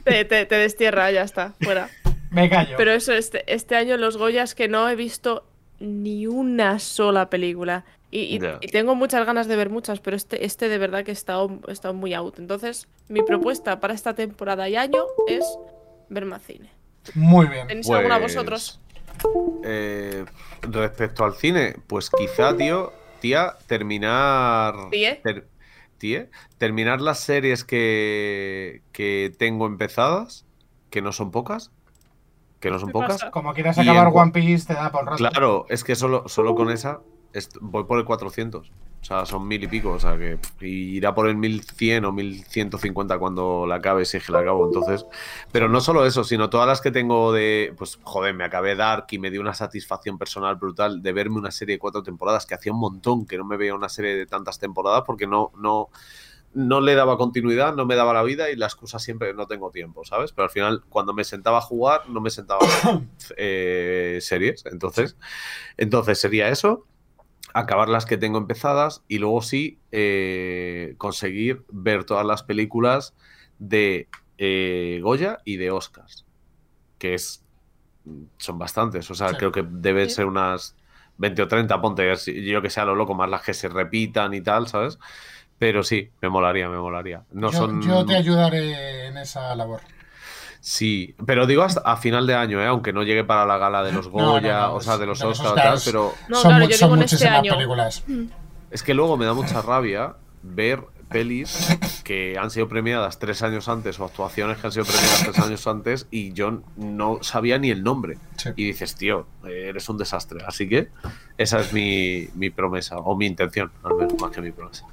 Te, 0.04 0.26
te- 0.26 0.46
te 0.46 0.56
destierra, 0.56 1.12
ya 1.12 1.22
está, 1.24 1.54
fuera. 1.62 1.90
Me 2.32 2.50
callo. 2.50 2.76
Pero 2.78 2.92
eso, 2.92 3.14
este, 3.14 3.44
este 3.54 3.76
año 3.76 3.98
los 3.98 4.18
Goyas 4.18 4.56
que 4.56 4.68
no 4.68 4.88
he 4.90 4.96
visto 4.96 5.46
ni 5.80 6.26
una 6.28 6.80
sola 6.80 7.30
película. 7.30 7.86
Y, 8.12 8.22
y- 8.62 8.68
tengo 8.70 8.96
muchas 8.96 9.24
ganas 9.26 9.48
de 9.48 9.56
ver 9.56 9.70
muchas, 9.70 10.00
pero 10.00 10.16
este, 10.18 10.44
este 10.46 10.68
de 10.68 10.78
verdad 10.80 11.04
que 11.04 11.12
he 11.12 11.14
estado, 11.14 11.60
he 11.68 11.72
estado 11.72 11.94
muy 11.94 12.14
out. 12.16 12.40
Entonces, 12.40 12.88
mi 13.08 13.22
propuesta 13.22 13.80
para 13.80 13.94
esta 13.94 14.16
temporada 14.16 14.68
y 14.68 14.76
año 14.78 15.04
es 15.28 15.46
ver 16.10 16.26
más 16.26 16.44
cine. 16.44 16.70
Muy 17.16 17.48
bien. 17.48 17.68
¿Tenéis 17.68 17.90
alguna 17.90 18.20
Pues, 18.20 18.36
vosotros? 18.36 18.82
eh, 19.64 20.26
respecto 20.62 21.24
al 21.26 21.34
cine, 21.36 21.76
pues 21.88 22.10
quizá, 22.10 22.56
tío, 22.56 22.94
tía, 23.20 23.58
terminar. 23.68 24.76
¿Tíe? 24.92 25.16
ter- 25.24 25.48
tíe, 25.98 26.30
terminar 26.58 27.02
las 27.02 27.20
series 27.20 27.66
que, 27.66 28.82
que 28.94 29.34
tengo 29.38 29.66
empezadas, 29.66 30.46
que 30.90 31.02
no 31.02 31.12
son 31.12 31.32
pocas. 31.32 31.72
Que 32.62 32.70
no 32.72 32.80
son 32.80 32.90
¿Qué 32.90 32.94
pocas. 32.94 33.10
pasa? 33.20 33.32
Como 33.32 33.54
quieras 33.54 33.78
acabar 33.80 34.08
en 34.08 34.18
One 34.18 34.32
Piece, 34.32 34.68
te 34.68 34.74
da 34.74 34.92
por 34.92 35.06
rato. 35.06 35.18
Claro, 35.18 35.66
es 35.70 35.84
que 35.84 35.96
solo, 35.96 36.28
solo 36.28 36.56
con 36.56 36.70
esa 36.72 37.02
voy 37.62 37.84
por 37.86 38.00
el 38.00 38.06
400. 38.06 38.72
O 39.02 39.06
sea, 39.06 39.26
son 39.26 39.48
mil 39.48 39.64
y 39.64 39.68
pico. 39.68 39.92
O 39.92 40.00
sea, 40.00 40.18
que 40.18 40.38
irá 40.66 41.14
por 41.14 41.28
el 41.28 41.36
1100 41.36 42.06
o 42.06 42.12
1150 42.12 43.18
cuando 43.18 43.66
la 43.68 43.76
acabe, 43.76 44.06
si 44.06 44.18
es 44.18 44.26
que 44.26 44.32
la 44.32 44.40
acabo. 44.40 44.68
Entonces, 44.68 45.06
pero 45.52 45.70
no 45.70 45.82
solo 45.82 46.06
eso, 46.06 46.24
sino 46.24 46.50
todas 46.50 46.68
las 46.68 46.82
que 46.82 46.92
tengo 46.92 47.32
de. 47.32 47.74
Pues, 47.78 48.00
joder, 48.04 48.34
me 48.34 48.44
acabé 48.44 48.76
Dark 48.76 49.08
y 49.12 49.20
me 49.20 49.32
dio 49.32 49.42
una 49.42 49.54
satisfacción 49.54 50.18
personal 50.18 50.56
brutal 50.56 51.02
de 51.02 51.14
verme 51.14 51.38
una 51.38 51.52
serie 51.52 51.76
de 51.76 51.80
cuatro 51.80 52.04
temporadas, 52.04 52.46
que 52.46 52.56
hacía 52.56 52.74
un 52.74 52.80
montón 52.80 53.26
que 53.26 53.38
no 53.38 53.46
me 53.46 53.58
veía 53.58 53.74
una 53.76 53.90
serie 53.90 54.16
de 54.16 54.26
tantas 54.26 54.60
temporadas 54.60 55.04
porque 55.06 55.28
no. 55.28 55.52
no 55.58 55.90
no 56.54 56.82
le 56.82 56.96
daba 56.96 57.18
continuidad, 57.18 57.76
no 57.76 57.86
me 57.86 57.96
daba 57.96 58.14
la 58.14 58.24
vida 58.24 58.50
y 58.50 58.56
la 58.56 58.66
excusa 58.66 58.98
siempre 59.00 59.34
no 59.34 59.46
tengo 59.48 59.70
tiempo, 59.70 60.04
¿sabes? 60.04 60.32
Pero 60.32 60.46
al 60.46 60.50
final, 60.50 60.84
cuando 60.90 61.14
me 61.14 61.24
sentaba 61.24 61.60
a 61.60 61.62
jugar, 61.62 62.10
no 62.10 62.22
me 62.22 62.30
sentaba 62.30 62.62
a 62.62 62.92
ver 62.92 63.02
eh, 63.38 64.18
series. 64.22 64.66
Entonces, 64.66 65.16
entonces 65.78 66.20
sería 66.20 66.50
eso, 66.50 66.88
acabar 67.54 67.90
las 67.90 68.06
que 68.06 68.18
tengo 68.18 68.38
empezadas 68.38 69.04
y 69.08 69.18
luego 69.18 69.42
sí 69.42 69.80
eh, 69.92 70.96
conseguir 70.98 71.64
ver 71.70 72.04
todas 72.06 72.26
las 72.26 72.44
películas 72.44 73.16
de 73.58 74.08
eh, 74.38 75.00
Goya 75.04 75.40
y 75.46 75.58
de 75.58 75.72
Oscars, 75.72 76.26
que 76.98 77.14
es 77.16 77.44
son 78.38 78.58
bastantes, 78.58 79.10
o 79.12 79.16
sea, 79.16 79.30
Sí. 79.30 79.36
creo 79.36 79.52
que 79.52 79.64
deben 79.70 80.10
Sí. 80.10 80.16
ser 80.16 80.26
unas 80.26 80.76
20 81.18 81.42
o 81.44 81.48
30, 81.48 81.80
ponte, 81.82 82.16
si- 82.16 82.46
yo 82.46 82.62
que 82.62 82.70
sea 82.70 82.86
lo 82.86 82.96
loco, 82.96 83.14
más 83.14 83.30
las 83.30 83.42
que 83.44 83.54
se 83.54 83.68
repitan 83.70 84.34
y 84.34 84.42
tal, 84.42 84.68
¿sabes? 84.68 84.98
Pero 85.60 85.84
sí, 85.84 86.10
me 86.22 86.30
molaría, 86.30 86.70
me 86.70 86.78
molaría. 86.78 87.26
No 87.32 87.52
yo, 87.52 87.58
son... 87.58 87.82
yo 87.82 88.06
te 88.06 88.16
ayudaré 88.16 89.08
en 89.08 89.18
esa 89.18 89.54
labor. 89.56 89.82
Sí, 90.62 91.16
pero 91.26 91.48
digo 91.48 91.64
hasta 91.64 91.82
a 91.82 91.96
final 91.98 92.28
de 92.28 92.36
año, 92.36 92.62
¿eh? 92.62 92.68
aunque 92.68 92.92
no 92.94 93.04
llegue 93.04 93.24
para 93.24 93.46
la 93.46 93.58
gala 93.58 93.82
de 93.84 93.92
los 93.94 94.12
No, 94.12 94.20
no, 94.20 94.32
Goya, 94.34 94.62
no, 94.68 94.76
o 94.76 94.82
sea, 94.82 94.98
de 94.98 95.06
los 95.06 95.22
Oscars, 95.22 95.56
tal, 95.56 95.80
pero 95.86 96.14
No, 96.28 96.36
son 96.42 96.52
claro, 96.52 96.66
yo 96.70 96.78
son 96.78 96.90
digo 96.90 96.96
en 96.98 97.02
este 97.04 97.28
año. 97.28 97.54
películas. 97.56 98.04
es 98.70 98.84
que 98.84 98.94
luego 98.94 99.16
me 99.18 99.26
da 99.26 99.34
mucha 99.34 99.62
rabia 99.62 100.16
ver 100.44 100.82
pelis 101.10 101.76
que 102.04 102.38
han 102.38 102.52
sido 102.52 102.68
premiadas 102.68 103.18
tres 103.18 103.42
años 103.42 103.68
antes 103.68 104.00
o 104.00 104.06
actuaciones 104.06 104.58
que 104.60 104.68
han 104.68 104.74
sido 104.74 104.86
premiadas 104.86 105.24
tres 105.24 105.40
años 105.40 105.66
antes 105.66 106.08
y 106.12 106.34
yo 106.34 106.62
no 106.76 107.20
sabía 107.22 107.58
ni 107.58 107.72
el 107.72 107.82
nombre. 107.82 108.18
Sí. 108.38 108.50
Y 108.56 108.66
dices, 108.66 108.96
tío, 108.96 109.26
eres 109.44 109.88
un 109.90 109.98
desastre. 109.98 110.44
Así 110.46 110.68
que 110.70 110.90
esa 111.38 111.62
es 111.62 111.74
mi, 111.74 112.28
mi 112.36 112.50
promesa, 112.52 112.98
o 112.98 113.16
mi 113.16 113.26
intención, 113.26 113.72
al 113.84 113.96
menos, 113.96 114.20
más 114.22 114.30
que 114.32 114.42
mi 114.42 114.52
promesa. 114.52 114.86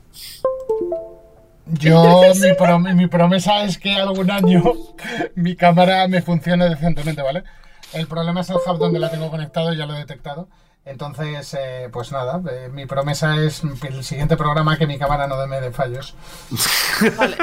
Yo, 1.67 2.23
mi, 2.37 2.49
prom- 2.53 2.95
mi 2.95 3.07
promesa 3.09 3.65
es 3.65 3.79
que 3.79 3.95
algún 3.97 4.31
año 4.31 4.63
mi 5.35 5.57
cámara 5.57 6.07
me 6.09 6.23
funcione 6.23 6.69
decentemente, 6.69 7.23
¿vale? 7.23 7.43
El 7.93 8.07
problema 8.07 8.41
es 8.43 8.51
el 8.51 8.57
hub 8.57 8.79
donde 8.79 8.99
la 8.99 9.11
tengo 9.11 9.31
conectado, 9.31 9.73
ya 9.73 9.87
lo 9.87 9.95
he 9.95 9.99
detectado. 9.99 10.49
Entonces, 10.85 11.53
eh, 11.59 11.89
pues 11.93 12.13
nada, 12.13 12.41
eh, 12.53 12.69
mi 12.73 12.87
promesa 12.87 13.35
es 13.43 13.63
el 13.89 14.05
siguiente 14.05 14.37
programa 14.37 14.77
que 14.77 14.87
mi 14.87 14.99
cámara 14.99 15.27
no 15.27 15.45
me 15.49 15.61
dé 15.61 15.73
fallos. 15.73 16.15
Vale. 17.17 17.37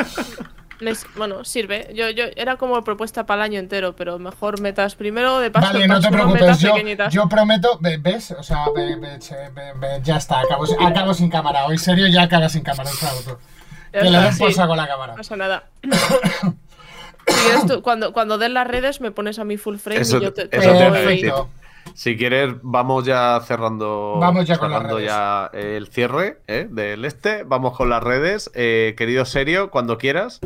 Bueno, 1.16 1.46
sirve. 1.46 1.90
Yo, 1.94 2.10
yo 2.10 2.26
era 2.36 2.58
como 2.58 2.82
propuesta 2.84 3.26
para 3.26 3.44
el 3.46 3.52
año 3.52 3.60
entero, 3.60 3.96
pero 3.96 4.20
mejor 4.20 4.60
metas 4.60 4.96
primero 4.96 5.40
de 5.40 5.50
paso 5.52 5.68
Vale, 5.74 5.88
no 5.88 5.96
te 6.00 6.08
paso, 6.08 6.12
preocupes, 6.14 6.42
metas 6.42 6.60
yo, 6.60 6.76
yo 7.10 7.30
prometo, 7.30 7.78
ve- 7.80 7.98
¿ves? 7.98 8.32
O 8.32 8.44
sea, 8.44 8.66
ve- 8.76 8.96
ve- 8.98 9.20
che- 9.20 9.50
ve- 9.54 10.00
ya 10.04 10.18
está, 10.18 10.40
acabo, 10.42 10.66
acabo 10.86 11.14
sin 11.14 11.30
cámara. 11.30 11.66
Hoy 11.68 11.78
serio, 11.78 12.08
ya 12.08 12.24
acaba 12.24 12.50
sin 12.50 12.64
cámara, 12.64 12.90
claro, 13.00 13.40
Que 14.02 14.10
le 14.10 14.20
den 14.20 14.38
por 14.38 14.50
sí. 14.50 14.56
saco 14.56 14.76
la 14.76 14.88
cámara. 14.88 15.14
No 15.14 15.18
pasa 15.18 15.36
nada. 15.38 15.64
Si 17.28 17.34
quieres 17.46 17.66
tú- 17.68 17.82
cuando, 17.82 18.12
cuando 18.12 18.38
den 18.38 18.54
las 18.54 18.68
redes 18.68 19.00
me 19.00 19.12
pones 19.12 19.40
a 19.40 19.44
mi 19.46 19.58
full 19.58 19.78
frame 19.78 20.02
Eso- 20.02 20.18
y 20.18 20.22
yo 20.22 20.34
te, 20.34 20.48
te 20.48 20.58
eso 20.58 20.72
te 20.72 21.32
Si 21.96 22.18
quieres, 22.18 22.56
vamos 22.64 23.06
ya 23.06 23.40
cerrando, 23.46 24.18
Vamos 24.20 24.46
ya 24.46 24.56
cerrando 24.56 24.98
redes. 24.98 25.10
ya 25.10 25.50
el 25.54 25.88
cierre 25.88 26.40
¿eh? 26.48 26.68
del 26.70 27.06
este. 27.06 27.44
Vamos 27.44 27.78
con 27.78 27.90
las 27.90 28.02
redes. 28.02 28.50
Eh, 28.56 28.96
querido 28.98 29.26
Serio, 29.26 29.70
cuando 29.70 29.98
quieras. 29.98 30.40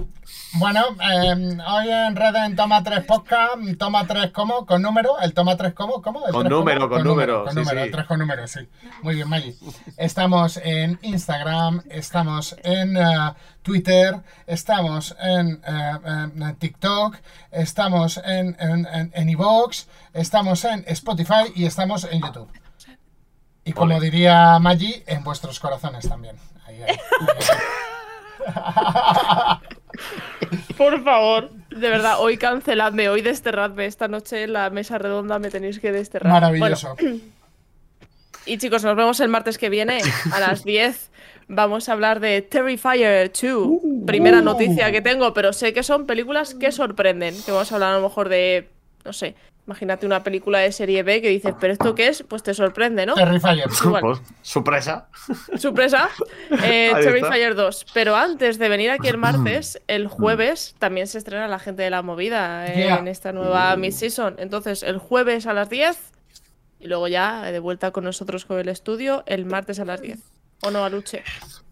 Bueno, 0.53 0.82
eh, 1.02 1.57
hoy 1.68 1.90
en 1.90 2.15
red 2.15 2.36
en 2.45 2.56
Toma 2.56 2.84
3 2.84 3.03
Podcast, 3.06 3.56
Toma 3.78 4.06
3 4.07 4.32
¿cómo? 4.32 4.65
¿Con 4.65 4.82
número? 4.82 5.19
¿El 5.22 5.34
Toma 5.34 5.56
3 5.56 5.74
cómo? 5.74 6.02
¿Cómo? 6.02 6.26
¿El 6.26 6.34
Con 6.34 6.44
3 6.44 6.52
número, 6.52 6.90
con 6.90 7.03
número, 7.03 7.44
Con 7.45 7.53
sí, 7.53 7.60
número, 7.60 7.80
sí. 7.80 7.86
el 7.86 7.91
3 7.91 8.06
con 8.06 8.19
número, 8.19 8.48
sí. 8.48 8.60
Muy 9.03 9.15
bien, 9.15 9.30
Maggi. 9.30 9.56
Estamos 9.98 10.57
en 10.57 10.99
Instagram, 11.02 11.82
estamos 11.90 12.56
en 12.64 12.98
Twitter, 13.72 14.15
estamos 14.45 15.14
en, 15.19 15.61
eh, 15.68 15.91
en- 16.06 16.41
en 16.41 16.56
TikTok, 16.56 17.18
estamos 17.52 18.15
en, 18.23 18.56
en, 18.60 18.85
en, 18.88 19.11
en 19.14 19.30
iVoox, 19.30 19.88
estamos 20.14 20.64
en 20.64 20.85
Spotify 20.88 21.52
y 21.53 21.65
estamos 21.65 22.06
en 22.06 22.22
YouTube. 22.22 22.49
Y 23.65 23.73
como 23.73 23.98
Ole. 23.98 24.06
diría 24.10 24.57
Maggi, 24.60 25.03
en 25.06 25.22
vuestros 25.26 25.60
corazones 25.60 26.07
también. 26.07 26.38
Ahí, 26.65 26.81
ahí, 26.81 26.91
ahí. 26.91 26.98
Por 30.77 31.03
favor, 31.03 31.52
de 31.69 31.89
verdad, 31.89 32.19
hoy 32.19 32.38
canceladme, 32.38 33.10
hoy 33.10 33.22
desterradme. 33.22 33.85
Esta 33.85 34.07
noche 34.07 34.44
en 34.44 34.53
la 34.53 34.69
mesa 34.69 34.98
redonda 34.98 35.39
me 35.39 35.49
tenéis 35.49 35.80
que 35.80 35.91
desterrar. 35.91 36.31
Maravilloso. 36.31 36.95
Bueno, 36.99 37.19
y 38.45 38.57
chicos, 38.57 38.84
nos 38.85 38.95
vemos 38.95 39.19
el 39.19 39.27
martes 39.27 39.57
que 39.57 39.69
viene 39.69 39.99
a 40.31 40.39
las 40.39 40.64
10. 40.64 41.10
Vamos 41.49 41.88
a 41.88 41.94
hablar 41.94 42.19
de 42.19 42.41
Terrifier 42.41 43.32
2. 43.32 43.80
Primera 44.06 44.41
noticia 44.41 44.91
que 44.91 45.02
tengo, 45.02 45.34
pero 45.34 45.53
sé 45.53 45.74
que 45.74 45.84
son 45.84 46.06
películas 46.06 46.53
que 46.56 46.72
sorprenden. 46.72 47.36
Que 47.44 47.52
vamos 47.52 47.72
a 47.72 47.76
hablar 47.76 47.94
a 47.94 47.98
lo 47.98 48.03
mejor 48.03 48.28
de, 48.28 48.69
no 49.06 49.14
sé, 49.14 49.36
imagínate 49.65 50.06
una 50.06 50.24
película 50.24 50.60
de 50.60 50.72
serie 50.74 51.03
B 51.03 51.22
que 51.22 51.30
dices, 51.30 51.53
¿pero 51.60 51.72
esto 51.74 51.95
qué 51.95 52.07
es? 52.07 52.24
Pues 52.24 52.44
te 52.44 52.53
sorprende, 52.53 53.06
¿no? 53.06 53.15
Terrifier. 53.15 53.69
Pues, 54.02 54.22
sorpresa. 54.41 55.07
Sorpresa. 55.57 56.10
Eh. 56.64 56.91
Terrifier 57.02 57.56
2. 57.56 57.86
Pero 57.94 58.15
antes 58.15 58.57
de 58.57 58.69
venir 58.69 58.91
aquí 58.91 59.07
el 59.07 59.18
martes, 59.18 59.82
el 59.88 60.07
jueves 60.07 60.76
también 60.80 61.07
se 61.07 61.18
estrena 61.18 61.48
La 61.48 61.60
Gente 61.60 61.84
de 61.84 61.90
la 61.90 62.02
Movida 62.02 62.68
eh, 62.68 62.78
Yeah. 62.78 62.98
en 62.98 63.07
esta 63.07 63.32
nueva 63.32 63.76
mid-season. 63.76 64.36
Entonces, 64.40 64.84
el 64.84 64.98
jueves 64.98 65.45
a 65.48 65.53
las 65.53 65.69
10 65.69 65.98
y 66.80 66.88
luego 66.88 67.07
ya 67.07 67.41
de 67.44 67.60
vuelta 67.60 67.91
con 67.91 68.03
nosotros 68.03 68.45
con 68.45 68.60
el 68.60 68.69
estudio 68.69 69.24
el 69.28 69.45
martes 69.45 69.80
a 69.80 69.86
las 69.86 70.02
10. 70.02 70.19
¿O 70.61 70.71
no, 70.71 70.84
Aluche? 70.84 71.23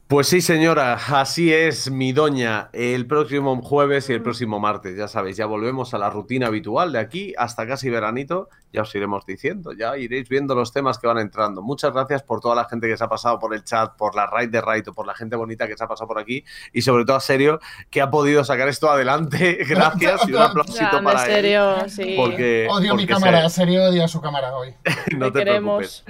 Pues 0.08 0.28
sí, 0.28 0.40
señora, 0.40 0.94
así 0.94 1.52
es, 1.52 1.90
mi 1.90 2.14
doña. 2.14 2.70
El 2.74 3.08
próximo 3.08 3.60
jueves 3.64 4.08
y 4.10 4.14
el 4.14 4.22
próximo 4.22 4.60
martes, 4.60 4.96
ya 4.96 5.08
sabéis, 5.08 5.38
ya 5.38 5.48
volvemos 5.48 5.96
a 5.96 5.98
la 5.98 6.12
rutina 6.12 6.46
habitual 6.46 6.92
de 6.92 7.00
aquí 7.00 7.34
hasta 7.40 7.66
casi 7.66 7.90
veranito. 7.90 8.50
Ya 8.76 8.82
os 8.84 8.94
iremos 8.96 9.26
diciendo, 9.26 9.72
ya 9.74 9.98
iréis 9.98 10.28
viendo 10.30 10.54
los 10.56 10.72
temas 10.72 10.98
que 11.00 11.08
van 11.08 11.18
entrando. 11.18 11.62
Muchas 11.62 11.92
gracias 11.94 12.24
por 12.24 12.40
toda 12.42 12.56
la 12.56 12.66
gente 12.66 12.88
que 12.88 12.98
se 12.98 13.04
ha 13.04 13.10
pasado 13.10 13.40
por 13.40 13.54
el 13.54 13.64
chat, 13.64 13.96
por 13.96 14.16
la 14.16 14.28
raid 14.28 14.50
de 14.50 14.62
Raid, 14.62 14.86
por 14.94 15.08
la 15.08 15.16
gente 15.16 15.36
bonita 15.36 15.68
que 15.68 15.78
se 15.78 15.84
ha 15.84 15.88
pasado 15.88 16.08
por 16.08 16.20
aquí 16.20 16.44
y 16.74 16.82
sobre 16.82 17.06
todo 17.06 17.16
a 17.18 17.20
serio 17.22 17.60
que 17.90 18.02
ha 18.02 18.10
podido 18.12 18.44
sacar 18.44 18.68
esto 18.68 18.90
adelante. 18.90 19.58
Gracias 19.68 20.28
y 20.28 20.34
un 20.34 20.42
aplausito 20.42 20.80
Ya, 20.80 21.02
para 21.04 21.26
en 21.26 21.30
él. 21.30 21.36
serio, 21.36 21.90
sí. 21.90 22.16
Porque, 22.18 22.68
Odio 22.70 22.96
mi 22.96 23.08
cámara, 23.08 23.40
se- 23.40 23.44
en 23.46 23.50
serio 23.50 23.84
odio 23.86 24.08
su 24.08 24.22
cámara 24.22 24.56
hoy. 24.56 24.74
no 25.18 25.32
Te 25.32 25.40
te 25.40 25.46
preocupes. 25.46 26.04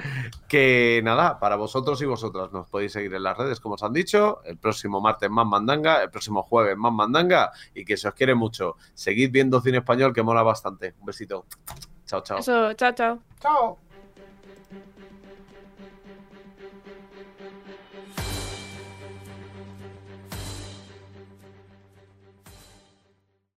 Que 0.47 1.01
nada, 1.03 1.39
para 1.39 1.55
vosotros 1.55 2.01
y 2.01 2.05
vosotras 2.05 2.51
nos 2.51 2.67
podéis 2.69 2.91
seguir 2.93 3.13
en 3.13 3.23
las 3.23 3.37
redes, 3.37 3.59
como 3.59 3.75
os 3.75 3.83
han 3.83 3.93
dicho. 3.93 4.41
El 4.45 4.57
próximo 4.57 5.01
martes 5.01 5.29
más 5.29 5.45
mandanga, 5.45 6.01
el 6.01 6.09
próximo 6.09 6.43
jueves 6.43 6.77
más 6.77 6.93
mandanga. 6.93 7.51
Y 7.73 7.85
que 7.85 7.97
se 7.97 8.07
os 8.07 8.13
quiere 8.13 8.35
mucho. 8.35 8.75
Seguid 8.93 9.31
viendo 9.31 9.61
cine 9.61 9.79
español 9.79 10.13
que 10.13 10.23
mola 10.23 10.43
bastante. 10.43 10.93
Un 10.99 11.05
besito. 11.05 11.45
Eso, 12.39 12.73
chao, 12.75 12.91
chao. 12.93 13.19
Chao. 13.41 13.77